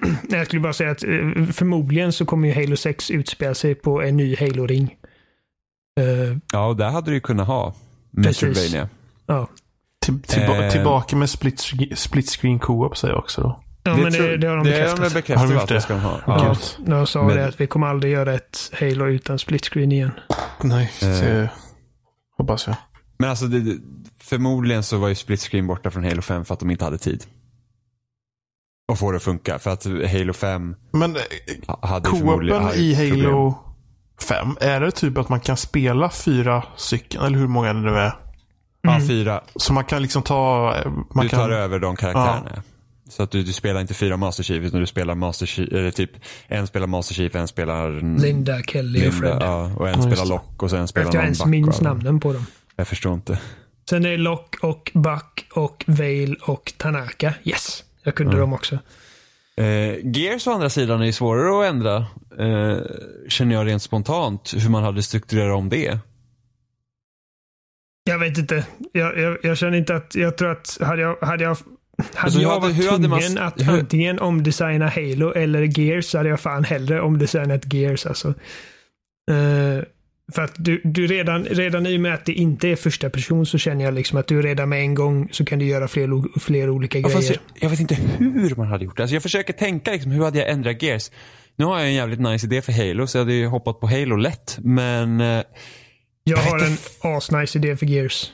Nej, 0.03 0.39
Jag 0.39 0.45
skulle 0.47 0.59
bara 0.61 0.73
säga 0.73 0.91
att 0.91 1.03
eh, 1.03 1.09
förmodligen 1.53 2.13
så 2.13 2.25
kommer 2.25 2.47
ju 2.47 2.53
Halo 2.53 2.75
6 2.77 3.11
utspela 3.11 3.53
sig 3.55 3.75
på 3.75 4.01
en 4.01 4.17
ny 4.17 4.35
Halo-ring. 4.35 4.95
Eh, 5.99 6.37
Ja, 6.53 6.67
och 6.67 6.77
där 6.77 6.89
hade 6.89 7.11
du 7.11 7.15
ju 7.15 7.19
kunnat 7.21 7.47
ha. 7.47 7.73
Metroidvania. 8.11 8.89
ja, 9.25 9.47
Till, 10.05 10.21
tillba- 10.21 10.63
Eh. 10.63 10.71
Tillbaka 10.71 11.15
med 11.15 11.29
split, 11.29 11.59
split 11.95 12.29
screen 12.29 12.59
co-op 12.59 12.97
säger 12.97 13.13
jag 13.13 13.23
också 13.23 13.41
då. 13.41 13.63
Ja 13.83 13.97
men 13.97 14.11
det, 14.11 14.37
det 14.37 14.47
har 14.47 14.57
de 14.57 14.63
det 14.65 14.71
bekräftat. 14.71 14.99
har 14.99 15.05
de 15.09 15.13
bekräftat 15.13 15.47
Har 15.49 15.55
de 15.55 15.61
att 15.61 15.67
det 15.67 15.73
det? 15.73 15.81
ska 15.81 15.93
de 15.93 15.99
ha. 15.99 16.19
Ja, 16.27 16.45
Ja. 16.45 16.55
de 16.85 17.07
sa 17.07 17.23
Men- 17.23 17.37
det 17.37 17.47
att 17.47 17.61
vi 17.61 17.67
kommer 17.67 17.87
aldrig 17.87 18.13
göra 18.13 18.33
ett 18.33 18.71
Halo 18.79 19.05
utan 19.07 19.39
split 19.39 19.65
screen 19.65 19.91
igen. 19.91 20.11
Nej, 20.61 20.91
Eh. 21.01 21.07
det 21.09 21.49
hoppas 22.37 22.67
jag. 22.67 22.75
Men 23.17 23.29
alltså, 23.29 23.45
det, 23.45 23.59
det- 23.59 23.79
förmodligen 24.19 24.83
så 24.83 24.97
var 24.97 25.07
ju 25.09 25.15
split 25.15 25.41
screen 25.41 25.67
borta 25.67 25.91
från 25.91 26.03
Halo 26.03 26.21
5 26.21 26.45
för 26.45 26.53
att 26.53 26.59
de 26.59 26.71
inte 26.71 26.83
hade 26.85 26.97
tid. 26.97 27.25
Och 28.91 28.99
få 28.99 29.11
det 29.11 29.17
att 29.17 29.23
funka. 29.23 29.59
För 29.59 29.71
att 29.71 29.85
Halo 29.85 30.33
5 30.33 30.75
Men 30.91 31.15
eh, 31.15 31.21
ha- 31.67 31.87
hade 31.87 32.09
förmodligen 32.09 32.59
co-open 32.61 32.79
i 32.79 32.93
hade 32.93 33.05
ju 33.07 33.11
problem. 33.13 33.31
Halo 33.33 33.57
5, 34.21 34.57
är 34.61 34.79
det 34.81 34.91
typ 34.91 35.17
att 35.17 35.29
man 35.29 35.39
kan 35.39 35.57
spela 35.57 36.09
fyra 36.09 36.63
stycken, 36.75 37.21
eller 37.21 37.37
hur 37.37 37.47
många 37.47 37.73
det 37.73 37.79
nu 37.79 37.97
är? 37.97 38.13
Ja, 38.81 38.99
fyra. 39.07 39.41
Så 39.55 39.73
man 39.73 39.83
kan 39.83 40.01
liksom 40.01 40.23
ta... 40.23 40.73
eh, 40.75 40.91
Man 41.13 41.23
du 41.25 41.29
kan, 41.29 41.39
tar 41.39 41.49
över 41.49 41.79
de 41.79 41.95
karaktärerna. 41.95 42.63
Så 43.11 43.23
att 43.23 43.31
du, 43.31 43.43
du 43.43 43.53
spelar 43.53 43.81
inte 43.81 43.93
fyra 43.93 44.17
Master 44.17 44.43
Chief 44.43 44.63
utan 44.63 44.79
du 44.79 44.85
spelar 44.87 45.15
Master 45.15 45.45
Chief, 45.45 45.69
eller 45.71 45.91
typ 45.91 46.11
en 46.47 46.67
spelar 46.67 46.87
Master 46.87 47.13
Chief, 47.15 47.35
en 47.35 47.47
spelar 47.47 48.17
Linda, 48.21 48.61
Kelly 48.63 49.09
och 49.09 49.13
Fred. 49.13 49.37
ja, 49.41 49.71
och 49.75 49.89
en 49.89 49.95
Ja, 49.95 50.01
spelar. 50.01 50.25
Lock 50.25 50.63
och 50.63 50.69
sen 50.69 50.87
spelar 50.87 51.07
jag 51.07 51.13
någon 51.15 51.23
ens 51.23 51.39
Buck. 51.39 51.47
minns 51.47 51.67
och 51.67 51.75
alla. 51.85 51.89
namnen 51.93 52.19
på 52.19 52.33
dem. 52.33 52.45
Jag 52.75 52.87
förstår 52.87 53.13
inte. 53.13 53.39
Sen 53.89 54.05
är 54.05 54.09
det 54.09 54.17
Lock 54.17 54.55
och 54.61 54.91
Buck 54.93 55.47
och 55.53 55.83
Vale 55.87 56.35
och 56.41 56.73
Tanaka. 56.77 57.33
Yes! 57.43 57.83
Jag 58.03 58.15
kunde 58.15 58.31
Mm. 58.31 58.39
dem 58.41 58.53
också. 58.53 58.79
Eh, 59.57 59.95
Gears 60.15 60.47
å 60.47 60.51
andra 60.51 60.69
sidan 60.69 61.01
är 61.01 61.05
ju 61.05 61.13
svårare 61.13 61.59
att 61.67 61.73
ändra. 61.73 61.95
Eh, 62.39 62.77
känner 63.29 63.55
jag 63.55 63.67
rent 63.67 63.81
spontant 63.83 64.53
hur 64.57 64.69
man 64.69 64.83
hade 64.83 65.03
strukturerat 65.03 65.55
om 65.57 65.69
det. 65.69 65.99
Jag 68.03 68.19
vet 68.19 68.37
inte. 68.37 68.65
Jag, 68.91 69.17
jag, 69.19 69.37
jag 69.43 69.57
känner 69.57 69.77
inte 69.77 69.95
att... 69.95 70.15
Jag 70.15 70.37
tror 70.37 70.51
att 70.51 70.77
hade 70.81 71.01
jag... 71.01 71.15
Hade 71.21 71.43
jag 71.43 71.57
hade 72.13 72.25
Alltså, 72.25 72.39
jag 72.41 72.59
varit 72.59 72.75
hur 72.79 72.89
hade 72.91 73.07
man- 73.07 73.19
tvungen 73.21 73.37
att 73.43 73.61
hur- 73.61 73.73
antingen 73.79 74.19
omdesigna 74.19 74.87
Halo 74.89 75.31
eller 75.33 75.79
Gears 75.79 76.05
så 76.05 76.17
hade 76.17 76.29
jag 76.29 76.39
fan 76.39 76.63
hellre 76.63 77.01
omdesignat 77.01 77.73
Gears 77.73 78.05
alltså. 78.05 78.27
Eh, 79.31 79.83
för 80.35 80.41
att 80.41 80.53
du, 80.57 80.81
du 80.83 81.07
redan, 81.07 81.45
redan 81.45 81.85
i 81.85 81.97
och 81.97 82.01
med 82.01 82.13
att 82.13 82.25
det 82.25 82.33
inte 82.33 82.67
är 82.67 82.75
första 82.75 83.09
person 83.09 83.45
så 83.45 83.57
känner 83.57 83.85
jag 83.85 83.93
liksom 83.93 84.19
att 84.19 84.27
du 84.27 84.41
redan 84.41 84.69
med 84.69 84.79
en 84.79 84.95
gång 84.95 85.29
så 85.31 85.45
kan 85.45 85.59
du 85.59 85.65
göra 85.65 85.87
fler, 85.87 86.39
fler 86.39 86.69
olika 86.69 86.99
Ja, 86.99 87.07
grejer. 87.09 87.23
jag, 87.31 87.37
jag 87.59 87.69
vet 87.69 87.79
inte 87.79 87.95
hur 88.19 88.55
man 88.55 88.67
hade 88.67 88.85
gjort 88.85 88.97
det. 88.97 89.03
Alltså, 89.03 89.15
jag 89.15 89.23
försöker 89.23 89.53
tänka 89.53 89.91
liksom, 89.91 90.11
hur 90.11 90.23
hade 90.23 90.39
jag 90.39 90.49
ändrat 90.49 90.81
Gears? 90.83 91.11
Nu 91.55 91.65
har 91.65 91.79
jag 91.79 91.87
en 91.87 91.93
jävligt 91.93 92.19
nice 92.19 92.45
idé 92.47 92.61
för 92.61 92.71
Halo 92.71 93.07
så 93.07 93.17
jag 93.17 93.23
hade 93.23 93.33
ju 93.33 93.45
hoppat 93.47 93.79
på 93.79 93.87
Halo 93.87 94.15
lätt. 94.15 94.57
Men 94.61 95.21
eh, 95.21 95.27
Jag 95.27 95.43
jag 96.23 96.37
har 96.37 96.59
en 96.59 96.77
asnice 97.17 97.57
idé 97.59 97.77
för 97.77 97.85
Gears. 97.85 98.31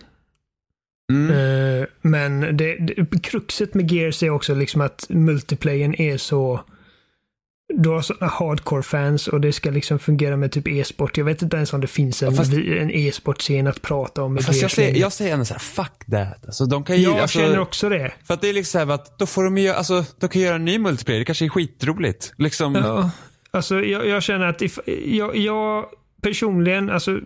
Mm, 1.13 1.31
Eh, 1.31 1.85
men 2.01 2.57
det, 2.57 2.75
det, 2.75 3.23
kruxet 3.23 3.73
med 3.73 3.91
Gears 3.91 4.23
är 4.23 4.29
också 4.29 4.55
liksom 4.55 4.81
att 4.81 5.05
multiplayern 5.09 5.95
är 6.01 6.17
så... 6.17 6.59
Du 7.73 7.89
har 7.89 8.01
sådana 8.01 8.31
hardcore-fans 8.31 9.27
och 9.27 9.41
det 9.41 9.53
ska 9.53 9.69
liksom 9.71 9.99
fungera 9.99 10.37
med 10.37 10.51
typ 10.51 10.67
e-sport. 10.67 11.17
Jag 11.17 11.25
vet 11.25 11.41
inte 11.41 11.57
ens 11.57 11.73
om 11.73 11.81
det 11.81 11.87
finns 11.87 12.23
en, 12.23 12.29
Ja, 12.31 12.37
fast- 12.37 12.53
en 12.53 12.91
e-sportscen 12.91 13.67
att 13.67 13.81
prata 13.81 14.23
om 14.23 14.37
fast 14.37 14.61
jag 14.61 14.71
säger, 14.71 14.95
jag 14.99 15.13
säger 15.13 15.33
ändå 15.33 15.45
såhär, 15.45 15.59
fuck 15.59 16.05
that. 16.11 16.45
Alltså, 16.45 16.65
de 16.65 16.83
kan 16.83 16.97
ju, 16.97 17.03
Jag 17.03 17.17
alltså, 17.19 17.39
känner 17.39 17.59
också 17.59 17.89
det. 17.89 18.13
För 18.23 18.33
att 18.33 18.41
det 18.41 18.49
är 18.49 18.53
liksom 18.53 18.89
att 18.89 19.19
då 19.19 19.25
får 19.25 19.43
de 19.43 19.57
ju 19.57 19.69
alltså, 19.69 20.05
de 20.19 20.29
kan 20.29 20.41
göra 20.41 20.55
en 20.55 20.65
ny 20.65 20.79
multiplayer. 20.79 21.19
Det 21.19 21.25
kanske 21.25 21.45
är 21.45 21.49
skitroligt. 21.49 22.33
Liksom, 22.37 22.75
Ja, 22.75 23.11
alltså 23.51 23.83
jag, 23.83 24.07
jag 24.07 24.23
känner 24.23 24.45
att 24.45 24.61
if, 24.61 24.79
jag, 25.05 25.35
jag 25.37 25.85
personligen, 26.21 26.89
alltså 26.89 27.19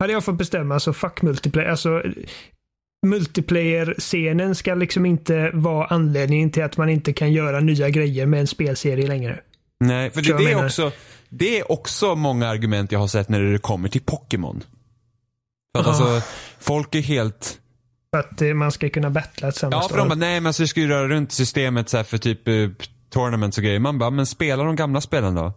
hade 0.00 0.12
jag 0.12 0.24
fått 0.24 0.38
bestämma 0.38 0.80
så 0.80 0.92
fuck 0.92 1.22
multiplayer. 1.22 1.68
Alltså 1.70 2.02
multiplayer-scenen 3.06 4.54
ska 4.54 4.74
liksom 4.74 5.06
inte 5.06 5.50
vara 5.54 5.86
anledningen 5.86 6.50
till 6.50 6.62
att 6.62 6.76
man 6.76 6.88
inte 6.88 7.12
kan 7.12 7.32
göra 7.32 7.60
nya 7.60 7.90
grejer 7.90 8.26
med 8.26 8.40
en 8.40 8.46
spelserie 8.46 9.06
längre. 9.06 9.40
Nej, 9.80 10.10
för 10.10 10.22
det, 10.22 10.38
det, 10.38 10.52
är 10.52 10.64
också, 10.64 10.92
det 11.28 11.58
är 11.58 11.72
också 11.72 12.14
många 12.14 12.48
argument 12.48 12.92
jag 12.92 12.98
har 12.98 13.06
sett 13.06 13.28
när 13.28 13.40
det 13.40 13.58
kommer 13.58 13.88
till 13.88 14.00
Pokémon. 14.00 14.64
För 15.74 15.80
att 15.80 15.86
Ja. 15.86 16.04
alltså, 16.06 16.30
folk 16.60 16.94
är 16.94 17.00
helt... 17.00 17.58
För 18.14 18.20
att 18.20 18.42
eh, 18.42 18.54
man 18.54 18.72
ska 18.72 18.90
kunna 18.90 19.10
battla 19.10 19.50
tillsammans. 19.50 19.84
Ja, 19.84 19.88
för 19.88 19.96
de 19.98 20.08
bara, 20.08 20.14
nej 20.14 20.40
men 20.40 20.46
alltså, 20.46 20.62
du 20.62 20.66
ska 20.66 20.80
ju 20.80 20.88
röra 20.88 21.08
runt 21.08 21.32
systemet 21.32 21.88
så 21.88 21.96
här 21.96 22.04
för 22.04 22.18
typ 22.18 22.48
eh, 22.48 22.54
tournaments 23.10 23.58
och 23.58 23.64
grejer. 23.64 23.78
Man 23.78 23.98
bara, 23.98 24.10
men 24.10 24.26
spela 24.26 24.64
de 24.64 24.76
gamla 24.76 25.00
spelen 25.00 25.34
då. 25.34 25.52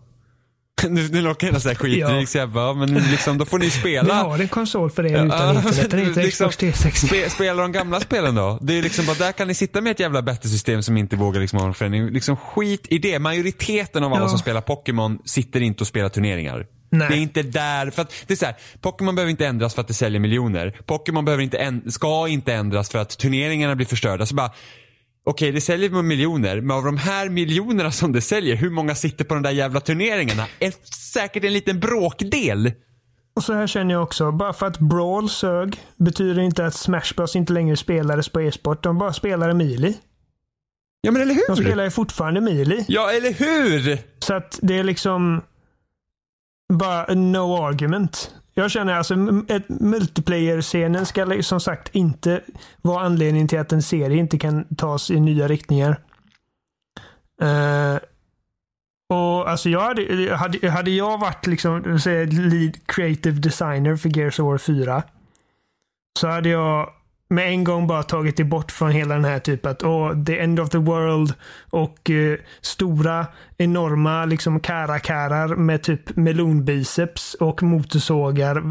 nu, 0.89 1.07
nu 1.11 1.21
låter 1.21 1.47
jag 1.47 1.61
så 1.61 1.67
här 1.69 1.75
skitrik 1.75 2.01
Ja. 2.03 2.25
så 2.25 2.37
jag 2.37 2.49
bara, 2.49 2.73
men 2.73 2.93
liksom, 2.93 3.37
då 3.37 3.45
får 3.45 3.59
ni 3.59 3.65
Vi 3.65 3.71
spela. 3.71 4.13
har 4.13 4.39
en 4.39 4.47
konsol 4.47 4.91
för 4.91 5.03
det 5.03 5.09
utan 5.09 5.25
internet. 5.25 5.63
Den 5.91 5.99
heter 5.99 6.23
liksom, 6.23 6.49
Xbox 6.49 6.57
360. 6.57 7.07
Spe, 7.07 7.29
spela 7.29 7.61
de 7.61 7.71
gamla 7.71 7.99
spelen 7.99 8.35
då. 8.35 8.59
Det 8.61 8.77
är 8.77 8.81
liksom 8.81 9.05
bara, 9.05 9.17
där 9.17 9.31
kan 9.31 9.47
ni 9.47 9.53
sitta 9.53 9.81
med 9.81 9.91
ett 9.91 9.99
jävla 9.99 10.21
bättre 10.21 10.49
system 10.49 10.83
som 10.83 10.97
inte 10.97 11.15
vågar 11.15 11.41
liksom 11.41 11.59
ha 11.59 11.67
en 11.67 11.73
förändring. 11.73 12.09
Liksom 12.09 12.37
skit 12.37 12.87
i 12.89 12.97
det. 12.97 13.19
Majoriteten 13.19 14.03
av 14.03 14.13
alla 14.13 14.21
Ja. 14.23 14.29
som 14.29 14.39
spelar 14.39 14.61
Pokémon 14.61 15.19
sitter 15.25 15.61
inte 15.61 15.81
och 15.83 15.87
spelar 15.87 16.09
turneringar. 16.09 16.65
Nej. 16.89 17.07
Det 17.09 17.15
är 17.15 17.19
inte 17.19 17.43
där, 17.43 17.89
för 17.91 18.01
att 18.01 18.13
det 18.27 18.33
är 18.33 18.37
så 18.37 18.45
här, 18.45 18.55
Pokémon 18.81 19.15
behöver 19.15 19.31
inte 19.31 19.45
ändras 19.47 19.73
för 19.75 19.81
att 19.81 19.87
det 19.87 19.93
säljer 19.93 20.19
miljoner. 20.19 20.77
Pokémon 20.85 21.25
behöver 21.25 21.43
inte 21.43 21.81
ska 21.91 22.27
inte 22.27 22.53
ändras 22.53 22.89
för 22.89 22.99
att 22.99 23.17
turneringarna 23.17 23.75
blir 23.75 23.85
förstörda. 23.85 24.25
Så 24.25 24.35
bara, 24.35 24.51
okej 25.25 25.51
det 25.51 25.61
säljer 25.61 26.01
miljoner, 26.01 26.61
men 26.61 26.77
av 26.77 26.83
de 26.83 26.97
här 26.97 27.29
miljonerna 27.29 27.91
som 27.91 28.11
det 28.11 28.21
säljer, 28.21 28.55
hur 28.55 28.69
många 28.69 28.95
sitter 28.95 29.25
på 29.25 29.33
de 29.33 29.43
där 29.43 29.51
jävla 29.51 29.79
turneringarna? 29.79 30.45
Är 30.59 30.73
säkert 31.13 31.43
en 31.43 31.53
liten 31.53 31.79
bråkdel. 31.79 32.71
Och 33.35 33.43
så 33.43 33.53
här 33.53 33.67
känner 33.67 33.93
jag 33.93 34.03
också. 34.03 34.31
Bara 34.31 34.53
för 34.53 34.65
att 34.65 34.79
Brawl 34.79 35.29
sög 35.29 35.79
betyder 35.95 36.41
inte 36.41 36.65
att 36.65 36.75
Smash 36.75 37.13
Bros 37.15 37.35
inte 37.35 37.53
längre 37.53 37.77
spelades 37.77 38.29
på 38.29 38.41
e-sport. 38.41 38.83
De 38.83 38.97
bara 38.97 39.13
spelade 39.13 39.53
Mili. 39.53 39.97
Ja 41.01 41.11
men 41.11 41.21
eller 41.21 41.33
hur? 41.33 41.47
De 41.47 41.55
spelar 41.55 41.83
ju 41.83 41.91
fortfarande 41.91 42.41
Mili. 42.41 42.85
Ja 42.87 43.11
eller 43.11 43.33
hur? 43.33 43.99
Så 44.19 44.33
att 44.33 44.59
det 44.61 44.79
är 44.79 44.83
liksom 44.83 45.41
bara 46.73 47.13
no 47.13 47.65
argument. 47.65 48.31
Jag 48.57 48.71
känner 48.71 48.93
alltså 48.93 49.13
att 49.49 49.69
multiplayer-scenen 49.69 51.05
ska 51.05 51.43
som 51.43 51.59
sagt 51.59 51.95
inte 51.95 52.41
vara 52.81 53.05
anledningen 53.05 53.47
till 53.47 53.59
att 53.59 53.71
en 53.71 53.81
serie 53.81 54.17
inte 54.17 54.37
kan 54.37 54.75
tas 54.75 55.11
i 55.11 55.19
nya 55.19 55.47
riktningar. 55.47 55.99
Uh, 57.41 57.99
och 59.09 59.49
alltså 59.49 59.69
jag 59.69 59.81
hade, 59.81 60.35
hade, 60.35 60.69
hade 60.69 60.91
jag 60.91 61.17
varit 61.17 61.47
liksom, 61.47 61.99
säga, 61.99 62.25
lead 62.25 62.87
creative 62.87 63.39
designer 63.39 63.95
för 63.95 64.17
Gears 64.17 64.39
of 64.39 64.45
War 64.45 64.57
4. 64.57 65.03
Så 66.19 66.27
hade 66.27 66.49
jag 66.49 66.89
med 67.27 67.49
en 67.49 67.63
gång 67.63 67.87
bara 67.87 68.03
tagit 68.03 68.37
det 68.37 68.43
bort 68.43 68.71
från 68.71 68.91
hela 68.91 69.13
den 69.13 69.25
här 69.25 69.39
typen 69.39 69.71
att 69.71 69.83
oh, 69.83 70.23
the 70.23 70.39
end 70.39 70.59
of 70.59 70.69
the 70.69 70.77
world 70.77 71.33
och 71.69 72.09
eh, 72.09 72.37
stora 72.61 73.27
enorma 73.57 74.25
liksom 74.25 74.59
karakarar 74.59 75.55
med 75.55 75.83
typ 75.83 76.15
melonbiceps 76.15 77.33
och 77.33 77.63
motorsågar, 77.63 78.63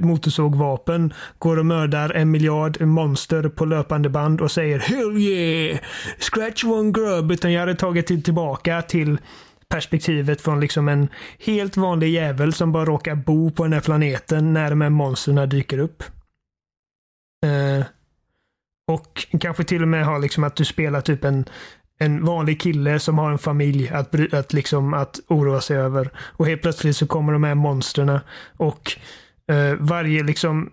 motorsågvapen 0.00 1.12
går 1.38 1.58
och 1.58 1.66
mördar 1.66 2.10
en 2.10 2.30
miljard 2.30 2.80
monster 2.80 3.48
på 3.48 3.64
löpande 3.64 4.08
band 4.08 4.40
och 4.40 4.50
säger 4.50 4.78
hell 4.78 5.16
yeah, 5.16 5.78
scratch 6.18 6.64
one 6.64 6.92
grub. 6.92 7.32
Utan 7.32 7.52
jag 7.52 7.60
hade 7.60 7.74
tagit 7.74 8.06
det 8.06 8.20
tillbaka 8.20 8.82
till 8.82 9.18
perspektivet 9.68 10.40
från 10.40 10.60
liksom 10.60 10.88
en 10.88 11.08
helt 11.38 11.76
vanlig 11.76 12.10
jävel 12.10 12.52
som 12.52 12.72
bara 12.72 12.84
råkar 12.84 13.14
bo 13.14 13.50
på 13.50 13.62
den 13.62 13.72
här 13.72 13.80
planeten 13.80 14.52
när 14.52 14.70
de 14.70 14.80
här 14.80 14.90
monstren 14.90 15.48
dyker 15.48 15.78
upp. 15.78 16.02
Eh, 17.44 17.84
och 18.92 19.26
kanske 19.40 19.64
till 19.64 19.82
och 19.82 19.88
med 19.88 20.06
ha 20.06 20.18
liksom 20.18 20.44
att 20.44 20.56
du 20.56 20.64
spelar 20.64 21.00
typ 21.00 21.24
en, 21.24 21.44
en 21.98 22.24
vanlig 22.24 22.60
kille 22.60 22.98
som 22.98 23.18
har 23.18 23.30
en 23.30 23.38
familj 23.38 23.88
att, 23.88 24.10
bry- 24.10 24.34
att, 24.38 24.52
liksom, 24.52 24.94
att 24.94 25.20
oroa 25.28 25.60
sig 25.60 25.76
över. 25.76 26.10
Och 26.18 26.46
helt 26.46 26.62
plötsligt 26.62 26.96
så 26.96 27.06
kommer 27.06 27.32
de 27.32 27.44
här 27.44 27.54
monstren 27.54 28.20
och 28.56 28.92
eh, 29.50 29.74
varje 29.78 30.22
liksom 30.22 30.72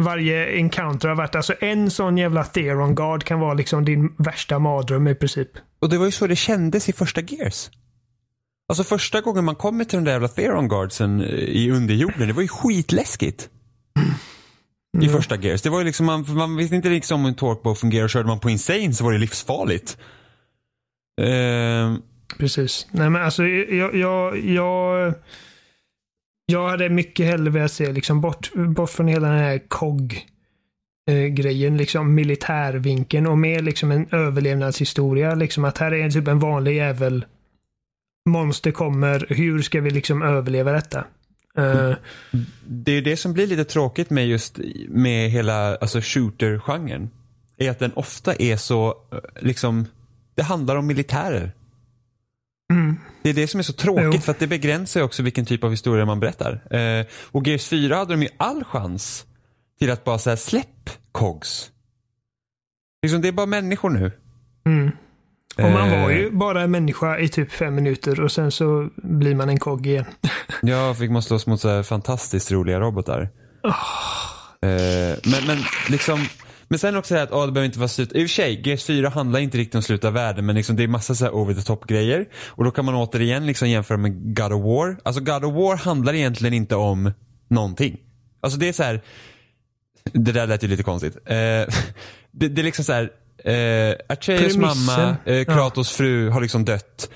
varje 0.00 0.56
encounter 0.56 1.08
har 1.08 1.16
varit, 1.16 1.34
alltså 1.34 1.54
en 1.60 1.90
sån 1.90 2.18
jävla 2.18 2.44
Theron 2.44 2.94
Guard 2.94 3.24
kan 3.24 3.40
vara 3.40 3.54
liksom 3.54 3.84
din 3.84 4.14
värsta 4.18 4.58
mardröm 4.58 5.08
i 5.08 5.14
princip. 5.14 5.48
Och 5.80 5.88
det 5.88 5.98
var 5.98 6.06
ju 6.06 6.12
så 6.12 6.26
det 6.26 6.36
kändes 6.36 6.88
i 6.88 6.92
första 6.92 7.20
Gears. 7.20 7.70
Alltså 8.68 8.84
första 8.84 9.20
gången 9.20 9.44
man 9.44 9.54
kommer 9.54 9.84
till 9.84 9.98
de 9.98 10.04
där 10.04 10.12
jävla 10.12 10.28
Theron 10.28 10.68
Guardsen 10.68 11.20
eh, 11.20 11.26
i 11.28 11.70
underjorden, 11.70 12.28
det 12.28 12.32
var 12.32 12.42
ju 12.42 12.48
skitläskigt. 12.48 13.48
I 15.02 15.08
första 15.08 15.36
Gears. 15.36 15.62
Det 15.62 15.70
var 15.70 15.78
ju 15.78 15.84
liksom, 15.84 16.06
man, 16.06 16.24
man 16.28 16.56
visste 16.56 16.76
inte 16.76 16.88
liksom 16.88 17.20
om 17.20 17.26
en 17.26 17.34
torkbow 17.34 17.74
fungerar 17.74 18.04
och 18.04 18.10
körde 18.10 18.28
man 18.28 18.40
på 18.40 18.50
insane 18.50 18.92
så 18.92 19.04
var 19.04 19.12
det 19.12 19.18
livsfarligt. 19.18 19.98
Ehm, 21.20 22.02
Precis. 22.38 22.86
Nej 22.90 23.10
men 23.10 23.22
alltså 23.22 23.44
jag, 23.44 23.94
jag, 23.94 24.38
jag, 24.38 25.14
jag 26.46 26.68
hade 26.68 26.88
mycket 26.88 27.26
hellre 27.26 27.50
velat 27.50 27.72
se 27.72 27.92
liksom 27.92 28.20
bort, 28.20 28.54
bort 28.54 28.90
från 28.90 29.08
hela 29.08 29.28
den 29.28 29.38
här 29.38 29.60
COG 29.68 30.26
eh, 31.10 31.26
grejen, 31.26 31.76
liksom 31.76 32.14
militärvinkeln 32.14 33.26
och 33.26 33.38
mer 33.38 33.62
liksom 33.62 33.90
en 33.90 34.06
överlevnadshistoria. 34.10 35.34
Liksom 35.34 35.64
att 35.64 35.78
här 35.78 35.94
är 35.94 36.10
typ 36.10 36.28
en 36.28 36.38
vanlig 36.38 36.76
jävel. 36.76 37.24
Monster 38.28 38.70
kommer, 38.70 39.26
hur 39.28 39.62
ska 39.62 39.80
vi 39.80 39.90
liksom 39.90 40.22
överleva 40.22 40.72
detta? 40.72 41.04
Det 42.66 42.92
är 42.92 43.02
det 43.02 43.16
som 43.16 43.32
blir 43.32 43.46
lite 43.46 43.64
tråkigt 43.64 44.10
med 44.10 44.26
just 44.28 44.58
med 44.88 45.30
hela 45.30 45.76
alltså 45.76 45.98
shooter-genren. 46.00 47.10
Är 47.58 47.70
att 47.70 47.78
den 47.78 47.92
ofta 47.92 48.34
är 48.34 48.56
så, 48.56 48.88
eh, 49.12 49.18
liksom, 49.40 49.86
det 50.34 50.42
handlar 50.42 50.76
om 50.76 50.86
militärer. 50.86 51.52
mm, 52.72 52.96
Det 53.22 53.30
är 53.30 53.34
det 53.34 53.46
som 53.48 53.58
är 53.60 53.64
så 53.64 53.72
tråkigt 53.72 54.10
Jo. 54.14 54.20
för 54.20 54.32
att 54.32 54.38
det 54.38 54.46
begränsar 54.46 55.00
också 55.02 55.22
vilken 55.22 55.44
typ 55.46 55.64
av 55.64 55.70
historia 55.70 56.04
man 56.04 56.20
berättar. 56.20 56.74
Eh, 56.76 57.06
och 57.12 57.46
Gears 57.46 57.68
4 57.68 57.96
hade 57.96 58.12
de 58.12 58.22
ju 58.22 58.28
all 58.36 58.64
chans 58.64 59.26
till 59.78 59.90
att 59.90 60.04
bara 60.04 60.18
säga 60.18 60.36
släpp 60.36 60.90
COGS. 61.12 61.70
Liksom, 63.02 63.20
det 63.20 63.28
är 63.28 63.32
bara 63.32 63.46
människor 63.46 63.90
nu. 63.90 64.12
mm. 64.66 64.90
Och 65.56 65.70
man 65.70 65.90
var 65.90 66.10
Eh, 66.10 66.16
ju 66.16 66.30
bara 66.30 66.62
en 66.62 66.70
människa 66.70 67.18
i 67.18 67.28
typ 67.28 67.52
fem 67.52 67.74
minuter 67.74 68.20
och 68.20 68.32
sen 68.32 68.50
så 68.50 68.88
blir 68.96 69.34
man 69.34 69.48
en 69.48 69.58
COG 69.58 69.86
igen. 69.86 70.04
Jag 70.62 70.98
fick 70.98 71.10
man 71.10 71.22
slåss 71.22 71.46
mot 71.46 71.60
så 71.60 71.68
här 71.68 71.82
fantastiskt 71.82 72.52
roliga 72.52 72.80
robotar. 72.80 73.28
Eh, 74.62 75.18
men, 75.24 75.46
men 75.46 75.58
liksom 75.88 76.26
men 76.68 76.78
sen 76.78 76.96
också 76.96 77.14
det 77.14 77.20
här 77.20 77.26
att 77.26 77.32
åh, 77.32 77.46
det 77.46 77.52
behöver 77.52 77.66
inte 77.66 77.78
vara 77.78 77.88
slut. 77.88 78.12
I 78.12 78.18
och 78.18 78.22
för 78.22 78.28
sig, 78.28 78.62
G4 78.62 79.10
handlar 79.10 79.40
inte 79.40 79.58
riktigt 79.58 79.74
om 79.74 79.82
sluta 79.82 80.10
världen 80.10 80.46
men 80.46 80.56
liksom 80.56 80.76
det 80.76 80.82
är 80.82 80.88
massa 80.88 81.14
så 81.14 81.24
här 81.24 81.34
over 81.34 81.54
the 81.54 81.62
top 81.62 81.86
grejer. 81.86 82.26
Och 82.48 82.64
då 82.64 82.70
kan 82.70 82.84
man 82.84 82.94
återigen 82.94 83.46
liksom 83.46 83.68
jämföra 83.68 83.98
med 83.98 84.36
God 84.36 84.52
of 84.52 84.64
War. 84.64 84.96
Alltså 85.02 85.20
God 85.20 85.44
of 85.44 85.54
War 85.54 85.76
handlar 85.76 86.14
egentligen 86.14 86.54
inte 86.54 86.76
om 86.76 87.12
någonting. 87.48 87.96
Alltså 88.40 88.58
det 88.58 88.68
är 88.68 88.72
så 88.72 88.82
här. 88.82 89.00
Det 90.12 90.32
där 90.32 90.46
lät 90.46 90.64
ju 90.64 90.68
lite 90.68 90.82
konstigt. 90.82 91.16
Eh, 91.16 91.34
det, 92.30 92.48
det 92.48 92.60
är 92.60 92.64
liksom 92.64 92.84
så 92.84 92.92
här. 92.92 93.10
Eh, 93.46 93.94
Atreus 94.08 94.40
Premissen. 94.40 94.60
mamma, 94.60 95.16
eh, 95.26 95.34
Ja. 95.34 95.44
Kratos 95.44 95.92
fru 95.92 96.28
har 96.30 96.40
liksom 96.40 96.64
dött. 96.64 97.10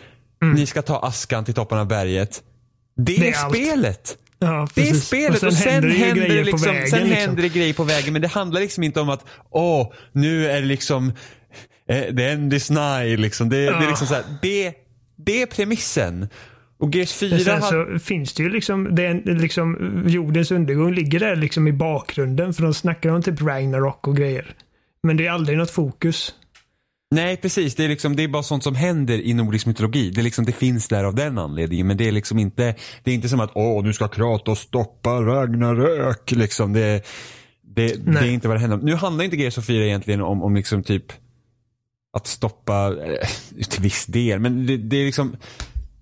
Ni 0.54 0.66
ska 0.66 0.82
ta 0.82 0.98
askan 0.98 1.44
till 1.44 1.54
toppen 1.54 1.78
av 1.78 1.86
berget. 1.88 2.42
Det 2.96 3.16
är, 3.16 3.20
Det 3.20 3.28
är 3.28 3.48
spelet. 3.48 4.16
Ja, 4.38 4.68
Det 4.74 4.88
är 4.90 4.94
spelet 4.94 5.42
och 5.42 5.52
sen, 5.52 5.82
det 5.82 5.88
ju 5.88 5.94
händer, 5.94 6.26
grejer 6.26 6.44
det 6.44 6.50
på 6.50 6.56
liksom, 6.56 6.72
vägen, 6.74 6.88
sen 6.90 7.00
liksom. 7.00 7.16
händer 7.18 7.42
det 7.42 7.48
grejer 7.48 7.74
på 7.74 7.84
vägen 7.84 8.12
men 8.12 8.22
det 8.22 8.28
handlar 8.28 8.60
liksom 8.60 8.82
inte 8.82 9.00
om 9.00 9.08
att 9.10 9.24
åh, 9.50 9.92
nu 10.12 10.46
är 10.50 10.60
det 10.60 10.66
liksom 10.66 11.12
eh, 11.88 12.14
the 12.16 12.24
end 12.24 12.52
is 12.54 12.70
nigh 12.70 13.16
liksom. 13.16 13.48
Det, 13.48 13.56
det 13.56 13.66
är 13.66 13.82
Ja. 13.82 13.88
liksom 13.88 14.06
så 14.06 14.14
här, 14.14 14.24
det, 14.42 14.72
det 15.16 15.42
är 15.42 15.46
premissen. 15.46 16.28
Och 16.78 16.94
Gears 16.94 17.12
4 17.12 17.30
Men 17.30 17.44
sen 17.44 17.62
så 17.62 17.98
finns 18.04 18.32
det 18.34 18.42
ju 18.42 18.48
liksom, 18.50 18.94
det 18.94 19.06
är 19.06 19.10
en, 19.10 19.38
liksom, 19.38 19.76
jordens 20.06 20.50
undergång 20.50 20.94
ligger 20.94 21.20
där 21.20 21.36
liksom 21.36 21.68
i 21.68 21.72
bakgrunden 21.72 22.54
för 22.54 22.62
de 22.62 22.74
snackar 22.74 23.10
om 23.10 23.22
typ 23.22 23.42
Ragnarok 23.42 24.08
och 24.08 24.16
grejer. 24.16 24.54
Men 25.02 25.16
det 25.16 25.26
är 25.26 25.30
aldrig 25.30 25.58
något 25.58 25.70
fokus. 25.70 26.34
Nej 27.14 27.36
precis, 27.36 27.74
det 27.74 27.84
är, 27.84 27.88
liksom, 27.88 28.16
det 28.16 28.22
är 28.22 28.28
bara 28.28 28.42
sånt 28.42 28.64
som 28.64 28.74
händer 28.74 29.18
i 29.20 29.34
nordisk 29.34 29.66
mytologi. 29.66 30.10
Det, 30.10 30.22
liksom, 30.22 30.44
det 30.44 30.52
finns 30.52 30.88
där 30.88 31.04
av 31.04 31.14
den 31.14 31.38
anledningen 31.38 31.86
men 31.86 31.96
det 31.96 32.08
är 32.08 32.12
liksom 32.12 32.38
inte, 32.38 32.74
det 33.04 33.10
är 33.10 33.14
inte 33.14 33.28
som 33.28 33.40
att 33.40 33.50
åh 33.54 33.84
nu 33.84 33.92
ska 33.92 34.08
Kratos 34.08 34.60
stoppa 34.60 35.10
Ragnarök. 35.10 36.30
Liksom. 36.30 36.72
Det, 36.72 37.06
det, 37.62 38.12
det 38.12 38.18
är 38.18 38.30
inte 38.30 38.48
vad 38.48 38.56
det 38.56 38.60
händer. 38.60 38.76
Nu 38.76 38.94
handlar 38.94 39.24
inte 39.24 39.36
Gears 39.36 39.58
of 39.58 39.66
4 39.66 39.84
egentligen 39.84 40.20
om, 40.20 40.42
om 40.42 40.56
liksom 40.56 40.82
typ 40.82 41.12
att 42.12 42.26
stoppa, 42.26 42.86
eh, 42.86 43.28
till 43.68 43.82
viss 43.82 44.06
del, 44.06 44.40
men 44.40 44.66
det, 44.66 44.76
det 44.76 44.96
är 44.96 45.04
liksom 45.04 45.36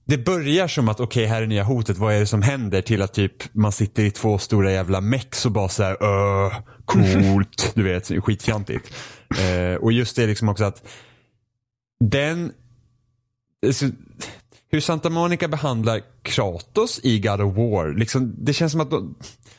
det 0.08 0.18
börjar 0.18 0.68
som 0.68 0.88
att 0.88 1.00
okej 1.00 1.26
här 1.26 1.42
är 1.42 1.46
nya 1.46 1.62
hotet, 1.62 1.96
vad 1.98 2.14
är 2.14 2.20
det 2.20 2.26
som 2.26 2.42
händer? 2.42 2.82
Till 2.82 3.02
att 3.02 3.12
typ 3.14 3.54
man 3.54 3.72
sitter 3.72 4.02
i 4.04 4.10
två 4.10 4.38
stora 4.38 4.72
jävla 4.72 5.00
mex 5.00 5.46
och 5.46 5.52
bara 5.52 5.68
såhär 5.68 5.96
öh, 6.02 6.58
coolt, 6.84 7.72
du 7.74 7.82
vet, 7.82 8.24
skitfjantigt. 8.24 8.94
Eh, 9.38 9.74
och 9.82 9.92
just 9.92 10.16
det 10.16 10.26
liksom 10.26 10.48
också 10.48 10.64
att 10.64 10.88
den, 12.04 12.52
alltså, 13.66 13.86
hur 14.70 14.80
Santa 14.80 15.10
Monica 15.10 15.48
behandlar 15.48 16.00
Kratos 16.22 17.00
i 17.02 17.20
God 17.20 17.40
of 17.40 17.56
War, 17.56 17.94
liksom, 17.98 18.34
det 18.38 18.52
känns 18.52 18.72
som 18.72 18.80
att 18.80 18.90
de, 18.90 19.14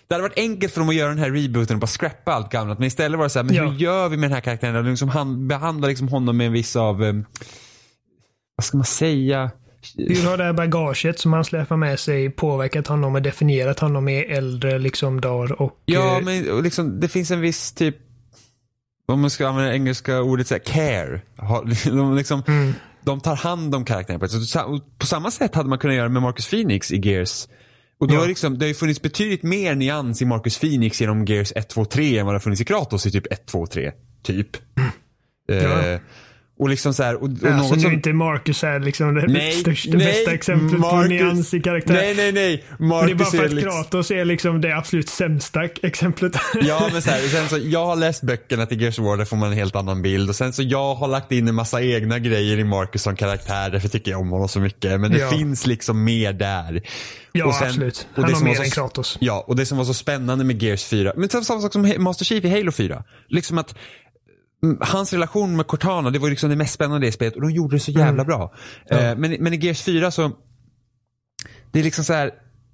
det 0.07 0.15
hade 0.15 0.21
varit 0.21 0.37
enkelt 0.39 0.73
för 0.73 0.79
dem 0.81 0.89
att 0.89 0.95
göra 0.95 1.09
den 1.09 1.17
här 1.17 1.31
rebooten 1.31 1.75
och 1.75 1.79
bara 1.81 1.87
scrappa 1.87 2.33
allt 2.33 2.51
gammalt. 2.51 2.79
Men 2.79 2.87
istället 2.87 3.17
var 3.17 3.25
det 3.25 3.29
så 3.29 3.39
här, 3.39 3.43
men 3.43 3.55
Ja. 3.55 3.69
hur 3.69 3.77
gör 3.79 4.09
vi 4.09 4.17
med 4.17 4.29
den 4.29 4.33
här 4.35 4.41
karaktären? 4.41 4.89
Liksom 4.89 5.09
han, 5.09 5.47
behandla 5.47 5.87
liksom 5.87 6.07
honom 6.07 6.37
med 6.37 6.47
en 6.47 6.53
viss 6.53 6.75
av, 6.75 7.03
eh, 7.03 7.13
vad 8.55 8.65
ska 8.65 8.77
man 8.77 8.85
säga? 8.85 9.51
Hur 9.97 10.29
har 10.29 10.37
det 10.37 10.43
här 10.43 10.53
bagaget 10.53 11.19
som 11.19 11.33
han 11.33 11.45
släpar 11.45 11.77
med 11.77 11.99
sig 11.99 12.29
påverkat 12.29 12.87
honom 12.87 13.15
och 13.15 13.21
definierat 13.21 13.79
honom 13.79 14.07
i 14.07 14.17
äldre 14.19 14.79
liksom 14.79 15.21
dagar 15.21 15.61
och... 15.61 15.81
Ja, 15.85 16.17
eh, 16.17 16.23
men 16.23 16.43
liksom, 16.63 16.99
det 16.99 17.07
finns 17.07 17.31
en 17.31 17.41
viss 17.41 17.71
typ, 17.71 17.95
om 19.07 19.21
man 19.21 19.29
ska 19.29 19.47
använda 19.47 19.73
engelska 19.73 20.21
ordet 20.21 20.47
så 20.47 20.53
här, 20.53 20.59
care. 20.61 21.21
De, 21.85 22.15
liksom, 22.15 22.43
Mm. 22.47 22.73
de 23.01 23.19
tar 23.21 23.35
hand 23.35 23.75
om 23.75 23.85
karaktären. 23.85 24.29
Så 24.29 24.79
På 24.97 25.05
samma 25.05 25.31
sätt 25.31 25.55
hade 25.55 25.69
man 25.69 25.77
kunnat 25.79 25.95
göra 25.95 26.09
med 26.09 26.21
Marcus 26.21 26.49
Phoenix 26.49 26.91
i 26.91 26.97
Gears. 27.09 27.47
Och 27.99 28.07
då 28.07 28.13
Ja. 28.15 28.23
är 28.23 28.27
liksom, 28.27 28.57
det 28.57 28.65
har 28.65 28.67
ju 28.67 28.73
funnits 28.73 29.01
betydligt 29.01 29.43
mer 29.43 29.75
nyans 29.75 30.21
i 30.21 30.25
Marcus 30.25 30.59
Phoenix 30.59 31.01
genom 31.01 31.25
Gears 31.25 31.53
1, 31.55 31.69
2, 31.69 31.85
3 31.85 32.17
än 32.17 32.25
vad 32.25 32.33
det 32.33 32.37
har 32.37 32.41
funnits 32.41 32.61
i 32.61 32.65
Kratos 32.65 33.05
i 33.05 33.11
typ 33.11 33.27
1, 33.31 33.45
2, 33.45 33.67
3. 33.67 33.91
Typ. 34.23 34.47
Ja. 35.47 35.53
Eh, 35.55 35.99
Och 36.59 36.69
liksom 36.69 36.93
så 36.93 37.03
här, 37.03 37.15
och, 37.15 37.21
och 37.23 37.29
Alltså 37.29 37.47
något 37.49 37.71
nu 37.75 37.81
som... 37.81 37.91
är 37.91 37.95
inte 37.95 38.13
Marcus 38.13 38.61
här 38.61 38.79
liksom 38.79 39.15
det 39.15 39.27
Nej, 39.27 39.51
största, 39.51 39.97
nej, 39.97 40.05
bästa 40.07 40.31
exemplet 40.33 40.81
på 40.81 40.87
Marcus- 40.87 41.07
nyans 41.09 41.53
i 41.53 41.59
karaktär. 41.59 41.93
Nej, 41.93 42.13
nej, 42.15 42.31
nej. 42.31 42.63
Och 42.69 42.77
det 42.79 42.85
är 42.85 42.89
bara 42.89 43.05
Marcus 43.15 43.31
för 43.31 43.45
att 43.45 43.53
liksom- 43.53 43.71
Kratos 43.71 44.11
är 44.11 44.25
liksom 44.25 44.61
det 44.61 44.77
absolut 44.77 45.09
sämsta 45.09 45.63
exemplet. 45.81 46.33
Ja 46.61 46.89
men 46.93 47.01
så 47.01 47.09
här, 47.09 47.19
sen 47.21 47.49
så, 47.49 47.57
jag 47.57 47.85
har 47.85 47.95
läst 47.95 48.21
böckerna 48.23 48.65
till 48.65 48.81
Gears 48.81 48.99
of 48.99 49.05
War, 49.05 49.17
där 49.17 49.25
får 49.25 49.37
man 49.37 49.51
en 49.51 49.57
helt 49.57 49.75
annan 49.75 50.01
bild. 50.01 50.29
Och 50.29 50.35
sen 50.35 50.53
så 50.53 50.63
jag 50.63 50.95
har 50.95 51.07
lagt 51.07 51.31
in 51.31 51.47
en 51.47 51.55
massa 51.55 51.81
egna 51.81 52.19
grejer 52.19 52.57
i 52.59 52.63
Marcus 52.63 53.01
som 53.03 53.15
karaktär, 53.15 53.69
därför 53.69 53.89
tycker 53.89 54.11
jag 54.11 54.19
om 54.21 54.29
honom 54.29 54.47
så 54.49 54.59
mycket. 54.59 54.99
Men 54.99 55.11
det 55.11 55.19
Ja. 55.19 55.29
finns 55.29 55.67
liksom 55.67 56.03
mer 56.03 56.33
där. 56.33 56.81
Ja, 57.31 57.45
Och 57.45 57.53
sen- 57.55 57.67
absolut. 57.67 58.07
och 58.15 58.21
Han 58.23 58.31
det 58.31 58.37
har 58.37 58.43
mer 58.43 58.55
så- 58.55 58.63
än 58.63 58.69
Kratos. 58.69 59.17
Ja, 59.21 59.43
och 59.47 59.55
det 59.55 59.65
som 59.65 59.77
var 59.77 59.85
så 59.85 59.93
spännande 59.93 60.43
med 60.45 60.63
Gears 60.63 60.83
4, 60.83 61.13
men 61.17 61.29
samma 61.29 61.61
sak 61.61 61.73
som 61.73 61.93
Master 61.97 62.25
Chief 62.25 62.45
i 62.45 62.49
Halo 62.49 62.71
4. 62.71 63.03
Liksom 63.29 63.57
att 63.57 63.75
Hans 64.81 65.13
relation 65.13 65.55
med 65.55 65.67
Cortana, 65.67 66.09
det 66.09 66.19
var 66.19 66.29
liksom 66.29 66.49
det 66.49 66.55
mest 66.55 66.73
spännande 66.73 67.07
i 67.07 67.11
spelet 67.11 67.35
och 67.35 67.41
de 67.41 67.51
gjorde 67.51 67.75
det 67.75 67.79
så 67.79 67.91
jävla 67.91 68.09
Mm. 68.23 68.25
bra. 68.25 68.53
Eh, 68.89 69.15
men, 69.17 69.31
men 69.39 69.53
i 69.53 69.57
Gears 69.57 69.81
4 69.81 70.11
så, 70.11 70.31
det 71.71 71.79
är 71.79 71.83
liksom 71.83 72.03
så 72.03 72.13
här, 72.13 72.31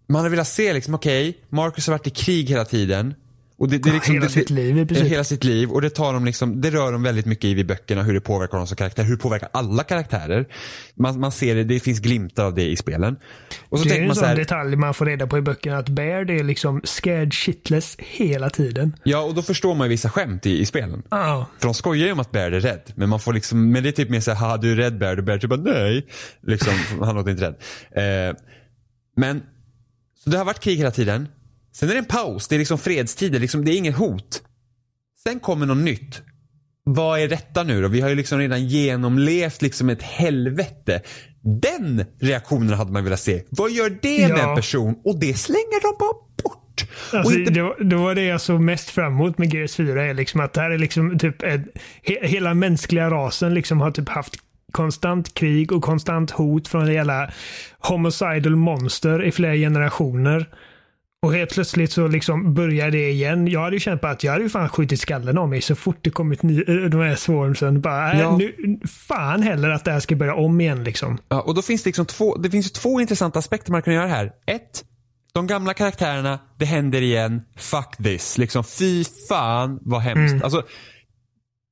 man 0.09 0.21
har 0.21 0.29
velat 0.29 0.47
se 0.47 0.73
liksom, 0.73 0.93
okej, 0.93 1.37
Marcus 1.49 1.87
har 1.87 1.93
varit 1.93 2.07
i 2.07 2.09
krig 2.09 2.49
hela 2.49 2.65
tiden. 2.65 3.13
Och 3.57 3.69
det, 3.69 3.77
det 3.77 3.89
är 3.89 3.93
liksom, 3.93 4.13
hela 4.13 4.25
det, 4.25 4.31
sitt 4.31 4.49
liv 4.49 4.77
i 4.77 4.85
princip. 4.85 5.07
Hela 5.07 5.23
sitt 5.23 5.43
liv 5.43 5.71
och 5.71 5.81
det 5.81 5.89
tar 5.89 6.13
de 6.13 6.25
liksom, 6.25 6.61
det 6.61 6.69
rör 6.69 6.91
de 6.91 7.03
väldigt 7.03 7.25
mycket 7.25 7.45
i 7.45 7.53
vid 7.53 7.67
böckerna, 7.67 8.03
hur 8.03 8.13
det 8.13 8.21
påverkar 8.21 8.57
dem 8.57 8.67
som 8.67 8.77
karaktär, 8.77 9.03
hur 9.03 9.15
det 9.15 9.21
påverkar 9.21 9.49
alla 9.51 9.83
karaktärer. 9.83 10.45
Man, 10.95 11.19
man 11.19 11.31
ser 11.31 11.55
det, 11.55 11.63
det 11.63 11.79
finns 11.79 11.99
glimtar 11.99 12.45
av 12.45 12.55
det 12.55 12.69
i 12.69 12.75
spelen. 12.75 13.15
Och 13.69 13.79
så 13.79 13.87
det 13.87 13.95
är 13.95 13.99
en 13.99 14.07
man 14.07 14.15
så 14.15 14.19
sån 14.19 14.29
här, 14.29 14.35
detalj 14.35 14.75
man 14.75 14.93
får 14.93 15.05
reda 15.05 15.27
på 15.27 15.37
i 15.37 15.41
böckerna 15.41 15.77
att 15.77 15.89
Bear 15.89 16.25
det 16.25 16.39
är 16.39 16.43
liksom 16.43 16.81
scared 16.83 17.33
shitless 17.33 17.95
hela 17.99 18.49
tiden. 18.49 18.95
ja 19.03 19.21
och 19.21 19.35
då 19.35 19.41
förstår 19.41 19.75
man 19.75 19.87
ju 19.87 19.89
vissa 19.89 20.09
skämt 20.09 20.45
i, 20.45 20.59
i 20.59 20.65
spelen. 20.65 21.03
Ja. 21.09 21.45
För 21.59 21.67
de 21.67 21.73
skojar 21.73 22.05
ju 22.05 22.11
om 22.11 22.19
att 22.19 22.31
Bear 22.31 22.51
är 22.51 22.59
rädd. 22.59 22.91
Men 22.95 23.09
man 23.09 23.19
får 23.19 23.33
liksom, 23.33 23.71
men 23.71 23.83
det 23.83 23.89
är 23.89 23.91
typ 23.91 24.09
mer 24.09 24.19
såhär, 24.19 24.37
haha 24.37 24.57
du 24.57 24.71
är 24.71 24.75
rädd 24.75 24.97
Bear. 24.97 25.17
Och 25.17 25.23
Bear 25.23 25.37
typ 25.37 25.49
bara 25.49 25.61
nej. 25.61 26.07
Liksom, 26.41 26.73
han 27.01 27.15
låter 27.15 27.31
inte 27.31 27.43
rädd. 27.43 27.55
Eh, 28.29 28.35
men, 29.17 29.41
så 30.23 30.29
det 30.29 30.37
har 30.37 30.45
varit 30.45 30.59
krig 30.59 30.77
hela 30.77 30.91
tiden. 30.91 31.27
Sen 31.75 31.89
är 31.89 31.93
det 31.93 31.99
en 31.99 32.05
paus, 32.05 32.47
det 32.47 32.55
är 32.55 32.59
liksom 32.59 32.77
fredstider, 32.77 33.39
liksom, 33.39 33.65
det 33.65 33.71
är 33.71 33.77
inget 33.77 33.95
hot. 33.95 34.41
Sen 35.23 35.39
kommer 35.39 35.65
något 35.65 35.77
nytt. 35.77 36.21
Vad 36.83 37.19
är 37.19 37.27
detta 37.27 37.63
nu 37.63 37.81
då? 37.81 37.87
Vi 37.87 38.01
har 38.01 38.09
ju 38.09 38.15
liksom 38.15 38.39
redan 38.39 38.67
genomlevt 38.67 39.61
liksom 39.61 39.89
ett 39.89 40.01
helvete. 40.03 41.01
Den 41.61 42.05
reaktionen 42.19 42.73
hade 42.73 42.91
man 42.91 43.03
velat 43.03 43.19
se. 43.19 43.43
Vad 43.49 43.71
gör 43.71 43.89
det 44.01 44.27
med 44.29 44.37
Ja. 44.37 44.49
en 44.49 44.55
person? 44.55 44.95
Och 45.03 45.19
det 45.19 45.33
slänger 45.33 45.81
de 45.81 45.95
bara 45.99 46.13
bort. 46.43 46.87
Alltså, 47.13 47.39
inte 47.39 47.51
det, 47.51 47.61
var, 47.61 47.83
det 47.83 47.95
var 47.95 48.15
det 48.15 48.23
jag 48.23 48.41
såg 48.41 48.61
mest 48.61 48.89
fram 48.89 49.13
emot 49.13 49.37
med 49.37 49.53
Gears 49.53 49.75
4. 49.75 50.03
Är 50.05 50.13
liksom 50.13 50.39
att 50.41 50.53
det 50.53 50.61
här 50.61 50.71
är 50.71 50.77
liksom 50.77 51.19
typ 51.19 51.43
ett, 51.43 51.61
he, 52.03 52.27
hela 52.27 52.53
mänskliga 52.53 53.09
rasen 53.09 53.53
liksom 53.53 53.81
har 53.81 53.91
typ 53.91 54.09
haft 54.09 54.35
konstant 54.71 55.33
krig 55.33 55.71
och 55.71 55.83
konstant 55.83 56.31
hot 56.31 56.67
från 56.67 56.87
hela 56.87 57.31
homicidal 57.79 58.55
monster 58.55 59.23
i 59.23 59.31
flera 59.31 59.53
generationer. 59.55 60.49
Och 61.25 61.33
helt 61.33 61.53
plötsligt 61.53 61.91
så 61.91 62.07
liksom 62.07 62.53
börjar 62.53 62.91
det 62.91 63.09
igen. 63.09 63.47
Jag 63.47 63.61
hade 63.61 63.75
ju 63.75 63.79
känt 63.79 64.01
på 64.01 64.07
att 64.07 64.23
jag 64.23 64.31
hade 64.31 64.43
ju 64.43 64.49
fan 64.49 64.69
skjutit 64.69 64.99
skallen 64.99 65.37
av 65.37 65.49
mig 65.49 65.61
så 65.61 65.75
fort 65.75 65.97
det 66.01 66.09
kommit 66.09 66.43
ny, 66.43 66.59
äh, 66.67 66.75
de 66.75 67.01
här 67.01 67.15
swarmsen. 67.15 67.81
Bara, 67.81 68.13
äh, 68.13 68.19
Ja. 68.19 68.37
nu, 68.37 68.79
fan 69.07 69.41
heller 69.41 69.69
att 69.69 69.85
det 69.85 69.91
här 69.91 69.99
ska 69.99 70.15
börja 70.15 70.35
om 70.35 70.61
igen 70.61 70.83
liksom. 70.83 71.17
Ja, 71.29 71.41
och 71.41 71.55
då 71.55 71.61
finns 71.61 71.83
det 71.83 71.87
liksom 71.87 72.05
två, 72.05 72.35
det 72.37 72.49
finns 72.49 72.71
två 72.71 73.01
intressanta 73.01 73.39
aspekter 73.39 73.71
man 73.71 73.81
kan 73.81 73.93
göra 73.93 74.07
här. 74.07 74.31
Ett, 74.47 74.83
de 75.33 75.47
gamla 75.47 75.73
karaktärerna, 75.73 76.39
det 76.59 76.65
händer 76.65 77.01
igen, 77.01 77.41
fuck 77.57 77.97
this. 78.03 78.37
Liksom 78.37 78.63
fy 78.63 79.03
fan 79.29 79.79
vad 79.81 80.01
hemskt. 80.01 80.31
Mm. 80.31 80.43
Alltså, 80.43 80.63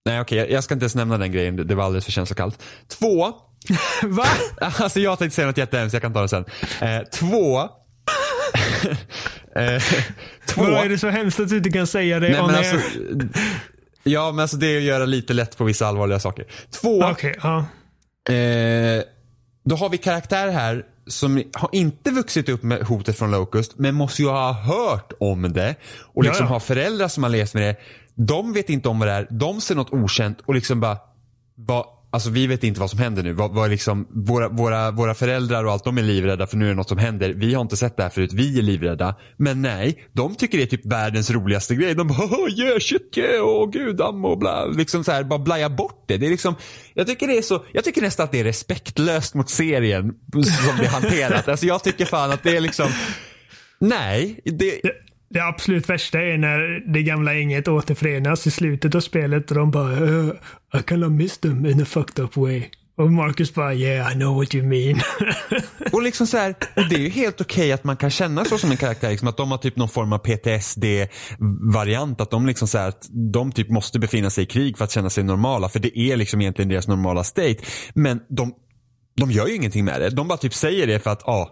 nej 0.05 0.21
okej, 0.21 0.37
jag, 0.37 0.51
jag 0.51 0.63
ska 0.63 0.73
inte 0.73 0.83
ens 0.83 0.95
nämna 0.95 1.17
den 1.17 1.31
grejen, 1.31 1.55
det, 1.55 1.63
det 1.63 1.75
var 1.75 1.83
alldeles 1.83 2.05
för 2.05 2.11
känslokallt. 2.11 2.63
Två, 2.87 3.27
Va? 4.03 4.25
alltså 4.61 4.99
jag 4.99 5.19
tänkte 5.19 5.35
säga 5.35 5.47
något 5.47 5.57
jättehemskt, 5.57 5.93
jag 5.93 6.01
kan 6.01 6.13
ta 6.13 6.21
det 6.21 6.27
sen. 6.29 6.45
Eh, 6.81 7.01
två, 7.13 7.59
eh, 7.59 7.69
två, 10.45 10.61
Vadå, 10.61 10.75
är 10.75 10.89
det 10.89 10.97
så 10.97 11.09
hemskt 11.09 11.39
att 11.39 11.49
du 11.49 11.57
inte 11.57 11.69
kan 11.69 11.87
säga 11.87 12.19
det 12.19 12.29
nej 12.29 12.41
men 12.41 12.55
alltså, 12.55 12.77
ja 14.03 14.31
men 14.31 14.39
alltså 14.39 14.57
det 14.57 14.67
är 14.67 14.77
att 14.77 14.83
göra 14.83 15.05
lite 15.05 15.33
lätt 15.33 15.57
på 15.57 15.63
vissa 15.63 15.87
allvarliga 15.87 16.19
saker. 16.19 16.45
Två, 16.81 17.03
Okej, 17.03 17.35
ja. 17.43 17.57
Eh, 18.33 19.03
då 19.65 19.75
har 19.75 19.89
vi 19.89 19.97
karaktär 19.97 20.47
här 20.47 20.85
som 21.07 21.43
har 21.53 21.69
inte 21.71 22.11
vuxit 22.11 22.49
upp 22.49 22.63
med 22.63 22.81
hotet 22.81 23.17
från 23.17 23.31
Locust 23.31 23.73
men 23.77 23.95
måste 23.95 24.21
ju 24.21 24.27
ha 24.27 24.51
hört 24.51 25.13
om 25.19 25.53
det 25.53 25.75
och 26.13 26.23
liksom 26.23 26.45
Ja, 26.45 26.49
ja. 26.49 26.53
har 26.53 26.59
föräldrar 26.59 27.07
som 27.07 27.23
har 27.23 27.29
levt 27.29 27.53
med 27.53 27.63
det. 27.63 27.75
De 28.15 28.53
vet 28.53 28.69
inte 28.69 28.89
om 28.89 28.99
vad 28.99 29.07
det 29.07 29.13
är, 29.13 29.27
de 29.29 29.61
ser 29.61 29.75
något 29.75 29.93
okänt 29.93 30.41
och 30.45 30.55
liksom 30.55 30.79
bara, 30.79 30.97
vad, 31.55 31.85
alltså 32.13 32.29
vi 32.29 32.47
vet 32.47 32.63
inte 32.63 32.79
vad 32.79 32.89
som 32.89 32.99
händer 32.99 33.23
nu. 33.23 33.33
Vad, 33.33 33.53
vad 33.53 33.69
liksom, 33.69 34.07
våra, 34.11 34.49
våra, 34.49 34.91
våra 34.91 35.13
föräldrar 35.13 35.63
och 35.63 35.71
allt, 35.71 35.83
de 35.83 35.97
är 35.97 36.01
livrädda 36.01 36.47
för 36.47 36.57
nu 36.57 36.65
är 36.65 36.69
det 36.69 36.75
något 36.75 36.89
som 36.89 36.97
händer. 36.97 37.33
Vi 37.33 37.53
har 37.53 37.61
inte 37.61 37.77
sett 37.77 37.97
det 37.97 38.03
här 38.03 38.09
förut, 38.09 38.33
vi 38.33 38.59
är 38.59 38.61
livrädda. 38.61 39.15
Men 39.37 39.61
nej, 39.61 40.05
de 40.11 40.35
tycker 40.35 40.57
det 40.57 40.63
är 40.63 40.67
typ 40.67 40.85
världens 40.85 41.31
roligaste 41.31 41.75
grej. 41.75 41.95
De 41.95 42.07
bara, 42.07 42.27
oh, 42.27 42.49
yeah, 42.49 42.79
shit, 42.79 43.17
yeah, 43.17 43.45
åh 43.45 43.69
gud, 43.71 43.95
damm 43.95 44.25
och 44.25 44.37
bla. 44.37 44.65
Liksom 44.65 45.03
så 45.03 45.11
här, 45.11 45.23
bara 45.23 45.39
blaja 45.39 45.69
bort 45.69 46.03
det. 46.07 46.17
Det 46.17 46.25
är 46.25 46.29
liksom, 46.29 46.55
jag 46.93 47.07
tycker 47.07 47.27
det 47.27 47.37
är 47.37 47.41
så, 47.41 47.65
jag 47.71 47.83
tycker 47.83 48.01
nästan 48.01 48.23
att 48.23 48.31
det 48.31 48.39
är 48.39 48.43
respektlöst 48.43 49.33
mot 49.33 49.49
serien 49.49 50.13
som 50.33 50.77
det 50.77 50.85
är 50.85 50.89
hanterat. 50.89 51.47
Alltså 51.47 51.65
jag 51.65 51.83
tycker 51.83 52.05
fan 52.05 52.31
att 52.31 52.43
det 52.43 52.57
är 52.57 52.61
liksom, 52.61 52.89
nej, 53.79 54.39
det, 54.45 54.81
det, 55.33 55.43
absolut 55.43 55.89
värsta 55.89 56.21
är 56.21 56.37
när 56.37 56.93
det 56.93 57.03
gamla 57.03 57.33
gänget 57.33 57.67
återförenas 57.67 58.47
i 58.47 58.51
slutet 58.51 58.95
av 58.95 58.99
spelet 58.99 59.51
och 59.51 59.57
de 59.57 59.71
bara 59.71 59.99
uh, 59.99 60.33
I 60.73 60.77
kind 60.89 61.03
of 61.03 61.11
missed 61.11 61.41
them 61.41 61.65
in 61.65 61.81
a 61.81 61.85
fucked 61.85 62.25
up 62.25 62.37
way. 62.37 62.63
Och 62.97 63.11
Marcus 63.11 63.53
bara 63.53 63.73
yeah 63.73 64.11
I 64.11 64.15
know 64.15 64.35
what 64.35 64.55
you 64.55 64.67
mean. 64.67 64.99
Och 65.91 66.01
liksom 66.01 66.27
så 66.27 66.37
här, 66.37 66.55
och 66.75 66.89
det 66.89 66.95
är 66.95 66.99
ju 66.99 67.09
helt 67.09 67.41
okej 67.41 67.71
att 67.71 67.83
man 67.83 67.97
kan 67.97 68.09
känna 68.09 68.45
så 68.45 68.57
som 68.57 68.71
en 68.71 68.77
karaktär, 68.77 69.09
liksom 69.09 69.27
att 69.27 69.37
de 69.37 69.51
har 69.51 69.57
typ 69.57 69.75
någon 69.75 69.89
form 69.89 70.13
av 70.13 70.17
PTSD-variant, 70.17 72.21
att 72.21 72.31
de 72.31 72.45
liksom 72.45 72.67
så 72.67 72.77
här, 72.77 72.87
att 72.87 73.09
de 73.33 73.51
typ 73.51 73.69
måste 73.69 73.99
befinna 73.99 74.29
sig 74.29 74.43
i 74.43 74.47
krig 74.47 74.77
för 74.77 74.85
att 74.85 74.91
känna 74.91 75.09
sig 75.09 75.23
normala, 75.23 75.69
för 75.69 75.79
det 75.79 75.99
är 75.99 76.17
liksom 76.17 76.41
egentligen 76.41 76.69
deras 76.69 76.87
normala 76.87 77.23
state. 77.23 77.57
Men 77.93 78.19
de, 78.29 78.53
de 79.15 79.31
gör 79.31 79.47
ju 79.47 79.55
ingenting 79.55 79.85
med 79.85 80.01
det, 80.01 80.09
de 80.09 80.27
bara 80.27 80.37
typ 80.37 80.53
säger 80.53 80.87
det 80.87 80.99
för 80.99 81.11
att, 81.11 81.21
ja, 81.25 81.33
ah, 81.33 81.49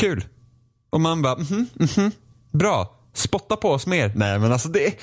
kul. 0.00 0.24
Och 0.90 1.00
man 1.00 1.22
bara, 1.22 1.36
mhm, 1.36 1.66
mhm, 1.96 2.10
bra. 2.52 2.94
Spotta 3.14 3.56
på 3.56 3.70
oss 3.70 3.86
mer. 3.86 4.12
Nej 4.14 4.38
men 4.38 4.52
alltså 4.52 4.68
det, 4.68 4.94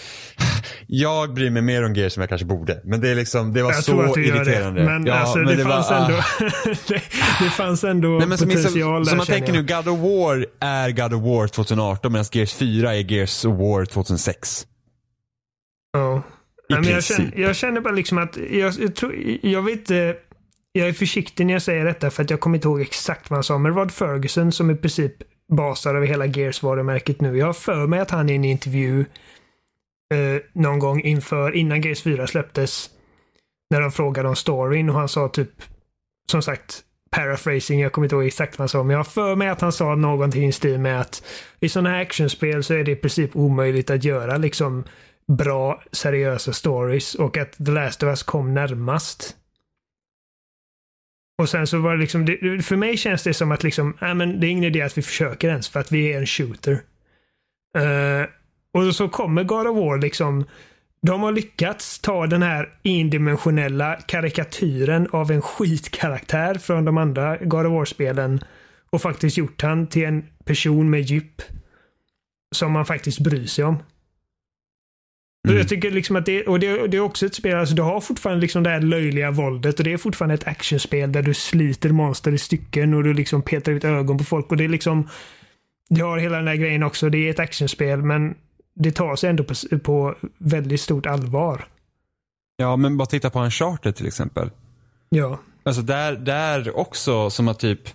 jag 0.88 1.34
bryr 1.34 1.50
mig 1.50 1.62
mer 1.62 1.86
om 1.86 1.94
grejer 1.94 2.10
som 2.10 2.22
jag 2.22 2.30
kanske 2.30 2.46
borde. 2.46 2.82
Men 2.84 3.02
det 3.02 3.10
är 3.10 3.16
liksom, 3.16 3.54
det 3.54 3.64
var 3.64 3.72
jag 3.72 3.84
så 3.84 4.20
irriterande. 4.20 4.82
det. 4.82 4.86
Men, 4.86 5.06
Ja, 5.06 5.14
alltså, 5.14 5.38
men 5.38 5.58
det, 5.58 5.64
var- 5.64 5.72
fanns 5.72 5.92
ah. 5.92 6.06
ändå, 6.06 6.24
det, 6.88 7.02
det 7.44 7.50
fanns 7.50 7.84
ändå 7.84 8.08
Nej, 8.08 8.28
men 8.28 8.38
som, 8.38 8.48
potential 8.50 8.74
som, 8.74 9.06
som 9.06 9.12
där 9.12 9.16
man 9.18 9.26
känner 9.26 9.40
tänker 9.40 9.54
nu, 9.54 9.66
jag. 9.68 9.86
God 9.86 9.94
of 9.94 10.00
War 10.00 10.46
är 10.60 10.92
God 10.92 11.14
of 11.14 11.24
War 11.24 11.48
2018 11.48 12.12
medan 12.12 12.26
Gears 12.32 12.54
4 12.54 12.96
är 12.96 13.12
Gears 13.12 13.46
of 13.46 13.58
War 13.60 13.86
2006. 13.86 14.68
Ja. 15.94 16.22
Nej, 16.70 16.80
men 16.82 16.90
jag, 16.90 17.04
känner, 17.04 17.40
jag 17.40 17.56
känner 17.56 17.82
bara 17.82 17.94
liksom 17.94 18.18
att 18.18 18.38
jag, 18.52 18.74
jag, 18.80 18.96
tror, 18.96 19.16
jag 19.42 19.62
vet. 19.62 19.90
Jag 20.72 20.88
är 20.88 20.94
försiktig 20.94 21.46
när 21.46 21.54
jag 21.54 21.62
säger 21.62 21.86
detta 21.86 22.10
för 22.12 22.24
att 22.24 22.30
jag 22.30 22.40
kommer 22.40 22.58
inte 22.58 22.68
ihåg 22.68 22.82
exakt 22.82 23.30
vad 23.30 23.38
han 23.38 23.44
sa. 23.44 23.58
Men 23.58 23.74
Rod 23.74 23.92
Ferguson 23.92 24.52
som 24.52 24.72
i 24.72 24.76
princip 24.76 25.14
basar 25.52 25.96
över 25.96 26.08
hela 26.08 26.26
Gears-varumärket 26.26 27.22
nu. 27.22 27.38
Jag 27.38 27.46
har 27.46 27.54
för 27.54 27.88
mig 27.88 28.00
att 28.00 28.12
han 28.12 28.30
i 28.30 28.36
en 28.36 28.46
intervju 28.46 29.06
eh, 30.14 30.42
någon 30.54 30.80
gång 30.80 31.02
inför, 31.02 31.56
innan 31.56 31.82
Gears 31.82 32.04
4 32.04 32.28
släpptes, 32.28 32.90
när 33.70 33.82
de 33.82 33.92
frågade 33.92 34.30
om 34.30 34.36
storyn 34.36 34.90
och 34.90 34.96
han 34.96 35.10
sa 35.10 35.28
typ, 35.28 35.50
som 36.32 36.42
sagt, 36.42 36.84
paraphrasing, 37.12 37.80
jag 37.80 37.92
kommer 37.92 38.06
inte 38.06 38.16
ihåg 38.16 38.26
exakt 38.26 38.60
vad 38.60 38.62
han 38.62 38.70
sa, 38.70 38.84
men 38.84 38.90
jag 38.90 39.00
har 39.00 39.04
för 39.04 39.36
mig 39.36 39.48
att 39.50 39.62
han 39.62 39.72
sa 39.72 39.96
någonting 39.96 40.48
i 40.48 40.52
stil 40.52 40.80
med 40.80 41.02
att 41.02 41.24
i 41.60 41.70
sådana 41.70 41.90
här 41.90 42.02
actionspel 42.02 42.64
så 42.64 42.74
är 42.74 42.84
det 42.84 42.92
i 42.92 42.96
princip 42.96 43.36
omöjligt 43.36 43.90
att 43.90 44.04
göra 44.04 44.38
liksom 44.38 44.84
bra, 45.28 45.84
seriösa 45.92 46.54
stories 46.54 47.16
och 47.16 47.38
att 47.38 47.52
The 47.66 47.72
Last 47.72 48.04
of 48.04 48.08
Us 48.08 48.24
kom 48.24 48.54
närmast. 48.54 49.36
Och 51.38 51.50
sen 51.50 51.68
så 51.68 51.80
var 51.80 51.94
det 51.94 52.00
liksom, 52.00 52.26
det, 52.26 52.66
för 52.66 52.76
mig 52.76 52.98
känns 52.98 53.24
det 53.24 53.34
som 53.34 53.52
att 53.52 53.64
liksom, 53.64 53.98
äh, 54.02 54.14
men 54.14 54.40
det 54.40 54.48
är 54.48 54.50
ingen 54.52 54.64
idé 54.64 54.82
att 54.82 54.98
vi 54.98 55.02
försöker 55.02 55.50
ens 55.50 55.70
för 55.70 55.80
att 55.80 55.92
vi 55.92 56.14
är 56.14 56.18
en 56.18 56.26
shooter. 56.26 56.80
Uh, 57.78 58.28
och 58.74 58.96
så 58.96 59.10
kommer 59.10 59.44
God 59.44 59.68
of 59.68 59.78
War 59.78 59.98
liksom, 59.98 60.46
de 61.02 61.22
har 61.22 61.32
lyckats 61.32 62.00
ta 62.00 62.28
den 62.28 62.42
här 62.42 62.70
endimensionella 62.84 63.96
karikatyren 63.96 65.08
av 65.12 65.32
en 65.32 65.42
skitkaraktär 65.42 66.56
från 66.56 66.86
de 66.86 66.98
andra 66.98 67.38
God 67.38 67.66
of 67.66 67.72
War-spelen 67.72 68.40
och 68.90 69.02
faktiskt 69.02 69.38
gjort 69.38 69.62
han 69.62 69.88
till 69.88 70.06
en 70.06 70.26
person 70.46 70.90
med 70.90 71.02
djup 71.02 71.42
som 72.56 72.72
man 72.72 72.86
faktiskt 72.86 73.20
bryr 73.20 73.46
sig 73.46 73.66
om. 73.66 73.78
Mm. 75.46 75.58
Jag 75.58 75.68
tycker 75.68 75.92
liksom 75.92 76.16
att 76.16 76.26
det, 76.26 76.48
och 76.48 76.60
det, 76.60 76.88
det 76.88 76.98
är 76.98 77.02
också 77.02 77.26
ett 77.26 77.36
spel, 77.36 77.58
alltså 77.58 77.76
du 77.76 77.82
har 77.82 78.02
fortfarande 78.02 78.42
liksom 78.42 78.64
det 78.64 78.70
här 78.70 78.82
löjliga 78.82 79.32
våldet 79.32 79.80
och 79.80 79.84
det 79.84 79.94
är 79.94 79.98
fortfarande 79.98 80.34
ett 80.36 80.48
actionspel 80.48 81.12
där 81.12 81.22
du 81.22 81.34
sliter 81.34 81.90
monster 81.90 82.32
i 82.32 82.38
stycken 82.38 82.94
och 82.94 83.04
du 83.04 83.14
liksom 83.14 83.42
petar 83.42 83.72
ut 83.72 83.84
ögon 83.84 84.18
på 84.18 84.24
folk 84.24 84.52
och 84.52 84.58
det 84.58 84.64
är 84.64 84.70
liksom 84.70 85.10
Du 85.90 86.04
har 86.04 86.18
hela 86.18 86.38
den 86.38 86.48
här 86.48 86.56
grejen 86.56 86.84
också, 86.84 87.10
det 87.10 87.18
är 87.18 87.30
ett 87.30 87.40
actionspel 87.40 88.02
men 88.02 88.36
det 88.76 88.92
tar 88.92 89.16
sig 89.16 89.30
ändå 89.30 89.44
på, 89.44 89.80
på 89.84 90.16
väldigt 90.38 90.82
stort 90.82 91.06
allvar. 91.06 91.66
Ja, 92.58 92.76
men 92.76 92.98
bara 92.98 93.06
titta 93.06 93.30
på 93.30 93.40
en 93.40 93.52
charter 93.52 93.92
till 93.92 94.08
exempel. 94.08 94.50
Ja. 95.10 95.40
Alltså 95.64 95.82
där, 95.82 96.16
där 96.16 96.78
också 96.78 97.30
som 97.30 97.48
att 97.48 97.60
typ 97.60 97.90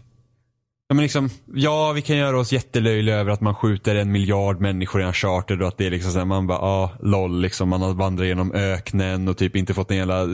Ja, 0.90 0.94
men 0.94 1.02
liksom, 1.02 1.30
ja, 1.54 1.92
vi 1.92 2.02
kan 2.02 2.16
göra 2.16 2.38
oss 2.38 2.52
jättelöjliga 2.52 3.16
över 3.16 3.30
att 3.32 3.40
man 3.40 3.54
skjuter 3.54 3.94
en 3.94 4.12
miljard 4.12 4.60
människor 4.60 5.00
i 5.00 5.04
en 5.04 5.12
charter 5.12 5.62
och 5.62 5.68
att 5.68 5.78
det 5.78 5.86
är 5.86 5.90
liksom 5.90 6.12
så 6.12 6.18
här, 6.18 6.24
man 6.26 6.46
bara, 6.46 6.58
ja, 6.58 6.92
loll, 7.02 7.40
liksom, 7.40 7.68
man 7.68 7.82
har 7.82 7.94
vandrat 7.94 8.26
genom 8.26 8.52
öknen 8.52 9.28
och 9.28 9.36
typ 9.38 9.56
inte 9.56 9.74
fått 9.74 9.90
en 9.90 9.96
jävla 9.96 10.26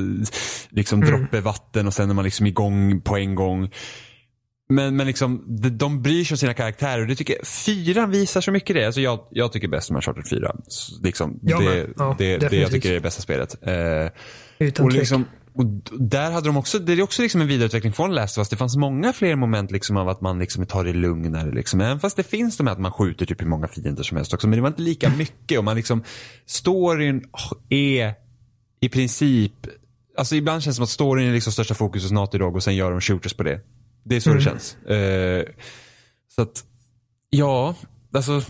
liksom, 0.70 1.02
Mm. 1.02 1.10
droppe 1.10 1.40
vatten 1.40 1.86
och 1.86 1.94
sen 1.94 2.10
är 2.10 2.14
man 2.14 2.24
liksom 2.24 2.46
igång 2.46 3.00
på 3.00 3.16
en 3.16 3.34
gång. 3.34 3.70
Men, 4.68 4.96
men 4.96 5.06
liksom, 5.06 5.44
de, 5.62 5.68
de 5.70 6.02
bryr 6.02 6.24
sig 6.24 6.34
om 6.34 6.38
sina 6.38 6.54
karaktärer 6.54 7.00
och 7.00 7.06
det 7.06 7.14
tycker 7.16 7.34
jag, 7.34 7.46
fyran 7.46 8.10
visar 8.10 8.40
så 8.40 8.52
mycket 8.52 8.76
det. 8.76 8.84
Alltså 8.86 9.00
jag, 9.00 9.20
jag 9.30 9.52
tycker 9.52 9.68
bäst 9.68 9.90
om 9.90 9.96
Uncharted 9.96 10.28
4. 10.30 10.56
Så 10.68 11.02
Liksom, 11.02 11.38
Jag 11.42 11.60
det, 11.60 11.64
med. 11.64 11.92
Ja, 11.96 12.14
det, 12.18 12.36
det 12.36 12.56
jag 12.56 12.70
tycker 12.70 12.90
är 12.90 12.94
det 12.94 13.00
bästa 13.00 13.22
spelet. 13.22 13.56
Eh, 13.62 14.10
Utan 14.58 14.84
och 14.86 14.92
liksom, 14.92 15.24
och 15.56 15.66
där 16.00 16.30
hade 16.30 16.48
de 16.48 16.56
också, 16.56 16.78
det 16.78 16.92
är 16.92 17.02
också 17.02 17.22
liksom 17.22 17.40
en 17.40 17.46
vidareutveckling 17.46 17.92
från 17.92 18.14
Last 18.14 18.38
of 18.38 18.40
Us. 18.40 18.48
Det 18.48 18.56
fanns 18.56 18.76
många 18.76 19.12
fler 19.12 19.36
moment 19.36 19.70
liksom 19.70 19.96
av 19.96 20.08
att 20.08 20.20
man 20.20 20.38
liksom 20.38 20.66
tar 20.66 20.84
det 20.84 20.92
lugnare. 20.92 21.50
Liksom. 21.50 21.80
Även 21.80 22.00
fast 22.00 22.16
det 22.16 22.22
finns 22.22 22.56
de 22.56 22.66
här 22.66 22.74
att 22.74 22.80
man 22.80 22.92
skjuter 22.92 23.26
typ 23.26 23.40
hur 23.40 23.46
många 23.46 23.68
fiender 23.68 24.02
som 24.02 24.16
helst 24.16 24.34
också. 24.34 24.48
Men 24.48 24.56
det 24.56 24.62
var 24.62 24.68
inte 24.68 24.82
lika 24.82 25.08
mycket 25.18 25.58
och 25.58 25.64
man 25.64 25.76
liksom, 25.76 26.02
storyn 26.46 27.24
är 27.68 28.14
i 28.80 28.88
princip, 28.88 29.52
alltså 30.16 30.36
ibland 30.36 30.62
känns 30.62 30.74
det 30.74 30.76
som 30.76 30.82
att 30.84 30.90
storyn 30.90 31.28
är 31.28 31.32
liksom 31.32 31.52
största 31.52 31.74
fokus 31.74 32.02
hos 32.02 32.12
Naughty 32.12 32.38
Dog 32.38 32.56
och 32.56 32.62
sen 32.62 32.76
gör 32.76 32.90
de 32.90 33.00
shooters 33.00 33.34
på 33.34 33.42
det. 33.42 33.60
Det 34.04 34.16
är 34.16 34.20
så 34.20 34.34
det 34.34 34.40
känns. 34.40 34.76
Eh, 34.76 35.44
så 36.34 36.42
att, 36.42 36.64
ja, 37.30 37.74
alltså, 38.12 38.42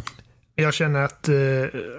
Jag 0.54 0.74
känner 0.74 1.02
att 1.02 1.28
eh, 1.28 1.34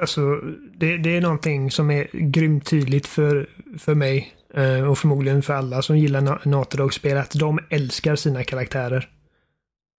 alltså, 0.02 0.42
det, 0.78 0.98
det 0.98 1.18
är 1.18 1.22
någonting 1.22 1.72
som 1.72 1.92
är 1.92 2.08
grymt 2.14 2.66
tydligt 2.66 3.08
för, 3.08 3.50
för 3.78 3.96
mig 3.96 4.34
Eh, 4.54 4.84
och 4.90 4.98
förmodligen 4.98 5.42
för 5.42 5.54
alla 5.54 5.82
som 5.82 5.98
gillar 5.98 6.48
Naterdog-spel, 6.48 7.18
att 7.18 7.32
de 7.32 7.60
älskar 7.70 8.16
sina 8.16 8.44
karaktärer. 8.44 9.10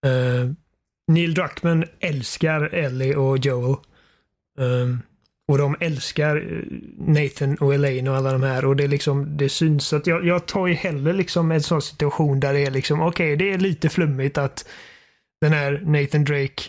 Eh, 0.07 0.51
Neil 1.12 1.35
Druckmann 1.35 1.85
älskar 2.01 2.75
Ellie 2.75 3.15
och 3.15 3.39
Joel. 3.39 3.77
Eh, 4.59 4.97
och 5.49 5.59
de 5.59 5.77
älskar 5.81 6.65
Nathan 6.99 7.55
och 7.57 7.75
Elaine 7.75 8.09
och 8.09 8.16
alla 8.16 8.33
de 8.33 8.43
här 8.43 8.65
och 8.65 8.77
det 8.77 8.85
är 8.85 8.89
liksom 8.89 9.37
det 9.37 9.49
syns 9.49 9.87
så 9.87 9.97
att 9.97 10.07
jag, 10.07 10.27
jag 10.27 10.47
tar 10.47 10.66
ju 10.66 10.75
hellre 10.75 11.12
liksom 11.12 11.53
en 11.53 11.62
sån 11.62 11.83
situation 11.83 12.41
där 12.41 12.53
det 12.53 12.61
är 12.66 12.70
liksom 12.70 13.01
okej 13.01 13.37
det 13.37 13.53
är 13.53 13.59
lite 13.59 13.89
flummigt 13.89 14.39
att 14.39 14.69
den 15.41 15.53
här 15.53 15.83
Nathan 15.85 16.25
Drake 16.25 16.62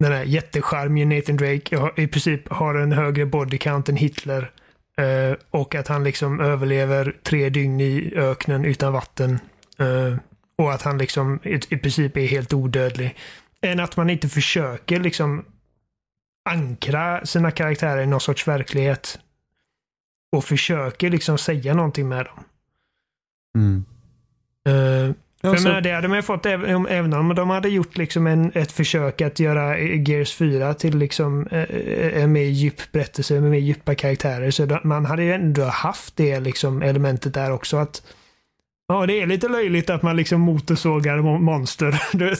den 0.00 0.12
här 0.12 0.24
jättecharmige 0.24 1.06
Nathan 1.06 1.36
Drake 1.36 1.76
har- 1.76 2.00
i 2.00 2.06
princip 2.06 2.48
har 2.48 2.74
en 2.74 2.92
högre 2.92 3.26
body 3.26 3.58
count 3.58 3.88
än 3.88 3.96
Hitler. 3.96 4.50
Eh, 5.00 5.36
och 5.50 5.74
att 5.74 5.88
han 5.88 6.04
liksom 6.04 6.40
överlever 6.40 7.16
tre 7.22 7.48
dygn 7.48 7.80
i 7.80 8.12
öknen 8.16 8.64
utan 8.64 8.92
vatten. 8.92 9.38
Eh, 9.78 10.16
och 10.58 10.72
att 10.72 10.82
han 10.82 10.98
liksom 10.98 11.40
i, 11.42 11.60
i 11.68 11.76
princip 11.76 12.16
är 12.16 12.26
helt 12.26 12.52
odödlig. 12.52 13.16
Än 13.60 13.80
att 13.80 13.96
man 13.96 14.10
inte 14.10 14.28
försöker 14.28 15.00
liksom 15.00 15.44
ankra 16.50 17.26
sina 17.26 17.50
karaktärer 17.50 18.02
i 18.02 18.06
någon 18.06 18.20
sorts 18.20 18.48
verklighet. 18.48 19.18
Och 20.32 20.44
försöker 20.44 21.10
liksom 21.10 21.38
säga 21.38 21.74
någonting 21.74 22.08
med 22.08 22.26
dem. 22.26 22.44
mm. 23.58 23.84
Eh, 24.64 25.14
Ja, 25.40 25.54
för 25.54 25.64
menar, 25.64 25.80
det 25.80 25.92
hade 25.92 26.08
man 26.08 26.18
ju 26.18 26.22
fått 26.22 26.46
även 26.46 27.12
om, 27.12 27.34
de 27.34 27.50
hade 27.50 27.68
gjort 27.68 27.96
liksom 27.96 28.26
en, 28.26 28.52
ett 28.54 28.72
försök 28.72 29.20
att 29.20 29.40
göra 29.40 29.78
eh, 29.78 30.08
Gears 30.10 30.34
4 30.34 30.74
till 30.74 30.98
liksom 30.98 31.46
eh, 31.50 31.62
eh, 31.62 32.22
en 32.22 32.32
mer 32.32 32.42
djup 32.42 32.92
berättelse 32.92 33.40
med 33.40 33.50
mer 33.50 33.58
djupa 33.58 33.94
karaktärer. 33.94 34.50
Så 34.50 34.78
man 34.84 35.06
hade 35.06 35.22
ju 35.22 35.32
ändå 35.32 35.64
haft 35.64 36.16
det 36.16 36.40
liksom 36.40 36.82
elementet 36.82 37.34
där 37.34 37.52
också. 37.52 37.76
att 37.76 38.02
Ja, 38.92 39.06
det 39.06 39.20
är 39.20 39.26
lite 39.26 39.48
löjligt 39.48 39.90
att 39.90 40.02
man 40.02 40.16
liksom 40.16 40.40
motorsågar 40.40 41.18
mo- 41.18 41.38
monster. 41.40 42.02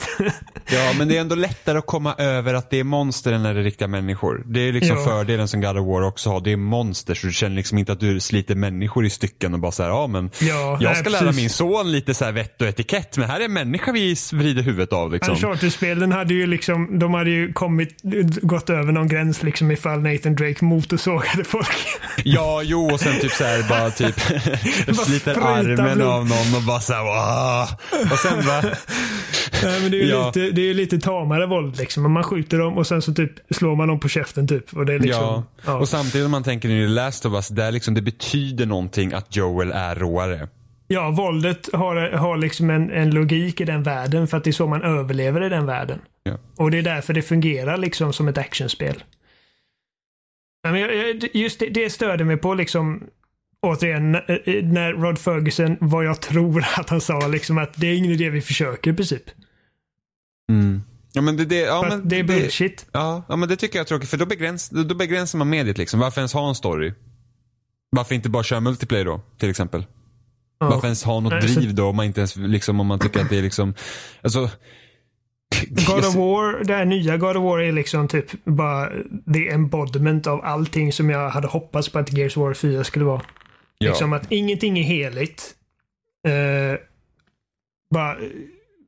Ja, 0.73 0.93
men 0.97 1.07
det 1.07 1.17
är 1.17 1.21
ändå 1.21 1.35
lättare 1.35 1.77
att 1.77 1.85
komma 1.85 2.15
över 2.17 2.53
att 2.53 2.69
det 2.69 2.79
är 2.79 2.83
monster 2.83 3.33
än 3.33 3.43
när 3.43 3.53
det 3.53 3.59
är 3.59 3.63
riktiga 3.63 3.87
människor. 3.87 4.43
Det 4.45 4.59
är 4.59 4.73
liksom 4.73 4.97
Ja. 4.97 5.05
fördelen 5.05 5.47
som 5.47 5.61
God 5.61 5.77
of 5.77 5.87
War 5.87 6.01
också 6.01 6.29
har. 6.29 6.41
Det 6.41 6.51
är 6.51 6.57
monster 6.57 7.13
så 7.15 7.27
du 7.27 7.33
känner 7.33 7.55
liksom 7.55 7.77
inte 7.77 7.91
att 7.91 7.99
du 7.99 8.19
sliter 8.19 8.55
människor 8.55 9.05
i 9.05 9.09
stycken 9.09 9.53
och 9.53 9.59
bara 9.59 9.71
så 9.71 9.83
här, 9.83 9.89
ja 9.89 10.07
men 10.07 10.29
Ja, 10.41 10.77
jag 10.81 10.83
nej, 10.83 10.95
ska 10.95 11.09
lära 11.09 11.21
precis. 11.21 11.35
min 11.41 11.49
son 11.49 11.91
lite 11.91 12.13
så 12.13 12.25
här 12.25 12.31
vett 12.31 12.61
och 12.61 12.67
etikett 12.67 13.17
men 13.17 13.29
här 13.29 13.39
är 13.39 13.45
en 13.45 13.53
människa 13.53 13.91
vi 13.91 14.15
vrider 14.33 14.61
huvudet 14.63 14.93
av 14.93 15.11
liksom. 15.13 15.33
Uncharted-spelen 15.33 16.11
hade 16.11 16.33
ju 16.33 16.47
liksom, 16.47 16.99
de 16.99 17.13
hade 17.13 17.29
ju 17.29 17.53
kommit, 17.53 18.01
gått 18.41 18.69
över 18.69 18.91
någon 18.91 19.07
gräns 19.07 19.43
liksom 19.43 19.71
ifall 19.71 19.99
Nathan 20.01 20.35
Drake 20.35 20.65
motorsågade 20.65 21.43
folk. 21.43 21.67
Ja, 22.23 22.61
jo 22.63 22.91
och 22.93 22.99
sen 22.99 23.19
typ 23.21 23.31
så 23.31 23.43
här 23.43 23.69
bara 23.69 23.89
typ 23.91 24.19
sliter 24.97 25.35
armen 25.41 26.01
av 26.01 26.25
någon 26.27 26.40
och 26.55 26.63
bara 26.67 26.79
så 26.79 26.93
här, 26.93 27.03
"Wah." 27.03 27.73
Och 28.11 28.19
sen 28.19 28.45
bara, 28.45 28.61
Nej, 29.63 29.81
men 29.81 29.91
det 29.91 29.97
är 29.97 30.03
ju 30.03 30.09
Ja. 30.09 30.25
lite, 30.27 30.39
det 30.51 30.69
är 30.69 30.73
lite 30.73 30.99
tamare 30.99 31.45
våld 31.45 31.77
liksom. 31.77 32.11
Man 32.13 32.23
skjuter 32.23 32.57
dem 32.57 32.77
och 32.77 32.87
sen 32.87 33.01
så 33.01 33.13
typ 33.13 33.31
slår 33.55 33.75
man 33.75 33.87
dem 33.87 33.99
på 33.99 34.09
käften 34.09 34.47
typ. 34.47 34.73
Och 34.73 34.85
det 34.85 34.93
är 34.93 34.99
liksom, 34.99 35.23
ja. 35.23 35.43
ja. 35.65 35.73
Och 35.77 35.89
samtidigt 35.89 36.25
om 36.25 36.31
man 36.31 36.43
tänker 36.43 36.69
nu 36.69 36.83
i 36.83 36.87
Last 36.87 37.25
of 37.25 37.33
Us, 37.33 37.47
där 37.47 37.71
liksom 37.71 37.93
det 37.93 38.01
betyder 38.01 38.65
någonting 38.65 39.13
att 39.13 39.35
Joel 39.35 39.71
är 39.71 39.95
råare. 39.95 40.47
Ja, 40.87 41.09
våldet 41.09 41.69
har, 41.73 41.95
har 42.11 42.37
liksom 42.37 42.69
en, 42.69 42.91
en 42.91 43.11
logik 43.11 43.61
i 43.61 43.65
den 43.65 43.83
världen 43.83 44.27
för 44.27 44.37
att 44.37 44.43
det 44.43 44.49
är 44.49 44.51
så 44.51 44.67
man 44.67 44.81
överlever 44.83 45.43
i 45.43 45.49
den 45.49 45.65
världen. 45.65 45.99
Ja. 46.23 46.37
Och 46.57 46.71
det 46.71 46.77
är 46.77 46.81
därför 46.81 47.13
det 47.13 47.21
fungerar 47.21 47.77
liksom 47.77 48.13
som 48.13 48.27
ett 48.27 48.37
actionspel. 48.37 49.03
Just 51.33 51.59
det, 51.59 51.65
det 51.69 51.89
störde 51.89 52.23
mig 52.23 52.37
på 52.37 52.53
liksom 52.53 53.03
återigen 53.61 54.15
n- 54.15 54.21
eh, 54.27 54.63
när 54.63 54.93
Rod 54.93 55.19
Ferguson, 55.19 55.77
vad 55.79 56.05
jag 56.05 56.21
tror 56.21 56.65
att 56.77 56.89
han 56.89 57.01
sa 57.01 57.27
liksom 57.27 57.57
att 57.57 57.73
det 57.75 57.87
är 57.87 57.93
ingen 57.95 58.11
idé 58.11 58.29
vi 58.29 58.41
försöker 58.41 58.91
i 58.91 58.93
princip. 58.93 59.23
Ja 61.13 61.21
men 61.21 61.37
det, 61.37 61.45
det, 61.45 61.55
ja, 61.59 61.85
men 61.89 62.07
det 62.09 62.19
är 62.19 62.23
bullshit. 62.23 62.85
Ja, 62.91 63.23
ja 63.29 63.35
men 63.35 63.49
det 63.49 63.55
tycker 63.55 63.79
jag 63.79 63.83
är 63.83 63.87
tråkigt 63.87 64.09
för 64.09 64.17
då, 64.17 64.25
begräns, 64.25 64.69
då 64.69 64.95
begränsar 64.95 65.37
man 65.39 65.49
mediet 65.49 65.77
liksom. 65.77 65.99
Varför 65.99 66.21
ens 66.21 66.33
ha 66.33 66.49
en 66.49 66.55
story? 66.55 66.93
Varför 67.89 68.15
inte 68.15 68.29
bara 68.29 68.43
köra 68.43 68.59
multiplayer 68.59 69.05
då, 69.05 69.21
till 69.37 69.49
exempel? 69.49 69.85
Ja. 70.59 70.69
Varför 70.69 70.87
ens 70.87 71.03
ha 71.03 71.19
något 71.19 71.33
Nej, 71.33 71.47
så- 71.49 71.59
driv 71.59 71.75
då 71.75 71.85
om 71.85 71.95
man 71.95 72.05
inte 72.05 72.19
ens, 72.19 72.35
liksom 72.35 72.79
om 72.79 72.87
man 72.87 72.99
tycker 72.99 73.21
att 73.21 73.29
det 73.29 73.37
är 73.37 73.41
liksom, 73.41 73.73
alltså. 74.21 74.49
God 75.87 75.97
of 76.05 76.15
War, 76.15 76.63
det 76.63 76.73
här 76.75 76.85
nya 76.85 77.17
God 77.17 77.37
of 77.37 77.43
War 77.43 77.59
är 77.59 77.71
liksom 77.71 78.07
typ 78.07 78.45
bara 78.45 78.89
the 79.33 79.49
embodiment 79.49 80.27
av 80.27 80.41
allting 80.45 80.93
som 80.93 81.09
jag 81.09 81.29
hade 81.29 81.47
hoppats 81.47 81.89
på 81.89 81.99
att 81.99 82.13
Gears 82.13 82.37
of 82.37 82.41
War 82.41 82.53
4 82.53 82.83
skulle 82.83 83.05
vara. 83.05 83.21
Ja. 83.81 83.89
Liksom 83.89 84.13
att 84.13 84.31
ingenting 84.31 84.79
är 84.79 84.83
heligt. 84.83 85.55
Eh, 86.27 86.79
bara 87.89 88.11
eh, 88.11 88.29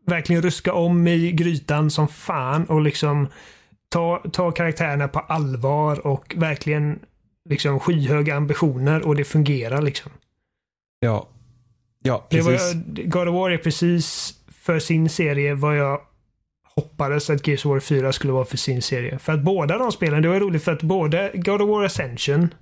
verkligen 0.07 0.41
ruska 0.41 0.73
om 0.73 1.07
i 1.07 1.31
grytan 1.31 1.91
som 1.91 2.07
fan 2.07 2.65
och 2.65 2.81
liksom 2.81 3.27
ta, 3.89 4.23
ta 4.33 4.51
karaktärerna 4.51 5.07
på 5.07 5.19
allvar 5.19 6.07
och 6.07 6.35
verkligen 6.37 6.99
liksom 7.49 7.79
skyhöga 7.79 8.35
ambitioner 8.35 9.07
och 9.07 9.15
det 9.15 9.23
fungerar 9.23 9.81
liksom. 9.81 10.11
Ja. 10.99 11.27
Ja, 12.03 12.27
Det 12.29 12.41
var, 12.41 12.51
precis. 12.51 12.75
God 13.05 13.27
of 13.27 13.33
War 13.33 13.51
är 13.51 13.57
precis 13.57 14.33
för 14.51 14.79
sin 14.79 15.09
serie 15.09 15.53
vad 15.53 15.77
jag 15.77 16.01
hoppades 16.75 17.29
att 17.29 17.47
Gears 17.47 17.65
of 17.65 17.69
War 17.69 17.79
4 17.79 18.13
skulle 18.13 18.33
vara 18.33 18.45
för 18.45 18.57
sin 18.57 18.81
serie. 18.81 19.19
För 19.19 19.33
att 19.33 19.41
båda 19.43 19.77
de 19.77 19.91
spelen, 19.91 20.21
det 20.21 20.27
var 20.29 20.39
roligt 20.39 20.63
för 20.63 20.71
att 20.71 20.81
både 20.81 21.31
God 21.33 21.61
of 21.61 21.69
War 21.69 21.83
Ascension 21.83 22.53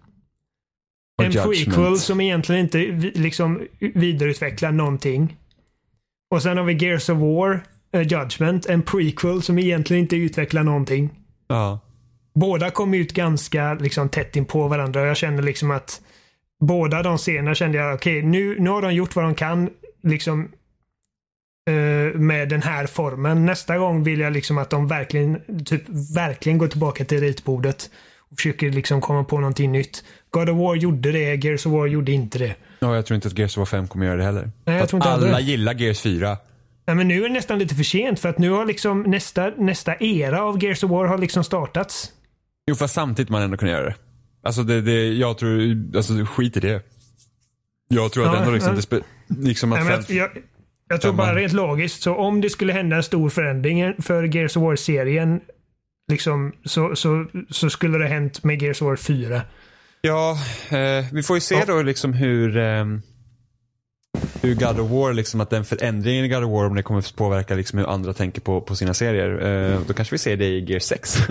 en 1.17 1.31
Judgment. 1.31 1.65
prequel 1.65 1.99
som 1.99 2.21
egentligen 2.21 2.61
inte 2.61 2.77
liksom 3.19 3.67
vidareutvecklar 3.79 4.71
någonting. 4.71 5.37
Och 6.31 6.41
sen 6.41 6.57
har 6.57 6.63
vi 6.63 6.73
Gears 6.73 7.09
of 7.09 7.17
War 7.17 7.63
eh, 7.93 8.01
Judgment, 8.01 8.65
en 8.65 8.81
prequel 8.81 9.41
som 9.41 9.59
egentligen 9.59 10.01
inte 10.03 10.15
utvecklar 10.15 10.63
någonting. 10.63 11.09
Ja. 11.47 11.79
Båda 12.35 12.69
kom 12.69 12.93
ut 12.93 13.13
ganska 13.13 13.73
liksom, 13.73 14.09
tätt 14.09 14.35
in 14.35 14.45
på 14.45 14.67
varandra 14.67 15.01
och 15.01 15.07
jag 15.07 15.17
kände 15.17 15.41
liksom 15.41 15.71
att 15.71 16.01
båda 16.59 17.03
de 17.03 17.17
scenerna 17.17 17.55
kände 17.55 17.77
jag, 17.77 17.95
okej 17.95 18.21
nu, 18.21 18.59
nu 18.59 18.69
har 18.69 18.81
de 18.81 18.93
gjort 18.93 19.15
vad 19.15 19.25
de 19.25 19.35
kan 19.35 19.69
liksom 20.03 20.51
eh, 21.69 22.19
med 22.19 22.49
den 22.49 22.61
här 22.61 22.87
formen. 22.87 23.45
Nästa 23.45 23.77
gång 23.77 24.03
vill 24.03 24.19
jag 24.19 24.33
liksom 24.33 24.57
att 24.57 24.69
de 24.69 24.87
verkligen, 24.87 25.63
typ, 25.65 25.83
verkligen 26.15 26.57
går 26.57 26.67
tillbaka 26.67 27.05
till 27.05 27.19
ritbordet 27.19 27.89
och 28.31 28.37
försöker 28.37 28.69
liksom 28.71 29.01
komma 29.01 29.23
på 29.23 29.37
någonting 29.39 29.71
nytt. 29.71 30.03
God 30.29 30.49
of 30.49 30.57
War 30.57 30.75
gjorde 30.75 31.11
det, 31.11 31.43
Gears 31.45 31.65
of 31.65 31.71
War 31.73 31.87
gjorde 31.87 32.11
inte 32.11 32.39
det. 32.39 32.55
ja, 32.79 32.95
jag 32.95 33.05
tror 33.05 33.15
inte 33.15 33.27
att 33.27 33.37
Gears 33.37 33.57
of 33.57 33.57
War 33.57 33.65
5 33.65 33.87
kommer 33.87 34.05
göra 34.05 34.17
det 34.17 34.23
heller. 34.23 34.51
jag 34.65 34.75
För 34.75 34.83
att 34.83 34.89
tror 34.89 34.97
inte 34.97 35.09
alla 35.09 35.25
heller. 35.25 35.39
gillar 35.39 35.73
Gears 35.73 36.01
4. 36.01 36.37
Nej, 36.87 36.95
men 36.95 37.07
nu 37.07 37.19
är 37.23 37.27
det 37.27 37.33
nästan 37.33 37.59
lite 37.59 37.75
för 37.75 37.83
sent 37.83 38.19
för 38.19 38.29
att 38.29 38.37
nu 38.37 38.49
har 38.49 38.65
liksom 38.65 39.01
nästa, 39.01 39.49
nästa 39.57 39.95
era 39.99 40.41
av 40.43 40.63
Gears 40.63 40.83
of 40.83 40.91
War 40.91 41.05
har 41.05 41.17
liksom 41.17 41.43
startats. 41.43 42.11
Jo, 42.69 42.75
fast 42.75 42.93
samtidigt 42.93 43.29
man 43.29 43.41
ändå 43.41 43.57
kunna 43.57 43.71
göra 43.71 43.85
det. 43.85 43.95
Alltså 44.43 44.63
det, 44.63 44.81
det 44.81 45.07
jag 45.13 45.37
tror, 45.37 45.77
alltså 45.95 46.13
skit 46.25 46.57
i 46.57 46.59
det. 46.59 46.81
Jag 47.87 48.11
tror 48.11 48.25
att 48.27 48.33
Ja, 48.33 48.39
ändå 48.39 48.51
liksom, 48.51 48.75
ja. 48.91 48.99
det 48.99 49.03
liksom 49.49 49.73
att 49.73 49.79
Nej, 49.85 49.97
men 50.07 50.17
jag, 50.17 50.27
jag, 50.35 50.43
jag 50.89 51.01
tror 51.01 51.13
bara 51.13 51.35
rent 51.35 51.53
logiskt, 51.53 52.01
så 52.01 52.15
om 52.15 52.41
det 52.41 52.49
skulle 52.49 52.73
hända 52.73 52.95
en 52.95 53.03
stor 53.03 53.29
förändring 53.29 53.93
för 54.01 54.23
Gears 54.23 54.57
of 54.57 54.63
War-serien 54.63 55.41
liksom, 56.11 56.51
så, 56.65 56.95
så, 56.95 57.25
så 57.49 57.69
skulle 57.69 57.97
det 57.97 58.07
hänt 58.07 58.43
med 58.43 58.61
Gears 58.61 58.81
of 58.81 58.85
War 58.85 58.95
4. 58.95 59.41
Ja, 60.01 60.37
eh, 60.69 61.05
vi 61.13 61.23
får 61.23 61.37
ju 61.37 61.41
se 61.41 61.63
då 61.67 61.81
liksom 61.81 62.13
hur, 62.13 62.57
eh, 62.57 62.85
hur 64.41 64.55
God 64.55 64.79
of 64.79 64.91
War, 64.91 65.13
liksom 65.13 65.41
att 65.41 65.49
den 65.49 65.65
förändringen 65.65 66.25
i 66.25 66.27
God 66.27 66.43
of 66.43 66.51
War, 66.51 66.65
om 66.65 66.75
det 66.75 66.83
kommer 66.83 66.99
att 66.99 67.15
påverka 67.15 67.55
liksom 67.55 67.79
hur 67.79 67.87
andra 67.89 68.13
tänker 68.13 68.41
på, 68.41 68.61
på 68.61 68.75
sina 68.75 68.93
serier. 68.93 69.71
Eh, 69.73 69.79
då 69.87 69.93
kanske 69.93 70.13
vi 70.13 70.17
ser 70.19 70.37
det 70.37 70.45
i 70.45 70.59
Gear 70.65 70.79
6. 70.79 71.17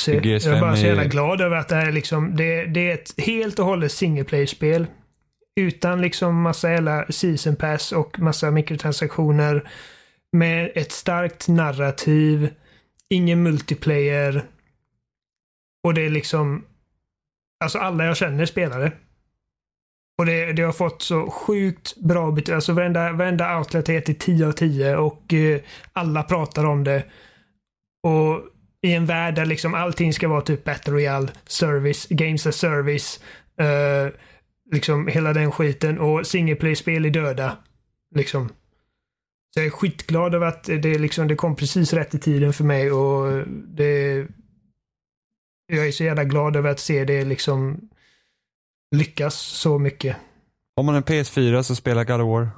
Se, 0.00 0.14
jag 0.14 0.26
Gears 0.26 0.46
är 0.46 0.60
bara 0.60 0.70
5 0.72 0.76
så 0.76 0.82
är- 0.82 0.86
jävla 0.88 1.04
glad 1.04 1.40
över 1.40 1.56
att 1.56 1.68
det 1.68 1.74
här 1.74 1.86
är 1.86 1.92
liksom, 1.92 2.36
det, 2.36 2.64
det 2.64 2.90
är 2.90 2.94
ett 2.94 3.10
helt 3.20 3.58
och 3.58 3.64
hållet 3.64 3.92
single 3.92 4.24
player-spel. 4.24 4.86
Utan 5.60 6.00
liksom 6.00 6.42
massa 6.42 6.70
jävla 6.70 7.06
season 7.08 7.56
pass 7.56 7.92
och 7.92 8.18
massa 8.18 8.50
mikrotransaktioner. 8.50 9.70
Med 10.32 10.70
ett 10.74 10.92
starkt 10.92 11.48
narrativ. 11.48 12.48
Ingen 13.10 13.42
multiplayer. 13.42 14.44
Och 15.84 15.94
det 15.94 16.02
är 16.02 16.10
liksom, 16.10 16.64
alltså 17.64 17.78
alla 17.78 18.04
jag 18.04 18.16
känner 18.16 18.46
spelare. 18.46 18.92
Och 20.18 20.26
det, 20.26 20.52
det 20.52 20.62
har 20.62 20.72
fått 20.72 21.02
så 21.02 21.30
sjukt 21.30 21.96
bra 21.96 22.30
betyg. 22.30 22.54
Alltså 22.54 22.72
varenda, 22.72 23.12
varenda 23.12 23.58
outlet 23.58 23.88
heter 23.88 24.14
10 24.14 24.46
av 24.46 24.52
10 24.52 24.96
och 24.96 25.32
eh, 25.32 25.60
alla 25.92 26.22
pratar 26.22 26.64
om 26.64 26.84
det. 26.84 27.04
Och 28.02 28.42
i 28.82 28.94
en 28.94 29.06
värld 29.06 29.34
där 29.34 29.46
liksom 29.46 29.74
allting 29.74 30.12
ska 30.12 30.28
vara 30.28 30.40
typ 30.40 30.64
Battle 30.64 30.92
Royale, 30.92 31.28
service, 31.46 32.06
Games 32.10 32.46
as 32.46 32.56
Service, 32.56 33.20
eh, 33.60 34.12
liksom 34.72 35.06
hela 35.08 35.32
den 35.32 35.52
skiten 35.52 35.98
och 35.98 36.26
single 36.26 36.54
play-spel 36.54 37.04
är 37.04 37.10
döda. 37.10 37.56
Liksom. 38.14 38.48
Så 39.54 39.60
jag 39.60 39.66
är 39.66 39.70
skitglad 39.70 40.34
över 40.34 40.46
att 40.46 40.64
det, 40.64 40.98
liksom, 40.98 41.28
det 41.28 41.36
kom 41.36 41.56
precis 41.56 41.92
rätt 41.92 42.14
i 42.14 42.18
tiden 42.18 42.52
för 42.52 42.64
mig 42.64 42.92
och 42.92 43.46
det... 43.48 44.26
Jag 45.66 45.88
är 45.88 45.92
så 45.92 46.04
jävla 46.04 46.24
glad 46.24 46.56
över 46.56 46.70
att 46.70 46.80
se 46.80 47.04
det 47.04 47.24
liksom 47.24 47.88
lyckas 48.96 49.34
så 49.34 49.78
mycket. 49.78 50.16
Om 50.76 50.86
man 50.86 50.94
har 50.94 51.02
en 51.02 51.24
PS4 51.24 51.62
så 51.62 51.74
spelar 51.76 52.04
God 52.04 52.20
of 52.20 52.28
War. 52.28 52.50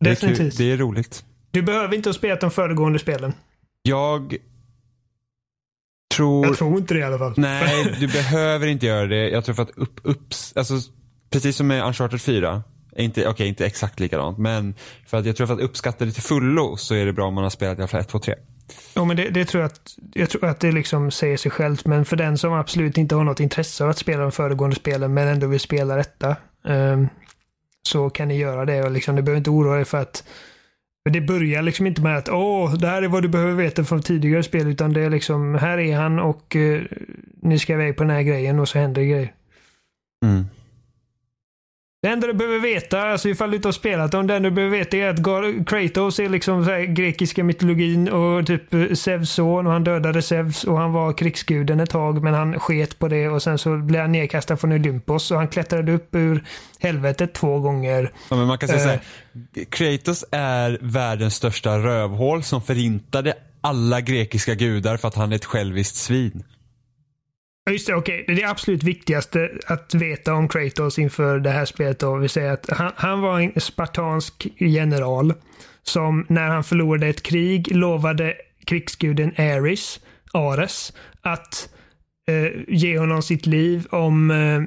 Det 0.00 0.10
är. 0.10 0.10
Definitivt. 0.10 0.58
det 0.58 0.72
är 0.72 0.76
roligt. 0.76 1.24
Du 1.50 1.62
behöver 1.62 1.94
inte 1.94 2.08
ha 2.08 2.14
spelat 2.14 2.40
de 2.40 2.50
föregående 2.50 2.98
spelen. 2.98 3.32
Jag 3.82 4.36
tror... 6.14 6.46
Jag 6.46 6.56
tror 6.56 6.78
inte 6.78 6.94
det 6.94 7.00
i 7.00 7.02
alla 7.02 7.18
fall. 7.18 7.34
Nej, 7.36 7.96
du 8.00 8.06
behöver 8.06 8.66
inte 8.66 8.86
göra 8.86 9.06
det. 9.06 9.28
Jag 9.30 9.44
tror 9.44 9.54
för 9.54 9.62
att 9.62 9.70
upp, 9.70 10.00
upps, 10.02 10.52
alltså, 10.56 10.74
precis 11.30 11.56
som 11.56 11.66
med 11.66 11.86
Uncharted 11.86 12.20
4. 12.20 12.62
Inte, 12.96 13.28
okej, 13.28 13.48
inte 13.48 13.66
exakt 13.66 14.00
likadant. 14.00 14.38
Men 14.38 14.74
för 15.06 15.18
att 15.18 15.26
jag 15.26 15.36
tror 15.36 15.46
för 15.46 15.54
att 15.54 15.60
uppskatta 15.60 16.04
det 16.04 16.12
till 16.12 16.22
fullo 16.22 16.76
så 16.76 16.94
är 16.94 17.06
det 17.06 17.12
bra 17.12 17.26
om 17.26 17.34
man 17.34 17.44
har 17.44 17.50
spelat 17.50 17.78
i 17.78 17.80
alla 17.80 17.88
fall 17.88 18.00
1, 18.00 18.08
2, 18.08 18.18
3. 18.18 18.34
Ja, 18.94 19.04
men 19.04 19.16
det, 19.16 19.28
det 19.30 19.44
tror 19.44 19.60
jag 19.62 19.68
att, 19.68 19.96
jag 20.14 20.30
tror 20.30 20.44
att 20.44 20.60
det 20.60 20.72
liksom 20.72 21.10
säger 21.10 21.36
sig 21.36 21.50
självt. 21.50 21.86
Men 21.86 22.04
för 22.04 22.16
den 22.16 22.38
som 22.38 22.52
absolut 22.52 22.98
inte 22.98 23.14
har 23.14 23.24
något 23.24 23.40
intresse 23.40 23.84
av 23.84 23.90
att 23.90 23.98
spela 23.98 24.22
de 24.22 24.32
föregående 24.32 24.76
spelen 24.76 25.14
men 25.14 25.28
ändå 25.28 25.46
vill 25.46 25.60
spela 25.60 25.96
detta. 25.96 26.36
ehm, 26.64 27.08
så 27.82 28.10
kan 28.10 28.28
ni 28.28 28.36
göra 28.36 28.64
det 28.64 28.82
och 28.82 28.90
liksom, 28.90 29.16
du 29.16 29.22
behöver 29.22 29.38
inte 29.38 29.50
oroa 29.50 29.76
dig 29.76 29.84
för 29.84 29.98
att 29.98 30.24
det 31.10 31.20
börjar 31.20 31.62
liksom 31.62 31.86
inte 31.86 32.02
med 32.02 32.16
att 32.16 32.28
åh, 32.28 32.74
det 32.74 32.86
här 32.86 33.02
är 33.02 33.08
vad 33.08 33.22
du 33.22 33.28
behöver 33.28 33.52
veta 33.52 33.84
från 33.84 34.02
tidigare 34.02 34.42
spel. 34.42 34.68
Utan 34.68 34.92
det 34.92 35.00
är 35.00 35.10
liksom, 35.10 35.54
här 35.54 35.78
är 35.78 35.96
han 35.96 36.18
och 36.18 36.56
eh, 36.56 36.82
ni 37.42 37.58
ska 37.58 37.72
iväg 37.72 37.96
på 37.96 38.02
den 38.02 38.10
här 38.10 38.22
grejen 38.22 38.58
och 38.58 38.68
så 38.68 38.78
händer 38.78 39.02
grejer. 39.02 39.32
Mm. 40.24 40.44
Det 42.02 42.08
enda 42.08 42.26
du 42.26 42.32
behöver 42.32 42.58
veta, 42.58 43.02
alltså 43.02 43.28
ifall 43.28 43.50
du 43.50 43.56
inte 43.56 43.68
har 43.68 43.72
spelat 43.72 44.12
dem, 44.12 44.26
det 44.26 44.34
enda 44.36 44.48
du 44.48 44.54
behöver 44.54 44.78
veta 44.78 44.96
är 44.96 45.08
att 45.08 45.66
Kratos 45.66 46.18
är 46.20 46.28
liksom 46.28 46.64
så 46.64 46.70
grekiska 46.88 47.44
mytologin 47.44 48.08
och 48.08 48.46
typ 48.46 48.74
eh, 48.74 48.92
Zeus 48.94 49.30
son 49.30 49.66
och 49.66 49.72
han 49.72 49.84
dödade 49.84 50.22
Zeus 50.22 50.64
och 50.64 50.78
han 50.78 50.92
var 50.92 51.12
krigsguden 51.12 51.80
ett 51.80 51.90
tag 51.90 52.22
men 52.22 52.34
han 52.34 52.60
sket 52.60 52.98
på 52.98 53.08
det 53.08 53.28
och 53.28 53.42
sen 53.42 53.58
så 53.58 53.76
blev 53.76 54.00
han 54.00 54.12
nedkastad 54.12 54.56
från 54.56 54.72
Olympos 54.72 55.30
och 55.30 55.36
han 55.36 55.48
klättrade 55.48 55.92
upp 55.92 56.14
ur 56.14 56.44
helvetet 56.78 57.32
två 57.32 57.58
gånger. 57.58 58.12
Ja, 58.28 58.36
men 58.36 58.46
man 58.46 58.58
kan 58.58 58.68
säga 58.68 58.80
Eh. 58.80 58.84
så 58.84 58.88
här. 58.90 59.64
Kratos 59.70 60.24
är 60.32 60.78
världens 60.80 61.34
största 61.34 61.78
rövhål 61.78 62.42
som 62.42 62.62
förintade 62.62 63.34
alla 63.60 64.00
grekiska 64.00 64.54
gudar 64.54 64.96
för 64.96 65.08
att 65.08 65.14
han 65.14 65.32
är 65.32 65.36
ett 65.36 65.44
själviskt 65.44 65.96
svin. 65.96 66.42
Ja, 67.64 67.72
Just 67.72 67.86
det, 67.86 67.94
okej. 67.94 68.24
Det 68.26 68.32
är 68.32 68.36
det 68.36 68.44
absolut 68.44 68.82
viktigaste 68.82 69.50
att 69.66 69.94
veta 69.94 70.34
om 70.34 70.48
Kratos 70.48 70.98
inför 70.98 71.38
det 71.38 71.50
här 71.50 71.64
spelet. 71.64 71.98
Då. 71.98 72.16
Vi 72.16 72.28
säger 72.28 72.52
att 72.52 72.70
han, 72.70 72.92
han 72.96 73.20
var 73.20 73.40
en 73.40 73.60
spartansk 73.60 74.46
general 74.56 75.34
som 75.82 76.26
när 76.28 76.48
han 76.48 76.64
förlorade 76.64 77.06
ett 77.06 77.22
krig 77.22 77.76
lovade 77.76 78.34
krigsguden 78.64 79.34
Ares, 79.38 80.00
Ares 80.32 80.92
att 81.20 81.68
eh, 82.28 82.52
ge 82.68 82.98
honom 82.98 83.22
sitt 83.22 83.46
liv 83.46 83.86
om, 83.90 84.30
eh, 84.30 84.62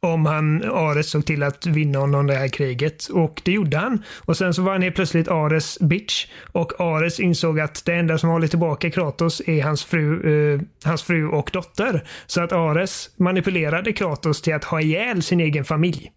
om 0.00 0.26
han, 0.26 0.64
Ares 0.64 1.10
såg 1.10 1.26
till 1.26 1.42
att 1.42 1.66
vinna 1.66 1.98
honom 1.98 2.26
det 2.26 2.34
här 2.34 2.48
kriget. 2.48 3.06
Och 3.06 3.42
det 3.44 3.52
gjorde 3.52 3.76
han. 3.76 4.04
Och 4.24 4.36
sen 4.36 4.54
så 4.54 4.62
var 4.62 4.72
han 4.72 4.82
helt 4.82 4.94
plötsligt 4.94 5.28
Ares 5.28 5.78
bitch. 5.80 6.26
Och 6.52 6.80
Ares 6.80 7.20
insåg 7.20 7.60
att 7.60 7.84
det 7.84 7.94
enda 7.94 8.18
som 8.18 8.30
håller 8.30 8.48
tillbaka 8.48 8.90
Kratos 8.90 9.42
är 9.46 9.62
hans 9.62 9.84
fru, 9.84 10.54
eh, 10.54 10.60
hans 10.84 11.02
fru 11.02 11.28
och 11.28 11.50
dotter. 11.52 12.04
Så 12.26 12.42
att 12.42 12.52
Ares 12.52 13.10
manipulerade 13.16 13.92
Kratos 13.92 14.42
till 14.42 14.54
att 14.54 14.64
ha 14.64 14.80
ihjäl 14.80 15.22
sin 15.22 15.40
egen 15.40 15.64
familj. 15.64 16.12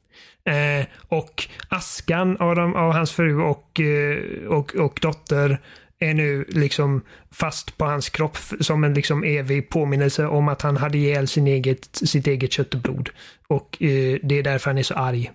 Eh, 0.45 0.85
och 1.07 1.47
askan 1.69 2.37
av, 2.37 2.55
dem, 2.55 2.75
av 2.75 2.91
hans 2.91 3.11
fru 3.11 3.41
och, 3.41 3.79
eh, 3.79 4.47
och, 4.47 4.75
och 4.75 4.99
dotter 5.01 5.59
är 6.01 6.13
nu 6.13 6.45
liksom 6.47 7.01
fast 7.31 7.77
på 7.77 7.85
hans 7.85 8.09
kropp 8.09 8.37
som 8.59 8.83
en 8.83 8.93
liksom 8.93 9.23
evig 9.23 9.69
påminnelse 9.69 10.25
om 10.25 10.47
att 10.47 10.61
han 10.61 10.77
hade 10.77 10.97
ihjäl 10.97 11.27
sin 11.27 11.47
eget, 11.47 11.95
sitt 11.95 12.27
eget 12.27 12.51
kött 12.51 12.73
och 12.73 12.81
blod. 12.81 13.09
Och 13.47 13.81
eh, 13.81 14.19
det 14.23 14.35
är 14.35 14.43
därför 14.43 14.69
han 14.69 14.77
är 14.77 14.83
så 14.83 14.93
arg. 14.93 15.31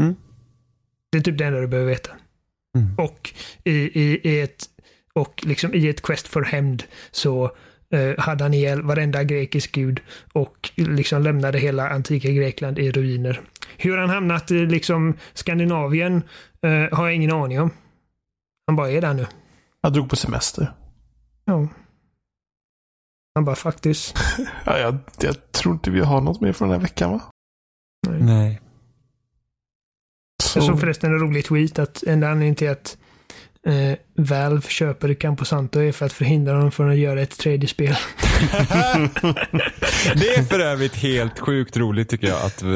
Mm. 0.00 0.14
Det 1.10 1.18
är 1.18 1.22
typ 1.22 1.38
det 1.38 1.44
enda 1.44 1.60
du 1.60 1.66
behöver 1.66 1.90
veta. 1.90 2.10
Mm. 2.78 2.94
Och 2.98 3.34
i, 3.64 3.72
i, 3.72 4.20
i 4.22 4.40
ett 4.40 4.68
och 5.12 5.42
liksom 5.46 5.74
i 5.74 5.88
ett 5.88 6.02
quest 6.02 6.28
för 6.28 6.42
hämnd 6.42 6.84
så 7.10 7.56
eh, 7.90 8.18
hade 8.18 8.44
han 8.44 8.54
ihjäl 8.54 8.82
varenda 8.82 9.24
grekisk 9.24 9.72
gud 9.72 10.00
och 10.32 10.70
liksom 10.76 11.22
lämnade 11.22 11.58
hela 11.58 11.88
antika 11.88 12.30
Grekland 12.30 12.78
i 12.78 12.90
ruiner. 12.90 13.40
Hur 13.78 13.96
han 13.98 14.10
hamnat 14.10 14.50
i 14.50 14.66
liksom 14.66 15.14
Skandinavien 15.34 16.22
eh, 16.62 16.96
har 16.98 17.06
jag 17.06 17.14
ingen 17.14 17.32
aning 17.32 17.60
om. 17.60 17.70
Han 18.66 18.76
bara 18.76 18.90
är 18.90 19.00
där 19.00 19.14
nu. 19.14 19.26
Jag 19.80 19.92
drog 19.92 20.10
på 20.10 20.16
semester. 20.16 20.72
Ja. 21.44 21.68
Han 23.34 23.44
bara 23.44 23.56
faktiskt. 23.56 24.16
Ja, 24.64 24.78
jag, 24.78 24.98
jag 25.20 25.52
tror 25.52 25.74
inte 25.74 25.90
vi 25.90 26.00
har 26.00 26.20
något 26.20 26.40
mer 26.40 26.52
från 26.52 26.68
den 26.68 26.78
här 26.80 26.82
veckan 26.82 27.12
va? 27.12 27.20
Nej. 28.08 28.60
Så, 30.42 30.58
Jag 30.58 30.66
såg 30.66 30.80
förresten 30.80 31.12
en 31.12 31.18
rolig 31.18 31.44
tweet 31.44 31.78
att 31.78 32.02
enda 32.02 32.26
anledningen 32.28 32.54
till 32.54 32.70
att 32.70 32.98
eh, 33.66 33.98
Valve 34.16 34.68
köper 34.68 35.14
Camposanto 35.14 35.80
är 35.80 35.92
för 35.92 36.06
att 36.06 36.12
förhindra 36.12 36.58
dem 36.58 36.72
från 36.72 36.90
att 36.90 36.96
göra 36.98 37.22
ett 37.22 37.38
tredje 37.38 37.68
spel. 37.68 37.96
Det 40.14 40.34
är 40.34 40.42
för 40.42 40.60
övrigt 40.60 40.94
helt 40.96 41.38
sjukt 41.38 41.76
roligt 41.76 42.08
tycker 42.08 42.26
jag 42.26 42.42
att 42.46 42.62
eh, 42.62 42.68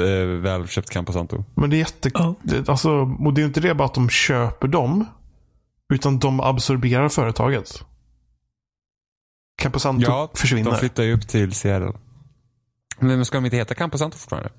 Valve 0.43 0.69
köpt 0.69 0.91
Camposanto. 0.91 1.45
men 1.55 1.71
det 1.71 1.77
är 1.77 1.79
jätte... 1.79 2.11
Ja. 2.15 2.35
Det, 2.43 2.69
alltså, 2.69 2.91
och 3.25 3.35
det 3.35 3.41
är 3.43 3.45
inte 3.47 3.61
det 3.61 3.75
bara 3.75 3.85
att 3.85 3.95
de 3.95 4.09
köper 4.09 4.69
dem. 4.69 5.05
Utan 5.93 6.19
de 6.19 6.41
absorberar 6.41 7.09
företaget. 7.09 7.85
Camposanto 9.63 10.03
Ja, 10.07 10.31
försvinner. 10.35 10.71
De 10.71 10.77
flyttar 10.79 11.03
ju 11.03 11.15
upp 11.15 11.29
till 11.29 11.53
Seattle. 11.53 11.93
Men 12.99 13.25
ska 13.25 13.37
de 13.37 13.45
inte 13.45 13.57
heta 13.57 13.75
Camposanto 13.75 14.19
fortfarande? 14.19 14.51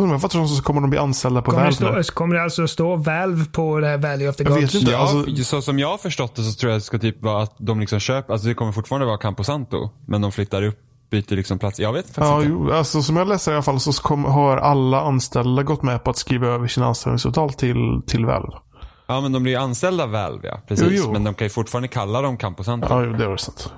Undrar 0.00 0.12
varför 0.14 0.28
tror 0.28 0.62
kommer 0.62 0.80
de 0.80 0.90
bli 0.90 0.98
anställda 0.98 1.42
på 1.42 1.50
Kommer 1.50 1.64
det, 1.70 1.70
Valve 1.80 1.96
nu? 1.96 2.02
stå, 2.04 2.12
kommer 2.14 2.34
det 2.36 2.42
alltså 2.42 2.66
stå 2.68 2.96
Valve 2.96 3.44
på 3.44 3.80
det 3.80 3.86
här 3.86 3.98
Valley 3.98 4.28
of 4.28 4.36
the 4.36 4.44
Jag 4.44 4.50
vet 4.50 4.60
Gods? 4.60 4.74
inte. 4.74 4.90
Ja, 4.92 4.98
alltså- 4.98 5.44
så 5.44 5.62
som 5.62 5.78
jag 5.78 5.88
har 5.90 5.98
förstått 5.98 6.36
det 6.36 6.42
så 6.42 6.52
tror 6.60 6.72
jag 6.72 6.80
det 6.80 6.84
ska 6.84 6.98
typ 6.98 7.22
vara 7.22 7.42
att 7.42 7.54
de 7.58 7.80
liksom 7.80 7.98
köper, 8.00 8.32
alltså 8.32 8.48
det 8.48 8.54
kommer 8.54 8.72
fortfarande 8.72 9.06
vara 9.06 9.18
Camposanto. 9.18 9.90
Men 10.06 10.20
de 10.20 10.32
flyttar 10.32 10.62
upp, 10.62 10.78
byter 11.10 11.36
liksom 11.36 11.58
plats. 11.58 11.80
Jag 11.80 11.92
vet 11.92 12.04
faktiskt 12.06 12.20
Ja, 12.26 12.36
inte. 12.36 12.48
jo, 12.50 12.72
alltså, 12.72 13.02
som 13.02 13.16
jag 13.16 13.28
läser 13.28 13.52
i 13.52 13.54
alla 13.54 13.62
fall 13.62 13.80
så 13.80 13.92
kom, 13.92 14.24
har 14.24 14.56
alla 14.56 15.00
anställda 15.00 15.62
gått 15.62 15.82
med 15.82 16.04
på 16.04 16.10
att 16.10 16.16
skriva 16.16 16.46
över 16.46 16.66
sina 16.68 16.86
anställningsavtal 16.86 17.52
till, 17.52 18.02
till 18.06 18.26
Valve. 18.26 18.52
Ja 19.06 19.20
men 19.20 19.32
de 19.32 19.42
blir 19.42 19.52
ju 19.52 19.58
anställda 19.58 20.06
Valve 20.06 20.48
ja, 20.48 20.60
precis. 20.68 20.86
Jo, 20.92 21.02
jo. 21.06 21.12
Men 21.12 21.24
de 21.24 21.34
kan 21.34 21.44
ju 21.44 21.50
fortfarande 21.50 21.88
kalla 21.88 22.22
dem 22.22 22.36
Camposanto. 22.36 22.86
Ja, 22.90 23.04
jo, 23.04 23.12
det 23.12 23.26
var 23.28 23.36
sant. 23.36 23.72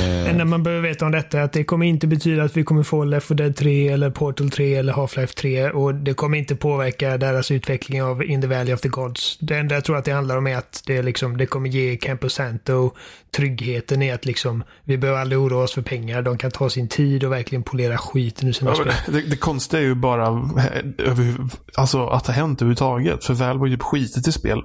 Eh, 0.00 0.24
Det 0.24 0.30
enda 0.30 0.44
man 0.44 0.62
behöver 0.62 0.88
veta 0.88 1.06
om 1.06 1.12
detta 1.12 1.38
är 1.38 1.42
att 1.42 1.52
det 1.52 1.64
kommer 1.64 1.86
inte 1.86 2.06
betyda 2.06 2.42
att 2.42 2.56
vi 2.56 2.64
kommer 2.64 2.82
få 2.82 3.04
Left 3.04 3.26
4 3.26 3.36
Dead 3.36 3.56
3 3.56 3.88
eller 3.88 4.10
Portal 4.10 4.50
3 4.50 4.74
eller 4.74 4.92
Half-Life 4.92 5.34
3 5.36 5.70
och 5.70 5.94
det 5.94 6.14
kommer 6.14 6.38
inte 6.38 6.56
påverka 6.56 7.16
deras 7.18 7.50
utveckling 7.50 8.02
av 8.02 8.24
In 8.24 8.40
the 8.40 8.46
Valley 8.46 8.74
of 8.74 8.80
the 8.80 8.88
Gods. 8.88 9.38
Det 9.40 9.56
enda 9.56 9.74
jag 9.74 9.84
tror 9.84 9.96
att 9.96 10.04
det 10.04 10.12
handlar 10.12 10.36
om 10.36 10.46
är 10.46 10.56
att 10.56 10.82
det, 10.86 11.02
liksom, 11.02 11.36
det 11.36 11.46
kommer 11.46 11.68
ge 11.68 11.96
Camposanto 11.96 12.90
tryggheten 13.36 14.02
i 14.02 14.10
att 14.12 14.24
liksom, 14.24 14.64
vi 14.84 14.98
behöver 14.98 15.20
aldrig 15.20 15.38
oroa 15.38 15.62
oss 15.64 15.74
för 15.74 15.82
pengar. 15.82 16.22
De 16.22 16.38
kan 16.38 16.50
ta 16.50 16.70
sin 16.70 16.88
tid 16.88 17.24
och 17.24 17.32
verkligen 17.32 17.62
polera 17.62 17.98
skiten 17.98 18.48
ur 18.48 18.52
sina 18.52 18.70
Ja, 18.70 18.74
spel. 18.74 19.14
det, 19.14 19.30
det 19.30 19.36
konstiga 19.36 19.82
är 19.82 19.86
ju 19.86 19.94
bara 19.94 20.26
eh, 20.28 21.34
alltså, 21.76 22.06
att 22.06 22.24
det 22.24 22.32
har 22.32 22.40
hänt 22.40 22.62
överhuvudtaget. 22.62 23.24
För 23.24 23.34
Valve 23.34 23.60
har 23.60 23.66
ju 23.66 23.78
skitit 23.78 24.28
i 24.28 24.32
spel. 24.32 24.58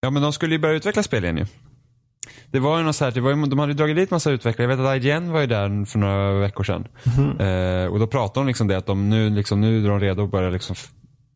Ja 0.00 0.10
men 0.10 0.22
de 0.22 0.32
skulle 0.32 0.54
ju 0.54 0.58
börja 0.58 0.74
utveckla 0.74 1.02
spel 1.02 1.24
igen 1.24 1.36
ju. 1.36 1.46
Det 2.50 2.58
var 2.58 2.78
ju 2.78 2.84
något 2.84 2.96
så 2.96 3.04
här, 3.04 3.12
det 3.12 3.20
var 3.20 3.30
ju, 3.30 3.46
de 3.46 3.58
hade 3.58 3.72
ju 3.72 3.76
dragit 3.76 3.96
dit 3.96 4.10
massa 4.10 4.30
utvecklare. 4.30 4.70
Jag 4.70 4.76
vet 4.76 4.86
att 4.86 5.04
IGN 5.04 5.32
var 5.32 5.40
ju 5.40 5.46
där 5.46 5.84
för 5.84 5.98
några 5.98 6.32
veckor 6.32 6.64
sedan. 6.64 6.88
Mhm. 7.04 7.40
Eh, 7.40 7.86
och 7.86 7.98
då 7.98 8.06
pratade 8.06 8.40
de 8.40 8.46
liksom 8.46 8.68
det 8.68 8.76
att 8.76 8.86
de 8.86 9.08
nu, 9.10 9.30
liksom, 9.30 9.60
nu 9.60 9.84
är 9.84 9.88
de 9.88 10.00
redo 10.00 10.24
att 10.24 10.30
börja 10.30 10.50
liksom 10.50 10.76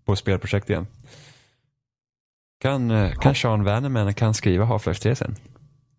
på 0.06 0.16
spelprojekt 0.16 0.70
igen. 0.70 0.86
Kan, 2.60 2.90
eh, 2.90 3.12
kan 3.12 3.34
Sean 3.34 3.64
Wernerman 3.64 4.14
kan 4.14 4.34
skriva 4.34 4.64
Half-Life 4.64 5.02
3 5.02 5.16
sen? 5.16 5.36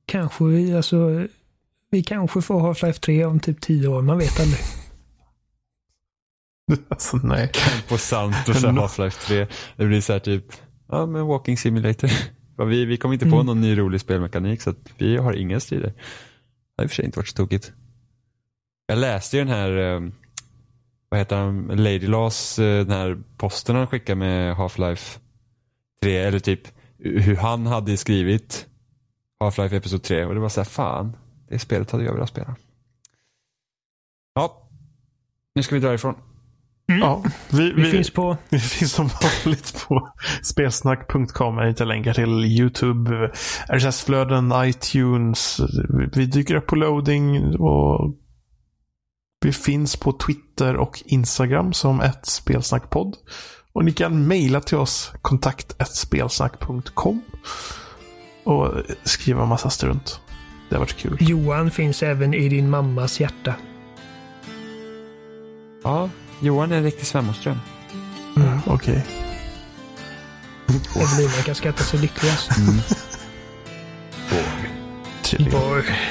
Kanske 0.06 0.44
vi, 0.44 0.76
alltså, 0.76 1.28
vi 1.92 2.04
kanske 2.04 2.42
får 2.42 2.60
Half-Life 2.60 3.00
3 3.00 3.26
om 3.26 3.40
typ 3.40 3.62
10 3.62 3.88
år, 3.88 4.02
man 4.02 4.18
vet 4.18 4.40
aldrig. 4.40 4.60
Alltså 6.90 7.18
nej. 7.18 7.52
På 7.90 7.98
sant 7.98 8.36
och 8.50 8.56
så 8.56 8.68
här 8.68 8.74
Half-Life 8.74 9.26
3. 9.28 9.48
Det 9.78 9.86
blir 9.86 10.02
så 10.02 10.14
här 10.14 10.20
typ, 10.20 10.46
ja 10.90 11.06
men 11.06 11.28
Walking 11.28 11.58
Simulator. 11.58 12.10
Vi, 12.66 12.86
vi 12.86 12.98
kom 12.98 13.14
inte 13.14 13.26
på 13.26 13.36
Mm. 13.36 13.46
någon 13.46 13.62
ny 13.62 13.78
rolig 13.78 14.02
spelmekanik 14.02 14.62
så 14.62 14.74
vi 14.98 15.18
har 15.18 15.34
inga 15.34 15.60
strider. 15.60 15.94
Det 15.94 15.94
har 16.78 16.84
i 16.84 16.88
och 16.88 16.92
för 16.92 16.96
sig 16.96 17.06
inte 17.06 17.20
varit 17.20 17.28
så 17.28 17.36
tokigt. 17.36 17.72
Jag 18.88 18.98
läste 19.00 19.38
ju 19.38 19.44
den 19.44 19.54
här, 19.54 19.78
eh, 19.78 20.02
vad 21.10 21.20
heter 21.20 21.36
han, 21.36 21.68
Lady 21.68 22.08
Laws, 22.08 22.60
eh, 22.60 22.86
den 22.86 22.98
här 22.98 23.18
posten 23.38 23.76
han 23.76 23.88
skickade 23.88 24.16
med 24.16 24.56
Half-Life 24.56 25.20
3, 26.02 26.18
eller 26.18 26.40
typ 26.40 26.62
hur 26.98 27.36
han 27.36 27.66
hade 27.66 27.98
skrivit 27.98 28.68
Half-Life 29.40 29.76
Episod 29.76 30.04
3 30.04 30.26
och 30.26 30.34
det 30.34 30.40
var 30.40 30.50
så 30.50 30.60
här, 30.60 30.66
fan, 30.66 31.18
det 31.50 31.60
spelet 31.60 31.92
hade 31.92 32.04
jag 32.04 32.14
velat 32.14 32.30
spela. 32.30 32.56
Ja, 34.34 34.70
nu 35.56 35.64
ska 35.64 35.76
vi 35.76 35.82
dra 35.82 35.94
ifrån. 35.94 36.16
Ja, 36.88 37.24
vi, 37.50 37.72
Vi, 37.72 37.92
finns 37.92 38.10
på... 38.10 38.38
Vi 38.50 38.60
finns 38.60 38.92
som 38.92 39.10
vanligt 39.22 39.86
på 39.88 40.10
spelsnack.com. 40.44 41.58
Jag 41.58 41.68
hittar 41.68 41.86
länkar 41.86 42.14
till 42.14 42.46
YouTube, 42.46 43.32
RSS-flöden, 43.70 44.54
iTunes. 44.56 45.60
Vi 46.16 46.26
dyker 46.26 46.56
upp 46.56 46.66
på 46.66 46.76
loading 46.76 47.56
och 47.60 48.16
vi 49.46 49.52
finns 49.54 49.96
på 49.96 50.12
Twitter 50.12 50.76
och 50.76 51.04
Instagram 51.06 51.74
som 51.74 52.02
ett 52.02 52.26
spelsnackpodd. 52.26 53.16
Och 53.74 53.86
ni 53.86 53.92
kan 53.92 54.28
mejla 54.28 54.62
till 54.62 54.78
oss 54.78 55.14
kontakt 55.22 55.88
spelsnack.com 55.88 57.22
och 58.44 58.74
skriva 59.04 59.46
massa 59.46 59.70
strunt. 59.70 60.22
Det 60.70 60.76
har 60.76 60.80
varit 60.80 60.98
kul. 60.98 61.18
Johan 61.20 61.72
finns 61.72 62.04
även 62.04 62.34
i 62.34 62.50
din 62.50 62.70
mammas 62.70 63.20
hjärta. 63.20 63.54
Ja, 65.84 66.10
Johan 66.40 66.72
är 66.72 66.78
en 66.78 66.84
riktig 66.84 67.08
svärmorsdröm. 67.08 67.60
Mm, 68.36 68.60
Okej. 68.66 69.06
Evelina 70.96 71.32
kan 71.46 71.56
skratta 71.56 71.84
sig 71.84 72.00
lyckligast. 72.00 72.50
Trevligt. 75.24 75.52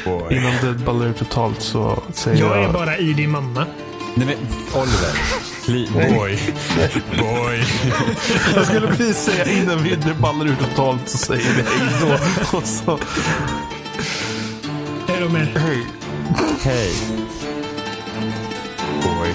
Boy. 0.05 0.37
Innan 0.37 0.53
det 0.63 0.85
ballar 0.85 1.07
ut 1.07 1.17
totalt 1.19 1.63
så 1.63 2.03
säger 2.13 2.41
jag... 2.41 2.57
Jag 2.57 2.65
är 2.65 2.73
bara 2.73 2.97
i 2.99 3.13
din 3.13 3.31
mamma. 3.31 3.67
Nej 4.15 4.27
men 4.27 4.37
Oliver. 4.83 6.15
Boy. 6.17 6.39
Boy. 7.19 7.65
Jag 8.55 8.67
skulle 8.67 8.87
precis 8.87 9.17
säga 9.17 9.47
innan 9.53 9.83
vi 9.83 9.97
ballar 10.21 10.47
ut 10.47 10.59
totalt 10.59 11.09
så 11.09 11.19
säger 11.19 11.55
vi 11.55 11.63
hej 11.63 11.89
då. 12.01 12.57
Och 12.59 12.65
så, 12.65 12.99
Hej 15.09 15.21
då 15.21 15.29
med. 15.29 15.47
hej. 15.57 15.87
Hej. 16.63 16.93
Boy. 19.03 19.35